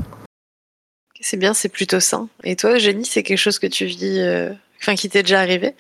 C'est 1.22 1.38
bien, 1.38 1.54
c'est 1.54 1.70
plutôt 1.70 2.02
sain. 2.02 2.28
Et 2.44 2.58
toi, 2.58 2.74
Eugénie, 2.74 3.06
c'est 3.06 3.24
quelque 3.24 3.38
chose 3.38 3.58
que 3.58 3.68
tu 3.68 3.86
vis, 3.86 4.20
euh... 4.20 4.52
enfin 4.82 4.96
qui 4.96 5.10
t'est 5.10 5.24
déjà 5.24 5.40
arrivé? 5.40 5.74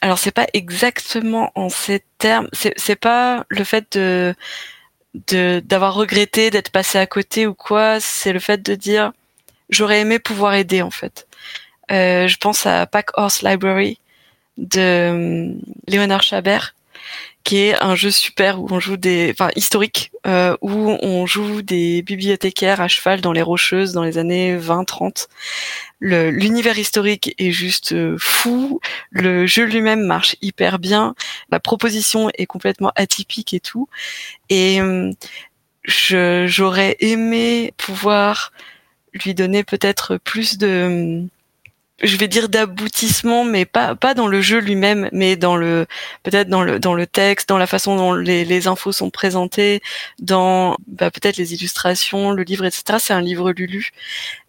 Alors 0.00 0.18
c'est 0.18 0.32
pas 0.32 0.46
exactement 0.52 1.52
en 1.54 1.68
ces 1.68 2.02
termes. 2.18 2.48
C'est 2.52 2.96
pas 2.96 3.44
le 3.48 3.64
fait 3.64 3.96
de 3.96 4.34
d'avoir 5.62 5.94
regretté 5.94 6.50
d'être 6.50 6.70
passé 6.70 6.98
à 6.98 7.06
côté 7.06 7.46
ou 7.46 7.54
quoi. 7.54 8.00
C'est 8.00 8.32
le 8.32 8.40
fait 8.40 8.62
de 8.62 8.74
dire 8.74 9.12
j'aurais 9.68 10.00
aimé 10.00 10.18
pouvoir 10.18 10.54
aider 10.54 10.82
en 10.82 10.90
fait. 10.90 11.26
Euh, 11.90 12.26
je 12.26 12.36
pense 12.38 12.66
à 12.66 12.86
Pack 12.86 13.10
Horse 13.18 13.42
Library 13.42 13.98
de 14.56 14.80
euh, 14.80 15.54
Léonard 15.86 16.22
Chabert 16.22 16.74
qui 17.44 17.58
est 17.58 17.82
un 17.82 17.94
jeu 17.94 18.10
super 18.10 18.60
où 18.60 18.68
on 18.70 18.80
joue 18.80 18.96
des, 18.96 19.30
enfin 19.30 19.50
historique, 19.56 20.12
euh, 20.26 20.56
où 20.60 20.96
on 21.02 21.26
joue 21.26 21.62
des 21.62 22.02
bibliothécaires 22.02 22.80
à 22.80 22.88
cheval 22.88 23.20
dans 23.20 23.32
les 23.32 23.42
Rocheuses 23.42 23.92
dans 23.92 24.04
les 24.04 24.18
années 24.18 24.56
20-30. 24.56 25.28
L'univers 26.00 26.78
historique 26.78 27.34
est 27.38 27.52
juste 27.52 27.92
euh, 27.92 28.16
fou. 28.18 28.80
Le 29.10 29.46
jeu 29.46 29.64
lui-même 29.64 30.02
marche 30.02 30.36
hyper 30.42 30.78
bien. 30.78 31.14
La 31.50 31.60
proposition 31.60 32.30
est 32.34 32.46
complètement 32.46 32.92
atypique 32.96 33.54
et 33.54 33.60
tout. 33.60 33.88
Et 34.48 34.80
euh, 34.80 35.12
j'aurais 35.84 36.96
aimé 37.00 37.72
pouvoir 37.76 38.52
lui 39.12 39.34
donner 39.34 39.62
peut-être 39.62 40.16
plus 40.16 40.58
de 40.58 41.26
je 42.02 42.16
vais 42.16 42.28
dire 42.28 42.48
d'aboutissement, 42.48 43.44
mais 43.44 43.64
pas 43.64 43.94
pas 43.94 44.14
dans 44.14 44.26
le 44.26 44.40
jeu 44.40 44.58
lui-même, 44.58 45.08
mais 45.12 45.36
dans 45.36 45.56
le 45.56 45.86
peut-être 46.22 46.48
dans 46.48 46.62
le 46.62 46.78
dans 46.78 46.94
le 46.94 47.06
texte, 47.06 47.48
dans 47.48 47.58
la 47.58 47.66
façon 47.66 47.96
dont 47.96 48.12
les, 48.14 48.44
les 48.44 48.66
infos 48.66 48.92
sont 48.92 49.10
présentées, 49.10 49.80
dans 50.20 50.76
bah, 50.86 51.10
peut-être 51.10 51.36
les 51.36 51.54
illustrations, 51.54 52.32
le 52.32 52.42
livre, 52.42 52.64
etc. 52.64 52.98
C'est 52.98 53.12
un 53.14 53.20
livre 53.20 53.52
Lulu, 53.52 53.92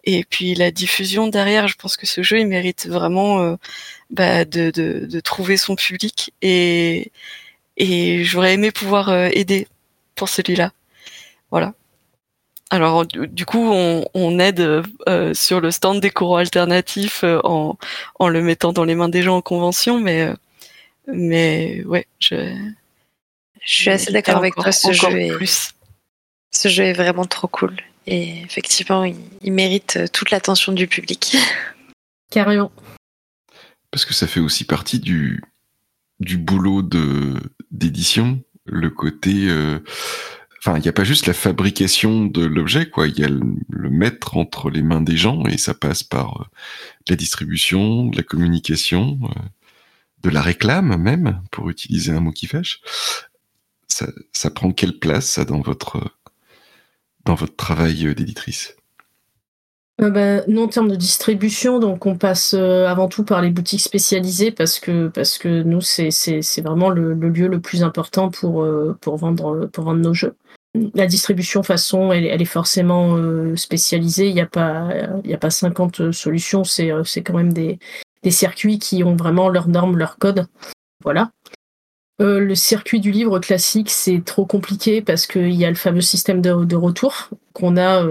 et 0.04 0.24
puis 0.24 0.54
la 0.54 0.70
diffusion 0.70 1.28
derrière. 1.28 1.68
Je 1.68 1.76
pense 1.76 1.96
que 1.96 2.06
ce 2.06 2.22
jeu 2.22 2.40
il 2.40 2.46
mérite 2.48 2.86
vraiment 2.86 3.40
euh, 3.40 3.56
bah, 4.10 4.44
de, 4.44 4.70
de, 4.70 5.06
de 5.06 5.20
trouver 5.20 5.56
son 5.56 5.76
public 5.76 6.32
et 6.42 7.12
et 7.76 8.24
j'aurais 8.24 8.54
aimé 8.54 8.70
pouvoir 8.72 9.08
euh, 9.10 9.28
aider 9.32 9.68
pour 10.14 10.28
celui-là. 10.28 10.72
Voilà. 11.50 11.74
Alors 12.74 13.06
du 13.06 13.46
coup, 13.46 13.62
on, 13.62 14.38
aide 14.40 14.82
euh, 15.08 15.32
sur 15.32 15.60
le 15.60 15.70
stand 15.70 16.00
des 16.00 16.10
courants 16.10 16.38
alternatifs 16.38 17.22
euh, 17.22 17.38
en, 17.44 17.78
le 18.28 18.42
mettant 18.42 18.72
dans 18.72 18.82
les 18.82 18.96
mains 18.96 19.08
des 19.08 19.22
gens 19.22 19.36
en 19.36 19.42
convention, 19.42 20.00
mais 20.00 20.22
euh, 20.22 20.34
mais 21.06 21.84
ouais, 21.84 22.08
je 22.18 22.52
je 23.64 23.74
suis 23.74 23.90
assez 23.90 24.10
d'accord 24.10 24.38
avec 24.38 24.56
toi. 24.56 24.72
Ce 24.72 24.90
jeu 24.90 25.08
est 25.08 25.72
ce 26.50 26.68
jeu 26.68 26.82
est 26.82 26.94
vraiment 26.94 27.26
trop 27.26 27.46
cool 27.46 27.76
et 28.08 28.42
effectivement, 28.42 29.04
il, 29.04 29.52
mérite 29.52 30.10
toute 30.12 30.32
l'attention 30.32 30.72
du 30.72 30.88
public. 30.88 31.36
Carrément. 32.32 32.72
Parce 33.92 34.04
que 34.04 34.14
ça 34.14 34.26
fait 34.26 34.40
aussi 34.40 34.64
partie 34.64 34.98
du 34.98 35.44
du 36.18 36.38
boulot 36.38 36.82
de 36.82 37.34
d'édition, 37.70 38.40
le 38.66 38.90
côté 38.90 39.48
Enfin, 40.66 40.78
il 40.78 40.82
n'y 40.82 40.88
a 40.88 40.94
pas 40.94 41.04
juste 41.04 41.26
la 41.26 41.34
fabrication 41.34 42.24
de 42.24 42.42
l'objet, 42.42 42.88
quoi. 42.88 43.06
Il 43.06 43.18
y 43.18 43.24
a 43.24 43.28
le, 43.28 43.90
mettre 43.90 44.38
entre 44.38 44.70
les 44.70 44.80
mains 44.80 45.02
des 45.02 45.16
gens 45.16 45.44
et 45.44 45.58
ça 45.58 45.74
passe 45.74 46.02
par 46.02 46.40
euh, 46.40 46.44
la 47.06 47.16
distribution, 47.16 48.10
la 48.12 48.22
communication, 48.22 49.18
euh, 49.24 49.40
de 50.22 50.30
la 50.30 50.40
réclame 50.40 50.96
même, 50.96 51.42
pour 51.50 51.68
utiliser 51.68 52.12
un 52.12 52.20
mot 52.20 52.32
qui 52.32 52.46
fâche. 52.46 52.80
Ça, 53.88 54.06
ça 54.32 54.50
prend 54.50 54.72
quelle 54.72 54.98
place 54.98 55.26
ça 55.28 55.44
dans 55.44 55.60
votre 55.60 56.00
dans 57.26 57.34
votre 57.34 57.56
travail 57.56 58.14
d'éditrice? 58.14 58.74
Euh, 60.00 60.10
bah, 60.10 60.44
nous, 60.48 60.62
en 60.62 60.68
termes 60.68 60.90
de 60.90 60.96
distribution, 60.96 61.78
donc 61.78 62.06
on 62.06 62.16
passe 62.16 62.54
euh, 62.54 62.86
avant 62.86 63.08
tout 63.08 63.24
par 63.24 63.42
les 63.42 63.50
boutiques 63.50 63.80
spécialisées 63.80 64.50
parce 64.50 64.80
que 64.80 65.08
parce 65.08 65.38
que 65.38 65.62
nous 65.62 65.80
c'est 65.80 66.10
c'est 66.10 66.60
vraiment 66.62 66.90
le, 66.90 67.14
le, 67.14 67.28
lieu 67.28 67.46
le 67.46 67.60
plus 67.60 67.84
important 67.84 68.28
pour 68.28 68.66
pour 69.00 69.16
vendre 69.16 69.66
pour 69.66 69.84
vendre 69.84 70.00
nos 70.00 70.14
jeux 70.14 70.34
la 70.94 71.06
distribution 71.06 71.62
façon, 71.62 72.12
elle, 72.12 72.26
elle 72.26 72.42
est 72.42 72.46
forcément 72.46 73.16
euh, 73.16 73.56
spécialisée. 73.56 74.28
Il 74.28 74.34
n'y 74.34 74.40
a 74.40 74.46
pas, 74.46 74.88
il 75.24 75.32
a 75.32 75.38
pas 75.38 75.50
50 75.50 76.12
solutions. 76.12 76.64
C'est, 76.64 76.90
euh, 76.90 77.04
c'est 77.04 77.22
quand 77.22 77.34
même 77.34 77.52
des, 77.52 77.78
des 78.22 78.30
circuits 78.30 78.78
qui 78.78 79.04
ont 79.04 79.16
vraiment 79.16 79.48
leurs 79.48 79.68
normes, 79.68 79.96
leurs 79.96 80.18
codes. 80.18 80.46
Voilà. 81.02 81.30
Euh, 82.20 82.38
le 82.38 82.54
circuit 82.54 83.00
du 83.00 83.10
livre 83.10 83.38
classique, 83.38 83.90
c'est 83.90 84.24
trop 84.24 84.46
compliqué 84.46 85.02
parce 85.02 85.26
qu'il 85.26 85.54
y 85.54 85.64
a 85.64 85.68
le 85.68 85.76
fameux 85.76 86.00
système 86.00 86.40
de, 86.40 86.64
de 86.64 86.76
retour 86.76 87.30
qu'on 87.52 87.76
a 87.76 88.04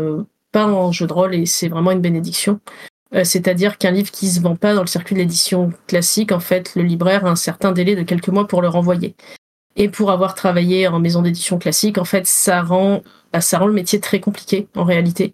pas 0.53 0.65
en 0.65 0.91
jeu 0.93 1.07
de 1.07 1.13
rôle 1.13 1.35
et 1.35 1.45
c'est 1.45 1.67
vraiment 1.67 1.91
une 1.91 2.01
bénédiction. 2.01 2.59
C'est-à-dire 3.23 3.77
qu'un 3.77 3.91
livre 3.91 4.09
qui 4.09 4.27
se 4.27 4.41
vend 4.41 4.55
pas 4.55 4.73
dans 4.73 4.81
le 4.81 4.87
circuit 4.87 5.13
de 5.13 5.19
l'édition 5.19 5.71
classique, 5.85 6.31
en 6.31 6.39
fait, 6.39 6.73
le 6.75 6.81
libraire 6.81 7.27
a 7.27 7.29
un 7.29 7.35
certain 7.35 7.71
délai 7.71 7.95
de 7.95 8.01
quelques 8.01 8.29
mois 8.29 8.47
pour 8.47 8.61
le 8.63 8.69
renvoyer. 8.69 9.15
Et 9.75 9.89
pour 9.89 10.11
avoir 10.11 10.35
travaillé 10.35 10.87
en 10.87 10.99
maison 10.99 11.21
d'édition 11.21 11.59
classique, 11.59 11.99
en 11.99 12.05
fait, 12.05 12.25
ça 12.25 12.61
rend, 12.63 13.03
bah, 13.31 13.39
le 13.65 13.71
métier 13.71 13.99
très 13.99 14.19
compliqué 14.19 14.67
en 14.75 14.83
réalité. 14.83 15.33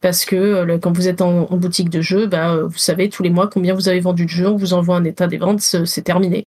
Parce 0.00 0.24
que 0.24 0.36
euh, 0.36 0.78
quand 0.78 0.92
vous 0.92 1.08
êtes 1.08 1.20
en, 1.20 1.44
boutique 1.56 1.90
de 1.90 2.00
jeux, 2.00 2.26
bah, 2.26 2.52
euh, 2.54 2.66
vous 2.66 2.78
savez 2.78 3.08
tous 3.08 3.22
les 3.22 3.30
mois 3.30 3.48
combien 3.48 3.74
vous 3.74 3.88
avez 3.88 4.00
vendu 4.00 4.24
de 4.24 4.30
jeux, 4.30 4.48
on 4.48 4.56
vous 4.56 4.72
envoie 4.72 4.96
un 4.96 5.04
état 5.04 5.26
des 5.26 5.38
ventes, 5.38 5.60
c'est 5.60 6.02
terminé. 6.02 6.44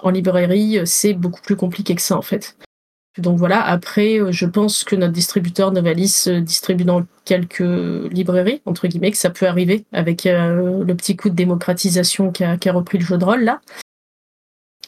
En 0.00 0.10
librairie, 0.10 0.78
euh, 0.78 0.84
c'est 0.84 1.14
beaucoup 1.14 1.40
plus 1.40 1.56
compliqué 1.56 1.94
que 1.94 2.02
ça 2.02 2.16
en 2.16 2.22
fait. 2.22 2.56
Donc 3.18 3.38
voilà, 3.38 3.62
après, 3.62 4.20
je 4.32 4.46
pense 4.46 4.84
que 4.84 4.96
notre 4.96 5.12
distributeur 5.12 5.70
Novalis 5.70 6.28
distribue 6.40 6.84
dans 6.84 7.04
quelques 7.26 7.60
librairies, 7.60 8.62
entre 8.64 8.86
guillemets, 8.86 9.10
que 9.10 9.18
ça 9.18 9.28
peut 9.28 9.46
arriver 9.46 9.84
avec 9.92 10.24
le 10.24 10.94
petit 10.94 11.14
coup 11.14 11.28
de 11.28 11.34
démocratisation 11.34 12.32
qu'a 12.32 12.52
a 12.52 12.72
repris 12.72 12.98
le 12.98 13.04
jeu 13.04 13.18
de 13.18 13.24
rôle 13.24 13.44
là 13.44 13.60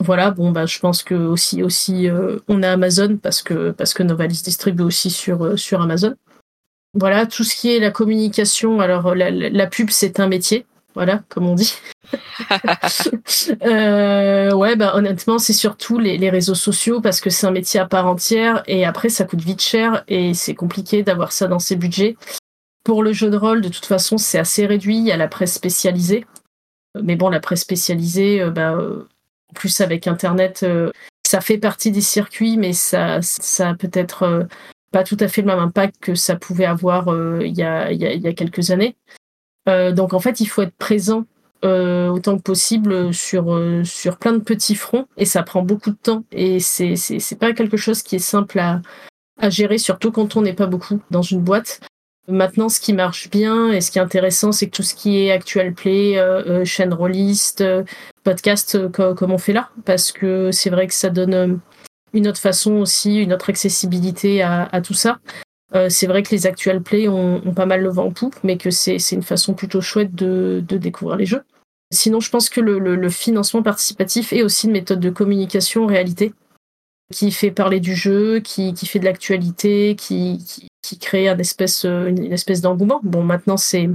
voilà, 0.01 0.33
bon 0.33 0.51
bah 0.51 0.66
je 0.66 0.79
pense 0.81 1.03
que 1.05 1.14
aussi 1.14 1.62
aussi 1.62 2.09
euh, 2.09 2.39
on 2.49 2.62
a 2.64 2.70
Amazon 2.70 3.16
parce 3.16 3.43
que 3.43 3.70
parce 3.70 3.95
que 3.95 4.03
Novalis 4.03 4.43
distribue 4.43 4.83
aussi 4.83 5.11
sur 5.11 5.45
euh, 5.45 5.57
sur 5.57 5.81
Amazon. 5.81 6.14
Voilà, 6.95 7.27
tout 7.27 7.45
ce 7.45 7.55
qui 7.55 7.75
est 7.75 7.81
la 7.81 7.91
communication, 7.91 8.81
alors 8.81 9.14
la, 9.14 9.31
la 9.31 9.66
pub 9.66 9.91
c'est 9.91 10.20
un 10.20 10.29
métier, 10.29 10.66
voilà, 10.95 11.22
comme 11.28 11.47
on 11.47 11.55
dit. 11.55 11.74
euh, 13.62 14.53
ouais, 14.53 14.76
bah 14.76 14.95
honnêtement, 14.95 15.38
c'est 15.38 15.53
surtout 15.53 15.99
les, 15.99 16.30
réseaux 16.30 16.54
sociaux 16.54 17.00
parce 17.00 17.21
que 17.21 17.30
c'est 17.30 17.46
un 17.46 17.50
métier 17.50 17.80
à 17.80 17.87
part 17.87 18.07
entière 18.07 18.62
et 18.66 18.84
après 18.84 19.08
ça 19.08 19.25
coûte 19.25 19.41
vite 19.41 19.62
cher 19.62 20.04
et 20.08 20.34
c'est 20.34 20.54
compliqué 20.54 21.03
d'avoir 21.03 21.33
ça 21.33 21.46
dans 21.46 21.58
ses 21.58 21.76
budgets. 21.76 22.16
Pour 22.84 23.03
le 23.03 23.12
jeu 23.12 23.30
de 23.30 23.37
rôle, 23.37 23.61
de 23.61 23.68
toute 23.68 23.87
façon, 23.87 24.18
c'est 24.18 24.38
assez 24.38 24.66
réduit. 24.66 24.99
Il 24.99 25.04
y 25.04 25.12
a 25.12 25.16
la 25.16 25.29
presse 25.29 25.54
spécialisée, 25.54 26.26
mais 27.03 27.16
bon, 27.16 27.30
la 27.30 27.41
presse 27.41 27.62
spécialisée, 27.62 28.42
euh, 28.42 28.50
bah 28.50 28.76
plus 29.54 29.80
avec 29.80 30.07
Internet, 30.07 30.61
euh, 30.64 30.91
ça 31.26 31.41
fait 31.41 31.58
partie 31.58 31.91
des 31.91 32.03
circuits, 32.03 32.58
mais 32.58 32.75
ça, 32.75 33.22
ça 33.22 33.71
a 33.71 33.75
peut-être 33.75 34.25
euh, 34.25 34.45
pas 34.91 35.04
tout 35.04 35.16
à 35.21 35.29
fait 35.29 35.41
le 35.41 35.46
même 35.46 35.58
impact 35.58 35.96
que 36.00 36.14
ça 36.14 36.37
pouvait 36.37 36.66
avoir 36.66 37.08
euh, 37.08 37.41
il 37.46 37.57
y, 37.57 37.62
a, 37.62 38.33
quelques 38.34 38.71
années. 38.71 38.96
Donc 39.66 40.12
en 40.12 40.20
fait, 40.20 40.41
il 40.41 40.46
faut 40.46 40.62
être 40.62 40.76
présent 40.76 41.24
autant 41.62 42.36
que 42.36 42.42
possible 42.42 43.14
sur, 43.14 43.58
sur 43.84 44.18
plein 44.18 44.32
de 44.32 44.38
petits 44.38 44.74
fronts 44.74 45.07
et 45.16 45.24
ça 45.24 45.42
prend 45.42 45.62
beaucoup 45.62 45.91
de 45.91 45.96
temps 45.96 46.24
et 46.30 46.61
c'est, 46.61 46.96
c'est, 46.96 47.18
c'est 47.18 47.38
pas 47.38 47.54
quelque 47.54 47.78
chose 47.78 48.03
qui 48.03 48.16
est 48.16 48.18
simple 48.18 48.58
à, 48.58 48.82
à 49.38 49.50
gérer, 49.50 49.78
surtout 49.78 50.12
quand 50.12 50.36
on 50.36 50.42
n'est 50.42 50.54
pas 50.54 50.66
beaucoup 50.66 51.00
dans 51.11 51.22
une 51.22 51.41
boîte. 51.41 51.80
Maintenant, 52.26 52.70
ce 52.70 52.80
qui 52.80 52.95
marche 52.95 53.28
bien 53.28 53.70
et 53.70 53.82
ce 53.82 53.91
qui 53.91 53.99
est 53.99 54.03
intéressant, 54.03 54.50
c'est 54.50 54.66
que 54.66 54.76
tout 54.76 54.82
ce 54.82 54.95
qui 54.95 55.18
est 55.18 55.30
actual 55.30 55.74
play, 55.74 56.16
euh, 56.16 56.42
euh 56.46 56.64
chaîne 56.64 56.95
rolliste, 56.95 57.61
euh, 57.61 57.84
podcast, 58.22 58.76
euh, 58.76 58.88
comme 58.88 59.30
on 59.30 59.38
fait 59.38 59.53
là, 59.53 59.68
parce 59.84 60.11
que 60.11 60.50
c'est 60.50 60.70
vrai 60.70 60.86
que 60.86 60.95
ça 60.95 61.11
donne 61.11 61.61
une 62.14 62.28
autre 62.28 62.41
façon 62.41 62.76
aussi, 62.76 63.16
une 63.16 63.34
autre 63.34 63.50
accessibilité 63.50 64.41
à, 64.41 64.68
à 64.72 64.80
tout 64.80 64.95
ça. 64.95 65.18
C'est 65.88 66.07
vrai 66.07 66.22
que 66.22 66.30
les 66.30 66.46
actual 66.46 66.83
play 66.83 67.09
ont, 67.09 67.41
pas 67.55 67.67
mal 67.67 67.83
le 67.83 67.88
vent 67.88 68.07
en 68.07 68.13
poupe, 68.13 68.37
mais 68.45 68.57
que 68.57 68.71
c'est 68.71 68.99
une 69.13 69.22
façon 69.22 69.55
plutôt 69.55 69.80
chouette 69.80 70.14
de, 70.14 70.64
découvrir 70.68 71.17
les 71.17 71.26
jeux. 71.26 71.42
Sinon, 71.92 72.21
je 72.21 72.30
pense 72.30 72.49
que 72.49 72.61
le, 72.61 73.09
financement 73.09 73.63
participatif 73.63 74.33
est 74.33 74.42
aussi 74.42 74.67
une 74.67 74.72
méthode 74.72 75.01
de 75.01 75.11
communication 75.11 75.84
en 75.84 75.87
réalité, 75.87 76.33
qui 77.13 77.33
fait 77.33 77.51
parler 77.51 77.80
du 77.80 77.95
jeu, 77.95 78.41
qui, 78.41 78.75
fait 78.87 78.99
de 79.01 79.05
l'actualité, 79.05 79.96
qui, 79.96 80.68
crée 81.01 81.29
une 81.29 81.41
espèce, 81.41 81.84
une 81.84 82.33
espèce 82.33 82.61
d'engouement. 82.61 83.01
Bon, 83.03 83.22
maintenant, 83.22 83.57
c'est 83.57 83.88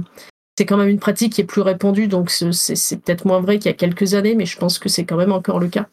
c'est 0.60 0.66
quand 0.66 0.76
même 0.76 0.88
une 0.88 0.98
pratique 0.98 1.32
qui 1.32 1.40
est 1.40 1.44
plus 1.44 1.62
répandue, 1.62 2.06
donc 2.06 2.28
c'est 2.28 2.96
peut-être 2.98 3.24
moins 3.24 3.40
vrai 3.40 3.58
qu'il 3.58 3.70
y 3.70 3.74
a 3.74 3.76
quelques 3.76 4.12
années, 4.12 4.34
mais 4.34 4.44
je 4.44 4.58
pense 4.58 4.78
que 4.78 4.90
c'est 4.90 5.06
quand 5.06 5.16
même 5.16 5.32
encore 5.32 5.58
le 5.58 5.68
cas. 5.68 5.88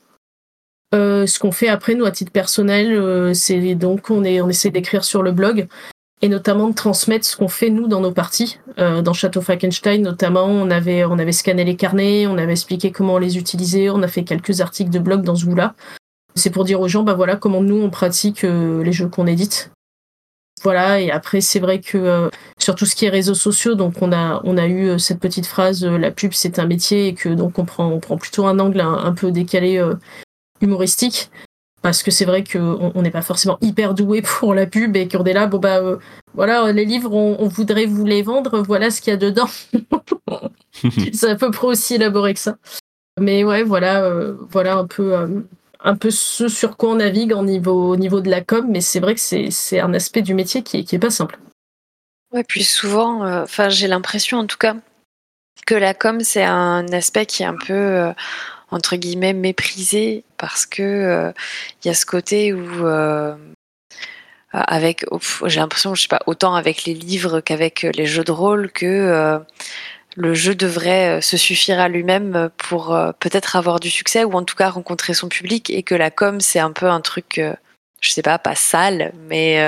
Euh, 0.95 1.25
ce 1.27 1.39
qu'on 1.39 1.51
fait 1.51 1.67
après, 1.67 1.95
nous, 1.95 2.05
à 2.05 2.11
titre 2.11 2.31
personnel, 2.31 2.93
euh, 2.93 3.33
c'est 3.33 3.75
donc 3.75 4.09
on, 4.09 4.23
est, 4.23 4.41
on 4.41 4.49
essaie 4.49 4.69
d'écrire 4.69 5.03
sur 5.03 5.21
le 5.21 5.31
blog 5.31 5.67
et 6.21 6.29
notamment 6.29 6.69
de 6.69 6.73
transmettre 6.73 7.25
ce 7.25 7.37
qu'on 7.37 7.47
fait 7.47 7.69
nous 7.69 7.87
dans 7.87 8.01
nos 8.01 8.11
parties. 8.11 8.59
Euh, 8.79 9.01
dans 9.01 9.13
Château 9.13 9.41
Falkenstein, 9.41 10.01
notamment, 10.01 10.45
on 10.45 10.71
avait, 10.71 11.05
on 11.05 11.19
avait 11.19 11.31
scanné 11.31 11.63
les 11.63 11.75
carnets, 11.75 12.25
on 12.25 12.37
avait 12.37 12.53
expliqué 12.53 12.91
comment 12.91 13.15
on 13.15 13.19
les 13.19 13.37
utilisait, 13.37 13.89
on 13.89 14.01
a 14.01 14.07
fait 14.07 14.23
quelques 14.23 14.61
articles 14.61 14.89
de 14.89 14.99
blog 14.99 15.23
dans 15.23 15.35
ce 15.35 15.45
goût-là. 15.45 15.75
C'est 16.35 16.49
pour 16.49 16.63
dire 16.63 16.81
aux 16.81 16.87
gens, 16.87 17.03
bah 17.03 17.13
voilà, 17.13 17.35
comment 17.35 17.61
nous 17.61 17.81
on 17.81 17.89
pratique 17.89 18.43
les 18.43 18.91
jeux 18.91 19.07
qu'on 19.07 19.27
édite. 19.27 19.71
Voilà, 20.63 20.99
et 20.99 21.11
après 21.11 21.39
c'est 21.39 21.59
vrai 21.59 21.81
que 21.81 21.97
euh, 21.97 22.29
sur 22.57 22.73
tout 22.73 22.85
ce 22.85 22.95
qui 22.95 23.05
est 23.05 23.09
réseaux 23.09 23.35
sociaux, 23.35 23.75
donc 23.75 24.01
on 24.01 24.11
a 24.11 24.41
on 24.43 24.57
a 24.57 24.65
eu 24.65 24.87
euh, 24.87 24.97
cette 24.97 25.19
petite 25.19 25.45
phrase 25.45 25.83
euh, 25.85 25.99
la 25.99 26.09
pub 26.09 26.33
c'est 26.33 26.57
un 26.57 26.65
métier 26.65 27.07
et 27.07 27.13
que 27.13 27.29
donc 27.29 27.59
on 27.59 27.65
prend 27.65 27.87
on 27.87 27.99
prend 27.99 28.17
plutôt 28.17 28.47
un 28.47 28.57
angle 28.57 28.81
un, 28.81 29.13
peu 29.13 29.31
décalé 29.31 29.79
humoristique 30.61 31.29
parce 31.81 32.03
que 32.03 32.11
c'est 32.11 32.25
vrai 32.25 32.43
qu'on 32.43 33.01
n'est 33.01 33.11
pas 33.11 33.21
forcément 33.21 33.57
hyper 33.61 33.93
doué 33.93 34.21
pour 34.21 34.53
la 34.53 34.65
pub 34.65 34.95
et 34.95 35.07
qu'on 35.07 35.23
est 35.23 35.33
là 35.33 35.47
bon 35.47 35.59
bah 35.59 35.79
voilà 36.33 36.71
les 36.71 36.85
livres 36.85 37.13
on, 37.13 37.37
on, 37.39 37.47
voudrait 37.47 37.85
vous 37.85 38.05
les 38.05 38.23
vendre 38.23 38.61
voilà 38.61 38.89
ce 38.89 38.99
qu'il 38.99 39.11
y 39.11 39.13
a 39.13 39.17
dedans 39.17 39.49
c'est 41.13 41.29
à 41.29 41.35
peu 41.35 41.51
près 41.51 41.67
aussi 41.67 41.95
élaboré 41.95 42.33
que 42.33 42.39
ça 42.39 42.57
mais 43.19 43.43
ouais 43.43 43.63
voilà 43.63 44.09
voilà 44.49 44.77
un 44.77 44.87
peu 44.87 45.13
un 45.79 45.95
peu 45.95 46.11
ce 46.11 46.47
sur 46.47 46.77
quoi 46.77 46.91
on 46.91 46.95
navigue 46.95 47.33
au 47.33 47.43
niveau, 47.43 47.91
au 47.93 47.95
niveau 47.95 48.21
de 48.21 48.29
la 48.29 48.41
com, 48.41 48.67
mais 48.69 48.81
c'est 48.81 48.99
vrai 48.99 49.15
que 49.15 49.21
c'est 49.21 49.79
un 49.79 49.93
aspect 49.93 50.21
du 50.21 50.33
métier 50.33 50.63
qui 50.63 50.77
est, 50.77 50.99
pas 50.99 51.09
simple. 51.09 51.39
Ouais, 52.33 52.43
puis 52.43 52.63
souvent, 52.63 53.23
euh, 53.23 53.43
enfin 53.43 53.69
j'ai 53.69 53.87
l'impression 53.87 54.39
en 54.39 54.45
tout 54.45 54.57
cas 54.57 54.75
que 55.65 55.75
la 55.75 55.93
com 55.93 56.19
c'est 56.21 56.43
un 56.43 56.87
aspect 56.89 57.25
qui 57.25 57.43
est 57.43 57.47
un 57.47 57.55
peu 57.55 57.73
euh, 57.73 58.13
entre 58.71 58.95
guillemets 58.95 59.33
méprisé 59.33 60.23
parce 60.37 60.65
que 60.65 60.81
il 60.81 60.85
euh, 60.85 61.31
y 61.85 61.89
a 61.89 61.93
ce 61.93 62.05
côté 62.05 62.53
où 62.53 62.85
avec 64.53 65.05
j'ai 65.45 65.59
l'impression 65.59 65.93
je 65.93 66.01
sais 66.03 66.07
pas 66.07 66.21
autant 66.25 66.55
avec 66.55 66.85
les 66.85 66.93
livres 66.93 67.41
qu'avec 67.41 67.83
les 67.83 68.05
jeux 68.05 68.23
de 68.23 68.31
rôle 68.31 68.71
que 68.71 69.43
le 70.17 70.33
jeu 70.33 70.55
devrait 70.55 71.17
euh, 71.17 71.21
se 71.21 71.37
suffire 71.37 71.79
à 71.79 71.87
lui-même 71.87 72.35
euh, 72.35 72.49
pour 72.57 72.93
euh, 72.93 73.11
peut-être 73.19 73.55
avoir 73.55 73.79
du 73.79 73.91
succès 73.91 74.23
ou 74.23 74.33
en 74.33 74.43
tout 74.43 74.55
cas 74.55 74.69
rencontrer 74.69 75.13
son 75.13 75.29
public 75.29 75.69
et 75.69 75.83
que 75.83 75.95
la 75.95 76.09
com 76.09 76.41
c'est 76.41 76.59
un 76.59 76.71
peu 76.71 76.87
un 76.87 77.01
truc 77.01 77.39
je 78.01 78.11
sais 78.11 78.21
pas 78.21 78.37
pas 78.37 78.55
sale 78.55 79.11
mais 79.27 79.59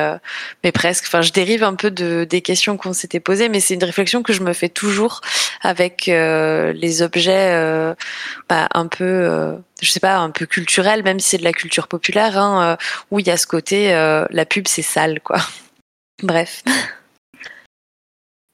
mais 0.63 0.71
presque. 0.71 1.05
Enfin 1.07 1.21
je 1.21 1.31
dérive 1.31 1.63
un 1.63 1.75
peu 1.75 1.91
de 1.91 2.25
des 2.29 2.41
questions 2.41 2.77
qu'on 2.77 2.93
s'était 2.93 3.19
posées 3.19 3.49
mais 3.49 3.59
c'est 3.59 3.73
une 3.73 3.83
réflexion 3.83 4.23
que 4.23 4.33
je 4.33 4.41
me 4.41 4.53
fais 4.53 4.69
toujours 4.69 5.21
avec 5.61 6.05
les 6.07 7.01
objets 7.01 7.95
bah, 8.47 8.67
un 8.73 8.87
peu 8.87 9.57
je 9.81 9.89
sais 9.89 9.99
pas 9.99 10.17
un 10.17 10.29
peu 10.29 10.45
culturels 10.45 11.03
même 11.03 11.19
si 11.19 11.29
c'est 11.29 11.37
de 11.37 11.43
la 11.43 11.53
culture 11.53 11.87
populaire 11.87 12.37
hein, 12.37 12.77
où 13.11 13.19
il 13.19 13.27
y 13.27 13.31
a 13.31 13.37
ce 13.37 13.47
côté 13.47 13.91
la 13.91 14.45
pub 14.45 14.67
c'est 14.67 14.81
sale 14.81 15.19
quoi. 15.21 15.39
Bref. 16.23 16.63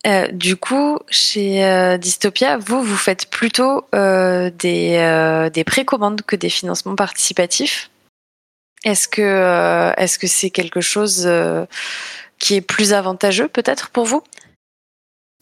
Euh, 0.06 0.28
du 0.32 0.56
coup, 0.56 1.00
chez 1.10 1.66
euh, 1.66 1.98
Dystopia, 1.98 2.58
vous, 2.58 2.84
vous 2.84 2.98
faites 2.98 3.30
plutôt 3.30 3.86
euh, 3.96 4.52
des, 4.52 5.50
des 5.52 5.64
précommandes 5.64 6.22
que 6.22 6.36
des 6.36 6.50
financements 6.50 6.96
participatifs. 6.96 7.90
Est-ce 8.86 9.08
que 9.10 9.94
est-ce 9.98 10.18
que 10.18 10.28
c'est 10.28 10.52
quelque 10.52 10.80
chose 10.80 11.30
qui 12.40 12.56
est 12.56 12.62
plus 12.62 12.94
avantageux 12.94 13.50
peut-être 13.50 13.90
pour 13.90 14.06
vous? 14.06 14.24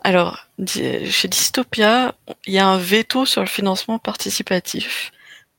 Alors, 0.03 0.47
chez 0.65 1.27
Dystopia, 1.27 2.15
il 2.45 2.53
y 2.53 2.59
a 2.59 2.67
un 2.67 2.77
veto 2.77 3.25
sur 3.25 3.41
le 3.41 3.47
financement 3.47 3.99
participatif. 3.99 5.11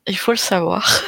Il 0.06 0.18
faut 0.18 0.32
le 0.32 0.36
savoir. 0.38 1.02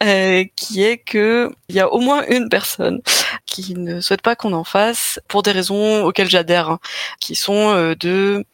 qui 0.56 0.82
est 0.82 0.98
que 0.98 1.50
il 1.68 1.74
y 1.74 1.80
a 1.80 1.92
au 1.92 2.00
moins 2.00 2.24
une 2.28 2.48
personne 2.48 3.00
qui 3.46 3.74
ne 3.74 4.00
souhaitent 4.00 4.22
pas 4.22 4.36
qu'on 4.36 4.52
en 4.52 4.64
fasse 4.64 5.20
pour 5.28 5.42
des 5.42 5.52
raisons 5.52 6.04
auxquelles 6.04 6.30
j'adhère, 6.30 6.70
hein, 6.70 6.78
qui 7.20 7.34
sont 7.34 7.70
euh, 7.74 7.94
de 7.94 8.44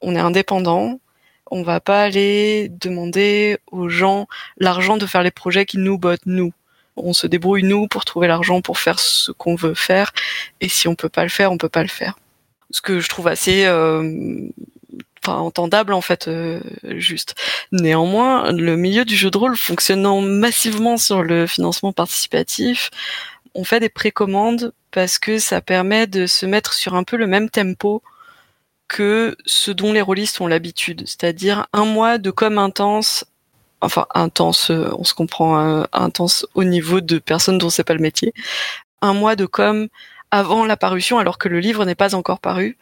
on 0.00 0.14
est 0.14 0.20
indépendant, 0.20 1.00
on 1.50 1.62
va 1.62 1.80
pas 1.80 2.02
aller 2.02 2.68
demander 2.80 3.58
aux 3.70 3.88
gens 3.88 4.26
l'argent 4.58 4.96
de 4.96 5.06
faire 5.06 5.22
les 5.22 5.30
projets 5.30 5.66
qui 5.66 5.78
nous 5.78 5.98
bottent 5.98 6.26
nous. 6.26 6.52
On 6.96 7.12
se 7.12 7.26
débrouille 7.26 7.62
nous 7.62 7.88
pour 7.88 8.04
trouver 8.04 8.26
l'argent 8.26 8.62
pour 8.62 8.78
faire 8.78 8.98
ce 8.98 9.30
qu'on 9.32 9.54
veut 9.54 9.74
faire, 9.74 10.12
et 10.60 10.68
si 10.68 10.88
on 10.88 10.94
peut 10.94 11.08
pas 11.08 11.22
le 11.22 11.28
faire, 11.28 11.52
on 11.52 11.58
peut 11.58 11.68
pas 11.68 11.82
le 11.82 11.88
faire. 11.88 12.18
Ce 12.70 12.80
que 12.80 13.00
je 13.00 13.08
trouve 13.08 13.28
assez 13.28 13.64
euh, 13.66 14.48
entendable 15.26 15.92
en 15.92 16.00
fait 16.00 16.28
euh, 16.28 16.60
juste. 16.84 17.34
Néanmoins, 17.72 18.52
le 18.52 18.76
milieu 18.76 19.04
du 19.04 19.16
jeu 19.16 19.30
de 19.30 19.38
rôle 19.38 19.56
fonctionnant 19.56 20.20
massivement 20.20 20.96
sur 20.96 21.22
le 21.22 21.46
financement 21.46 21.92
participatif, 21.92 22.90
on 23.54 23.64
fait 23.64 23.80
des 23.80 23.88
précommandes 23.88 24.72
parce 24.90 25.18
que 25.18 25.38
ça 25.38 25.60
permet 25.60 26.06
de 26.06 26.26
se 26.26 26.46
mettre 26.46 26.72
sur 26.72 26.94
un 26.94 27.04
peu 27.04 27.16
le 27.16 27.26
même 27.26 27.50
tempo 27.50 28.02
que 28.88 29.36
ce 29.46 29.70
dont 29.70 29.92
les 29.92 30.00
rôlistes 30.02 30.40
ont 30.40 30.46
l'habitude, 30.46 31.02
c'est-à-dire 31.06 31.66
un 31.72 31.84
mois 31.84 32.18
de 32.18 32.30
com 32.30 32.58
intense, 32.58 33.24
enfin 33.80 34.06
intense, 34.14 34.70
euh, 34.70 34.90
on 34.98 35.04
se 35.04 35.14
comprend, 35.14 35.60
euh, 35.60 35.84
intense 35.92 36.46
au 36.54 36.64
niveau 36.64 37.00
de 37.00 37.18
personnes 37.18 37.58
dont 37.58 37.70
c'est 37.70 37.84
pas 37.84 37.94
le 37.94 38.00
métier, 38.00 38.32
un 39.02 39.14
mois 39.14 39.36
de 39.36 39.46
com 39.46 39.88
avant 40.32 40.64
la 40.66 40.76
parution 40.76 41.18
alors 41.18 41.38
que 41.38 41.48
le 41.48 41.60
livre 41.60 41.84
n'est 41.84 41.94
pas 41.94 42.14
encore 42.14 42.40
paru. 42.40 42.76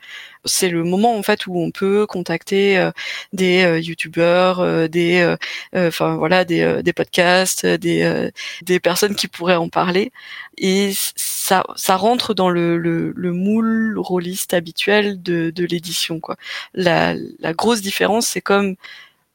C'est 0.47 0.71
le 0.71 0.83
moment 0.85 1.17
en 1.17 1.23
fait 1.23 1.47
où 1.47 1.59
on 1.61 1.71
peut 1.71 2.07
contacter 2.07 2.79
euh, 2.79 2.91
des 3.33 3.65
euh, 3.65 3.81
youtubeurs, 3.81 4.89
des 4.89 5.37
enfin 5.75 6.17
voilà 6.17 6.45
des, 6.45 6.83
des 6.83 6.93
podcasts, 6.93 7.67
des 7.67 8.31
des 8.63 8.81
personnes 8.81 9.15
qui 9.15 9.29
pourraient 9.29 9.57
en 9.57 9.69
parler 9.69 10.13
et 10.59 10.93
ça 11.77 11.97
rentre 11.97 12.35
dans 12.35 12.51
le 12.51 12.79
le, 12.79 13.13
le 13.15 13.33
moule 13.33 13.99
rôliste 13.99 14.55
habituel 14.55 15.23
de 15.23 15.65
l'édition. 15.65 16.21
La 16.75 17.17
grosse 17.55 17.83
différence 17.83 18.27
c'est 18.27 18.41
comme 18.41 18.77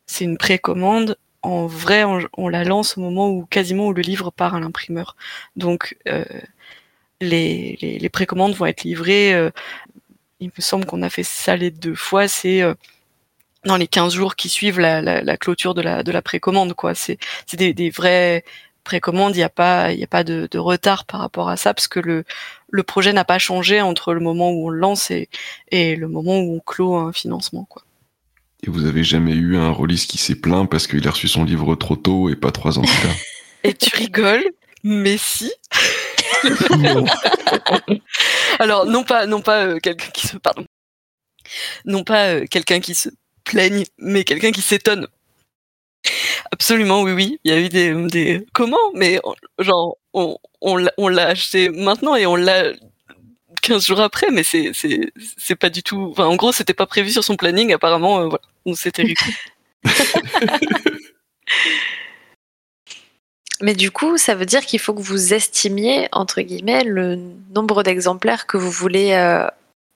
c'est 0.08 0.26
une 0.26 0.38
précommande 0.38 1.18
en 1.42 1.68
vrai, 1.68 2.04
on, 2.38 2.48
la 2.50 2.64
lance 2.64 2.98
au 2.98 3.02
moment 3.02 3.30
où 3.30 3.46
quasiment 3.46 3.88
où 3.88 3.94
le 3.94 4.02
livre 4.02 4.32
part 4.32 4.56
à 4.56 4.60
l'imprimeur. 4.60 5.16
Donc, 5.56 5.98
euh, 6.08 6.26
les, 7.22 8.10
précommandes 8.12 8.56
vont 8.56 8.66
être 8.66 8.84
livrées. 8.84 9.34
Euh, 9.34 9.52
il 10.40 10.48
me 10.48 10.62
semble 10.62 10.86
qu'on 10.86 11.02
a 11.02 11.10
fait 11.10 11.24
ça 11.24 11.56
les 11.56 11.72
deux 11.72 11.96
fois. 11.96 12.28
C'est 12.28 12.62
euh, 12.62 12.74
dans 13.66 13.78
les 13.78 13.88
15 13.88 14.14
jours 14.14 14.36
qui 14.36 14.50
suivent 14.50 14.80
la, 14.80 15.38
clôture 15.38 15.74
de 15.74 15.82
la, 15.82 16.04
de 16.04 16.12
la 16.12 16.22
précommande. 16.22 16.74
C'est 16.94 17.18
des, 17.54 17.90
vraies 17.90 18.44
précommandes. 18.84 19.36
Il 19.36 19.40
n'y 19.40 19.44
a 19.44 19.50
pas, 19.50 19.92
il 19.92 20.04
a 20.04 20.08
pas 20.08 20.24
de, 20.24 20.48
de, 20.50 20.58
retard 20.58 21.06
par 21.06 21.20
rapport 21.20 21.50
à 21.50 21.58
ça 21.58 21.74
parce 21.74 21.88
que 21.88 22.00
le, 22.00 22.24
le 22.70 22.84
projet 22.84 23.14
n'a 23.14 23.26
pas 23.26 23.40
changé 23.40 23.82
entre 23.82 24.14
le 24.14 24.20
moment 24.20 24.52
où 24.52 24.68
on 24.68 24.70
le 24.70 24.80
lance 24.80 25.12
et, 25.12 25.30
et 25.72 25.96
le 25.96 26.08
moment 26.08 26.40
où 26.40 26.56
on 26.56 26.60
clôt 26.60 26.96
un 26.96 27.14
financement. 27.14 27.66
quoi. 27.66 27.84
Et 28.66 28.70
vous 28.70 28.86
avez 28.86 29.04
jamais 29.04 29.34
eu 29.34 29.58
un 29.58 29.72
release 29.72 30.06
qui 30.06 30.18
s'est 30.18 30.36
plaint 30.36 30.70
parce 30.70 30.88
qu'il 30.88 31.08
a 31.08 31.12
reçu 31.12 31.28
son 31.28 31.46
livre 31.46 31.76
trop 31.76 31.96
tôt 31.96 32.30
et 32.30 32.36
pas 32.36 32.52
trois 32.52 32.78
ans 32.78 32.82
plus 32.82 33.02
tard? 33.02 33.16
Et 33.64 33.74
tu 33.74 33.94
rigoles, 33.96 34.46
mais 34.84 35.18
si. 35.18 35.52
Alors 38.60 38.86
non 38.86 39.04
pas 39.04 39.26
non 39.26 39.42
pas 39.42 39.66
euh, 39.66 39.80
quelqu'un 39.80 40.10
qui 40.14 40.28
se 40.28 40.38
pardon, 40.38 40.64
non 41.84 42.06
pas 42.06 42.28
euh, 42.28 42.46
quelqu'un 42.50 42.80
qui 42.80 42.96
se 42.96 43.10
plaigne, 43.44 43.84
mais 43.98 44.24
quelqu'un 44.24 44.52
qui 44.52 44.62
s'étonne. 44.62 45.08
Absolument 46.60 47.02
oui 47.04 47.14
oui, 47.14 47.40
il 47.46 47.52
y 47.52 47.56
a 47.56 47.60
eu 47.60 47.70
des 47.70 47.94
des 48.08 48.46
comment 48.54 48.78
mais 48.94 49.22
genre 49.60 49.98
on 50.14 50.38
on 50.62 51.08
l'a 51.08 51.28
acheté 51.28 51.70
maintenant 51.70 52.16
et 52.16 52.26
on 52.26 52.36
l'a 52.36 52.74
15 53.62 53.86
jours 53.86 54.02
après 54.02 54.30
mais 54.30 54.44
c'est 54.44 54.72
c'est 54.74 55.12
c'est 55.38 55.56
pas 55.56 55.70
du 55.70 55.84
tout 55.84 56.10
enfin 56.12 56.26
en 56.26 56.36
gros 56.36 56.52
c'était 56.52 56.74
pas 56.74 56.86
prévu 56.86 57.12
sur 57.12 57.24
son 57.24 57.38
planning 57.38 57.74
apparemment 57.74 58.20
euh, 58.20 58.28
voilà 58.28 58.42
c'était 58.76 59.04
ridicule. 59.04 59.34
Mais 63.62 63.74
du 63.74 63.92
coup, 63.92 64.18
ça 64.18 64.36
veut 64.36 64.46
dire 64.46 64.66
qu'il 64.66 64.80
faut 64.80 64.94
que 64.94 65.02
vous 65.02 65.34
estimiez, 65.34 66.08
entre 66.14 66.42
guillemets, 66.42 66.84
le 66.86 67.18
nombre 67.54 67.84
d'exemplaires 67.84 68.48
que 68.48 68.56
vous 68.56 68.72
voulez 68.72 69.12
euh, 69.14 69.48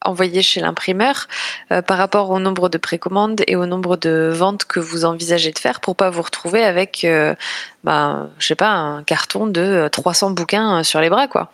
envoyer 0.06 0.42
chez 0.42 0.62
l'imprimeur 0.62 1.28
euh, 1.72 1.82
par 1.82 1.98
rapport 1.98 2.30
au 2.30 2.40
nombre 2.40 2.70
de 2.70 2.78
précommandes 2.78 3.42
et 3.48 3.56
au 3.56 3.66
nombre 3.66 3.98
de 3.98 4.32
ventes 4.34 4.66
que 4.66 4.80
vous 4.80 5.06
envisagez 5.06 5.52
de 5.52 5.60
faire 5.60 5.80
pour 5.80 5.96
pas 5.96 6.10
vous 6.10 6.22
retrouver 6.22 6.64
avec, 6.64 7.04
euh, 7.04 7.36
ben, 7.84 8.30
je 8.40 8.48
sais 8.48 8.56
pas, 8.56 8.70
un 8.70 9.04
carton 9.04 9.48
de 9.48 9.90
300 9.92 10.32
bouquins 10.32 10.84
sur 10.84 11.02
les 11.02 11.10
bras, 11.10 11.28
quoi. 11.28 11.52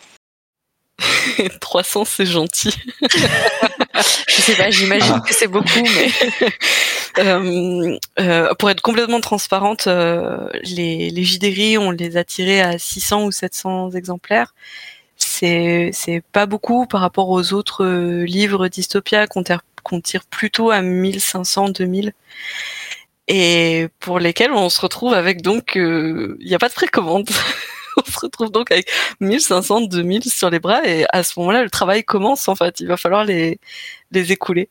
300, 1.61 2.05
c'est 2.05 2.26
gentil. 2.26 2.76
je 4.27 4.41
sais 4.41 4.55
pas, 4.55 4.69
j'imagine 4.69 5.15
ah. 5.17 5.27
que 5.27 5.34
c'est 5.34 5.47
beaucoup, 5.47 5.84
mais. 5.95 6.49
Euh, 7.17 7.97
euh, 8.19 8.53
pour 8.53 8.69
être 8.69 8.81
complètement 8.81 9.19
transparente, 9.19 9.88
euh, 9.88 10.47
les, 10.63 11.09
les 11.09 11.23
JDRI, 11.23 11.77
on 11.77 11.91
les 11.91 12.15
a 12.15 12.23
tirés 12.23 12.61
à 12.61 12.77
600 12.77 13.26
ou 13.26 13.31
700 13.31 13.91
exemplaires. 13.91 14.53
C'est 15.39 16.23
pas 16.31 16.45
beaucoup 16.45 16.85
par 16.85 17.01
rapport 17.01 17.29
aux 17.29 17.53
autres 17.53 17.85
livres 18.23 18.67
dystopia 18.67 19.27
qu'on 19.27 20.01
tire 20.01 20.25
plutôt 20.25 20.71
à 20.71 20.81
1500, 20.81 21.69
2000 21.69 22.13
et 23.27 23.87
pour 23.99 24.19
lesquels 24.19 24.51
on 24.51 24.69
se 24.69 24.81
retrouve 24.81 25.13
avec 25.13 25.41
donc 25.41 25.73
il 25.75 26.35
n'y 26.39 26.55
a 26.55 26.59
pas 26.59 26.69
de 26.69 26.73
précommande. 26.73 27.29
on 27.97 28.11
se 28.11 28.19
retrouve 28.19 28.51
donc 28.51 28.71
avec 28.71 28.89
1500, 29.19 29.81
2000 29.81 30.23
sur 30.23 30.49
les 30.49 30.59
bras 30.59 30.85
et 30.85 31.05
à 31.11 31.23
ce 31.23 31.39
moment-là, 31.39 31.63
le 31.63 31.69
travail 31.69 32.03
commence 32.03 32.47
en 32.47 32.55
fait. 32.55 32.79
Il 32.79 32.87
va 32.87 32.97
falloir 32.97 33.23
les, 33.25 33.59
les 34.11 34.31
écouler. 34.31 34.69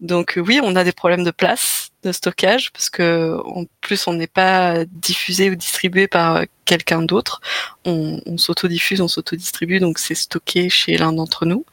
Donc 0.00 0.38
oui, 0.44 0.60
on 0.62 0.76
a 0.76 0.84
des 0.84 0.92
problèmes 0.92 1.24
de 1.24 1.30
place, 1.30 1.79
de 2.02 2.12
stockage, 2.12 2.72
parce 2.72 2.90
que 2.90 3.36
en 3.44 3.64
plus 3.80 4.06
on 4.06 4.14
n'est 4.14 4.26
pas 4.26 4.84
diffusé 4.86 5.50
ou 5.50 5.54
distribué 5.54 6.08
par 6.08 6.42
quelqu'un 6.64 7.02
d'autre. 7.02 7.40
On, 7.84 8.20
on 8.26 8.38
s'auto-diffuse, 8.38 9.00
on 9.00 9.08
s'auto-distribue, 9.08 9.80
donc 9.80 9.98
c'est 9.98 10.14
stocké 10.14 10.68
chez 10.68 10.96
l'un 10.96 11.12
d'entre 11.12 11.46
nous. 11.46 11.64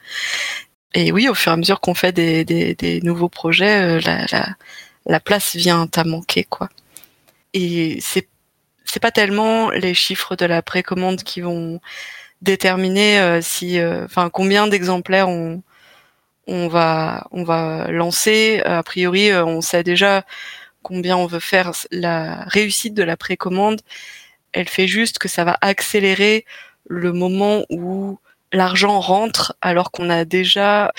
Et 0.94 1.12
oui, 1.12 1.30
au 1.30 1.34
fur 1.36 1.52
et 1.52 1.54
à 1.54 1.58
mesure 1.58 1.80
qu'on 1.80 1.94
fait 1.94 2.12
des, 2.12 3.00
nouveaux 3.04 3.30
projets, 3.30 3.82
euh, 3.82 4.02
la, 4.06 4.26
la, 4.32 4.56
la 5.06 5.20
place 5.20 5.56
vient 5.56 5.88
à 5.96 6.04
manquer, 6.04 6.44
quoi. 6.44 6.70
Et 7.54 8.00
c'est 8.02 8.28
c'est 8.88 9.02
pas 9.02 9.12
tellement 9.12 9.70
les 9.70 9.94
chiffres 9.94 10.36
de 10.36 10.46
la 10.46 10.62
précommande 10.62 11.22
qui 11.24 11.42
vont 11.42 11.82
déterminer 12.42 13.20
euh, 13.20 13.42
si, 13.42 13.80
euh, 13.80 14.06
enfin, 14.06 14.30
combien 14.30 14.68
d'exemplaires 14.68 15.30
on, 15.30 15.62
on 16.48 16.68
va, 16.68 17.28
on 17.32 17.44
va 17.44 17.88
lancer. 17.92 18.62
A 18.66 18.84
priori, 18.84 19.30
euh, 19.32 19.46
on 19.46 19.62
sait 19.62 19.84
déjà 19.84 20.26
combien 20.84 21.18
on 21.18 21.28
veut 21.28 21.40
faire. 21.40 21.72
La 21.92 22.44
réussite 22.46 22.94
de 22.94 23.04
la 23.04 23.18
précommande, 23.18 23.82
elle 24.54 24.70
fait 24.70 24.88
juste 24.88 25.20
que 25.20 25.28
ça 25.28 25.44
va 25.44 25.58
accélérer 25.62 26.46
le 26.88 27.14
moment 27.14 27.66
où 27.70 28.20
l'argent 28.54 29.00
rentre 29.02 29.56
alors 29.62 29.92
qu'on 29.92 30.10
a 30.10 30.26
déjà 30.26 30.94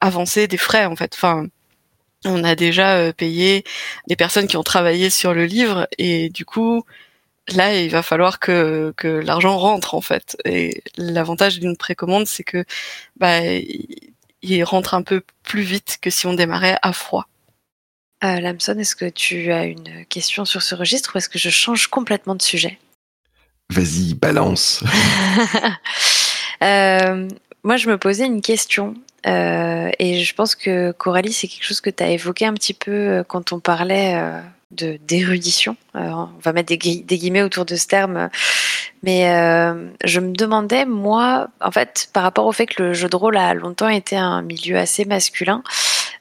avancé 0.00 0.48
des 0.48 0.56
frais 0.58 0.86
en 0.86 0.96
fait. 0.96 1.14
Enfin, 1.14 1.46
on 2.24 2.44
a 2.44 2.54
déjà 2.54 3.12
payé 3.12 3.64
des 4.08 4.16
personnes 4.16 4.46
qui 4.46 4.56
ont 4.56 4.62
travaillé 4.62 5.10
sur 5.10 5.34
le 5.34 5.44
livre 5.46 5.88
et 5.98 6.28
du 6.30 6.44
coup, 6.44 6.84
là, 7.48 7.74
il 7.74 7.90
va 7.90 8.02
falloir 8.02 8.38
que, 8.40 8.94
que 8.96 9.08
l'argent 9.08 9.58
rentre 9.58 9.94
en 9.94 10.00
fait. 10.00 10.36
Et 10.44 10.82
l'avantage 10.96 11.58
d'une 11.60 11.76
précommande, 11.76 12.26
c'est 12.26 12.44
que 12.44 12.64
bah, 13.16 13.40
il 14.42 14.62
rentre 14.64 14.94
un 14.94 15.02
peu 15.02 15.22
plus 15.42 15.62
vite 15.62 15.98
que 16.00 16.10
si 16.10 16.26
on 16.26 16.34
démarrait 16.34 16.78
à 16.82 16.92
froid. 16.92 17.28
Euh, 18.24 18.40
Lamson, 18.40 18.78
est-ce 18.78 18.94
que 18.94 19.08
tu 19.08 19.50
as 19.52 19.64
une 19.64 20.04
question 20.06 20.44
sur 20.44 20.62
ce 20.62 20.74
registre 20.74 21.14
ou 21.14 21.18
est-ce 21.18 21.28
que 21.28 21.38
je 21.38 21.50
change 21.50 21.88
complètement 21.88 22.34
de 22.34 22.42
sujet 22.42 22.78
Vas-y, 23.70 24.14
balance. 24.14 24.84
euh, 26.62 27.28
moi, 27.64 27.76
je 27.76 27.88
me 27.88 27.98
posais 27.98 28.26
une 28.26 28.42
question 28.42 28.94
euh, 29.26 29.90
et 29.98 30.22
je 30.22 30.34
pense 30.34 30.54
que 30.54 30.92
Coralie, 30.92 31.32
c'est 31.32 31.48
quelque 31.48 31.64
chose 31.64 31.80
que 31.80 31.90
tu 31.90 32.02
as 32.02 32.10
évoqué 32.10 32.46
un 32.46 32.54
petit 32.54 32.74
peu 32.74 33.24
quand 33.28 33.52
on 33.52 33.60
parlait 33.60 34.14
euh, 34.16 34.40
de 34.72 34.98
d'érudition. 35.06 35.76
on 35.94 36.28
va 36.42 36.52
mettre 36.52 36.68
des, 36.68 36.76
des, 36.76 37.18
guillemets 37.18 37.42
autour 37.42 37.64
de 37.64 37.76
ce 37.76 37.86
terme. 37.86 38.30
Mais 39.02 39.28
euh, 39.28 39.90
je 40.04 40.20
me 40.20 40.32
demandais, 40.32 40.84
moi, 40.84 41.48
en 41.60 41.70
fait, 41.72 42.08
par 42.12 42.22
rapport 42.22 42.46
au 42.46 42.52
fait 42.52 42.66
que 42.66 42.82
le 42.82 42.92
jeu 42.92 43.08
de 43.08 43.16
rôle 43.16 43.36
a 43.36 43.52
longtemps 43.52 43.88
été 43.88 44.16
un 44.16 44.42
milieu 44.42 44.78
assez 44.78 45.04
masculin, 45.04 45.62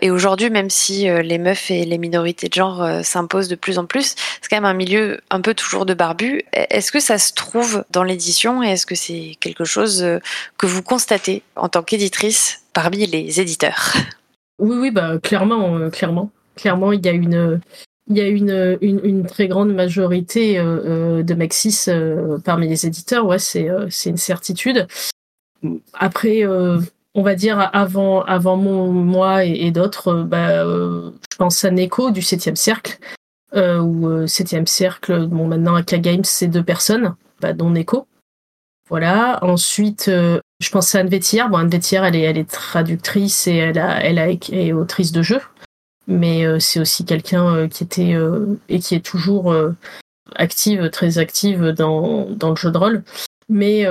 et 0.03 0.10
aujourd'hui, 0.10 0.49
même 0.49 0.72
si 0.72 1.07
euh, 1.07 1.22
les 1.22 1.38
meufs 1.38 1.69
et 1.69 1.86
les 1.86 1.99
minorités 1.99 2.49
de 2.49 2.53
genre 2.53 2.82
euh, 2.82 3.02
s'imposent 3.03 3.49
de 3.49 3.56
plus 3.56 3.78
en 3.78 3.86
plus, 3.86 4.15
c'est 4.41 4.49
quand 4.49 4.57
même 4.57 4.65
un 4.65 4.73
milieu 4.73 5.22
un 5.30 5.41
peu 5.41 5.53
toujours 5.53 5.86
de 5.86 5.94
barbu. 5.94 6.41
Est-ce 6.53 6.91
que 6.91 6.99
ça 6.99 7.19
se 7.19 7.34
trouve 7.34 7.86
dans 7.91 8.03
l'édition 8.03 8.64
et 8.64 8.69
est-ce 8.69 8.88
que 8.88 8.95
c'est 8.95 9.38
quelque 9.40 9.64
chose 9.64 10.03
que 10.57 10.65
vous 10.65 10.82
constatez 10.82 11.44
en 11.56 11.69
tant 11.69 11.84
qu'éditrice 11.84 12.64
parmi 12.73 13.06
les 13.06 13.40
éditeurs? 13.40 13.94
Oui, 14.57 14.76
oui, 14.80 14.91
bah 14.91 15.19
clairement, 15.22 15.90
clairement, 15.91 16.32
clairement, 16.56 16.91
il 16.91 17.06
y 17.06 17.10
a 17.10 17.11
une 17.11 17.60
il 18.11 18.17
y 18.17 18.21
a 18.21 18.27
une, 18.27 19.25
très 19.25 19.47
grande 19.47 19.73
majorité 19.73 20.59
euh, 20.59 21.19
euh 21.19 21.23
de 21.23 21.33
Maxis 21.33 21.85
euh, 21.88 22.38
parmi 22.39 22.67
les 22.67 22.85
éditeurs, 22.85 23.25
ouais, 23.25 23.39
c'est 23.39 23.69
une 24.05 24.17
certitude. 24.17 24.88
Après, 25.93 26.43
on 26.45 27.21
va 27.21 27.35
dire 27.35 27.69
avant 27.73 28.21
avant 28.23 28.57
mon, 28.57 28.91
moi 28.91 29.45
et, 29.45 29.71
d'autres, 29.71 30.23
bah, 30.23 30.63
je 30.63 31.38
pense 31.38 31.63
à 31.63 31.71
Neko 31.71 32.11
du 32.11 32.21
7e 32.21 32.55
cercle, 32.55 32.97
ou 33.53 34.07
7e 34.25 34.65
cercle, 34.65 35.27
bon 35.27 35.47
maintenant 35.47 35.75
à 35.75 35.83
K-Games, 35.83 36.23
c'est 36.23 36.47
deux 36.47 36.63
personnes, 36.63 37.15
bah, 37.41 37.53
dont 37.53 37.69
Neko. 37.69 38.07
Voilà. 38.89 39.39
Ensuite, 39.43 40.09
je 40.09 40.69
pense 40.69 40.95
à 40.95 40.99
Anne 40.99 41.07
Vétière. 41.07 41.49
Bon, 41.49 41.57
Anne 41.57 41.69
Vétière, 41.69 42.03
elle 42.03 42.15
est, 42.15 42.23
elle 42.23 42.38
est 42.38 42.49
traductrice 42.49 43.47
et 43.47 43.55
elle 43.55 43.79
a, 43.79 44.03
elle 44.03 44.19
a, 44.19 44.29
est 44.29 44.73
autrice 44.73 45.11
de 45.11 45.21
jeux 45.21 45.41
mais 46.11 46.45
euh, 46.45 46.59
c'est 46.59 46.79
aussi 46.79 47.05
quelqu'un 47.05 47.55
euh, 47.55 47.67
qui 47.67 47.83
était 47.83 48.13
euh, 48.13 48.59
et 48.69 48.79
qui 48.79 48.95
est 48.95 49.05
toujours 49.05 49.55
active, 50.35 50.89
très 50.89 51.17
active 51.17 51.69
dans, 51.69 52.27
le 52.27 52.55
jeu 52.55 52.71
de 52.71 52.77
rôle. 52.77 53.03
Mais 53.49 53.85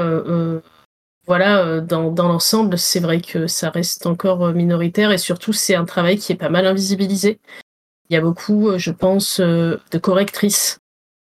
voilà, 1.27 1.81
dans, 1.81 2.11
dans 2.11 2.29
l'ensemble, 2.29 2.77
c'est 2.79 2.99
vrai 2.99 3.21
que 3.21 3.47
ça 3.47 3.71
reste 3.71 4.07
encore 4.07 4.53
minoritaire 4.53 5.13
et 5.13 5.19
surtout 5.19 5.53
c'est 5.53 5.77
un 5.77 5.85
travail 5.85 6.19
qui 6.19 6.33
est 6.33 6.37
pas 6.37 6.49
mal 6.49 6.67
invisibilisé. 6.67 7.39
Il 8.09 8.15
y 8.15 8.17
a 8.17 8.21
beaucoup, 8.21 8.77
je 8.79 8.91
pense, 8.91 9.39
de 9.39 9.99
correctrices, 10.01 10.79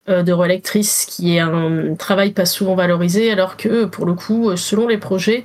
de 0.07 0.33
relectrices, 0.33 1.07
qui 1.07 1.37
est 1.37 1.41
un 1.41 1.95
travail 1.97 2.33
pas 2.33 2.47
souvent 2.47 2.77
valorisé, 2.77 3.33
alors 3.33 3.57
que 3.57 3.87
pour 3.87 4.07
le 4.07 4.15
coup, 4.15 4.55
selon 4.57 4.87
les 4.87 4.99
projets, 4.99 5.45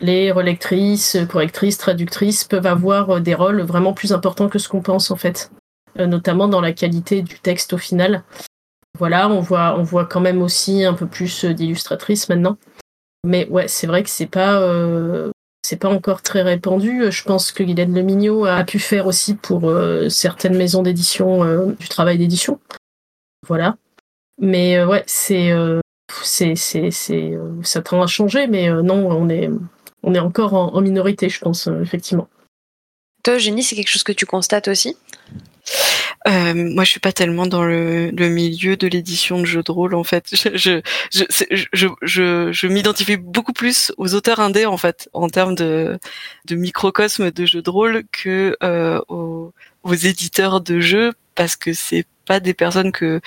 les 0.00 0.30
relectrices, 0.30 1.16
correctrices, 1.28 1.78
traductrices 1.78 2.44
peuvent 2.44 2.66
avoir 2.66 3.10
euh, 3.10 3.20
des 3.20 3.34
rôles 3.34 3.62
vraiment 3.62 3.92
plus 3.92 4.12
importants 4.12 4.48
que 4.48 4.58
ce 4.58 4.68
qu'on 4.68 4.82
pense 4.82 5.10
en 5.10 5.16
fait, 5.16 5.50
euh, 5.98 6.06
notamment 6.06 6.48
dans 6.48 6.60
la 6.60 6.72
qualité 6.72 7.22
du 7.22 7.38
texte 7.38 7.72
au 7.72 7.78
final. 7.78 8.22
Voilà, 8.98 9.28
on 9.28 9.40
voit, 9.40 9.78
on 9.78 9.82
voit 9.82 10.06
quand 10.06 10.20
même 10.20 10.42
aussi 10.42 10.84
un 10.84 10.94
peu 10.94 11.06
plus 11.06 11.44
euh, 11.44 11.54
d'illustratrices 11.54 12.28
maintenant. 12.28 12.56
Mais 13.24 13.46
ouais, 13.48 13.68
c'est 13.68 13.86
vrai 13.86 14.02
que 14.02 14.08
c'est 14.08 14.26
pas, 14.26 14.62
c'est 15.62 15.78
pas 15.78 15.88
encore 15.88 16.22
très 16.22 16.42
répandu. 16.42 17.10
Je 17.10 17.24
pense 17.24 17.50
que 17.50 17.64
Guylaine 17.64 17.92
Lemignot 17.92 18.44
a 18.44 18.62
pu 18.62 18.78
faire 18.78 19.08
aussi 19.08 19.34
pour 19.34 19.68
certaines 20.08 20.56
maisons 20.56 20.82
d'édition 20.82 21.66
du 21.72 21.88
travail 21.88 22.18
d'édition. 22.18 22.60
Voilà. 23.48 23.78
Mais 24.40 24.84
ouais, 24.84 25.02
c'est, 25.08 25.50
c'est, 26.22 26.54
c'est, 26.54 26.92
c'est, 26.92 27.36
ça 27.64 27.82
tend 27.82 28.00
à 28.00 28.06
changer, 28.06 28.46
mais 28.46 28.70
non, 28.70 29.08
on 29.10 29.28
est, 29.28 29.50
on 30.06 30.14
est 30.14 30.20
encore 30.20 30.54
en, 30.54 30.80
minorité, 30.80 31.28
je 31.28 31.40
pense, 31.40 31.66
euh, 31.66 31.82
effectivement. 31.82 32.28
Toi, 33.24 33.34
Eugénie, 33.34 33.64
c'est 33.64 33.74
quelque 33.74 33.90
chose 33.90 34.04
que 34.04 34.12
tu 34.12 34.24
constates 34.24 34.68
aussi? 34.68 34.96
Euh, 36.28 36.54
moi, 36.54 36.84
je 36.84 36.90
suis 36.90 37.00
pas 37.00 37.12
tellement 37.12 37.46
dans 37.46 37.64
le, 37.64 38.12
milieu 38.12 38.76
de 38.76 38.86
l'édition 38.86 39.40
de 39.40 39.44
jeux 39.44 39.64
de 39.64 39.72
rôle 39.72 39.94
en 39.94 40.04
fait. 40.04 40.28
Je 40.54 40.80
je 41.10 42.66
m'identifie 42.66 43.16
beaucoup 43.16 43.52
plus 43.52 43.92
aux 43.96 44.14
auteurs 44.14 44.40
indés 44.40 44.66
en 44.66 44.76
fait 44.76 45.08
en 45.12 45.28
termes 45.28 45.54
de 45.56 45.98
microcosme 46.50 47.30
de 47.30 47.46
jeux 47.46 47.62
de 47.62 47.70
rôle 47.70 48.04
que 48.12 48.56
euh, 48.62 49.00
aux, 49.08 49.52
aux, 49.82 49.94
éditeurs 49.94 50.60
de 50.60 50.80
jeux 50.80 51.12
parce 51.34 51.56
que 51.56 51.72
c'est 51.72 52.06
pas 52.26 52.40
des 52.40 52.54
personnes 52.54 52.92
que 52.92 53.20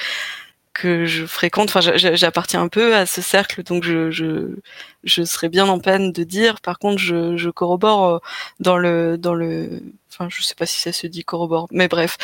que 0.74 1.06
je 1.06 1.26
fréquente. 1.26 1.70
Enfin, 1.76 1.82
j'appartiens 1.96 2.62
un 2.62 2.68
peu 2.68 2.96
à 2.96 3.06
ce 3.06 3.22
cercle, 3.22 3.64
donc 3.64 3.84
je, 3.84 4.12
je, 4.12 4.56
je 5.04 5.24
serais 5.24 5.50
bien 5.50 5.68
en 5.68 5.80
peine 5.80 6.12
de 6.12 6.24
dire. 6.24 6.62
Par 6.62 6.80
contre, 6.80 7.00
je, 7.00 7.50
corrobore 7.50 8.06
euh, 8.06 8.20
dans 8.60 8.78
le, 8.78 9.18
dans 9.18 9.34
le, 9.34 9.82
enfin, 10.12 10.28
je 10.30 10.42
sais 10.44 10.56
pas 10.56 10.66
si 10.66 10.80
ça 10.80 10.92
se 10.92 11.08
dit 11.08 11.24
corrobore, 11.24 11.68
mais 11.72 11.88
bref, 11.88 12.18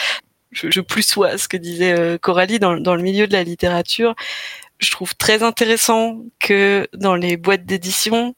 je, 0.52 0.70
je 0.72 0.82
plus 0.82 1.04
sois 1.04 1.38
ce 1.38 1.48
que 1.48 1.58
disait 1.58 1.98
euh, 1.98 2.18
Coralie 2.18 2.60
dans, 2.60 2.78
dans 2.78 2.96
le 2.96 3.02
milieu 3.04 3.28
de 3.28 3.34
la 3.34 3.44
littérature. 3.44 4.16
Je 4.80 4.92
trouve 4.92 5.16
très 5.16 5.44
intéressant 5.44 6.20
que 6.40 6.88
dans 6.94 7.16
les 7.16 7.38
boîtes 7.38 7.66
d'édition, 7.66 8.36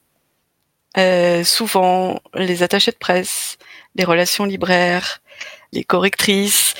euh, 0.96 1.44
souvent 1.44 2.20
les 2.34 2.62
attachés 2.62 2.92
de 2.92 2.96
presse, 2.96 3.58
les 3.94 4.04
relations 4.04 4.44
libraires, 4.44 5.20
les 5.72 5.84
correctrices, 5.84 6.74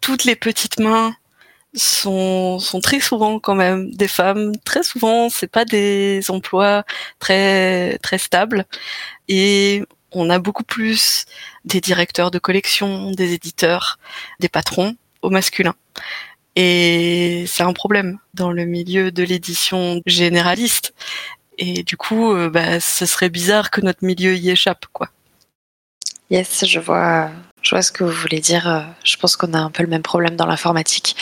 toutes 0.00 0.24
les 0.24 0.36
petites 0.36 0.78
mains 0.78 1.14
sont, 1.74 2.58
sont 2.58 2.80
très 2.80 3.00
souvent 3.00 3.38
quand 3.38 3.54
même 3.54 3.90
des 3.94 4.08
femmes. 4.08 4.52
Très 4.64 4.82
souvent, 4.82 5.28
c'est 5.28 5.50
pas 5.50 5.64
des 5.64 6.22
emplois 6.30 6.84
très 7.18 7.98
très 7.98 8.18
stables 8.18 8.64
et 9.28 9.84
on 10.12 10.30
a 10.30 10.38
beaucoup 10.38 10.64
plus 10.64 11.26
des 11.64 11.80
directeurs 11.80 12.30
de 12.30 12.38
collection, 12.38 13.10
des 13.12 13.34
éditeurs, 13.34 13.98
des 14.40 14.48
patrons 14.48 14.96
au 15.22 15.30
masculin. 15.30 15.74
Et 16.56 17.44
c'est 17.46 17.62
un 17.62 17.72
problème 17.72 18.18
dans 18.34 18.50
le 18.50 18.64
milieu 18.64 19.12
de 19.12 19.22
l'édition 19.22 20.02
généraliste. 20.06 20.94
Et 21.58 21.82
du 21.82 21.96
coup, 21.96 22.32
euh, 22.32 22.50
bah, 22.50 22.80
ce 22.80 23.06
serait 23.06 23.28
bizarre 23.28 23.70
que 23.70 23.80
notre 23.80 24.04
milieu 24.04 24.34
y 24.34 24.50
échappe, 24.50 24.86
quoi. 24.92 25.08
Yes, 26.30 26.64
je 26.66 26.80
vois, 26.80 27.30
je 27.62 27.70
vois 27.70 27.82
ce 27.82 27.92
que 27.92 28.04
vous 28.04 28.12
voulez 28.12 28.40
dire. 28.40 28.86
Je 29.04 29.16
pense 29.16 29.36
qu'on 29.36 29.54
a 29.54 29.58
un 29.58 29.70
peu 29.70 29.82
le 29.82 29.88
même 29.88 30.02
problème 30.02 30.36
dans 30.36 30.46
l'informatique. 30.46 31.16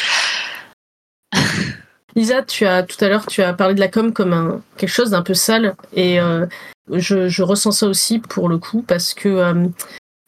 Lisa, 2.17 2.43
tu 2.43 2.65
as 2.65 2.83
tout 2.83 3.03
à 3.05 3.09
l'heure, 3.09 3.27
tu 3.27 3.43
as 3.43 3.53
parlé 3.53 3.75
de 3.75 3.81
la 3.81 3.89
com 3.89 4.13
comme 4.15 4.33
un, 4.33 4.63
quelque 4.79 4.89
chose 4.89 5.11
d'un 5.11 5.21
peu 5.21 5.35
sale, 5.35 5.77
et 5.93 6.19
euh, 6.19 6.47
je, 6.91 7.29
je, 7.29 7.43
ressens 7.43 7.73
ça 7.73 7.87
aussi 7.87 8.21
pour 8.21 8.49
le 8.49 8.57
coup 8.57 8.81
parce 8.81 9.13
que 9.13 9.29
euh, 9.29 9.69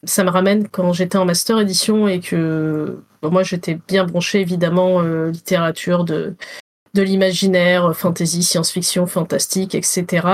ça 0.03 0.23
me 0.23 0.29
ramène 0.29 0.67
quand 0.69 0.93
j'étais 0.93 1.17
en 1.17 1.25
master 1.25 1.59
édition 1.59 2.07
et 2.07 2.19
que 2.19 2.99
bon, 3.23 3.31
moi 3.31 3.41
j'étais 3.41 3.79
bien 3.87 4.05
branchée 4.05 4.39
évidemment 4.39 5.01
euh, 5.01 5.31
littérature 5.31 6.05
de 6.05 6.35
de 6.95 7.03
l'imaginaire, 7.03 7.95
fantasy, 7.95 8.41
science-fiction, 8.41 9.05
fantastique, 9.05 9.75
etc. 9.75 10.25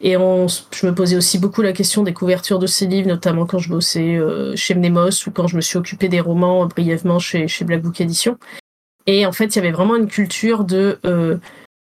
Et 0.00 0.16
on, 0.16 0.46
je 0.46 0.86
me 0.86 0.94
posais 0.94 1.16
aussi 1.16 1.40
beaucoup 1.40 1.60
la 1.60 1.72
question 1.72 2.04
des 2.04 2.12
couvertures 2.12 2.60
de 2.60 2.68
ces 2.68 2.86
livres, 2.86 3.08
notamment 3.08 3.46
quand 3.46 3.58
je 3.58 3.68
bossais 3.68 4.20
chez 4.54 4.76
Mnemos 4.76 5.26
ou 5.26 5.32
quand 5.32 5.48
je 5.48 5.56
me 5.56 5.60
suis 5.60 5.76
occupée 5.76 6.08
des 6.08 6.20
romans 6.20 6.66
brièvement 6.66 7.18
chez, 7.18 7.48
chez 7.48 7.64
Black 7.64 7.82
Book 7.82 8.00
Edition. 8.00 8.38
Et 9.06 9.26
en 9.26 9.32
fait, 9.32 9.46
il 9.46 9.56
y 9.56 9.58
avait 9.58 9.70
vraiment 9.70 9.96
une 9.96 10.08
culture 10.08 10.64
de 10.64 10.98
euh, 11.04 11.36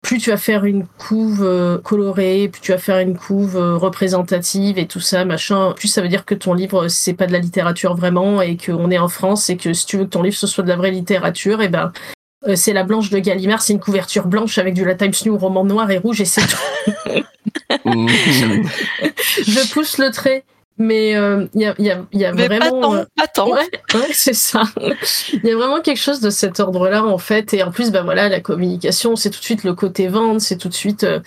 plus 0.02 0.18
tu 0.18 0.32
vas 0.32 0.38
faire 0.38 0.66
une 0.66 0.86
couve 0.86 1.44
euh, 1.44 1.78
colorée, 1.78 2.50
plus 2.50 2.62
tu 2.62 2.72
vas 2.72 2.78
faire 2.78 3.00
une 3.00 3.16
couve 3.16 3.56
euh, 3.56 3.78
représentative 3.78 4.78
et 4.78 4.88
tout 4.88 5.00
ça, 5.00 5.24
machin, 5.24 5.74
plus 5.74 5.88
ça 5.88 6.02
veut 6.02 6.08
dire 6.08 6.26
que 6.26 6.36
ton 6.36 6.54
livre 6.54 6.88
c'est 6.88 7.14
pas 7.14 7.28
de 7.28 7.32
la 7.32 7.40
littérature 7.40 7.96
vraiment 7.96 8.42
et 8.42 8.58
qu'on 8.58 8.90
est 8.92 8.98
en 8.98 9.08
France 9.08 9.50
et 9.50 9.58
que 9.58 9.74
si 9.74 9.86
tu 9.86 9.98
veux 9.98 10.06
que 10.06 10.10
ton 10.10 10.24
livre 10.24 10.36
ce 10.36 10.48
soit 10.48 10.64
de 10.64 10.70
la 10.70 10.76
vraie 10.76 10.92
littérature, 10.92 11.62
et 11.62 11.66
eh 11.66 11.70
ben 11.70 11.94
c'est 12.56 12.74
la 12.74 12.84
blanche 12.84 13.10
de 13.10 13.20
Gallimard, 13.20 13.62
c'est 13.62 13.72
une 13.72 13.80
couverture 13.80 14.28
blanche 14.28 14.58
avec 14.58 14.74
du 14.74 14.84
La 14.84 14.96
Times 14.96 15.14
New 15.26 15.38
roman 15.38 15.64
noir 15.64 15.90
et 15.92 15.98
rouge 15.98 16.20
et 16.20 16.26
c'est 16.26 16.42
tout. 16.42 16.58
je 17.86 19.74
pousse 19.74 19.98
le 19.98 20.12
trait. 20.12 20.44
Mais 20.78 21.12
il 21.12 21.16
euh, 21.16 21.46
y, 21.54 21.66
a, 21.66 21.76
y, 21.78 21.92
a, 21.92 22.04
y 22.12 22.26
a 22.26 22.32
vraiment. 22.32 22.96
Euh, 22.96 23.04
attends, 23.22 23.52
Ouais, 23.52 23.70
ouais 23.94 24.10
c'est 24.12 24.34
ça. 24.34 24.64
Il 25.34 25.46
y 25.46 25.52
a 25.52 25.56
vraiment 25.56 25.82
quelque 25.82 26.00
chose 26.00 26.20
de 26.20 26.30
cet 26.30 26.60
ordre-là, 26.60 27.04
en 27.06 27.18
fait. 27.18 27.54
Et 27.54 27.64
en 27.64 27.72
plus, 27.72 27.92
bah 27.92 28.02
voilà, 28.02 28.28
la 28.30 28.40
communication, 28.40 29.16
c'est 29.16 29.30
tout 29.30 29.40
de 29.40 29.46
suite 29.46 29.64
le 29.64 29.74
côté 29.74 30.08
vente, 30.08 30.42
c'est 30.42 30.58
tout 30.58 30.70
de 30.70 30.74
suite. 30.74 31.04
Euh, 31.04 31.20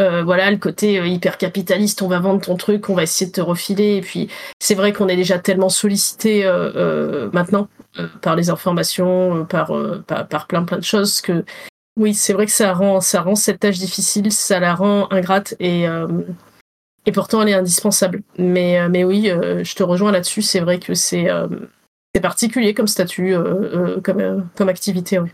euh 0.00 0.24
voilà 0.24 0.50
le 0.50 0.56
côté 0.56 0.94
hyper 0.94 1.38
capitaliste 1.38 2.02
on 2.02 2.08
va 2.08 2.18
vendre 2.18 2.40
ton 2.40 2.56
truc 2.56 2.88
on 2.88 2.94
va 2.94 3.04
essayer 3.04 3.30
de 3.30 3.36
te 3.36 3.40
refiler 3.40 3.94
et 3.94 4.00
puis 4.00 4.28
c'est 4.58 4.74
vrai 4.74 4.92
qu'on 4.92 5.06
est 5.06 5.14
déjà 5.14 5.38
tellement 5.38 5.68
sollicité 5.68 6.44
maintenant 7.32 7.68
par 8.20 8.34
les 8.34 8.50
informations 8.50 9.44
par, 9.44 9.70
par, 10.08 10.26
par 10.26 10.48
plein 10.48 10.64
plein 10.64 10.78
de 10.78 10.82
choses 10.82 11.20
que 11.20 11.44
oui 11.96 12.12
c'est 12.12 12.32
vrai 12.32 12.46
que 12.46 12.50
ça 12.50 12.72
rend 12.72 13.00
ça 13.00 13.22
rend 13.22 13.36
cette 13.36 13.60
tâche 13.60 13.78
difficile 13.78 14.32
ça 14.32 14.58
la 14.58 14.74
rend 14.74 15.06
ingrate 15.12 15.54
et 15.60 15.86
et 17.06 17.12
pourtant, 17.12 17.42
elle 17.42 17.50
est 17.50 17.54
indispensable. 17.54 18.22
Mais, 18.38 18.78
euh, 18.78 18.88
mais 18.88 19.04
oui, 19.04 19.30
euh, 19.30 19.62
je 19.62 19.74
te 19.74 19.82
rejoins 19.82 20.12
là-dessus. 20.12 20.42
C'est 20.42 20.60
vrai 20.60 20.78
que 20.78 20.94
c'est 20.94 21.30
euh, 21.30 21.48
particulier 22.22 22.74
comme 22.74 22.86
statut, 22.86 23.34
comme, 24.02 24.48
comme 24.54 24.68
activité. 24.68 25.18
Oui. 25.18 25.30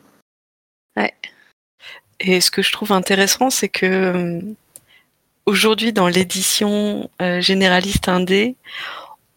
Ouais. 0.96 1.14
Et 2.18 2.40
ce 2.40 2.50
que 2.50 2.62
je 2.62 2.72
trouve 2.72 2.92
intéressant, 2.92 3.50
c'est 3.50 3.68
que 3.68 4.40
aujourd'hui, 5.46 5.92
dans 5.92 6.08
l'édition 6.08 7.10
généraliste 7.38 8.08
indé, 8.08 8.56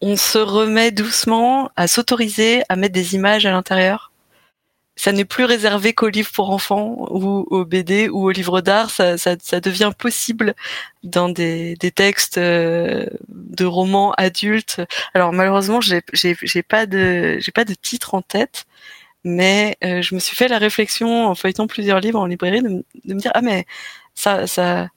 on 0.00 0.16
se 0.16 0.38
remet 0.38 0.90
doucement 0.90 1.70
à 1.76 1.86
s'autoriser 1.86 2.62
à 2.70 2.76
mettre 2.76 2.94
des 2.94 3.14
images 3.14 3.44
à 3.44 3.50
l'intérieur 3.50 4.10
ça 4.96 5.12
n'est 5.12 5.24
plus 5.24 5.44
réservé 5.44 5.92
qu'aux 5.92 6.08
livres 6.08 6.30
pour 6.32 6.50
enfants 6.50 7.06
ou 7.10 7.46
aux 7.50 7.64
BD 7.64 8.08
ou 8.08 8.24
aux 8.26 8.30
livres 8.30 8.60
d'art. 8.60 8.90
Ça, 8.90 9.18
ça, 9.18 9.36
ça, 9.42 9.60
devient 9.60 9.92
possible 9.96 10.54
dans 11.02 11.28
des, 11.28 11.74
des 11.76 11.90
textes 11.90 12.38
euh, 12.38 13.06
de 13.28 13.64
romans 13.64 14.12
adultes. 14.12 14.80
Alors 15.14 15.32
malheureusement, 15.32 15.80
j'ai, 15.80 16.00
pas 16.62 16.86
de 16.86 17.38
j'ai 17.40 17.52
pas 17.52 17.64
de 17.64 17.74
titre 17.74 18.14
en 18.14 18.22
tête, 18.22 18.66
mais 19.24 19.76
euh, 19.84 20.02
je 20.02 20.14
me 20.14 20.20
suis 20.20 20.36
fait 20.36 20.48
la 20.48 20.58
réflexion 20.58 21.26
en 21.26 21.34
feuilletant 21.34 21.66
plusieurs 21.66 22.00
livres 22.00 22.20
en 22.20 22.26
librairie 22.26 22.62
de, 22.62 22.84
de 23.04 23.14
me 23.14 23.20
dire 23.20 23.32
ah 23.34 23.42
mais 23.42 23.66
ça 24.14 24.46
ça 24.46 24.88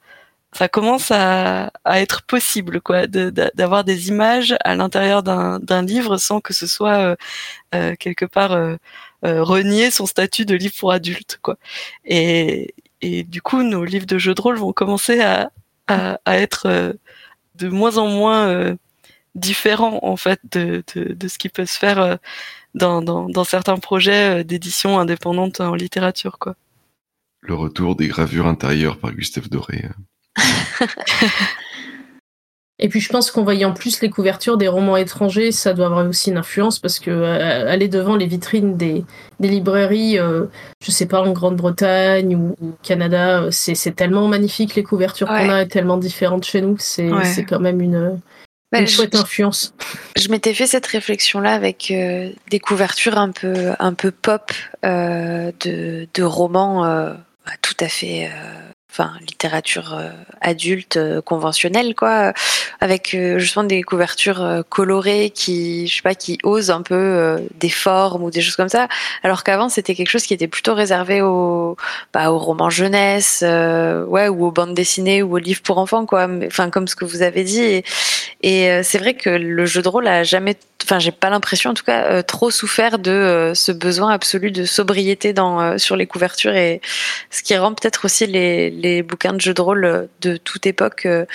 ça 0.52 0.68
commence 0.68 1.10
à, 1.10 1.70
à 1.84 2.00
être 2.00 2.22
possible 2.22 2.80
quoi 2.80 3.06
d'avoir 3.06 3.84
des 3.84 4.08
images 4.08 4.56
à 4.64 4.74
l'intérieur 4.76 5.22
d'un, 5.22 5.82
livre 5.82 6.16
sans 6.18 6.40
que 6.40 6.54
ce 6.54 6.66
soit 6.66 6.98
euh, 6.98 7.16
euh 7.74 7.94
quelque 7.96 8.24
part 8.24 8.52
renier 9.22 9.90
son 9.90 10.06
statut 10.06 10.44
de 10.46 10.54
livre 10.54 10.74
pour 10.78 10.92
adultes, 10.92 11.38
quoi. 11.42 11.56
Et, 12.04 12.74
et 13.00 13.24
du 13.24 13.42
coup, 13.42 13.62
nos 13.62 13.84
livres 13.84 14.06
de 14.06 14.18
jeux 14.18 14.34
de 14.34 14.40
rôle 14.40 14.56
vont 14.58 14.72
commencer 14.72 15.20
à, 15.20 15.50
à, 15.86 16.20
à 16.24 16.36
être 16.38 16.66
euh, 16.66 16.92
de 17.56 17.68
moins 17.68 17.96
en 17.96 18.08
moins 18.08 18.48
euh, 18.48 18.76
différents 19.34 20.00
en 20.02 20.16
fait 20.16 20.40
de, 20.52 20.82
de, 20.94 21.12
de, 21.14 21.28
ce 21.28 21.38
qui 21.38 21.48
peut 21.48 21.66
se 21.66 21.78
faire 21.78 22.18
dans, 22.74 23.02
dans, 23.02 23.28
dans 23.28 23.44
certains 23.44 23.76
projets 23.76 24.44
d'édition 24.44 24.98
indépendante 24.98 25.60
en 25.60 25.74
littérature, 25.74 26.38
quoi. 26.38 26.56
Le 27.40 27.54
retour 27.54 27.94
des 27.94 28.08
gravures 28.08 28.46
intérieures 28.46 28.98
par 28.98 29.12
Gustave 29.12 29.48
Doré. 29.48 29.84
Et 32.80 32.88
puis 32.88 33.00
je 33.00 33.08
pense 33.08 33.30
qu'en 33.30 33.42
voyant 33.42 33.72
plus 33.72 34.00
les 34.00 34.08
couvertures 34.08 34.56
des 34.56 34.68
romans 34.68 34.96
étrangers, 34.96 35.50
ça 35.50 35.74
doit 35.74 35.86
avoir 35.86 36.06
aussi 36.06 36.30
une 36.30 36.38
influence 36.38 36.78
parce 36.78 37.00
que 37.00 37.10
euh, 37.10 37.68
aller 37.68 37.88
devant 37.88 38.14
les 38.14 38.26
vitrines 38.26 38.76
des, 38.76 39.04
des 39.40 39.48
librairies, 39.48 40.18
euh, 40.18 40.44
je 40.84 40.92
sais 40.92 41.06
pas 41.06 41.20
en 41.20 41.32
Grande-Bretagne 41.32 42.36
ou 42.36 42.56
au 42.64 42.72
Canada, 42.84 43.42
euh, 43.42 43.50
c'est 43.50 43.96
tellement 43.96 44.28
magnifique 44.28 44.76
les 44.76 44.84
couvertures 44.84 45.26
qu'on 45.26 45.48
a, 45.48 45.66
tellement 45.66 45.96
différentes 45.96 46.44
chez 46.44 46.60
nous, 46.60 46.76
c'est 46.78 47.10
ouais. 47.10 47.46
quand 47.48 47.58
même 47.58 47.80
une, 47.80 48.20
bah, 48.70 48.78
une 48.78 48.86
chouette 48.86 49.16
influence. 49.16 49.74
Je 50.16 50.28
m'étais 50.28 50.54
fait 50.54 50.68
cette 50.68 50.86
réflexion-là 50.86 51.54
avec 51.54 51.90
euh, 51.90 52.30
des 52.50 52.60
couvertures 52.60 53.18
un 53.18 53.32
peu 53.32 53.72
un 53.80 53.92
peu 53.92 54.12
pop 54.12 54.52
de, 54.84 56.06
de 56.14 56.22
romans 56.22 56.82
bah, 56.82 57.52
tout 57.60 57.76
à 57.80 57.88
fait 57.88 58.30
enfin 58.90 59.12
littérature 59.20 59.94
euh, 59.94 60.10
adulte 60.40 60.96
euh, 60.96 61.20
conventionnelle 61.20 61.94
quoi 61.94 62.32
avec 62.80 63.14
euh, 63.14 63.38
justement 63.38 63.64
des 63.64 63.82
couvertures 63.82 64.64
colorées 64.68 65.30
qui 65.30 65.86
je 65.86 65.96
sais 65.96 66.02
pas 66.02 66.14
qui 66.14 66.38
osent 66.42 66.70
un 66.70 66.82
peu 66.82 67.38
des 67.58 67.68
formes 67.68 68.22
ou 68.22 68.30
des 68.30 68.40
choses 68.40 68.56
comme 68.56 68.68
ça. 68.68 68.88
Alors 69.22 69.44
qu'avant 69.44 69.68
c'était 69.68 69.94
quelque 69.94 70.10
chose 70.10 70.24
qui 70.24 70.34
était 70.34 70.48
plutôt 70.48 70.74
réservé 70.74 71.20
aux 71.20 71.76
bah, 72.12 72.30
aux 72.30 72.38
romans 72.38 72.70
jeunesse 72.70 73.42
ouais 73.42 74.28
ou 74.28 74.46
aux 74.46 74.52
bandes 74.52 74.74
dessinées 74.74 75.22
ou 75.22 75.34
aux 75.34 75.38
livres 75.38 75.62
pour 75.62 75.78
enfants 75.78 76.06
quoi 76.06 76.28
enfin 76.46 76.70
comme 76.70 76.88
ce 76.88 76.96
que 76.96 77.04
vous 77.04 77.22
avez 77.22 77.44
dit. 77.44 77.60
Et, 77.62 77.84
et 78.42 78.82
c'est 78.82 78.98
vrai 78.98 79.14
que 79.14 79.30
le 79.30 79.66
jeu 79.66 79.82
de 79.82 79.88
rôle 79.88 80.06
a 80.06 80.24
jamais 80.24 80.56
enfin 80.84 80.98
j'ai 80.98 81.12
pas 81.12 81.30
l'impression 81.30 81.70
en 81.70 81.74
tout 81.74 81.84
cas 81.84 82.22
trop 82.22 82.50
souffert 82.50 82.98
de 82.98 83.52
ce 83.54 83.72
besoin 83.72 84.12
absolu 84.12 84.50
de 84.50 84.64
sobriété 84.64 85.32
dans 85.32 85.78
sur 85.78 85.96
les 85.96 86.06
couvertures 86.06 86.54
et 86.54 86.80
ce 87.30 87.42
qui 87.42 87.56
rend 87.56 87.74
peut-être 87.74 88.04
aussi 88.04 88.26
les 88.26 88.70
les 88.78 89.02
bouquins 89.02 89.32
de 89.32 89.40
jeux 89.40 89.54
de 89.54 89.60
rôle 89.60 90.08
de 90.20 90.36
toute 90.36 90.66
époque 90.66 91.06
euh, 91.06 91.26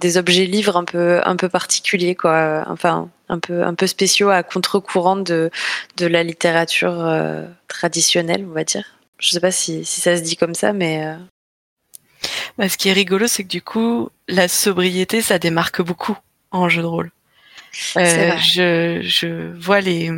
des 0.00 0.16
objets 0.16 0.46
livres 0.46 0.76
un 0.76 0.84
peu 0.84 1.20
un 1.24 1.36
peu 1.36 1.48
particuliers 1.48 2.14
quoi. 2.14 2.64
Enfin 2.66 3.10
un 3.28 3.38
peu 3.38 3.62
un 3.62 3.74
peu 3.74 3.86
spéciaux 3.86 4.30
à 4.30 4.42
contre-courant 4.42 5.16
de 5.16 5.50
de 5.98 6.06
la 6.06 6.22
littérature 6.22 6.98
euh, 7.04 7.46
traditionnelle 7.68 8.44
on 8.48 8.52
va 8.52 8.64
dire. 8.64 8.84
Je 9.18 9.30
sais 9.30 9.40
pas 9.40 9.52
si, 9.52 9.84
si 9.84 10.00
ça 10.00 10.16
se 10.16 10.22
dit 10.22 10.36
comme 10.36 10.54
ça 10.54 10.72
mais 10.72 11.04
euh... 11.04 11.16
bah, 12.56 12.68
ce 12.68 12.76
qui 12.76 12.88
est 12.88 12.94
rigolo 12.94 13.26
c'est 13.26 13.44
que 13.44 13.48
du 13.48 13.62
coup 13.62 14.08
la 14.28 14.48
sobriété 14.48 15.20
ça 15.20 15.38
démarque 15.38 15.82
beaucoup 15.82 16.16
en 16.50 16.68
jeu 16.68 16.82
de 16.82 16.86
rôle. 16.86 17.10
Euh, 17.96 18.36
je 18.38 19.00
je 19.02 19.56
vois 19.58 19.80
les 19.80 20.10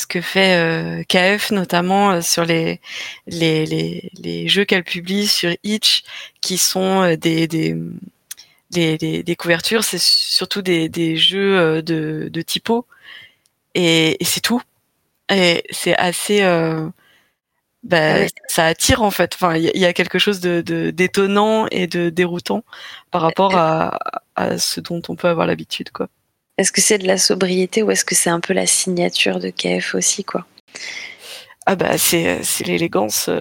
ce 0.00 0.06
que 0.06 0.20
fait 0.20 0.56
euh, 0.58 1.02
KF 1.08 1.50
notamment 1.52 2.12
euh, 2.12 2.20
sur 2.22 2.44
les 2.44 2.80
les, 3.26 3.66
les, 3.66 4.10
les 4.18 4.48
jeux 4.48 4.64
qu'elle 4.64 4.84
publie 4.84 5.26
sur 5.28 5.54
Itch 5.64 6.02
qui 6.40 6.58
sont 6.58 7.02
euh, 7.02 7.16
des, 7.16 7.46
des 7.48 7.76
des, 8.70 9.36
couvertures, 9.36 9.84
c'est 9.84 10.00
surtout 10.00 10.62
des, 10.62 10.88
des 10.88 11.16
jeux 11.16 11.82
de, 11.82 12.28
de 12.32 12.42
typo 12.42 12.86
et, 13.74 14.16
et 14.22 14.24
c'est 14.24 14.40
tout. 14.40 14.62
Et 15.30 15.64
c'est 15.70 15.96
assez, 15.96 16.42
bah, 17.82 18.26
ça 18.48 18.66
attire 18.66 19.02
en 19.02 19.10
fait. 19.10 19.34
Enfin, 19.34 19.56
il 19.56 19.64
y, 19.74 19.80
y, 19.80 19.84
a 19.86 19.92
quelque 19.92 20.18
chose 20.18 20.40
de 20.40 20.60
d'étonnant 20.90 21.66
et 21.70 21.86
de 21.86 22.10
déroutant 22.10 22.64
par 23.10 23.22
rapport 23.22 23.56
à, 23.56 23.98
à 24.36 24.58
ce 24.58 24.80
dont 24.80 25.02
on 25.08 25.16
peut 25.16 25.28
avoir 25.28 25.46
l'habitude, 25.46 25.90
quoi. 25.90 26.08
Est-ce 26.60 26.72
que 26.72 26.82
c'est 26.82 26.98
de 26.98 27.06
la 27.06 27.16
sobriété 27.16 27.82
ou 27.82 27.90
est-ce 27.90 28.04
que 28.04 28.14
c'est 28.14 28.28
un 28.28 28.40
peu 28.40 28.52
la 28.52 28.66
signature 28.66 29.40
de 29.40 29.48
KF 29.48 29.94
aussi, 29.94 30.24
quoi? 30.24 30.46
Ah 31.64 31.74
bah 31.74 31.96
c'est 31.96 32.42
c'est 32.42 32.66
l'élégance 32.66 33.28
de, 33.28 33.34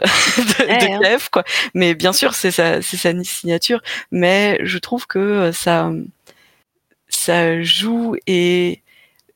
ouais, 0.65 0.99
de 0.99 1.17
KF 1.17 1.29
quoi. 1.29 1.43
Mais 1.73 1.95
bien 1.95 2.13
sûr 2.13 2.33
c'est 2.33 2.51
sa 2.51 2.81
c'est 2.81 2.97
sa 2.97 3.11
signature. 3.23 3.81
Mais 4.11 4.59
je 4.63 4.77
trouve 4.77 5.05
que 5.05 5.51
ça 5.51 5.91
ça 7.09 7.61
joue 7.61 8.15
et 8.25 8.81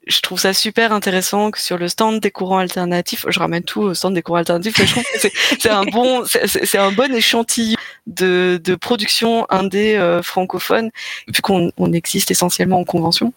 je 0.08 0.22
trouve 0.22 0.40
ça 0.40 0.54
super 0.54 0.92
intéressant 0.92 1.52
que 1.52 1.60
sur 1.60 1.78
le 1.78 1.88
stand 1.88 2.20
des 2.20 2.32
courants 2.32 2.58
alternatifs, 2.58 3.26
je 3.30 3.40
ramène 3.40 3.64
tout 3.64 3.82
au 3.82 3.94
stand 3.94 4.14
des 4.14 4.22
courants 4.22 4.40
alternatifs, 4.40 4.78
mais 4.80 4.86
je 4.86 4.92
trouve 4.92 5.04
que 5.04 5.30
c'est 5.60 5.70
un 5.70 5.86
bon, 5.86 6.24
c'est 6.26 6.78
un 6.78 6.92
bon 6.92 7.14
échantillon 7.14 7.78
de, 8.08 8.60
production 8.82 9.46
indé 9.50 9.96
euh, 9.96 10.22
francophone, 10.22 10.92
vu 11.28 11.42
qu'on 11.42 11.72
on 11.78 11.94
existe 11.94 12.32
essentiellement 12.32 12.80
en 12.80 12.84
convention. 12.84 13.34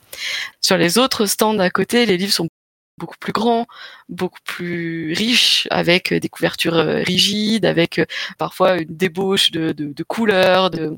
Sur 0.60 0.76
les 0.76 0.98
autres 0.98 1.26
stands 1.26 1.58
à 1.58 1.70
côté, 1.70 2.06
les 2.06 2.16
livres 2.16 2.32
sont 2.32 2.48
beaucoup 2.98 3.18
plus 3.18 3.32
grand, 3.32 3.66
beaucoup 4.08 4.40
plus 4.44 5.12
riche, 5.12 5.68
avec 5.70 6.12
des 6.12 6.28
couvertures 6.28 6.74
rigides, 6.74 7.66
avec 7.66 8.00
parfois 8.38 8.78
une 8.78 8.96
débauche 8.96 9.50
de, 9.50 9.72
de, 9.72 9.92
de 9.92 10.02
couleurs, 10.02 10.70
de 10.70 10.96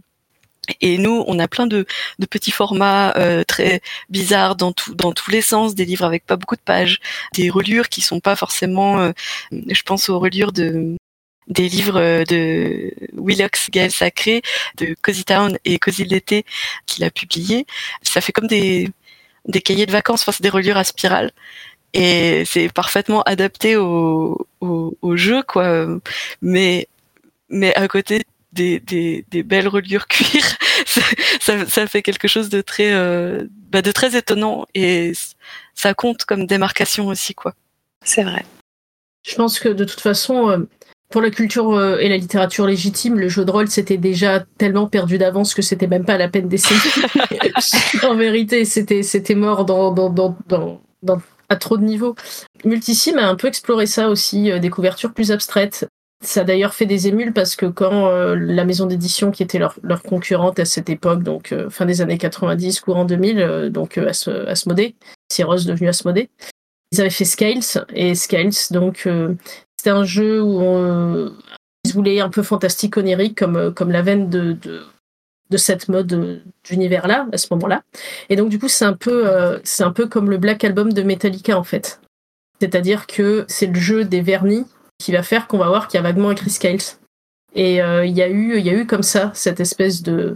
et 0.81 0.99
nous, 0.99 1.24
on 1.27 1.39
a 1.39 1.49
plein 1.49 1.66
de, 1.66 1.86
de 2.19 2.27
petits 2.27 2.51
formats 2.51 3.15
euh, 3.16 3.45
très 3.45 3.81
bizarres 4.11 4.57
dans, 4.57 4.73
tout, 4.73 4.95
dans 4.95 5.12
tous 5.12 5.31
les 5.31 5.43
sens, 5.43 5.74
des 5.74 5.85
livres 5.85 6.05
avec 6.05 6.27
pas 6.27 6.36
beaucoup 6.36 6.57
de 6.57 6.61
pages, 6.61 7.01
des 7.35 7.51
reliures 7.51 7.89
qui 7.89 8.01
sont 8.01 8.20
pas 8.20 8.36
forcément, 8.36 8.99
euh, 9.01 9.12
je 9.53 9.82
pense 9.82 10.09
aux 10.09 10.19
reliures 10.19 10.53
de 10.53 10.97
des 11.49 11.69
livres 11.69 12.24
de 12.24 12.93
Willox 13.16 13.70
Gaël 13.70 13.90
Sacré, 13.90 14.43
de 14.77 14.95
Cozy 15.01 15.24
Town 15.24 15.59
et 15.65 15.78
Cozy 15.78 16.05
l'été 16.05 16.45
qu'il 16.86 17.05
a 17.05 17.11
publié. 17.11 17.66
Ça 18.03 18.20
fait 18.20 18.32
comme 18.32 18.49
des, 18.49 18.90
des 19.47 19.62
cahiers 19.62 19.86
de 19.86 19.93
vacances, 19.93 20.23
enfin 20.23 20.32
c'est 20.32 20.43
des 20.43 20.51
reliures 20.51 20.77
à 20.77 20.85
spirale 20.85 21.32
et 21.95 22.45
c'est 22.47 22.73
parfaitement 22.73 23.23
adapté 23.23 23.77
au, 23.77 24.47
au, 24.61 24.97
au, 25.01 25.16
jeu 25.16 25.43
quoi. 25.43 25.86
Mais 26.43 26.89
mais 27.49 27.74
à 27.74 27.89
côté 27.89 28.24
des, 28.53 28.81
des, 28.81 29.25
des, 29.31 29.43
belles 29.43 29.69
reliures 29.69 30.07
cuir, 30.09 30.43
ça, 31.41 31.66
ça, 31.66 31.87
fait 31.87 32.03
quelque 32.03 32.29
chose 32.29 32.49
de 32.49 32.61
très, 32.61 32.93
euh, 32.93 33.47
bah 33.70 33.83
de 33.83 33.93
très 33.93 34.16
étonnant 34.16 34.66
et 34.75 35.12
ça 35.75 35.95
compte 35.95 36.25
comme 36.25 36.47
démarcation 36.47 37.09
aussi, 37.09 37.35
quoi. 37.35 37.55
C'est 38.05 38.23
vrai. 38.23 38.45
Je 39.27 39.35
pense 39.35 39.59
que 39.59 39.69
de 39.69 39.85
toute 39.85 40.01
façon, 40.01 40.49
euh, 40.49 40.59
pour 41.11 41.20
la 41.20 41.31
culture 41.31 41.73
euh, 41.73 41.99
et 41.99 42.09
la 42.09 42.16
littérature 42.16 42.66
légitime, 42.66 43.19
le 43.19 43.29
jeu 43.29 43.45
de 43.45 43.51
rôle 43.51 43.69
c'était 43.69 43.97
déjà 43.97 44.45
tellement 44.57 44.87
perdu 44.87 45.19
d'avance 45.19 45.55
que 45.55 45.62
c'était 45.62 45.87
même 45.87 46.05
pas 46.05 46.16
la 46.16 46.29
peine 46.29 46.49
d'essayer. 46.49 46.81
en 48.03 48.15
vérité, 48.15 48.65
c'était 48.65 49.03
c'était 49.03 49.35
mort 49.35 49.65
dans, 49.65 49.93
dans, 49.93 50.11
dans, 50.11 50.37
dans, 50.47 50.81
dans 51.03 51.20
à 51.51 51.57
trop 51.57 51.77
de 51.77 51.85
niveaux. 51.85 52.15
Multisim 52.65 53.19
a 53.19 53.27
un 53.27 53.35
peu 53.35 53.49
exploré 53.49 53.87
ça 53.87 54.09
aussi, 54.09 54.51
des 54.61 54.70
couvertures 54.70 55.12
plus 55.12 55.33
abstraites. 55.33 55.89
Ça 56.20 56.40
a 56.40 56.45
d'ailleurs 56.45 56.74
fait 56.74 56.86
des 56.86 57.07
émules 57.07 57.32
parce 57.32 57.55
que 57.55 57.66
quand 57.66 58.09
euh, 58.09 58.35
la 58.35 58.65
maison 58.65 58.86
d'édition 58.86 59.31
qui 59.31 59.45
était 59.45 59.61
leur, 59.61 59.78
leur, 59.85 60.03
concurrente 60.03 60.59
à 60.59 60.65
cette 60.65 60.90
époque, 60.90 61.23
donc 61.23 61.53
euh, 61.53 61.70
fin 61.70 61.86
des 61.86 62.01
années 62.01 62.19
90, 62.19 62.81
courant 62.81 63.05
2000, 63.05 63.39
euh, 63.39 63.70
donc 63.70 63.99
Asmodée, 63.99 64.97
Cyros 65.31 65.65
devenu 65.65 65.89
Asmodée, 65.89 66.28
ils 66.90 67.01
avaient 67.01 67.11
fait 67.11 67.24
Scales 67.24 67.86
et 67.95 68.16
Scales, 68.16 68.51
donc 68.73 69.07
c'était 69.77 69.90
un 69.90 70.05
jeu 70.05 70.43
où 70.43 70.61
on, 70.61 71.32
ils 71.85 71.93
voulaient 71.93 72.20
un 72.20 72.31
peu 72.31 72.43
fantastique, 72.43 72.97
onirique, 72.97 73.39
comme, 73.39 73.73
comme 73.74 73.93
la 73.93 74.03
veine 74.03 74.28
de, 74.28 74.53
de, 74.55 74.82
de 75.51 75.57
cette 75.57 75.89
mode 75.89 76.43
d'univers-là, 76.65 77.28
à 77.31 77.36
ce 77.36 77.47
moment-là. 77.53 77.82
Et 78.31 78.36
donc 78.36 78.49
du 78.49 78.59
coup, 78.59 78.69
c'est 78.69 78.86
un 78.86 78.95
peu, 78.95 79.61
c'est 79.65 79.85
un 79.85 79.93
peu 79.93 80.07
comme 80.07 80.31
le 80.31 80.39
Black 80.39 80.65
Album 80.65 80.93
de 80.95 81.03
Metallica 81.03 81.59
en 81.59 81.62
fait. 81.62 82.01
C'est-à-dire 82.59 83.07
que 83.07 83.45
c'est 83.49 83.66
le 83.66 83.78
jeu 83.78 84.05
des 84.05 84.23
vernis 84.23 84.65
qui 84.99 85.12
va 85.12 85.23
faire 85.23 85.47
qu'on 85.47 85.59
va 85.59 85.69
voir 85.69 85.89
qu'il 85.89 85.99
y 85.99 86.01
a 86.01 86.03
vaguement 86.03 86.31
écrit 86.31 86.51
Scales. 86.51 86.79
Et 87.55 87.83
euh, 87.83 88.05
il 88.05 88.16
y 88.16 88.23
a 88.23 88.29
eu, 88.29 88.61
y 88.61 88.70
a 88.70 88.75
eu 88.75 88.87
comme 88.87 89.03
ça 89.03 89.31
cette 89.35 89.61
espèce 89.61 90.03
de 90.03 90.35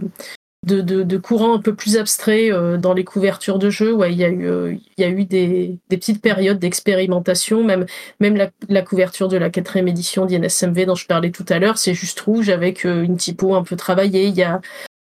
de, 0.65 1.17
courant 1.17 1.55
un 1.55 1.59
peu 1.59 1.75
plus 1.75 1.97
abstrait 1.97 2.49
euh, 2.49 2.77
dans 2.77 2.93
les 2.93 3.03
couvertures 3.03 3.59
de 3.59 3.69
jeux. 3.69 3.97
Il 4.09 4.15
y 4.15 4.23
a 4.23 4.29
eu, 4.29 4.47
euh, 4.47 4.75
y 4.97 5.03
a 5.03 5.09
eu 5.09 5.25
des, 5.25 5.77
petites 5.89 6.21
périodes 6.21 6.57
d'expérimentation. 6.57 7.65
Même, 7.65 7.85
même 8.21 8.49
la, 8.69 8.81
couverture 8.81 9.27
de 9.27 9.35
la 9.35 9.49
quatrième 9.49 9.89
édition 9.89 10.25
d'INSMV 10.25 10.85
dont 10.85 10.95
je 10.95 11.05
parlais 11.05 11.31
tout 11.31 11.45
à 11.49 11.59
l'heure, 11.59 11.77
c'est 11.77 11.93
juste 11.93 12.19
rouge 12.21 12.49
avec 12.49 12.85
une 12.85 13.17
typo 13.17 13.55
un 13.55 13.63
peu 13.63 13.75
travaillée. 13.75 14.27
Il 14.27 14.35
y 14.35 14.43
a, 14.43 14.61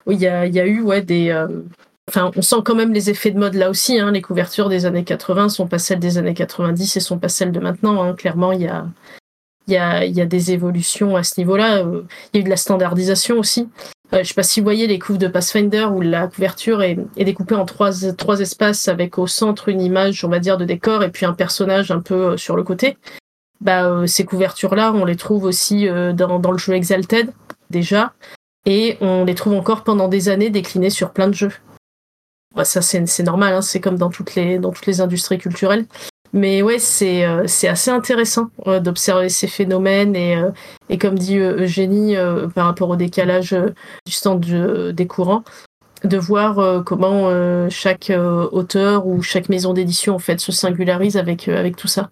y 0.07 0.27
a, 0.27 0.45
y 0.45 0.59
a 0.61 0.65
eu 0.65 0.81
ouais 0.81 1.01
des 1.01 1.33
Enfin, 2.09 2.31
on 2.35 2.41
sent 2.41 2.55
quand 2.65 2.73
même 2.73 2.91
les 2.91 3.11
effets 3.11 3.29
de 3.29 3.37
mode 3.37 3.53
là 3.53 3.69
aussi. 3.69 3.99
Hein. 3.99 4.11
Les 4.11 4.23
couvertures 4.23 4.67
des 4.67 4.87
années 4.87 5.03
80 5.03 5.49
sont 5.49 5.67
pas 5.67 5.77
celles 5.77 5.99
des 5.99 6.17
années 6.17 6.33
90 6.33 6.97
et 6.97 6.99
sont 6.99 7.19
pas 7.19 7.29
celles 7.29 7.51
de 7.51 7.59
maintenant. 7.59 8.01
Hein. 8.01 8.15
Clairement, 8.15 8.51
il 8.51 8.61
y 8.63 8.67
a, 8.67 8.87
il 9.69 10.17
y 10.17 10.21
a, 10.21 10.25
des 10.25 10.51
évolutions 10.51 11.15
à 11.15 11.23
ce 11.23 11.39
niveau-là. 11.39 11.79
Euh, 11.79 12.03
il 12.33 12.37
y 12.37 12.39
a 12.39 12.41
eu 12.41 12.43
de 12.43 12.49
la 12.49 12.57
standardisation 12.57 13.37
aussi. 13.37 13.69
Euh, 14.13 14.23
je 14.23 14.29
sais 14.29 14.33
pas 14.33 14.43
si 14.43 14.59
vous 14.59 14.63
voyez 14.63 14.87
les 14.87 14.97
couves 14.97 15.19
de 15.19 15.27
Pathfinder 15.27 15.87
où 15.91 16.01
la 16.01 16.27
couverture 16.27 16.81
est, 16.81 16.97
découpée 17.17 17.55
en 17.55 17.65
trois, 17.65 17.91
espaces 18.41 18.87
avec 18.87 19.17
au 19.17 19.27
centre 19.27 19.69
une 19.69 19.81
image, 19.81 20.25
on 20.25 20.29
va 20.29 20.39
dire, 20.39 20.57
de 20.57 20.65
décor 20.65 21.03
et 21.03 21.11
puis 21.11 21.25
un 21.25 21.33
personnage 21.33 21.91
un 21.91 21.99
peu 21.99 22.31
euh, 22.31 22.37
sur 22.37 22.55
le 22.55 22.63
côté. 22.63 22.97
Bah, 23.61 24.07
ces 24.07 24.25
couvertures-là, 24.25 24.93
on 24.93 25.03
les 25.03 25.17
trouve 25.17 25.43
aussi 25.43 25.85
dans, 26.13 26.51
le 26.51 26.57
jeu 26.57 26.75
Exalted, 26.75 27.33
déjà, 27.69 28.13
et 28.65 28.95
on 29.01 29.25
les 29.25 29.35
trouve 29.35 29.51
encore 29.53 29.83
pendant 29.83 30.07
des 30.07 30.29
années 30.29 30.49
déclinées 30.49 30.89
sur 30.89 31.11
plein 31.11 31.27
de 31.27 31.33
jeux. 31.33 31.51
Bah, 32.55 32.63
ça, 32.63 32.81
c'est 32.81 33.23
normal, 33.23 33.53
hein, 33.53 33.61
c'est 33.61 33.81
comme 33.81 33.97
dans 33.97 34.09
toutes 34.09 34.35
les 34.35 35.01
industries 35.01 35.39
culturelles. 35.39 35.87
Mais 36.33 36.61
ouais, 36.61 36.77
c'est 36.77 37.25
euh, 37.25 37.43
assez 37.43 37.89
intéressant 37.89 38.49
euh, 38.67 38.79
d'observer 38.79 39.29
ces 39.29 39.47
phénomènes 39.47 40.15
et 40.15 40.35
euh, 40.35 40.51
et 40.89 40.97
comme 40.97 41.17
dit 41.17 41.37
Eugénie 41.37 42.15
par 42.55 42.65
rapport 42.65 42.89
au 42.89 42.95
décalage 42.95 43.55
du 44.05 44.11
stand 44.11 44.43
des 44.43 45.07
courants, 45.07 45.43
de 46.03 46.17
voir 46.17 46.83
comment 46.83 47.29
chaque 47.69 48.11
auteur 48.51 49.05
ou 49.05 49.21
chaque 49.21 49.49
maison 49.49 49.73
d'édition 49.73 50.15
en 50.15 50.19
fait 50.19 50.39
se 50.39 50.51
singularise 50.51 51.15
avec 51.15 51.47
avec 51.47 51.75
tout 51.75 51.87
ça. 51.87 52.09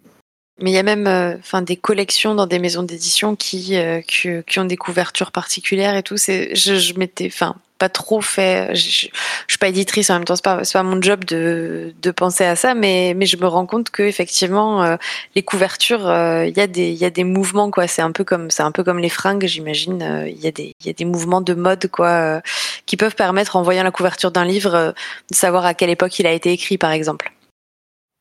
Mais 0.61 0.69
il 0.69 0.75
y 0.75 0.77
a 0.77 0.83
même 0.83 1.07
enfin 1.39 1.63
des 1.63 1.75
collections 1.75 2.35
dans 2.35 2.45
des 2.45 2.59
maisons 2.59 2.83
d'édition 2.83 3.35
qui, 3.35 3.75
qui, 4.07 4.59
ont 4.59 4.65
des 4.65 4.77
couvertures 4.77 5.31
particulières 5.31 5.95
et 5.95 6.03
tout. 6.03 6.17
Je, 6.17 6.53
je 6.53 6.99
m'étais 6.99 7.31
pas 7.77 7.89
trop 7.89 8.21
fait. 8.21 8.73
Je, 8.75 8.89
je, 8.89 9.07
suis 9.47 9.57
pas 9.59 9.67
éditrice 9.67 10.09
en 10.09 10.15
même 10.15 10.25
temps, 10.25 10.35
c'est 10.35 10.43
pas, 10.43 10.61
pas 10.71 10.83
mon 10.83 11.01
job 11.01 11.23
de, 11.25 11.93
de 12.01 12.11
penser 12.11 12.43
à 12.45 12.55
ça, 12.55 12.73
mais, 12.73 13.13
mais 13.15 13.25
je 13.25 13.37
me 13.37 13.47
rends 13.47 13.65
compte 13.65 13.89
que 13.89 14.03
effectivement 14.03 14.83
euh, 14.83 14.97
les 15.35 15.43
couvertures, 15.43 16.01
il 16.01 16.05
euh, 16.07 16.45
y 16.47 16.59
a 16.59 16.67
des 16.67 16.89
il 16.89 16.97
y 16.97 17.05
a 17.05 17.09
des 17.09 17.23
mouvements 17.23 17.71
quoi. 17.71 17.87
C'est 17.87 18.01
un 18.01 18.11
peu 18.11 18.23
comme 18.23 18.49
c'est 18.49 18.63
un 18.63 18.71
peu 18.71 18.83
comme 18.83 18.99
les 18.99 19.09
fringues, 19.09 19.45
j'imagine. 19.45 19.99
Il 20.27 20.33
euh, 20.33 20.43
y 20.43 20.47
a 20.47 20.51
des 20.51 20.73
il 20.81 20.87
y 20.87 20.89
a 20.89 20.93
des 20.93 21.05
mouvements 21.05 21.41
de 21.41 21.53
mode 21.53 21.87
quoi 21.87 22.41
qui 22.85 22.97
peuvent 22.97 23.15
permettre 23.15 23.55
en 23.55 23.61
voyant 23.61 23.83
la 23.83 23.91
couverture 23.91 24.31
d'un 24.31 24.45
livre 24.45 24.93
de 25.31 25.35
savoir 25.35 25.65
à 25.65 25.73
quelle 25.73 25.89
époque 25.89 26.17
il 26.19 26.27
a 26.27 26.31
été 26.31 26.51
écrit 26.51 26.77
par 26.77 26.91
exemple. 26.91 27.31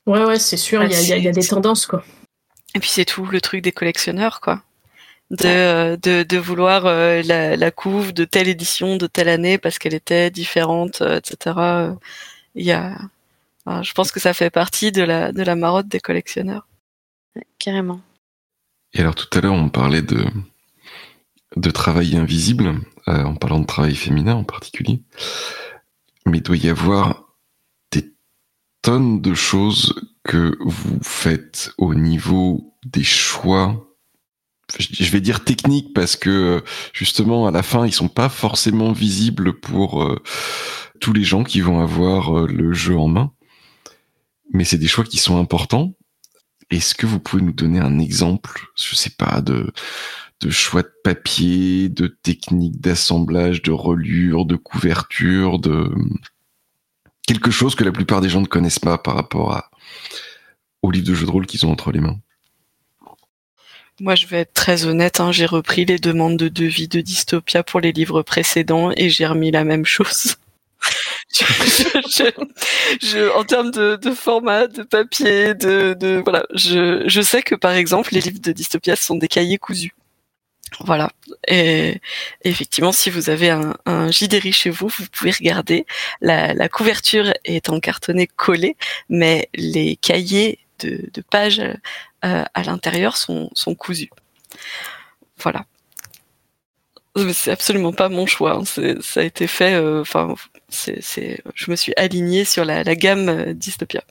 Ouais 0.07 0.25
ouais 0.25 0.39
c'est 0.39 0.57
sûr, 0.57 0.83
il 0.85 0.93
y, 0.93 1.13
a, 1.13 1.17
y 1.17 1.29
a 1.29 1.33
des 1.33 1.47
tendances 1.47 1.87
quoi. 1.87 2.05
Et 2.75 2.81
puis 2.81 2.89
c'est 2.89 3.05
tout 3.05 3.27
le 3.27 3.41
truc 3.41 3.63
des 3.63 3.73
collectionneurs 3.73 4.41
quoi 4.41 4.63
de, 5.31 5.47
euh, 5.47 5.97
de, 5.97 6.23
de, 6.23 6.39
vouloir 6.39 6.87
euh, 6.87 7.23
la, 7.23 7.57
la, 7.57 7.71
couve 7.71 8.13
de 8.13 8.25
telle 8.25 8.49
édition 8.49 8.97
de 8.97 9.07
telle 9.07 9.29
année 9.29 9.59
parce 9.59 9.79
qu'elle 9.79 9.95
était 9.95 10.31
différente, 10.31 11.03
euh, 11.03 11.19
etc. 11.19 11.95
Il 12.55 12.65
y 12.65 12.73
a, 12.73 12.97
je 13.83 13.93
pense 13.93 14.13
que 14.13 14.21
ça 14.21 14.35
fait 14.35 14.51
partie 14.51 14.93
de 14.93 15.03
la, 15.03 15.33
de 15.33 15.43
la 15.43 15.57
marotte 15.57 15.89
des 15.89 16.01
collectionneurs. 16.01 16.67
carrément. 17.59 18.01
Et 18.93 19.01
alors 19.01 19.15
tout 19.15 19.27
à 19.37 19.41
l'heure, 19.41 19.53
on 19.53 19.69
parlait 19.69 20.03
de, 20.03 20.25
de 21.57 21.71
travail 21.71 22.17
invisible, 22.17 22.81
en 23.07 23.35
parlant 23.35 23.61
de 23.61 23.67
travail 23.67 23.95
féminin 23.95 24.35
en 24.35 24.45
particulier. 24.45 25.03
Mais 26.25 26.39
il 26.39 26.43
doit 26.43 26.57
y 26.57 26.69
avoir 26.69 27.37
des 27.93 28.15
tonnes 28.83 29.21
de 29.21 29.35
choses 29.35 29.95
que 30.25 30.57
vous 30.61 30.99
faites 31.03 31.73
au 31.79 31.95
niveau 31.95 32.75
des 32.85 33.05
choix 33.05 33.86
je 34.79 35.11
vais 35.11 35.21
dire 35.21 35.45
technique 35.45 35.95
parce 35.95 36.17
que 36.17 36.63
justement 36.93 37.47
à 37.47 37.51
la 37.51 37.63
fin 37.63 37.87
ils 37.87 37.93
sont 37.93 38.09
pas 38.09 38.29
forcément 38.29 38.93
visibles 38.93 39.59
pour 39.61 40.03
euh, 40.03 40.23
tous 41.01 41.13
les 41.13 41.25
gens 41.25 41.45
qui 41.45 41.61
vont 41.61 41.81
avoir 41.81 42.37
euh, 42.37 42.47
le 42.47 42.73
jeu 42.73 42.97
en 42.97 43.09
main. 43.09 43.33
Mais 44.53 44.65
c'est 44.65 44.79
des 44.79 44.87
choix 44.87 45.05
qui 45.05 45.19
sont 45.19 45.39
importants. 45.39 45.95
Est-ce 46.71 46.95
que 46.95 47.07
vous 47.07 47.21
pouvez 47.21 47.43
nous 47.43 47.53
donner 47.53 47.79
un 47.79 47.99
exemple 47.99 48.67
je 48.75 48.95
sais 48.95 49.11
pas 49.11 49.41
de 49.41 49.73
de 50.41 50.51
choix 50.51 50.83
de 50.83 50.93
papier 51.03 51.89
de 51.89 52.09
technique 52.09 52.81
d'assemblage 52.81 53.63
de 53.63 53.71
relure 53.71 54.45
de 54.45 54.57
couverture 54.57 55.59
de 55.59 55.91
quelque 57.27 57.51
chose 57.51 57.75
que 57.75 57.85
la 57.85 57.93
plupart 57.93 58.21
des 58.21 58.29
gens 58.29 58.41
ne 58.41 58.47
connaissent 58.47 58.79
pas 58.79 58.99
par 58.99 59.15
rapport 59.15 59.53
à 59.53 59.71
au 60.83 60.91
livre 60.91 61.07
de 61.07 61.15
jeu 61.15 61.27
de 61.27 61.31
rôle 61.31 61.47
qu'ils 61.47 61.65
ont 61.67 61.73
entre 61.73 61.91
les 61.93 62.01
mains? 62.01 62.19
Moi, 64.01 64.15
je 64.15 64.27
vais 64.27 64.41
être 64.41 64.55
très 64.55 64.85
honnête. 64.87 65.21
Hein, 65.21 65.33
j'ai 65.33 65.47
repris 65.47 65.85
les 65.85 65.99
demandes 65.99 66.37
de 66.37 66.49
devis 66.49 66.89
de 66.89 67.01
Dystopia 67.01 67.63
pour 67.63 67.81
les 67.81 67.93
livres 67.93 68.23
précédents 68.23 68.91
et 68.97 69.09
j'ai 69.09 69.27
remis 69.27 69.51
la 69.51 69.65
même 69.65 69.87
chose. 69.87 70.37
je, 71.33 72.31
je, 73.03 73.37
en 73.37 73.45
termes 73.45 73.71
de, 73.71 73.97
de, 73.97 74.11
format, 74.13 74.67
de 74.67 74.83
papier, 74.83 75.55
de, 75.55 75.97
de 75.99 76.21
voilà, 76.23 76.45
je, 76.55 77.03
je, 77.07 77.21
sais 77.21 77.43
que 77.43 77.55
par 77.55 77.73
exemple, 77.73 78.11
les 78.13 78.21
livres 78.21 78.41
de 78.41 78.53
Dystopia 78.53 78.95
sont 78.97 79.17
des 79.17 79.29
cahiers 79.29 79.59
cousus. 79.59 79.95
Voilà. 80.81 81.11
Et, 81.49 82.01
effectivement, 82.45 82.93
si 82.93 83.09
vous 83.11 83.31
avez 83.31 83.51
un, 83.51 83.77
un 83.87 84.11
JDRI 84.11 84.53
chez 84.53 84.71
vous, 84.71 84.89
vous 84.89 85.07
pouvez 85.11 85.31
regarder. 85.31 85.87
La, 86.21 86.55
la 86.55 86.69
couverture 86.69 87.33
est 87.45 87.71
en 87.71 87.81
cartonné 87.81 88.27
collé, 88.27 88.77
mais 89.09 89.49
les 89.55 89.97
cahiers 89.97 90.59
de, 90.81 91.09
de 91.13 91.23
pages 91.23 91.63
à 92.27 92.63
l'intérieur 92.63 93.17
sont, 93.17 93.51
sont 93.55 93.75
cousus. 93.75 94.11
Voilà. 95.39 95.65
C'est 97.33 97.51
absolument 97.51 97.93
pas 97.93 98.09
mon 98.09 98.27
choix. 98.27 98.59
Hein. 98.59 98.65
Ça 99.01 99.21
a 99.21 99.23
été 99.23 99.47
fait. 99.47 99.75
Euh, 99.75 100.03
enfin, 100.03 100.35
c'est, 100.69 101.43
je 101.55 101.71
me 101.71 101.77
suis 101.77 101.93
alignée 101.97 102.45
sur 102.45 102.65
la, 102.65 102.85
la 102.85 102.95
gamme 102.95 103.29
euh, 103.29 103.53
Dystopia. 103.55 104.03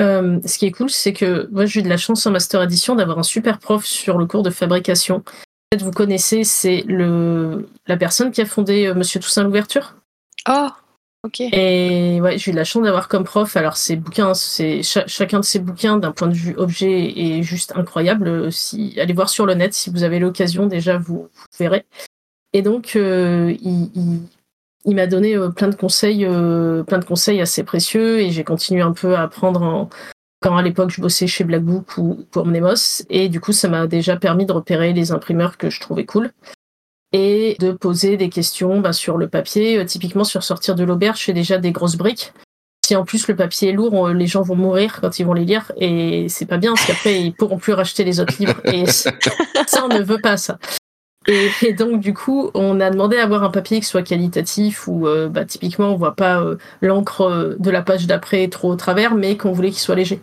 Euh, 0.00 0.40
ce 0.44 0.58
qui 0.58 0.66
est 0.66 0.72
cool, 0.72 0.90
c'est 0.90 1.12
que 1.12 1.48
moi 1.52 1.66
j'ai 1.66 1.80
eu 1.80 1.82
de 1.82 1.88
la 1.88 1.96
chance 1.96 2.26
en 2.26 2.32
Master 2.32 2.62
Edition 2.62 2.96
d'avoir 2.96 3.18
un 3.18 3.22
super 3.22 3.58
prof 3.58 3.84
sur 3.84 4.18
le 4.18 4.26
cours 4.26 4.42
de 4.42 4.50
fabrication. 4.50 5.20
Peut-être 5.20 5.84
vous 5.84 5.92
connaissez, 5.92 6.44
c'est 6.44 6.84
le 6.86 7.68
la 7.86 7.96
personne 7.96 8.32
qui 8.32 8.40
a 8.40 8.46
fondé 8.46 8.86
euh, 8.86 8.94
Monsieur 8.94 9.20
Toussaint 9.20 9.44
l'ouverture? 9.44 9.94
Oh, 10.48 10.68
ok. 11.24 11.40
Et 11.40 12.20
ouais, 12.20 12.38
j'ai 12.38 12.52
eu 12.52 12.54
la 12.54 12.64
chance 12.64 12.84
d'avoir 12.84 13.08
comme 13.08 13.24
prof. 13.24 13.56
Alors 13.56 13.76
ces 13.76 13.96
bouquins, 13.96 14.34
c'est 14.34 14.82
cha- 14.82 15.06
chacun 15.06 15.40
de 15.40 15.44
ces 15.44 15.58
bouquins 15.58 15.96
d'un 15.98 16.12
point 16.12 16.28
de 16.28 16.34
vue 16.34 16.54
objet 16.56 17.12
est 17.18 17.42
juste 17.42 17.72
incroyable. 17.76 18.28
Euh, 18.28 18.50
Si 18.50 18.94
allez 19.00 19.12
voir 19.14 19.28
sur 19.28 19.46
le 19.46 19.54
net 19.54 19.74
si 19.74 19.90
vous 19.90 20.02
avez 20.04 20.18
l'occasion, 20.18 20.66
déjà 20.66 20.98
vous, 20.98 21.28
vous 21.34 21.58
verrez. 21.58 21.84
Et 22.52 22.62
donc 22.62 22.94
euh, 22.94 23.52
il, 23.60 23.90
il, 24.84 24.94
m'a 24.94 25.06
donné 25.08 25.34
euh, 25.36 25.48
plein 25.48 25.68
de 25.68 25.74
conseils, 25.74 26.24
euh, 26.24 26.84
plein 26.84 26.98
de 26.98 27.04
conseils 27.04 27.40
assez 27.40 27.64
précieux 27.64 28.20
et 28.20 28.30
j'ai 28.30 28.44
continué 28.44 28.80
un 28.80 28.92
peu 28.92 29.16
à 29.16 29.22
apprendre 29.22 29.62
en, 29.62 29.90
quand 30.40 30.56
à 30.56 30.62
l'époque 30.62 30.90
je 30.90 31.00
bossais 31.00 31.26
chez 31.26 31.42
Black 31.42 31.62
Book 31.62 31.98
ou 31.98 32.24
pour 32.30 32.46
Mnemos 32.46 33.02
et 33.10 33.28
du 33.28 33.40
coup 33.40 33.52
ça 33.52 33.68
m'a 33.68 33.86
déjà 33.88 34.16
permis 34.16 34.46
de 34.46 34.52
repérer 34.52 34.92
les 34.92 35.10
imprimeurs 35.10 35.56
que 35.58 35.68
je 35.68 35.80
trouvais 35.80 36.04
cool 36.04 36.30
et 37.14 37.56
de 37.60 37.70
poser 37.70 38.16
des 38.16 38.28
questions 38.28 38.80
bah, 38.80 38.92
sur 38.92 39.16
le 39.16 39.28
papier. 39.28 39.78
Euh, 39.78 39.84
typiquement 39.84 40.24
sur 40.24 40.42
sortir 40.42 40.74
de 40.74 40.84
l'auberge, 40.84 41.22
c'est 41.24 41.32
déjà 41.32 41.58
des 41.58 41.70
grosses 41.70 41.96
briques. 41.96 42.32
Si 42.84 42.96
en 42.96 43.04
plus 43.04 43.28
le 43.28 43.36
papier 43.36 43.70
est 43.70 43.72
lourd, 43.72 44.08
euh, 44.08 44.12
les 44.12 44.26
gens 44.26 44.42
vont 44.42 44.56
mourir 44.56 45.00
quand 45.00 45.18
ils 45.18 45.24
vont 45.24 45.32
les 45.32 45.44
lire 45.44 45.72
et 45.78 46.26
c'est 46.28 46.44
pas 46.44 46.58
bien 46.58 46.74
parce 46.74 46.86
qu'après 46.86 47.22
ils 47.22 47.32
pourront 47.32 47.56
plus 47.56 47.72
racheter 47.72 48.04
les 48.04 48.20
autres 48.20 48.34
livres 48.38 48.60
et 48.66 48.84
ça 48.86 49.12
on 49.84 49.88
ne 49.88 50.02
veut 50.02 50.20
pas 50.20 50.36
ça. 50.36 50.58
Et, 51.26 51.48
et 51.62 51.72
donc 51.72 52.00
du 52.00 52.12
coup, 52.12 52.50
on 52.52 52.80
a 52.80 52.90
demandé 52.90 53.16
à 53.16 53.22
avoir 53.22 53.44
un 53.44 53.50
papier 53.50 53.80
qui 53.80 53.86
soit 53.86 54.02
qualitatif 54.02 54.86
où 54.88 55.06
euh, 55.06 55.28
bah, 55.28 55.44
typiquement 55.44 55.92
on 55.92 55.96
voit 55.96 56.16
pas 56.16 56.42
euh, 56.42 56.56
l'encre 56.82 57.56
de 57.58 57.70
la 57.70 57.80
page 57.80 58.06
d'après 58.06 58.48
trop 58.48 58.72
au 58.72 58.76
travers, 58.76 59.14
mais 59.14 59.36
qu'on 59.36 59.52
voulait 59.52 59.70
qu'il 59.70 59.78
soit 59.78 59.94
léger. 59.94 60.20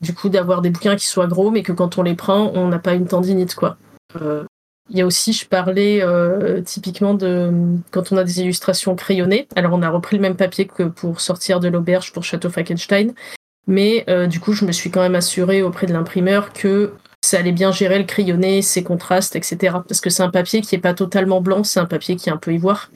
Du 0.00 0.14
coup, 0.14 0.28
d'avoir 0.28 0.62
des 0.62 0.70
bouquins 0.70 0.96
qui 0.96 1.06
soient 1.06 1.26
gros, 1.26 1.50
mais 1.50 1.62
que 1.62 1.72
quand 1.72 1.98
on 1.98 2.02
les 2.02 2.14
prend, 2.14 2.50
on 2.54 2.68
n'a 2.68 2.78
pas 2.78 2.94
une 2.94 3.06
tendinite 3.06 3.54
quoi. 3.54 3.76
Euh, 4.20 4.44
il 4.90 4.98
y 4.98 5.02
a 5.02 5.06
aussi, 5.06 5.32
je 5.32 5.46
parlais 5.46 6.02
euh, 6.02 6.62
typiquement 6.62 7.14
de 7.14 7.52
quand 7.90 8.12
on 8.12 8.16
a 8.16 8.24
des 8.24 8.40
illustrations 8.40 8.94
crayonnées. 8.94 9.46
Alors 9.56 9.72
on 9.74 9.82
a 9.82 9.90
repris 9.90 10.16
le 10.16 10.22
même 10.22 10.36
papier 10.36 10.66
que 10.66 10.84
pour 10.84 11.20
sortir 11.20 11.60
de 11.60 11.68
l'auberge 11.68 12.12
pour 12.12 12.24
Château 12.24 12.48
Falkenstein, 12.50 13.12
mais 13.66 14.04
euh, 14.08 14.26
du 14.26 14.40
coup 14.40 14.52
je 14.52 14.64
me 14.64 14.72
suis 14.72 14.90
quand 14.90 15.02
même 15.02 15.14
assurée 15.14 15.62
auprès 15.62 15.86
de 15.86 15.92
l'imprimeur 15.92 16.52
que 16.52 16.94
ça 17.22 17.38
allait 17.38 17.52
bien 17.52 17.72
gérer 17.72 17.98
le 17.98 18.04
crayonné, 18.04 18.62
ses 18.62 18.82
contrastes, 18.82 19.36
etc. 19.36 19.76
Parce 19.86 20.00
que 20.00 20.08
c'est 20.08 20.22
un 20.22 20.30
papier 20.30 20.62
qui 20.62 20.74
est 20.74 20.78
pas 20.78 20.94
totalement 20.94 21.40
blanc, 21.40 21.64
c'est 21.64 21.80
un 21.80 21.86
papier 21.86 22.16
qui 22.16 22.28
est 22.30 22.32
un 22.32 22.38
peu 22.38 22.54
ivoire. 22.54 22.90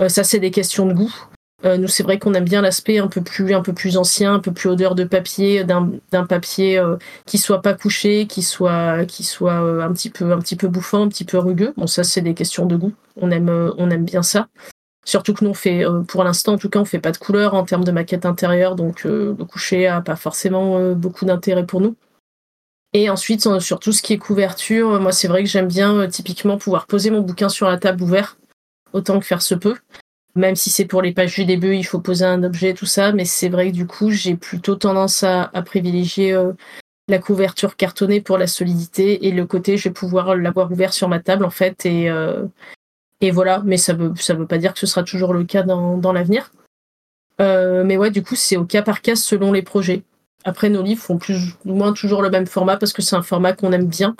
Euh, 0.00 0.08
ça 0.08 0.24
c'est 0.24 0.40
des 0.40 0.50
questions 0.50 0.86
de 0.86 0.92
goût. 0.92 1.14
Euh, 1.64 1.78
nous 1.78 1.88
c'est 1.88 2.02
vrai 2.02 2.18
qu'on 2.18 2.34
aime 2.34 2.44
bien 2.44 2.60
l'aspect 2.60 2.98
un 2.98 3.08
peu 3.08 3.22
plus 3.22 3.54
un 3.54 3.62
peu 3.62 3.72
plus 3.72 3.96
ancien, 3.96 4.34
un 4.34 4.38
peu 4.40 4.52
plus 4.52 4.68
odeur 4.68 4.94
de 4.94 5.04
papier, 5.04 5.64
d'un 5.64 6.26
papier 6.26 6.78
euh, 6.78 6.96
qui 7.26 7.38
soit 7.38 7.62
pas 7.62 7.74
couché, 7.74 8.26
qui 8.26 8.42
soit 8.42 9.06
qui 9.06 9.24
soit 9.24 9.62
euh, 9.64 9.80
un 9.80 9.92
petit 9.92 10.10
peu 10.10 10.32
un 10.32 10.38
petit 10.38 10.56
peu 10.56 10.68
bouffant, 10.68 11.04
un 11.04 11.08
petit 11.08 11.24
peu 11.24 11.38
rugueux. 11.38 11.72
Bon 11.76 11.86
ça 11.86 12.04
c'est 12.04 12.20
des 12.20 12.34
questions 12.34 12.66
de 12.66 12.76
goût. 12.76 12.92
On 13.16 13.30
aime 13.30 13.48
on 13.78 13.90
aime 13.90 14.04
bien 14.04 14.22
ça. 14.22 14.48
Surtout 15.06 15.34
que 15.34 15.44
nous 15.44 15.54
fait 15.54 15.84
pour 16.08 16.24
l'instant 16.24 16.54
en 16.54 16.58
tout 16.58 16.68
cas 16.68 16.80
on 16.80 16.84
fait 16.84 16.98
pas 16.98 17.12
de 17.12 17.18
couleur 17.18 17.54
en 17.54 17.64
termes 17.64 17.84
de 17.84 17.92
maquette 17.92 18.26
intérieure 18.26 18.74
donc 18.74 19.04
le 19.04 19.34
coucher 19.34 19.86
a 19.86 20.00
pas 20.00 20.16
forcément 20.16 20.92
beaucoup 20.92 21.24
d'intérêt 21.24 21.66
pour 21.66 21.80
nous. 21.80 21.96
Et 22.94 23.10
ensuite 23.10 23.60
sur 23.60 23.80
tout 23.80 23.92
ce 23.92 24.02
qui 24.02 24.12
est 24.12 24.18
couverture, 24.18 25.00
moi 25.00 25.12
c'est 25.12 25.28
vrai 25.28 25.42
que 25.42 25.48
j'aime 25.48 25.68
bien 25.68 26.08
typiquement 26.08 26.58
pouvoir 26.58 26.86
poser 26.86 27.10
mon 27.10 27.20
bouquin 27.20 27.48
sur 27.48 27.68
la 27.68 27.76
table 27.76 28.02
ouvert 28.02 28.38
autant 28.92 29.18
que 29.18 29.26
faire 29.26 29.42
se 29.42 29.54
peut. 29.54 29.76
Même 30.36 30.56
si 30.56 30.70
c'est 30.70 30.84
pour 30.84 31.00
les 31.00 31.12
pages 31.12 31.34
du 31.34 31.44
début, 31.44 31.76
il 31.76 31.84
faut 31.84 32.00
poser 32.00 32.24
un 32.24 32.42
objet, 32.42 32.74
tout 32.74 32.86
ça, 32.86 33.12
mais 33.12 33.24
c'est 33.24 33.48
vrai 33.48 33.70
que 33.70 33.76
du 33.76 33.86
coup, 33.86 34.10
j'ai 34.10 34.34
plutôt 34.34 34.74
tendance 34.74 35.22
à, 35.22 35.50
privilégier 35.64 36.32
euh, 36.32 36.52
la 37.06 37.20
couverture 37.20 37.76
cartonnée 37.76 38.20
pour 38.20 38.36
la 38.36 38.48
solidité 38.48 39.26
et 39.26 39.30
le 39.30 39.46
côté, 39.46 39.76
je 39.76 39.88
vais 39.88 39.92
pouvoir 39.92 40.34
l'avoir 40.36 40.72
ouvert 40.72 40.92
sur 40.92 41.08
ma 41.08 41.20
table 41.20 41.44
en 41.44 41.50
fait, 41.50 41.86
et, 41.86 42.10
euh, 42.10 42.44
voilà. 43.32 43.62
Mais 43.64 43.78
ça 43.78 43.94
ça 44.16 44.34
veut 44.34 44.46
pas 44.46 44.58
dire 44.58 44.74
que 44.74 44.80
ce 44.80 44.86
sera 44.86 45.02
toujours 45.02 45.32
le 45.32 45.44
cas 45.44 45.62
dans, 45.62 46.12
l'avenir. 46.12 46.52
Euh, 47.40 47.82
mais 47.84 47.96
ouais, 47.96 48.10
du 48.10 48.22
coup, 48.22 48.36
c'est 48.36 48.56
au 48.56 48.64
cas 48.64 48.82
par 48.82 49.00
cas 49.00 49.16
selon 49.16 49.52
les 49.52 49.62
projets. 49.62 50.02
Après, 50.44 50.68
nos 50.68 50.82
livres 50.82 51.02
font 51.02 51.16
plus 51.16 51.54
ou 51.64 51.74
moins 51.74 51.94
toujours 51.94 52.20
le 52.20 52.28
même 52.28 52.46
format 52.46 52.76
parce 52.76 52.92
que 52.92 53.00
c'est 53.00 53.16
un 53.16 53.22
format 53.22 53.54
qu'on 53.54 53.72
aime 53.72 53.86
bien 53.86 54.14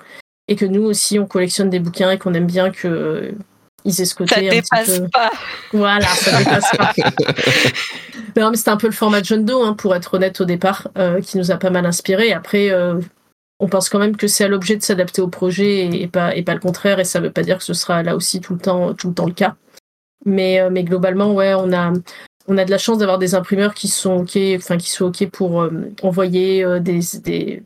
et 0.49 0.57
que 0.57 0.65
nous 0.65 0.83
aussi, 0.83 1.19
on 1.19 1.27
collectionne 1.27 1.69
des 1.69 1.81
bouquins 1.81 2.11
et 2.13 2.19
qu'on 2.19 2.33
aime 2.33 2.47
bien 2.47 2.71
que 2.71 3.35
ils 3.85 4.01
aient 4.01 4.05
ce 4.05 4.15
côté 4.15 4.35
Ça 4.35 4.41
un 4.41 4.45
petit 4.49 4.61
dépasse 4.63 4.99
peu- 5.01 5.09
pas. 5.09 5.31
Voilà, 5.73 6.07
ça 6.07 6.39
dépasse 6.39 6.71
pas. 6.77 6.93
Non, 8.37 8.51
mais 8.51 8.57
c'était 8.57 8.71
un 8.71 8.77
peu 8.77 8.87
le 8.89 8.93
format 8.93 9.23
John 9.23 9.45
Doe, 9.45 9.63
hein, 9.65 9.75
pour 9.75 9.95
être 9.95 10.15
honnête 10.15 10.41
au 10.41 10.45
départ, 10.45 10.89
euh, 10.99 11.21
qui 11.21 11.39
nous 11.39 11.51
a 11.51 11.57
pas 11.57 11.71
mal 11.71 11.87
inspiré. 11.87 12.33
Après, 12.33 12.71
euh, 12.71 12.99
on 13.61 13.69
pense 13.69 13.89
quand 13.89 13.99
même 13.99 14.17
que 14.17 14.27
c'est 14.27 14.45
à 14.45 14.49
l'objet 14.49 14.77
de 14.77 14.83
s'adapter 14.83 15.23
au 15.23 15.29
projet 15.29 15.87
et, 15.87 16.03
et 16.03 16.09
pas, 16.09 16.35
et 16.35 16.43
pas 16.43 16.55
le 16.55 16.61
contraire. 16.61 16.99
Et 16.99 17.05
ça 17.05 17.21
veut 17.21 17.31
pas 17.31 17.43
dire 17.43 17.59
que 17.59 17.65
ce 17.65 17.75
sera 17.75 18.03
là 18.03 18.17
aussi 18.17 18.41
tout 18.41 18.55
le 18.55 18.61
temps, 18.61 18.95
tout 18.95 19.09
le, 19.09 19.15
temps 19.15 19.27
le 19.27 19.33
cas. 19.35 19.55
Mais, 20.25 20.61
euh, 20.61 20.71
mais 20.71 20.83
globalement, 20.85 21.33
ouais, 21.35 21.55
on 21.55 21.73
a, 21.73 21.93
on 22.49 22.59
a 22.59 22.65
de 22.65 22.71
la 22.71 22.79
chance 22.79 22.99
d'avoir 22.99 23.19
des 23.19 23.35
imprimeurs 23.35 23.75
qui 23.75 23.89
sont 23.89 24.17
ok, 24.23 24.39
enfin 24.57 24.79
qui 24.79 24.91
sont 24.91 25.05
ok 25.07 25.29
pour 25.31 25.69
envoyer 26.03 26.67
des, 26.81 27.01
des, 27.23 27.63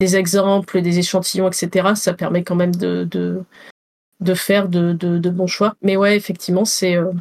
des 0.00 0.16
exemples, 0.16 0.80
des 0.82 0.98
échantillons, 0.98 1.48
etc. 1.48 1.88
Ça 1.94 2.12
permet 2.12 2.44
quand 2.44 2.54
même 2.54 2.74
de, 2.74 3.04
de, 3.10 3.42
de 4.22 4.34
faire 4.34 4.68
de, 4.68 4.92
de, 4.92 5.30
bons 5.30 5.46
choix. 5.46 5.74
Mais 5.82 5.96
ouais, 5.96 6.16
effectivement, 6.16 6.64
c'est 6.64 6.96
euh, 6.96 7.12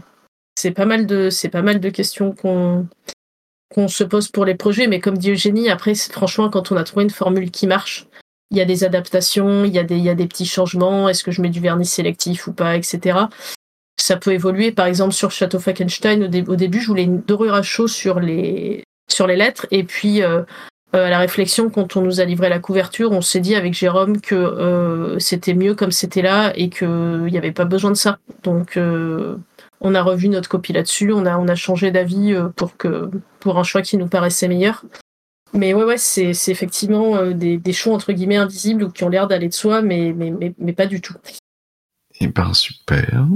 c'est 0.56 0.72
pas 0.72 0.86
mal 0.86 1.06
de 1.06 1.30
c'est 1.30 1.50
pas 1.50 1.62
mal 1.62 1.80
de 1.80 1.90
questions 1.90 2.34
qu'on 2.36 3.88
se 3.88 4.04
pose 4.04 4.30
pour 4.30 4.46
les 4.46 4.56
projets. 4.56 4.88
Mais 4.88 5.00
comme 5.00 5.18
dit 5.18 5.32
Eugénie, 5.32 5.70
après, 5.70 5.96
franchement, 5.96 6.50
quand 6.50 6.72
on 6.72 6.78
a 6.78 6.84
trouvé 6.84 7.04
une 7.04 7.10
formule 7.10 7.52
qui 7.52 7.68
marche, 7.68 8.08
il 8.52 8.58
y 8.58 8.62
a 8.62 8.66
des 8.66 8.84
adaptations, 8.84 9.66
il 9.66 9.74
y 9.74 9.80
a 9.80 9.84
des 9.84 10.28
petits 10.28 10.46
changements. 10.46 11.10
Est-ce 11.10 11.24
que 11.24 11.32
je 11.32 11.42
mets 11.42 11.50
du 11.50 11.60
vernis 11.60 11.86
sélectif 11.86 12.48
ou 12.48 12.54
pas, 12.54 12.76
etc. 12.76 13.20
Ça 13.98 14.18
peut 14.18 14.34
évoluer. 14.34 14.72
Par 14.72 14.88
exemple, 14.88 15.14
sur 15.14 15.32
Château 15.32 15.60
Falkenstein, 15.60 16.24
au, 16.24 16.28
dé- 16.28 16.44
au 16.48 16.56
début, 16.56 16.82
je 16.82 16.88
voulais 16.88 17.04
une 17.04 17.22
dorure 17.22 17.54
à 17.54 17.62
chaud 17.62 17.88
sur 17.88 18.20
les 18.20 18.84
sur 19.10 19.28
les 19.28 19.36
lettres, 19.36 19.68
et 19.72 19.84
puis 19.84 20.24
euh, 20.24 20.44
à 20.94 21.10
la 21.10 21.20
réflexion, 21.20 21.70
quand 21.70 21.96
on 21.96 22.02
nous 22.02 22.20
a 22.20 22.26
livré 22.26 22.50
la 22.50 22.60
couverture, 22.60 23.12
on 23.12 23.22
s'est 23.22 23.40
dit 23.40 23.56
avec 23.56 23.74
Jérôme 23.74 24.20
que 24.20 24.36
euh, 24.36 25.20
c'était 25.20 25.54
mieux 25.54 25.74
comme 25.74 25.92
c'était 25.92 26.22
là 26.22 26.52
et 26.56 26.70
qu'il 26.70 27.26
n'y 27.26 27.38
avait 27.38 27.54
pas 27.54 27.66
besoin 27.66 27.92
de 27.92 27.96
ça. 27.96 28.20
Donc 28.44 28.76
euh, 28.76 29.38
on 29.80 29.96
a 29.96 30.02
revu 30.02 30.28
notre 30.28 30.50
copie 30.50 30.74
là-dessus, 30.74 31.14
on 31.14 31.26
a, 31.26 31.38
on 31.38 31.48
a 31.48 31.56
changé 31.56 31.92
d'avis 31.92 32.34
euh, 32.34 32.50
pour, 32.50 32.76
que, 32.76 33.10
pour 33.40 33.58
un 33.58 33.64
choix 33.64 33.82
qui 33.82 33.98
nous 33.98 34.08
paraissait 34.08 34.50
meilleur. 34.50 34.84
Mais 35.54 35.74
ouais, 35.74 35.84
ouais, 35.84 35.98
c'est 35.98 36.34
c'est 36.34 36.52
effectivement 36.52 37.16
euh, 37.16 37.34
des, 37.34 37.58
des 37.58 37.74
choix 37.74 37.94
entre 37.94 38.12
guillemets 38.14 38.38
invisibles 38.38 38.84
ou 38.84 38.90
qui 38.90 39.04
ont 39.04 39.10
l'air 39.10 39.28
d'aller 39.28 39.48
de 39.48 39.54
soi, 39.54 39.82
mais, 39.82 40.14
mais, 40.16 40.32
mais, 40.32 40.54
mais 40.58 40.74
pas 40.74 40.88
du 40.88 41.02
tout. 41.02 41.16
Eh 42.20 42.28
ben 42.28 42.54
super. 42.54 43.28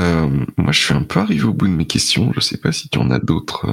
Euh, 0.00 0.28
moi, 0.56 0.72
je 0.72 0.84
suis 0.84 0.94
un 0.94 1.02
peu 1.02 1.20
arrivé 1.20 1.44
au 1.44 1.52
bout 1.52 1.66
de 1.66 1.72
mes 1.72 1.86
questions. 1.86 2.32
Je 2.34 2.40
sais 2.40 2.56
pas 2.56 2.70
si 2.70 2.88
tu 2.88 2.98
en 2.98 3.10
as 3.10 3.18
d'autres. 3.18 3.66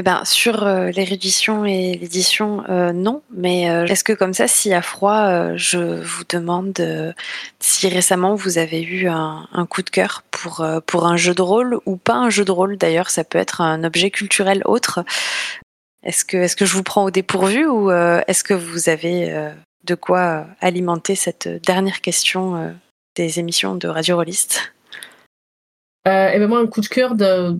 Eh 0.00 0.02
ben, 0.02 0.24
sur 0.24 0.64
euh, 0.64 0.92
l'érudition 0.92 1.64
et 1.64 1.94
l'édition, 1.94 2.62
euh, 2.68 2.92
non. 2.92 3.20
Mais 3.34 3.68
euh, 3.68 3.84
est-ce 3.86 4.04
que 4.04 4.12
comme 4.12 4.32
ça, 4.32 4.46
si 4.46 4.72
à 4.72 4.80
froid, 4.80 5.22
euh, 5.26 5.54
je 5.56 5.78
vous 5.78 6.22
demande 6.28 7.14
si 7.58 7.88
récemment 7.88 8.36
vous 8.36 8.58
avez 8.58 8.80
eu 8.80 9.08
un, 9.08 9.66
coup 9.68 9.82
de 9.82 9.90
cœur 9.90 10.22
pour, 10.30 10.60
un 11.04 11.16
jeu 11.16 11.34
de 11.34 11.42
rôle 11.42 11.80
ou 11.84 11.96
pas 11.96 12.14
un 12.14 12.30
jeu 12.30 12.44
de 12.44 12.52
rôle 12.52 12.76
d'ailleurs, 12.76 13.10
ça 13.10 13.24
peut 13.24 13.38
être 13.38 13.60
un 13.60 13.82
objet 13.82 14.12
culturel 14.12 14.62
autre. 14.66 15.04
Est-ce 16.04 16.24
que, 16.24 16.64
je 16.64 16.72
vous 16.72 16.84
prends 16.84 17.02
au 17.02 17.10
dépourvu 17.10 17.66
ou 17.66 17.90
est-ce 17.90 18.44
que 18.44 18.54
vous 18.54 18.88
avez 18.88 19.50
de 19.82 19.94
quoi 19.96 20.46
alimenter 20.60 21.16
cette 21.16 21.48
dernière 21.48 22.00
question 22.00 22.72
des 23.16 23.40
émissions 23.40 23.74
de 23.74 23.88
Radio 23.88 24.14
Rolliste? 24.14 24.72
Et 26.06 26.38
ben 26.38 26.46
moi, 26.46 26.60
un 26.60 26.68
coup 26.68 26.80
de 26.80 26.86
cœur, 26.86 27.14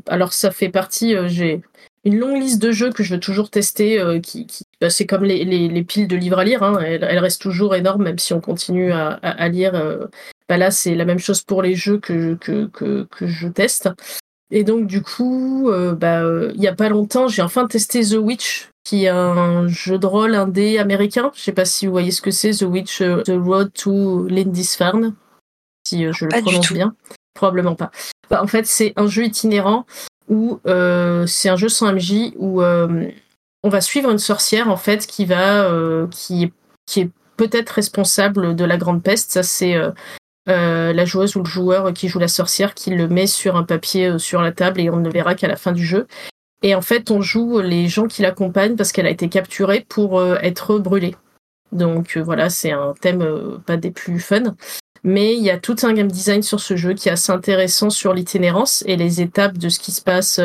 alors 0.06 0.32
ça 0.32 0.52
fait 0.52 0.68
partie, 0.68 1.16
j'ai 1.26 1.62
une 2.08 2.18
longue 2.18 2.40
liste 2.40 2.60
de 2.60 2.72
jeux 2.72 2.90
que 2.90 3.02
je 3.02 3.14
veux 3.14 3.20
toujours 3.20 3.50
tester, 3.50 4.00
euh, 4.00 4.20
qui, 4.20 4.46
qui... 4.46 4.64
bah, 4.80 4.90
c'est 4.90 5.06
comme 5.06 5.24
les, 5.24 5.44
les, 5.44 5.68
les 5.68 5.84
piles 5.84 6.08
de 6.08 6.16
livres 6.16 6.38
à 6.38 6.44
lire, 6.44 6.62
hein, 6.62 6.78
elles, 6.80 7.04
elles 7.04 7.18
restent 7.18 7.40
toujours 7.40 7.74
énormes, 7.74 8.02
même 8.02 8.18
si 8.18 8.32
on 8.34 8.40
continue 8.40 8.92
à, 8.92 9.18
à, 9.22 9.30
à 9.30 9.48
lire. 9.48 9.74
euh, 9.74 10.06
bah 10.48 10.56
là, 10.56 10.70
c'est 10.70 10.94
la 10.94 11.04
même 11.04 11.18
chose 11.18 11.42
pour 11.42 11.62
les 11.62 11.74
jeux 11.74 11.98
que, 11.98 12.34
que, 12.34 12.66
que, 12.66 13.06
que 13.10 13.26
je 13.26 13.48
teste. 13.48 13.90
Et 14.50 14.64
donc, 14.64 14.86
du 14.86 15.02
coup, 15.02 15.68
euh, 15.70 15.94
bah, 15.94 16.22
il 16.54 16.60
y 16.60 16.66
a 16.66 16.74
pas 16.74 16.88
longtemps, 16.88 17.28
j'ai 17.28 17.42
enfin 17.42 17.66
testé 17.66 18.02
The 18.02 18.14
Witch, 18.14 18.70
qui 18.82 19.04
est 19.04 19.08
un 19.08 19.68
jeu 19.68 19.98
de 19.98 20.06
rôle 20.06 20.34
indé 20.34 20.78
américain. 20.78 21.30
Je 21.34 21.42
sais 21.42 21.52
pas 21.52 21.66
si 21.66 21.86
vous 21.86 21.92
voyez 21.92 22.10
ce 22.10 22.22
que 22.22 22.30
c'est, 22.30 22.52
The 22.52 22.62
Witch, 22.62 22.98
The 22.98 23.32
Road 23.36 23.72
to 23.74 24.26
Lindisfarne, 24.28 25.14
si 25.86 26.10
je 26.10 26.24
le 26.24 26.30
Pas 26.30 26.40
prononce 26.40 26.72
bien. 26.72 26.94
Probablement 27.34 27.74
pas. 27.74 27.90
Bah, 28.30 28.42
en 28.42 28.46
fait, 28.46 28.66
c'est 28.66 28.94
un 28.96 29.06
jeu 29.06 29.24
itinérant 29.24 29.84
où 30.28 30.60
euh, 30.66 31.26
c'est 31.26 31.48
un 31.48 31.56
jeu 31.56 31.68
sans 31.68 31.92
MJ 31.92 32.32
où 32.36 32.62
euh, 32.62 33.10
on 33.62 33.68
va 33.68 33.80
suivre 33.80 34.10
une 34.10 34.18
sorcière 34.18 34.68
en 34.68 34.76
fait 34.76 35.06
qui 35.06 35.24
va 35.24 35.64
euh, 35.64 36.06
qui 36.08 36.52
est 36.96 37.10
peut-être 37.36 37.70
responsable 37.70 38.56
de 38.56 38.64
la 38.64 38.76
grande 38.76 39.02
peste. 39.02 39.32
Ça 39.32 39.42
c'est 39.42 39.76
la 40.46 41.04
joueuse 41.04 41.36
ou 41.36 41.40
le 41.40 41.48
joueur 41.48 41.92
qui 41.92 42.08
joue 42.08 42.18
la 42.18 42.28
sorcière 42.28 42.74
qui 42.74 42.90
le 42.90 43.08
met 43.08 43.26
sur 43.26 43.56
un 43.56 43.64
papier 43.64 44.18
sur 44.18 44.42
la 44.42 44.52
table 44.52 44.80
et 44.80 44.90
on 44.90 44.96
ne 44.96 45.10
verra 45.10 45.34
qu'à 45.34 45.48
la 45.48 45.56
fin 45.56 45.72
du 45.72 45.84
jeu. 45.84 46.06
Et 46.62 46.74
en 46.74 46.80
fait, 46.80 47.12
on 47.12 47.20
joue 47.20 47.60
les 47.60 47.86
gens 47.86 48.08
qui 48.08 48.22
l'accompagnent 48.22 48.74
parce 48.74 48.90
qu'elle 48.90 49.06
a 49.06 49.10
été 49.10 49.28
capturée 49.28 49.86
pour 49.88 50.24
être 50.24 50.78
brûlée. 50.78 51.14
Donc 51.70 52.16
voilà, 52.16 52.50
c'est 52.50 52.72
un 52.72 52.94
thème 53.00 53.60
pas 53.66 53.76
des 53.76 53.92
plus 53.92 54.18
fun. 54.18 54.56
Mais 55.08 55.34
il 55.34 55.42
y 55.42 55.50
a 55.50 55.56
tout 55.58 55.76
un 55.84 55.94
game 55.94 56.10
design 56.10 56.42
sur 56.42 56.60
ce 56.60 56.76
jeu 56.76 56.92
qui 56.92 57.08
est 57.08 57.12
assez 57.12 57.32
intéressant 57.32 57.88
sur 57.88 58.12
l'itinérance 58.12 58.84
et 58.86 58.96
les 58.96 59.22
étapes 59.22 59.56
de 59.56 59.70
ce 59.70 59.78
qui 59.78 59.90
se 59.90 60.02
passe 60.02 60.38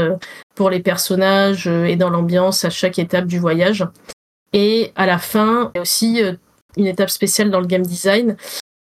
pour 0.55 0.69
les 0.69 0.79
personnages 0.79 1.67
et 1.67 1.97
dans 1.97 2.09
l'ambiance 2.09 2.63
à 2.63 2.69
chaque 2.69 2.97
étape 2.97 3.25
du 3.25 3.39
voyage. 3.39 3.85
Et 4.53 4.93
à 4.95 5.05
la 5.05 5.17
fin, 5.17 5.71
il 5.73 5.77
y 5.77 5.79
a 5.79 5.81
aussi 5.81 6.21
une 6.77 6.87
étape 6.87 7.09
spéciale 7.09 7.49
dans 7.49 7.59
le 7.59 7.67
game 7.67 7.85
design 7.85 8.37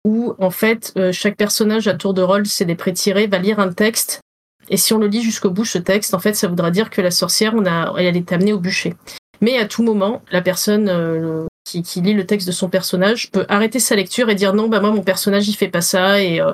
où 0.05 0.35
en 0.39 0.51
fait 0.51 0.93
euh, 0.97 1.13
chaque 1.13 1.37
personnage 1.37 1.89
à 1.89 1.95
tour 1.95 2.15
de 2.15 2.23
rôle, 2.23 2.47
c'est 2.47 2.65
des 2.65 2.75
pré-tirés, 2.75 3.27
va 3.27 3.39
lire 3.39 3.59
un 3.59 3.73
texte. 3.73 4.21
Et 4.69 4.77
si 4.77 4.93
on 4.93 4.99
le 4.99 5.07
lit 5.07 5.23
jusqu'au 5.23 5.51
bout, 5.51 5.65
ce 5.65 5.79
texte, 5.79 6.15
en 6.15 6.19
fait, 6.19 6.35
ça 6.35 6.47
voudra 6.47 6.71
dire 6.71 6.91
que 6.91 7.01
la 7.01 7.11
sorcière, 7.11 7.55
on 7.57 7.67
a, 7.67 7.95
elle 7.99 8.17
est 8.17 8.33
amenée 8.33 8.53
au 8.53 8.59
bûcher. 8.59 8.95
Mais 9.41 9.59
à 9.59 9.67
tout 9.67 9.83
moment, 9.83 10.23
la 10.31 10.43
personne 10.43 10.89
euh, 10.89 11.47
qui, 11.65 11.83
lit 12.01 12.15
le 12.15 12.27
texte 12.27 12.47
de 12.47 12.53
son 12.53 12.69
personnage 12.69 13.31
peut 13.31 13.47
arrêter 13.49 13.79
sa 13.79 13.95
lecture 13.95 14.29
et 14.31 14.35
dire 14.35 14.55
non, 14.55 14.69
bah 14.69 14.81
moi 14.81 14.91
mon 14.91 15.03
personnage 15.03 15.49
il 15.49 15.55
fait 15.55 15.69
pas 15.69 15.81
ça 15.81 16.23
et 16.23 16.41
euh, 16.41 16.53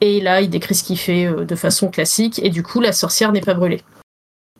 et 0.00 0.20
là 0.20 0.40
il 0.40 0.48
décrit 0.48 0.74
ce 0.74 0.84
qu'il 0.84 0.98
fait 0.98 1.26
de 1.26 1.54
façon 1.54 1.88
classique 1.88 2.40
et 2.42 2.50
du 2.50 2.62
coup 2.62 2.80
la 2.80 2.92
sorcière 2.92 3.32
n'est 3.32 3.42
pas 3.42 3.54
brûlée. 3.54 3.82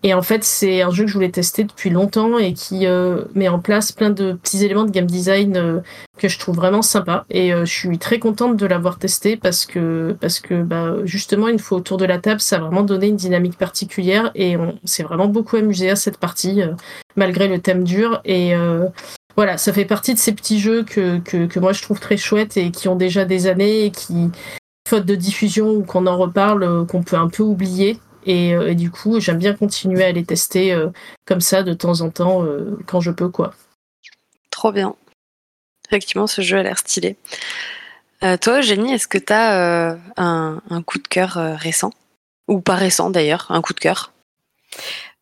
Et 0.02 0.14
en 0.14 0.22
fait, 0.22 0.44
c'est 0.44 0.80
un 0.80 0.90
jeu 0.90 1.04
que 1.04 1.10
je 1.10 1.14
voulais 1.14 1.30
tester 1.30 1.64
depuis 1.64 1.90
longtemps 1.90 2.38
et 2.38 2.54
qui 2.54 2.86
euh, 2.86 3.24
met 3.34 3.48
en 3.48 3.58
place 3.58 3.92
plein 3.92 4.08
de 4.08 4.32
petits 4.32 4.64
éléments 4.64 4.84
de 4.84 4.90
game 4.90 5.06
design 5.06 5.56
euh, 5.58 5.80
que 6.16 6.26
je 6.26 6.38
trouve 6.38 6.56
vraiment 6.56 6.80
sympa. 6.80 7.26
Et 7.28 7.52
euh, 7.52 7.66
je 7.66 7.72
suis 7.72 7.98
très 7.98 8.18
contente 8.18 8.56
de 8.56 8.64
l'avoir 8.64 8.98
testé 8.98 9.36
parce 9.36 9.66
que 9.66 10.16
parce 10.18 10.40
que 10.40 10.62
bah, 10.62 10.94
justement, 11.04 11.48
une 11.48 11.58
fois 11.58 11.78
autour 11.78 11.98
de 11.98 12.06
la 12.06 12.18
table, 12.18 12.40
ça 12.40 12.56
a 12.56 12.60
vraiment 12.60 12.82
donné 12.82 13.08
une 13.08 13.16
dynamique 13.16 13.58
particulière 13.58 14.30
et 14.34 14.56
on 14.56 14.78
s'est 14.84 15.02
vraiment 15.02 15.28
beaucoup 15.28 15.56
amusé 15.56 15.90
à 15.90 15.96
cette 15.96 16.16
partie 16.16 16.62
malgré 17.16 17.48
le 17.48 17.60
thème 17.60 17.84
dur. 17.84 18.22
Et 18.24 18.54
voilà, 19.36 19.58
ça 19.58 19.72
fait 19.72 19.84
partie 19.84 20.14
de 20.14 20.18
ces 20.18 20.32
petits 20.32 20.60
jeux 20.60 20.82
que, 20.82 21.58
moi 21.58 21.72
je 21.72 21.82
trouve 21.82 22.00
très 22.00 22.16
chouettes 22.16 22.56
et 22.56 22.70
qui 22.70 22.88
ont 22.88 22.96
déjà 22.96 23.24
des 23.24 23.46
années 23.46 23.86
et 23.86 23.90
qui 23.90 24.30
faute 24.88 25.06
de 25.06 25.14
diffusion 25.14 25.70
ou 25.70 25.84
qu'on 25.84 26.06
en 26.06 26.18
reparle, 26.18 26.86
qu'on 26.86 27.02
peut 27.02 27.16
un 27.16 27.28
peu 27.28 27.42
oublier. 27.42 27.98
Euh, 28.28 28.68
et, 28.68 28.74
du 28.74 28.90
coup, 28.90 29.20
j'aime 29.20 29.38
bien 29.38 29.54
continuer 29.54 30.04
à 30.04 30.12
les 30.12 30.24
tester 30.24 30.72
euh, 30.72 30.88
comme 31.24 31.40
ça 31.40 31.62
de 31.62 31.72
temps 31.72 32.00
en 32.00 32.10
temps 32.10 32.44
euh, 32.44 32.78
quand 32.86 33.00
je 33.00 33.10
peux, 33.10 33.28
quoi. 33.28 33.54
Trop 34.50 34.72
bien. 34.72 34.94
Effectivement, 35.88 36.26
ce 36.26 36.42
jeu 36.42 36.58
a 36.58 36.62
l'air 36.62 36.78
stylé. 36.78 37.16
toi, 38.40 38.60
Jenny, 38.60 38.92
est-ce 38.92 39.08
que 39.08 39.18
tu 39.18 39.32
as 39.32 39.98
un, 40.16 40.82
coup 40.86 40.98
de 40.98 41.08
cœur 41.08 41.32
récent? 41.58 41.90
Ou 42.46 42.60
pas 42.60 42.76
récent 42.76 43.10
d'ailleurs, 43.10 43.46
un 43.50 43.60
coup 43.60 43.74
de 43.74 43.80
cœur? 43.80 44.12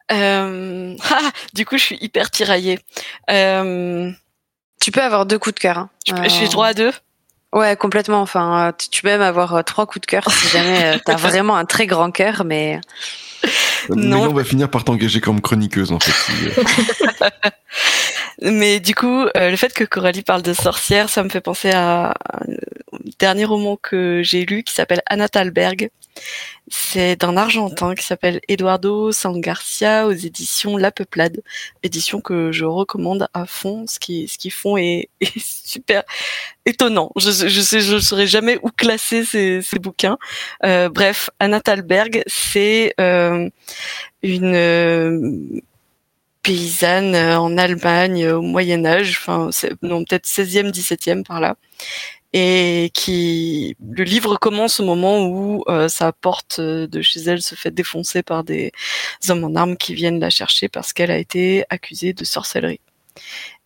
ah, 0.10 1.30
Du 1.55 1.64
coup, 1.64 1.78
je 1.78 1.82
suis 1.82 1.98
hyper 2.01 2.30
tiraillée. 2.30 2.78
Tu 3.28 4.93
peux 4.93 5.02
avoir 5.02 5.26
deux 5.26 5.39
coups 5.39 5.55
de 5.56 5.60
cœur. 5.60 5.78
Hein. 5.78 5.90
Je, 6.06 6.28
suis 6.28 6.48
droit 6.48 6.68
à 6.68 6.74
deux? 6.74 6.93
Ouais, 7.52 7.76
complètement. 7.76 8.20
Enfin, 8.20 8.72
tu 8.90 9.02
peux 9.02 9.09
même 9.09 9.22
avoir 9.22 9.64
trois 9.64 9.86
coups 9.86 10.02
de 10.02 10.06
cœur 10.06 10.30
si 10.30 10.48
jamais 10.48 11.01
tu 11.05 11.10
as 11.10 11.16
vraiment 11.16 11.56
un 11.56 11.64
très 11.64 11.86
grand 11.86 12.10
cœur, 12.10 12.44
mais. 12.44 12.80
Non. 13.89 14.22
on 14.24 14.35
va 14.35 14.44
finir 14.44 14.68
par 14.68 14.85
t'engager 14.85 15.20
comme 15.20 15.40
chroniqueuse 15.40 15.93
en 15.93 16.01
fait. 16.01 16.62
mais 18.43 18.81
du 18.81 18.94
coup, 18.94 19.27
le 19.35 19.56
fait 19.56 19.73
que 19.73 19.85
Coralie 19.85 20.23
parle 20.23 20.43
de 20.43 20.52
sorcière, 20.52 21.09
ça 21.09 21.23
me 21.23 21.28
fait 21.28 21.40
penser 21.40 21.70
à 21.70 22.15
un 22.32 22.55
dernier 23.19 23.44
roman 23.44 23.77
que 23.77 24.23
j'ai 24.23 24.44
lu 24.44 24.62
qui 24.62 24.73
s'appelle 24.73 25.02
Anna 25.06 25.28
Thalberg 25.28 25.90
c'est 26.70 27.16
d'un 27.16 27.36
Argentin 27.36 27.94
qui 27.94 28.05
s'appelle 28.05 28.40
Eduardo 28.48 29.12
Sangarcia 29.12 30.06
aux 30.06 30.12
éditions 30.12 30.77
La 30.77 30.90
Peuplade, 30.90 31.43
édition 31.82 32.20
que 32.20 32.52
je 32.52 32.65
recommande 32.65 33.28
à 33.32 33.47
fond. 33.47 33.86
Ce 33.86 33.98
qu'ils 33.98 34.28
ce 34.28 34.36
qu'ils 34.39 34.52
font 34.52 34.77
est, 34.77 35.09
super 35.39 36.02
étonnant. 36.66 37.10
Je 37.16 37.31
je 37.31 37.60
sais 37.60 37.81
je 37.81 37.98
saurais 37.98 38.27
jamais 38.27 38.59
où 38.62 38.69
classer 38.70 39.24
ces, 39.24 39.62
ces 39.62 39.78
bouquins. 39.78 40.19
Euh, 40.65 40.89
bref, 40.89 41.31
Anna 41.39 41.60
Thalberg, 41.60 42.23
c'est 42.27 42.94
euh, 43.01 43.48
une 44.23 44.55
euh, 44.55 45.60
paysanne 46.48 47.14
en 47.14 47.58
Allemagne 47.58 48.26
au 48.30 48.40
Moyen 48.40 48.86
Âge, 48.86 49.18
enfin 49.20 49.50
non 49.82 50.02
peut-être 50.04 50.26
16e, 50.26 50.70
17e 50.72 51.22
par 51.22 51.42
là 51.42 51.56
et 52.32 52.90
qui 52.94 53.76
le 53.80 54.04
livre 54.04 54.36
commence 54.36 54.80
au 54.80 54.84
moment 54.84 55.26
où 55.26 55.64
euh, 55.68 55.88
sa 55.88 56.12
porte 56.12 56.58
euh, 56.58 56.86
de 56.86 57.00
chez 57.00 57.20
elle 57.20 57.40
se 57.40 57.54
fait 57.54 57.70
défoncer 57.70 58.22
par 58.22 58.44
des 58.44 58.72
hommes 59.28 59.44
en 59.44 59.54
armes 59.54 59.76
qui 59.76 59.94
viennent 59.94 60.20
la 60.20 60.30
chercher 60.30 60.68
parce 60.68 60.92
qu'elle 60.92 61.10
a 61.10 61.16
été 61.16 61.64
accusée 61.70 62.12
de 62.12 62.24
sorcellerie. 62.24 62.80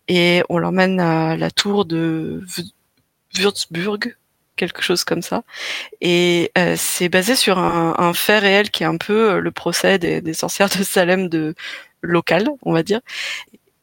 Et 0.08 0.42
on 0.48 0.58
l'emmène 0.58 1.00
à 1.00 1.36
la 1.36 1.50
tour 1.50 1.84
de 1.84 2.44
Würzburg, 3.36 4.14
quelque 4.56 4.82
chose 4.82 5.02
comme 5.02 5.22
ça. 5.22 5.42
Et 6.00 6.52
euh, 6.56 6.74
c'est 6.76 7.08
basé 7.08 7.34
sur 7.34 7.58
un, 7.58 7.94
un, 7.98 8.12
fait 8.12 8.38
réel 8.38 8.70
qui 8.70 8.84
est 8.84 8.86
un 8.86 8.96
peu 8.96 9.40
le 9.40 9.50
procès 9.50 9.98
des, 9.98 10.20
des 10.20 10.34
sorcières 10.34 10.68
de 10.68 10.84
Salem 10.84 11.28
de 11.28 11.54
local, 12.02 12.48
on 12.62 12.72
va 12.72 12.82
dire. 12.82 13.00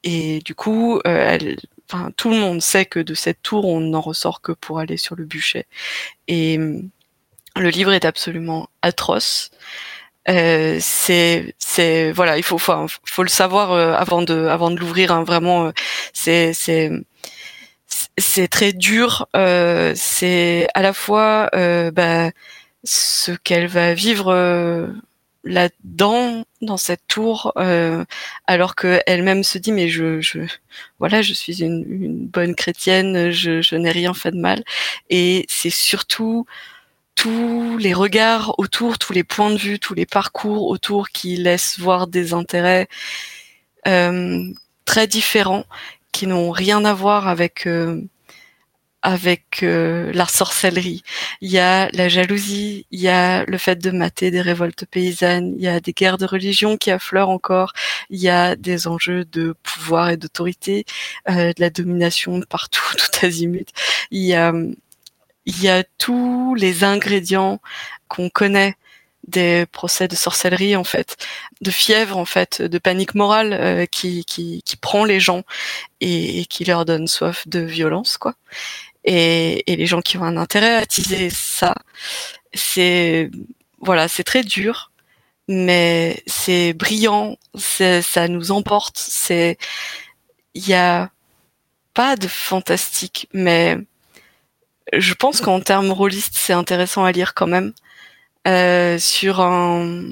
Et 0.04 0.40
du 0.46 0.56
coup, 0.56 1.02
elle, 1.06 1.58
enfin, 1.92 2.12
tout 2.16 2.30
le 2.30 2.38
monde 2.38 2.62
sait 2.62 2.86
que 2.86 3.00
de 3.00 3.14
cette 3.14 3.42
tour, 3.42 3.66
on 3.66 3.80
n'en 3.80 4.02
ressort 4.02 4.42
que 4.42 4.52
pour 4.52 4.80
aller 4.80 4.98
sur 4.98 5.16
le 5.16 5.26
bûcher. 5.26 5.66
Et 6.28 6.58
hum, 6.58 6.90
le 7.56 7.70
livre 7.70 7.94
est 7.94 8.06
absolument 8.06 8.70
atroce. 8.82 9.52
Euh, 10.30 10.78
c'est, 10.82 11.56
c'est, 11.58 12.12
voilà, 12.12 12.38
il 12.38 12.44
faut, 12.44 12.58
faut, 12.58 12.88
faut 13.06 13.24
le 13.24 13.30
savoir 13.30 13.72
euh, 13.72 13.94
avant 13.94 14.22
de, 14.22 14.46
avant 14.48 14.72
de 14.72 14.78
l'ouvrir. 14.80 15.12
Hein, 15.12 15.24
vraiment, 15.24 15.68
euh, 15.68 15.72
c'est, 16.14 16.54
c'est, 16.54 16.92
c'est 18.18 18.48
très 18.48 18.74
dur. 18.74 19.28
Euh, 19.36 19.94
c'est 19.96 20.68
à 20.76 20.82
la 20.82 20.94
fois 20.94 21.50
bah, 21.54 22.32
ce 22.84 23.32
qu'elle 23.32 23.68
va 23.68 23.94
vivre 23.94 24.34
là-dedans, 25.44 26.44
dans 26.62 26.78
cette 26.78 27.08
tour, 27.08 27.54
euh, 27.58 28.04
alors 28.48 28.76
qu'elle-même 28.76 29.44
se 29.44 29.58
dit 29.58 29.72
mais 29.72 29.88
je, 29.88 30.22
je, 30.22 30.40
voilà, 31.00 31.22
je 31.22 31.34
suis 31.34 31.62
une, 31.64 32.28
bonne 32.28 32.56
chrétienne, 32.56 33.32
je, 33.32 33.62
je 33.62 33.76
n'ai 33.76 33.92
rien 33.92 34.14
fait 34.14 34.32
de 34.32 34.38
mal, 34.38 34.64
et 35.10 35.46
c'est 35.50 35.70
surtout 35.70 36.46
tous 37.16 37.78
les 37.78 37.94
regards 37.94 38.56
autour, 38.60 38.98
tous 38.98 39.14
les 39.14 39.24
points 39.26 39.52
de 39.52 39.58
vue, 39.58 39.80
tous 39.80 39.94
les 39.94 40.06
parcours 40.06 40.68
autour 40.68 41.10
qui 41.10 41.36
laissent 41.36 41.80
voir 41.80 42.08
des 42.08 42.34
intérêts 42.34 42.88
euh, 43.88 44.46
très 44.86 45.08
différents, 45.08 45.66
qui 46.12 46.28
n'ont 46.28 46.52
rien 46.52 46.86
à 46.86 46.94
voir 46.94 47.28
avec 47.28 47.68
euh, 47.68 48.02
avec 49.02 49.64
euh, 49.64 50.12
la 50.14 50.26
sorcellerie. 50.28 51.04
Il 51.42 51.50
y 51.50 51.60
a 51.60 51.90
la 51.94 52.10
jalousie, 52.10 52.86
il 52.92 53.00
y 53.00 53.08
a 53.08 53.46
le 53.46 53.58
fait 53.58 53.78
de 53.78 53.92
mater 53.92 54.32
des 54.32 54.42
révoltes 54.42 54.86
paysannes, 54.86 55.54
il 55.58 55.64
y 55.64 55.68
a 55.68 55.80
des 55.80 55.94
guerres 55.94 56.18
de 56.18 56.26
religion 56.26 56.78
qui 56.78 56.92
affleurent 56.92 57.30
encore, 57.30 57.74
il 58.10 58.20
y 58.20 58.30
a 58.30 58.56
des 58.56 58.88
enjeux 58.88 59.26
de 59.26 59.56
pouvoir 59.64 60.10
et 60.10 60.18
d'autorité, 60.18 60.86
euh, 61.30 61.54
de 61.54 61.62
la 61.62 61.70
domination 61.70 62.42
partout, 62.42 62.82
tout 62.98 63.26
azimut. 63.26 63.70
Il 64.12 64.24
y 64.24 64.34
a, 64.34 64.54
il 65.46 65.64
y 65.64 65.70
a 65.70 65.84
tous 65.98 66.56
les 66.56 66.84
ingrédients 66.84 67.62
qu'on 68.08 68.30
connaît 68.30 68.76
des 69.28 69.66
procès 69.72 70.08
de 70.08 70.16
sorcellerie 70.16 70.76
en 70.76 70.84
fait, 70.84 71.18
de 71.62 71.72
fièvre 71.72 72.18
en 72.18 72.26
fait, 72.26 72.62
de 72.62 72.78
panique 72.78 73.16
morale 73.16 73.54
euh, 73.54 73.86
qui, 73.86 74.26
qui, 74.26 74.62
qui 74.64 74.76
prend 74.76 75.06
les 75.06 75.20
gens 75.20 75.44
et, 76.02 76.42
et, 76.42 76.46
qui 76.46 76.66
leur 76.66 76.86
donne 76.86 77.08
soif 77.08 77.48
de 77.48 77.60
violence 77.60 78.18
quoi 78.18 78.36
et, 79.06 79.72
et 79.72 79.76
les 79.76 79.86
gens 79.86 80.02
qui 80.02 80.18
ont 80.18 80.24
un 80.24 80.38
intérêt 80.38 80.76
à 80.76 80.80
attiser 80.80 81.30
ça, 81.30 81.76
c'est 82.54 83.30
voilà, 83.82 84.08
c'est 84.08 84.24
très 84.24 84.44
dur, 84.44 84.92
mais 85.48 86.22
c'est 86.28 86.74
brillant, 86.74 87.38
ça 87.56 88.28
nous 88.28 88.52
emporte. 88.52 88.98
C'est 88.98 89.58
il 90.54 90.68
y 90.68 90.74
a 90.74 91.10
pas 91.94 92.16
de 92.16 92.28
fantastique, 92.28 93.28
mais 93.34 93.78
je 94.94 95.14
pense 95.14 95.42
qu'en 95.42 95.62
termes 95.62 95.92
rôlistes, 95.92 96.36
c'est 96.38 96.54
intéressant 96.54 97.04
à 97.06 97.12
lire 97.12 97.34
quand 97.34 97.48
même 97.48 97.74
euh, 98.48 98.98
sur 99.00 99.42
un, 99.42 100.04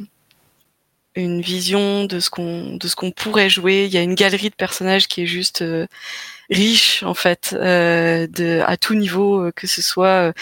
une 1.17 1.41
vision 1.41 2.05
de 2.05 2.19
ce 2.19 2.29
qu'on 2.29 2.75
de 2.75 2.87
ce 2.87 2.95
qu'on 2.95 3.11
pourrait 3.11 3.49
jouer. 3.49 3.85
Il 3.85 3.93
y 3.93 3.97
a 3.97 4.01
une 4.01 4.15
galerie 4.15 4.49
de 4.49 4.55
personnages 4.55 5.07
qui 5.07 5.23
est 5.23 5.27
juste 5.27 5.61
euh, 5.61 5.87
riche 6.49 7.03
en 7.03 7.13
fait 7.13 7.55
euh, 7.57 8.27
de 8.27 8.61
à 8.65 8.77
tout 8.77 8.95
niveau, 8.95 9.47
euh, 9.47 9.51
que 9.51 9.67
ce 9.67 9.81
soit 9.81 10.33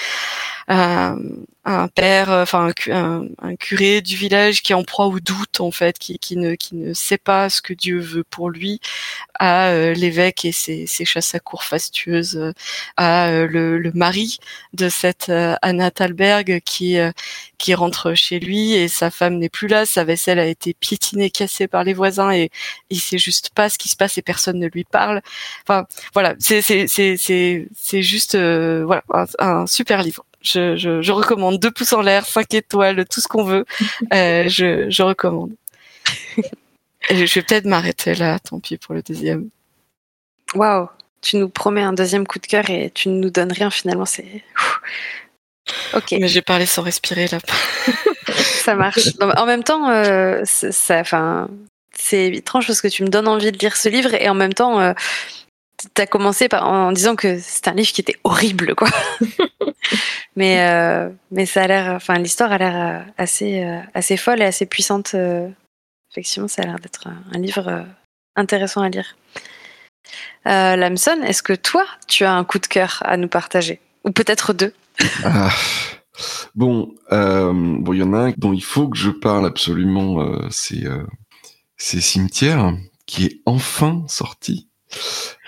un 1.65 1.87
père, 1.87 2.31
euh, 2.31 2.43
enfin 2.43 2.71
un, 2.89 3.55
curé 3.57 4.01
du 4.01 4.15
village 4.15 4.61
qui 4.61 4.71
est 4.71 4.75
en 4.75 4.83
proie 4.83 5.07
au 5.07 5.19
doute 5.19 5.59
en 5.59 5.71
fait, 5.71 5.97
qui, 5.97 6.37
ne 6.37 6.55
qui 6.55 6.75
ne 6.75 6.93
sait 6.93 7.17
pas 7.17 7.49
ce 7.49 7.61
que 7.61 7.73
Dieu 7.73 7.99
veut 7.99 8.23
pour 8.23 8.49
lui, 8.49 8.79
à 9.39 9.69
euh, 9.69 9.93
l'évêque 9.93 10.45
et 10.45 10.51
ses, 10.51 10.85
ses 10.85 11.05
chasses 11.05 11.33
à 11.33 11.39
cour 11.39 11.63
fastueuses, 11.63 12.37
euh, 12.37 12.53
à 12.97 13.31
le, 13.31 13.91
mari 13.95 14.39
de 14.73 14.89
cette 14.89 15.29
Anna 15.61 15.91
Thalberg 15.91 16.61
qui 16.65 16.97
qui 17.57 17.73
rentre 17.73 18.13
chez 18.13 18.39
lui 18.39 18.73
et 18.73 18.87
sa 18.87 19.09
femme 19.11 19.37
n'est 19.37 19.49
plus 19.49 19.67
là, 19.67 19.85
sa 19.85 20.03
vaisselle 20.03 20.39
a 20.39 20.45
été 20.45 20.73
piétinée, 20.73 21.29
cassée 21.29 21.67
par 21.67 21.83
les 21.83 21.93
voisins 21.93 22.31
et 22.31 22.51
il 22.89 22.99
sait 22.99 23.17
juste 23.17 23.51
pas 23.55 23.69
ce 23.69 23.77
qui 23.77 23.89
se 23.89 23.95
passe 23.95 24.17
et 24.17 24.21
personne 24.21 24.59
ne 24.59 24.67
lui 24.67 24.83
parle. 24.83 25.21
Enfin 25.63 25.85
voilà, 26.13 26.35
c'est 26.39 26.61
c'est 26.61 26.87
c'est 26.87 27.17
c'est 27.17 27.67
c'est 27.75 28.01
juste 28.01 28.35
voilà 28.35 29.03
un 29.39 29.67
super 29.67 30.03
livre 30.03 30.25
je, 30.45 30.75
je, 30.75 31.01
je, 31.01 31.11
recommande 31.11 31.59
deux 31.59 31.71
pouces 31.71 31.93
en 31.93 32.01
l'air, 32.01 32.25
cinq 32.25 32.53
étoiles, 32.53 33.05
tout 33.05 33.21
ce 33.21 33.27
qu'on 33.27 33.43
veut. 33.43 33.65
Euh, 34.13 34.47
je, 34.47 34.89
je, 34.89 35.03
recommande. 35.03 35.51
Et 37.09 37.25
je 37.25 37.35
vais 37.35 37.41
peut-être 37.41 37.65
m'arrêter 37.65 38.13
là, 38.15 38.39
tant 38.39 38.59
pis 38.59 38.77
pour 38.77 38.93
le 38.93 39.01
deuxième. 39.01 39.49
Waouh, 40.53 40.87
tu 41.21 41.37
nous 41.37 41.49
promets 41.49 41.81
un 41.81 41.93
deuxième 41.93 42.27
coup 42.27 42.39
de 42.39 42.45
cœur 42.45 42.69
et 42.69 42.91
tu 42.93 43.09
ne 43.09 43.19
nous 43.19 43.29
donnes 43.29 43.51
rien 43.51 43.69
finalement, 43.69 44.05
c'est. 44.05 44.43
Ok. 45.95 46.11
Mais 46.19 46.27
j'ai 46.27 46.43
parlé 46.43 46.67
sans 46.67 46.83
respirer 46.83 47.27
là. 47.27 47.39
ça 48.63 48.75
marche. 48.75 49.09
En 49.19 49.47
même 49.47 49.63
temps, 49.63 49.89
euh, 49.89 50.41
ça, 50.45 50.99
enfin, 50.99 51.49
c'est 51.91 52.27
étrange 52.27 52.67
parce 52.67 52.81
que 52.81 52.87
tu 52.87 53.03
me 53.03 53.09
donnes 53.09 53.27
envie 53.27 53.51
de 53.51 53.57
lire 53.57 53.75
ce 53.75 53.89
livre 53.89 54.13
et 54.13 54.29
en 54.29 54.35
même 54.35 54.53
temps, 54.53 54.79
euh, 54.79 54.93
t'as 55.93 56.05
commencé 56.05 56.47
par, 56.47 56.67
en 56.67 56.91
disant 56.91 57.15
que 57.15 57.39
c'est 57.39 57.67
un 57.67 57.73
livre 57.73 57.91
qui 57.91 58.01
était 58.01 58.17
horrible, 58.23 58.75
quoi. 58.75 58.89
mais 60.35 60.61
euh, 60.61 61.09
mais 61.31 61.45
ça 61.45 61.63
a 61.63 61.67
l'air, 61.67 61.93
enfin 61.93 62.17
l'histoire 62.17 62.51
a 62.51 62.57
l'air 62.57 62.75
euh, 62.75 63.11
assez 63.17 63.63
euh, 63.63 63.79
assez 63.93 64.17
folle 64.17 64.41
et 64.41 64.45
assez 64.45 64.65
puissante. 64.65 65.15
effectivement, 66.11 66.47
ça 66.47 66.63
a 66.63 66.65
l'air 66.65 66.79
d'être 66.79 67.07
un, 67.07 67.37
livre 67.37 67.85
intéressant 68.35 68.81
à 68.81 68.89
lire. 68.89 69.15
Lamson, 70.45 71.21
est-ce 71.23 71.41
que 71.41 71.53
toi, 71.53 71.85
tu 72.07 72.23
as 72.23 72.33
un 72.33 72.43
coup 72.43 72.59
de 72.59 72.67
cœur 72.67 73.01
à 73.05 73.17
nous 73.17 73.27
partager, 73.27 73.79
ou 74.03 74.11
peut-être 74.11 74.53
deux? 74.53 74.73
Ah, 75.23 75.49
Bon, 76.55 76.95
bon, 77.11 77.93
il 77.93 77.99
y 77.99 78.03
en 78.03 78.13
a 78.13 78.19
un 78.19 78.33
dont 78.37 78.53
il 78.53 78.63
faut 78.63 78.87
que 78.87 78.97
je 78.97 79.09
parle 79.09 79.45
absolument. 79.45 80.39
c'est 80.49 80.85
c'est 81.75 81.99
Cimetière 81.99 82.73
qui 83.05 83.25
est 83.25 83.41
enfin 83.45 84.03
sorti. 84.07 84.69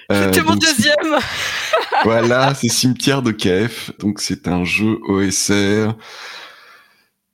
C'était 0.10 0.42
mon 0.42 0.56
deuxième. 0.56 1.20
voilà, 2.04 2.54
c'est 2.54 2.70
Cimetière 2.70 3.22
de 3.22 3.32
KF. 3.32 3.92
Donc 4.00 4.22
c'est 4.22 4.48
un 4.48 4.64
jeu 4.64 5.00
OSR 5.08 5.96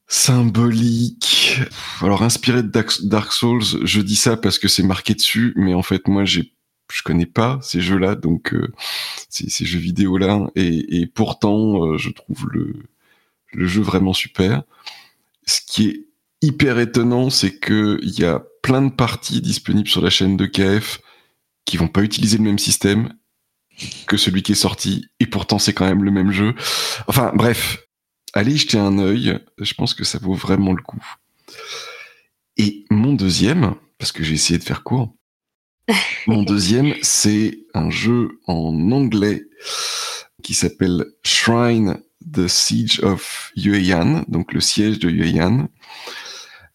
symbolique. 0.08 1.60
Alors 2.02 2.24
inspiré 2.24 2.64
de 2.64 2.72
Dark 3.04 3.32
Souls, 3.32 3.64
je 3.84 4.02
dis 4.02 4.16
ça 4.16 4.38
parce 4.38 4.60
que 4.60 4.68
c'est 4.68 4.84
marqué 4.84 5.14
dessus, 5.14 5.54
mais 5.56 5.74
en 5.74 5.82
fait 5.82 6.08
moi 6.08 6.26
j'ai 6.26 6.54
je 6.92 7.02
connais 7.02 7.26
pas 7.26 7.60
ces 7.64 7.82
jeux-là, 7.82 8.14
donc 8.14 8.54
euh, 8.54 8.72
ces, 9.30 9.50
ces, 9.50 9.66
jeux 9.66 9.80
vidéo-là, 9.80 10.52
et, 10.56 11.02
et, 11.02 11.08
pourtant 11.08 11.86
euh, 11.86 11.98
je 11.98 12.12
trouve 12.12 12.48
le, 12.52 12.76
le 13.54 13.68
jeu 13.68 13.82
vraiment 13.82 14.14
super. 14.14 14.64
Ce 15.48 15.62
qui 15.66 15.88
est 15.90 16.06
hyper 16.42 16.78
étonnant, 16.78 17.32
c'est 17.32 17.58
que 17.58 18.00
il 18.04 18.20
y 18.20 18.26
a 18.26 18.44
plein 18.62 18.84
de 18.84 18.92
parties 18.92 19.42
disponibles 19.42 19.90
sur 19.90 20.02
la 20.02 20.12
chaîne 20.12 20.38
de 20.38 20.46
KF 20.46 21.00
qui 21.66 21.78
vont 21.78 21.88
pas 21.88 22.02
utiliser 22.02 22.38
le 22.38 22.44
même 22.44 22.60
système 22.60 23.14
que 24.08 24.18
celui 24.18 24.44
qui 24.44 24.52
est 24.52 24.56
sorti, 24.56 25.08
et 25.20 25.26
pourtant 25.26 25.60
c'est 25.60 25.74
quand 25.74 25.86
même 25.86 26.04
le 26.04 26.12
même 26.12 26.32
jeu. 26.32 26.54
Enfin 27.08 27.32
bref, 27.34 27.80
allez 28.34 28.58
jeter 28.58 28.78
un 28.78 29.00
œil, 29.00 29.40
je 29.58 29.74
pense 29.74 29.94
que 29.94 30.04
ça 30.04 30.20
vaut 30.20 30.36
vraiment 30.36 30.74
le 30.74 30.82
coup. 30.82 31.04
Et 32.58 32.86
mon 32.92 33.14
deuxième, 33.14 33.76
parce 33.98 34.12
que 34.12 34.24
j'ai 34.24 34.36
essayé 34.36 34.60
de 34.60 34.64
faire 34.64 34.84
court, 34.84 35.16
mon 36.28 36.44
deuxième, 36.44 36.94
c'est 37.02 37.60
un 37.74 37.90
jeu 37.90 38.40
en 38.46 38.92
anglais 38.92 39.44
qui 40.44 40.54
s'appelle 40.54 41.06
Shrine 41.24 42.00
the 42.32 42.48
Siege 42.48 43.00
of 43.04 43.52
Yueyan, 43.56 44.24
donc 44.28 44.54
le 44.54 44.62
siège 44.62 45.00
de 45.00 45.10
Yueyan. 45.10 45.68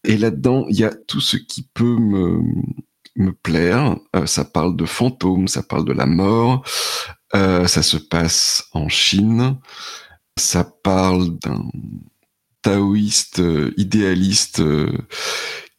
Et 0.03 0.17
là-dedans, 0.17 0.65
il 0.69 0.79
y 0.79 0.83
a 0.83 0.93
tout 0.93 1.21
ce 1.21 1.37
qui 1.37 1.67
peut 1.73 1.97
me, 1.97 2.41
me 3.19 3.31
plaire. 3.31 3.97
Euh, 4.15 4.25
ça 4.25 4.45
parle 4.45 4.75
de 4.75 4.85
fantômes, 4.85 5.47
ça 5.47 5.61
parle 5.61 5.85
de 5.85 5.93
la 5.93 6.05
mort. 6.05 6.65
Euh, 7.35 7.67
ça 7.67 7.83
se 7.83 7.97
passe 7.97 8.69
en 8.73 8.89
Chine. 8.89 9.57
Ça 10.37 10.63
parle 10.63 11.37
d'un 11.39 11.65
taoïste 12.61 13.39
euh, 13.39 13.73
idéaliste 13.77 14.61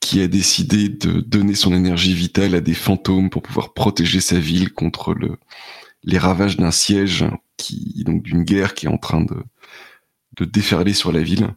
qui 0.00 0.20
a 0.20 0.28
décidé 0.28 0.88
de 0.88 1.20
donner 1.20 1.54
son 1.54 1.74
énergie 1.74 2.14
vitale 2.14 2.54
à 2.54 2.60
des 2.60 2.74
fantômes 2.74 3.30
pour 3.30 3.42
pouvoir 3.42 3.74
protéger 3.74 4.20
sa 4.20 4.38
ville 4.38 4.72
contre 4.72 5.14
le, 5.14 5.36
les 6.04 6.18
ravages 6.18 6.56
d'un 6.56 6.70
siège 6.70 7.24
qui 7.56 8.02
donc 8.06 8.22
d'une 8.22 8.42
guerre 8.42 8.74
qui 8.74 8.86
est 8.86 8.90
en 8.90 8.96
train 8.96 9.20
de, 9.20 9.36
de 10.36 10.44
déferler 10.44 10.94
sur 10.94 11.12
la 11.12 11.22
ville 11.22 11.54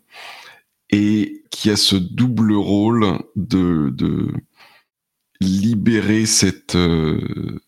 et 0.89 1.43
qui 1.49 1.69
a 1.69 1.76
ce 1.76 1.95
double 1.95 2.53
rôle 2.53 3.19
de, 3.35 3.89
de 3.91 4.31
libérer 5.44 6.26
euh, 6.76 7.60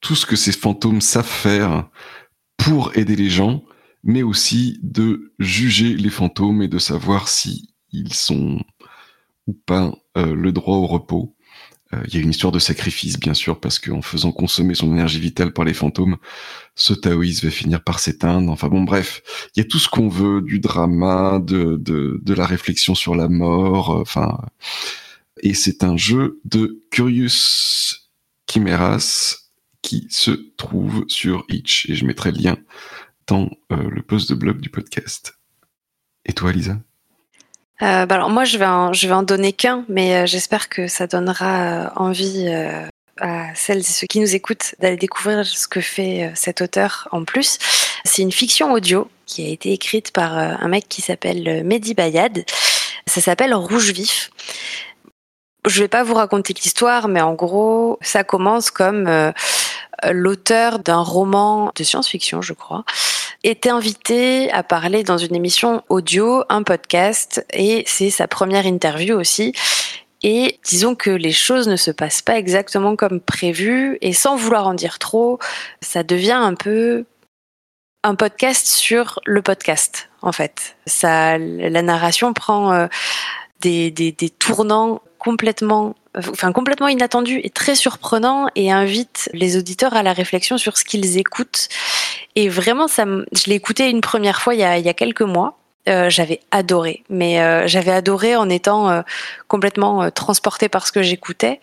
tout 0.00 0.14
ce 0.14 0.26
que 0.26 0.36
ces 0.36 0.52
fantômes 0.52 1.00
savent 1.00 1.26
faire 1.26 1.88
pour 2.56 2.96
aider 2.96 3.16
les 3.16 3.30
gens, 3.30 3.64
mais 4.02 4.22
aussi 4.22 4.78
de 4.82 5.32
juger 5.38 5.94
les 5.94 6.10
fantômes 6.10 6.62
et 6.62 6.68
de 6.68 6.78
savoir 6.78 7.28
si 7.28 7.74
ils 7.92 8.14
sont 8.14 8.62
ou 9.46 9.54
pas 9.54 9.92
euh, 10.16 10.34
le 10.34 10.52
droit 10.52 10.76
au 10.76 10.86
repos. 10.86 11.36
Euh, 11.92 12.02
il 12.06 12.14
y 12.14 12.16
a 12.18 12.20
une 12.20 12.30
histoire 12.30 12.52
de 12.52 12.58
sacrifice, 12.58 13.18
bien 13.18 13.34
sûr, 13.34 13.60
parce 13.60 13.78
qu'en 13.78 14.00
faisant 14.00 14.32
consommer 14.32 14.74
son 14.74 14.92
énergie 14.92 15.20
vitale 15.20 15.52
par 15.52 15.64
les 15.64 15.74
fantômes, 15.74 16.16
ce 16.74 16.94
taoïsme 16.94 17.48
va 17.48 17.52
finir 17.52 17.82
par 17.82 17.98
s'éteindre. 17.98 18.50
Enfin 18.50 18.68
bon, 18.68 18.82
bref, 18.82 19.22
il 19.54 19.60
y 19.60 19.62
a 19.62 19.68
tout 19.68 19.78
ce 19.78 19.88
qu'on 19.88 20.08
veut, 20.08 20.40
du 20.40 20.58
drama, 20.58 21.38
de 21.40 22.34
la 22.34 22.46
réflexion 22.46 22.94
sur 22.94 23.14
la 23.14 23.28
mort, 23.28 23.90
enfin 23.90 24.38
et 25.40 25.54
c'est 25.54 25.84
un 25.84 25.96
jeu 25.96 26.40
de 26.44 26.82
Curious 26.90 27.98
Chimeras 28.50 29.36
qui 29.82 30.06
se 30.10 30.30
trouve 30.56 31.04
sur 31.08 31.44
Itch 31.48 31.88
et 31.88 31.94
je 31.94 32.04
mettrai 32.04 32.30
le 32.30 32.38
lien 32.38 32.56
dans 33.26 33.50
euh, 33.72 33.88
le 33.90 34.02
post 34.02 34.28
de 34.30 34.34
blog 34.34 34.60
du 34.60 34.68
podcast. 34.68 35.38
Et 36.24 36.32
toi, 36.32 36.52
Lisa? 36.52 36.78
Euh, 37.82 38.06
bah 38.06 38.14
alors 38.14 38.30
moi, 38.30 38.44
je 38.44 38.58
vais 38.58 38.66
en, 38.66 38.92
je 38.92 39.08
vais 39.08 39.14
en 39.14 39.24
donner 39.24 39.52
qu'un, 39.52 39.84
mais 39.88 40.16
euh, 40.16 40.26
j'espère 40.26 40.68
que 40.68 40.86
ça 40.86 41.06
donnera 41.06 41.92
envie 41.96 42.48
à 43.20 43.54
celles 43.54 43.80
et 43.80 43.82
ceux 43.82 44.06
qui 44.06 44.20
nous 44.20 44.34
écoutent 44.34 44.74
d'aller 44.78 44.96
découvrir 44.96 45.44
ce 45.44 45.66
que 45.66 45.80
fait 45.80 46.32
cet 46.34 46.60
auteur 46.60 47.08
en 47.12 47.24
plus. 47.24 47.58
C'est 48.04 48.22
une 48.22 48.32
fiction 48.32 48.72
audio 48.72 49.10
qui 49.26 49.44
a 49.44 49.48
été 49.48 49.72
écrite 49.72 50.12
par 50.12 50.36
un 50.36 50.68
mec 50.68 50.88
qui 50.88 51.02
s'appelle 51.02 51.64
Mehdi 51.64 51.94
Bayad. 51.94 52.44
Ça 53.06 53.20
s'appelle 53.20 53.54
Rouge 53.54 53.92
Vif. 53.92 54.30
Je 55.66 55.80
vais 55.80 55.88
pas 55.88 56.02
vous 56.02 56.14
raconter 56.14 56.54
l'histoire, 56.54 57.06
mais 57.06 57.20
en 57.20 57.34
gros, 57.34 57.98
ça 58.02 58.24
commence 58.24 58.72
comme 58.72 59.06
euh, 59.06 59.30
l'auteur 60.10 60.80
d'un 60.80 61.00
roman 61.00 61.70
de 61.76 61.84
science-fiction, 61.84 62.42
je 62.42 62.52
crois, 62.52 62.84
était 63.44 63.70
invité 63.70 64.50
à 64.50 64.64
parler 64.64 65.04
dans 65.04 65.18
une 65.18 65.36
émission 65.36 65.82
audio, 65.88 66.42
un 66.48 66.64
podcast, 66.64 67.46
et 67.52 67.84
c'est 67.86 68.10
sa 68.10 68.26
première 68.26 68.66
interview 68.66 69.16
aussi. 69.16 69.52
Et 70.24 70.58
disons 70.64 70.94
que 70.96 71.10
les 71.10 71.32
choses 71.32 71.68
ne 71.68 71.76
se 71.76 71.90
passent 71.92 72.22
pas 72.22 72.38
exactement 72.38 72.96
comme 72.96 73.20
prévu, 73.20 73.98
et 74.00 74.12
sans 74.12 74.36
vouloir 74.36 74.66
en 74.66 74.74
dire 74.74 74.98
trop, 74.98 75.38
ça 75.80 76.02
devient 76.02 76.32
un 76.32 76.54
peu 76.54 77.04
un 78.02 78.16
podcast 78.16 78.66
sur 78.66 79.20
le 79.26 79.42
podcast, 79.42 80.08
en 80.22 80.32
fait. 80.32 80.76
Ça, 80.86 81.38
la 81.38 81.82
narration 81.82 82.32
prend 82.32 82.72
euh, 82.72 82.86
des, 83.60 83.92
des, 83.92 84.10
des 84.10 84.30
tournants 84.30 85.00
complètement 85.22 85.94
enfin 86.16 86.52
complètement 86.52 86.88
inattendu 86.88 87.40
et 87.42 87.48
très 87.48 87.74
surprenant 87.74 88.48
et 88.54 88.70
invite 88.70 89.30
les 89.32 89.56
auditeurs 89.56 89.94
à 89.94 90.02
la 90.02 90.12
réflexion 90.12 90.58
sur 90.58 90.76
ce 90.76 90.84
qu'ils 90.84 91.16
écoutent. 91.16 91.68
Et 92.34 92.48
vraiment, 92.48 92.88
ça, 92.88 93.04
je 93.04 93.44
l'ai 93.46 93.54
écouté 93.54 93.88
une 93.88 94.00
première 94.00 94.42
fois 94.42 94.54
il 94.54 94.60
y 94.60 94.64
a, 94.64 94.78
il 94.78 94.84
y 94.84 94.88
a 94.88 94.94
quelques 94.94 95.22
mois. 95.22 95.58
Euh, 95.88 96.10
j'avais 96.10 96.40
adoré, 96.52 97.02
mais 97.08 97.40
euh, 97.40 97.66
j'avais 97.66 97.90
adoré 97.90 98.36
en 98.36 98.48
étant 98.48 98.88
euh, 98.88 99.02
complètement 99.48 100.10
transportée 100.10 100.68
par 100.68 100.86
ce 100.86 100.92
que 100.92 101.02
j'écoutais. 101.02 101.60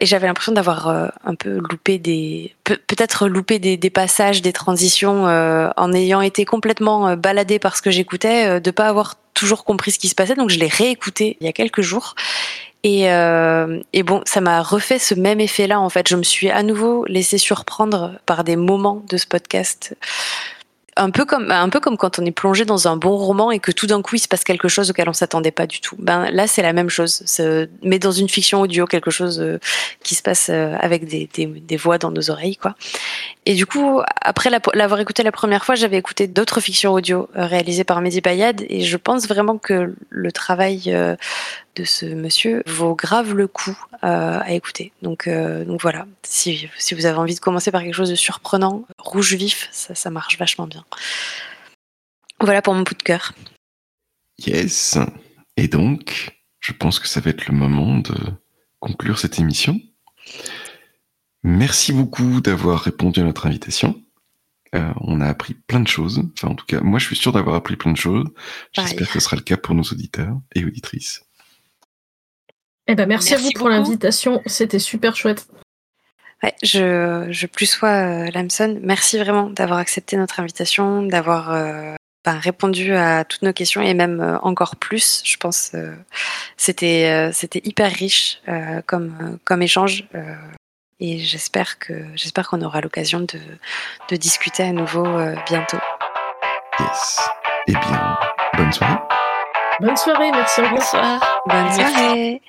Et 0.00 0.06
j'avais 0.06 0.28
l'impression 0.28 0.52
d'avoir 0.52 0.86
un 1.24 1.34
peu 1.34 1.58
loupé 1.58 1.98
des, 1.98 2.54
peut-être 2.62 3.26
loupé 3.26 3.58
des, 3.58 3.76
des, 3.76 3.90
passages, 3.90 4.42
des 4.42 4.52
transitions, 4.52 5.24
en 5.24 5.92
ayant 5.92 6.20
été 6.20 6.44
complètement 6.44 7.16
baladée 7.16 7.58
par 7.58 7.76
ce 7.76 7.82
que 7.82 7.90
j'écoutais, 7.90 8.60
de 8.60 8.70
pas 8.70 8.86
avoir 8.86 9.16
toujours 9.34 9.64
compris 9.64 9.90
ce 9.90 9.98
qui 9.98 10.06
se 10.06 10.14
passait. 10.14 10.36
Donc 10.36 10.50
je 10.50 10.58
l'ai 10.60 10.68
réécouté 10.68 11.36
il 11.40 11.46
y 11.48 11.50
a 11.50 11.52
quelques 11.52 11.80
jours 11.80 12.14
et, 12.84 13.10
euh, 13.10 13.80
et, 13.92 14.02
bon, 14.02 14.22
ça 14.24 14.40
m'a 14.40 14.62
refait 14.62 14.98
ce 14.98 15.14
même 15.14 15.40
effet-là. 15.40 15.80
En 15.80 15.88
fait, 15.88 16.08
je 16.08 16.16
me 16.16 16.22
suis 16.22 16.48
à 16.48 16.62
nouveau 16.62 17.04
laissé 17.06 17.36
surprendre 17.38 18.12
par 18.24 18.44
des 18.44 18.56
moments 18.56 19.02
de 19.08 19.16
ce 19.16 19.26
podcast. 19.26 19.96
un 21.00 21.10
peu 21.10 21.24
comme 21.24 21.52
un 21.52 21.68
peu 21.68 21.78
comme 21.78 21.96
quand 21.96 22.18
on 22.18 22.24
est 22.24 22.32
plongé 22.32 22.64
dans 22.64 22.88
un 22.88 22.96
bon 22.96 23.16
roman 23.16 23.52
et 23.52 23.60
que 23.60 23.70
tout 23.70 23.86
d'un 23.86 24.02
coup 24.02 24.16
il 24.16 24.18
se 24.18 24.26
passe 24.26 24.42
quelque 24.42 24.66
chose 24.66 24.90
auquel 24.90 25.08
on 25.08 25.12
s'attendait 25.12 25.52
pas 25.52 25.68
du 25.68 25.80
tout. 25.80 25.94
Ben 26.00 26.28
là 26.32 26.48
c'est 26.48 26.62
la 26.62 26.72
même 26.72 26.88
chose, 26.88 27.22
mais 27.84 28.00
dans 28.00 28.10
une 28.10 28.28
fiction 28.28 28.60
audio, 28.60 28.84
quelque 28.84 29.12
chose 29.12 29.40
euh, 29.40 29.60
qui 30.02 30.16
se 30.16 30.22
passe 30.22 30.48
euh, 30.50 30.74
avec 30.80 31.06
des, 31.06 31.76
voix 31.76 31.98
dans 31.98 32.10
nos 32.10 32.30
oreilles 32.30 32.56
quoi. 32.56 32.74
Et 33.46 33.54
du 33.54 33.64
coup 33.64 34.00
après 34.20 34.50
l'avoir 34.74 34.98
écouté 34.98 35.22
la 35.22 35.30
première 35.30 35.64
fois, 35.64 35.76
j'avais 35.76 35.98
écouté 35.98 36.26
d'autres 36.26 36.60
fictions 36.60 36.92
audio 36.94 37.28
euh, 37.36 37.46
réalisées 37.46 37.84
par 37.84 38.00
Mehdi 38.00 38.20
Bayad 38.20 38.64
et 38.68 38.80
je 38.80 38.96
pense 38.96 39.28
vraiment 39.28 39.56
que 39.56 39.94
le 40.10 40.32
travail 40.32 40.92
de 41.78 41.84
ce 41.84 42.06
monsieur 42.06 42.62
vaut 42.66 42.94
grave 42.94 43.34
le 43.34 43.46
coup 43.46 43.78
à 44.02 44.52
écouter. 44.52 44.92
Donc 45.02 45.28
donc 45.28 45.80
voilà, 45.80 46.06
si 46.22 46.68
si 46.78 46.94
vous 46.94 47.06
avez 47.06 47.18
envie 47.18 47.34
de 47.34 47.40
commencer 47.40 47.70
par 47.70 47.82
quelque 47.82 47.94
chose 47.94 48.10
de 48.10 48.14
surprenant, 48.14 48.84
rouge 48.98 49.34
vif, 49.34 49.68
ça, 49.72 49.94
ça 49.94 50.10
marche 50.10 50.38
vachement 50.38 50.66
bien. 50.66 50.84
Voilà 52.40 52.62
pour 52.62 52.74
mon 52.74 52.84
coup 52.84 52.94
de 52.94 53.02
cœur. 53.02 53.32
Yes. 54.38 54.98
Et 55.56 55.66
donc, 55.66 56.38
je 56.60 56.72
pense 56.72 57.00
que 57.00 57.08
ça 57.08 57.20
va 57.20 57.30
être 57.30 57.48
le 57.48 57.54
moment 57.54 57.98
de 57.98 58.14
conclure 58.78 59.18
cette 59.18 59.38
émission. 59.40 59.80
Merci 61.42 61.92
beaucoup 61.92 62.40
d'avoir 62.40 62.80
répondu 62.80 63.20
à 63.20 63.24
notre 63.24 63.46
invitation. 63.46 64.00
Euh, 64.74 64.92
on 65.00 65.20
a 65.20 65.26
appris 65.26 65.54
plein 65.54 65.80
de 65.80 65.88
choses. 65.88 66.22
Enfin, 66.34 66.48
en 66.48 66.54
tout 66.54 66.66
cas, 66.66 66.80
moi, 66.80 66.98
je 66.98 67.06
suis 67.06 67.16
sûr 67.16 67.32
d'avoir 67.32 67.56
appris 67.56 67.76
plein 67.76 67.92
de 67.92 67.96
choses. 67.96 68.26
J'espère 68.72 69.08
que 69.08 69.14
ce 69.14 69.20
sera 69.20 69.36
le 69.36 69.42
cas 69.42 69.56
pour 69.56 69.74
nos 69.74 69.82
auditeurs 69.82 70.38
et 70.54 70.64
auditrices. 70.64 71.22
Eh 72.88 72.94
ben, 72.94 73.06
merci, 73.06 73.34
à 73.34 73.36
vous 73.36 73.50
pour 73.54 73.68
l'invitation. 73.68 74.42
C'était 74.46 74.78
super 74.78 75.14
chouette. 75.14 75.46
Ouais, 76.42 76.54
je, 76.62 77.26
je 77.30 77.46
plus 77.46 77.66
sois 77.66 77.88
euh, 77.88 78.30
Lamson. 78.32 78.78
Merci 78.82 79.18
vraiment 79.18 79.50
d'avoir 79.50 79.78
accepté 79.78 80.16
notre 80.16 80.40
invitation, 80.40 81.02
d'avoir 81.02 81.52
euh, 81.52 81.94
ben, 82.24 82.38
répondu 82.38 82.94
à 82.94 83.24
toutes 83.24 83.42
nos 83.42 83.52
questions 83.52 83.82
et 83.82 83.92
même 83.94 84.20
euh, 84.20 84.38
encore 84.40 84.76
plus. 84.76 85.22
Je 85.24 85.36
pense 85.36 85.72
euh, 85.74 85.94
c'était 86.56 87.10
euh, 87.10 87.30
c'était 87.32 87.60
hyper 87.64 87.90
riche 87.92 88.40
comme 88.86 89.38
comme 89.44 89.62
échange 89.62 90.08
et 91.00 91.18
j'espère 91.18 91.78
que 91.78 91.94
j'espère 92.14 92.48
qu'on 92.48 92.62
aura 92.62 92.80
l'occasion 92.80 93.20
de, 93.20 93.40
de 94.10 94.16
discuter 94.16 94.62
à 94.62 94.72
nouveau 94.72 95.06
bientôt. 95.46 95.78
Yes. 96.80 97.20
Eh 97.66 97.72
bien, 97.72 98.18
bonne 98.56 98.72
soirée. 98.72 98.98
Bonne 99.80 99.96
soirée, 99.96 100.30
merci. 100.32 100.60
Bonsoir. 100.70 101.42
Bonne 101.46 101.72
soirée. 101.72 102.42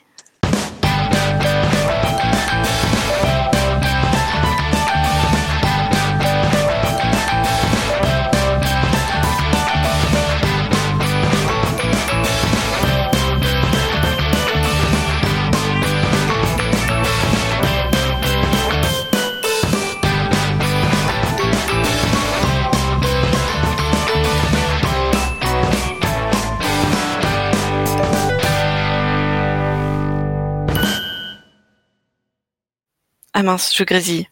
Ah 33.33 33.43
mince, 33.43 33.75
je 33.75 33.83
grésille. 33.83 34.27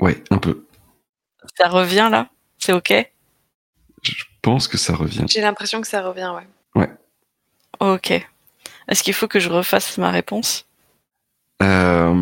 Ouais, 0.00 0.22
un 0.30 0.38
peu. 0.38 0.64
Ça 1.56 1.68
revient 1.68 2.08
là? 2.10 2.28
C'est 2.58 2.72
ok? 2.72 2.92
Je 4.02 4.24
pense 4.40 4.66
que 4.66 4.76
ça 4.76 4.94
revient. 4.94 5.24
J'ai 5.28 5.40
l'impression 5.40 5.80
que 5.80 5.86
ça 5.86 6.02
revient, 6.02 6.32
ouais. 6.34 6.80
Ouais. 6.80 6.90
Ok. 7.80 8.10
Est-ce 8.88 9.02
qu'il 9.02 9.14
faut 9.14 9.28
que 9.28 9.38
je 9.38 9.48
refasse 9.48 9.96
ma 9.98 10.10
réponse? 10.10 10.66
Euh... 11.62 12.12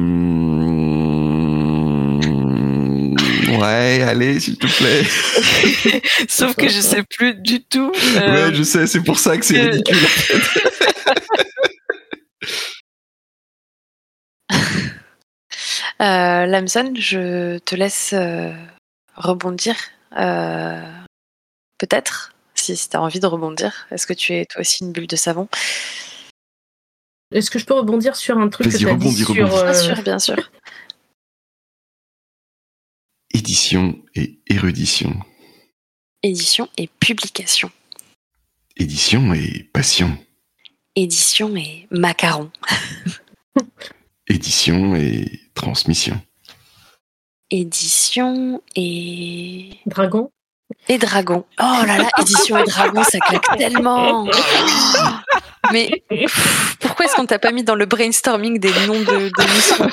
Ouais, 3.59 4.03
allez, 4.03 4.41
s'il 4.41 4.57
te 4.59 4.67
plaît. 4.67 6.03
Sauf 6.29 6.55
que 6.55 6.69
je 6.69 6.81
sais 6.81 7.03
plus 7.03 7.35
du 7.35 7.63
tout. 7.63 7.93
Euh, 8.17 8.49
ouais, 8.49 8.55
je 8.55 8.63
sais, 8.63 8.87
c'est 8.87 9.03
pour 9.03 9.19
ça 9.19 9.37
que 9.37 9.45
c'est 9.45 9.61
ridicule. 9.61 9.99
Euh, 16.01 16.47
Lamson, 16.47 16.95
je 16.97 17.59
te 17.59 17.75
laisse 17.75 18.15
euh, 18.15 18.55
rebondir. 19.17 19.77
Euh, 20.17 20.81
peut-être, 21.77 22.35
si, 22.55 22.75
tu 22.75 22.97
as 22.97 23.03
envie 23.03 23.21
de 23.21 23.27
rebondir. 23.27 23.87
Est-ce 23.91 24.07
que 24.07 24.15
tu 24.15 24.33
es 24.33 24.47
toi 24.47 24.63
aussi 24.63 24.83
une 24.83 24.93
bulle 24.93 25.07
de 25.07 25.17
savon? 25.17 25.47
Est-ce 27.33 27.51
que 27.51 27.59
je 27.59 27.67
peux 27.67 27.75
rebondir 27.75 28.17
sur 28.17 28.39
un 28.39 28.49
truc 28.49 28.73
que 28.73 28.77
tu 28.77 28.89
as 28.89 28.95
dit 28.95 29.13
sur... 29.13 29.35
Bien 29.35 29.75
sûr, 29.75 30.03
bien 30.03 30.19
sûr. 30.19 30.37
Édition 33.33 34.03
et 34.15 34.41
érudition. 34.49 35.15
Édition 36.23 36.69
et 36.77 36.89
publication. 36.89 37.71
Édition 38.77 39.33
et 39.35 39.69
passion. 39.73 40.19
Édition 40.97 41.55
et 41.57 41.87
macaron. 41.91 42.51
Édition 44.27 44.97
et 44.97 45.50
transmission. 45.61 46.21
Édition 47.51 48.63
et. 48.77 49.71
Dragon 49.87 50.31
Et 50.89 50.99
dragon. 50.99 51.45
Oh 51.61 51.85
là 51.87 51.99
là, 51.99 52.09
édition 52.21 52.59
et 52.59 52.65
dragon, 52.65 53.03
ça 53.05 53.19
claque 53.19 53.59
tellement. 53.59 54.27
Mais 55.73 56.03
pourquoi 56.81 57.07
est-ce 57.07 57.15
qu'on 57.17 57.27
t'a 57.27 57.39
pas 57.39 57.53
mis 57.53 57.63
dans 57.63 57.75
le 57.75 57.87
brainstorming 57.87 58.59
des 58.59 58.73
noms 58.87 59.01
de, 59.01 59.29
de 59.29 59.55
missions 59.55 59.91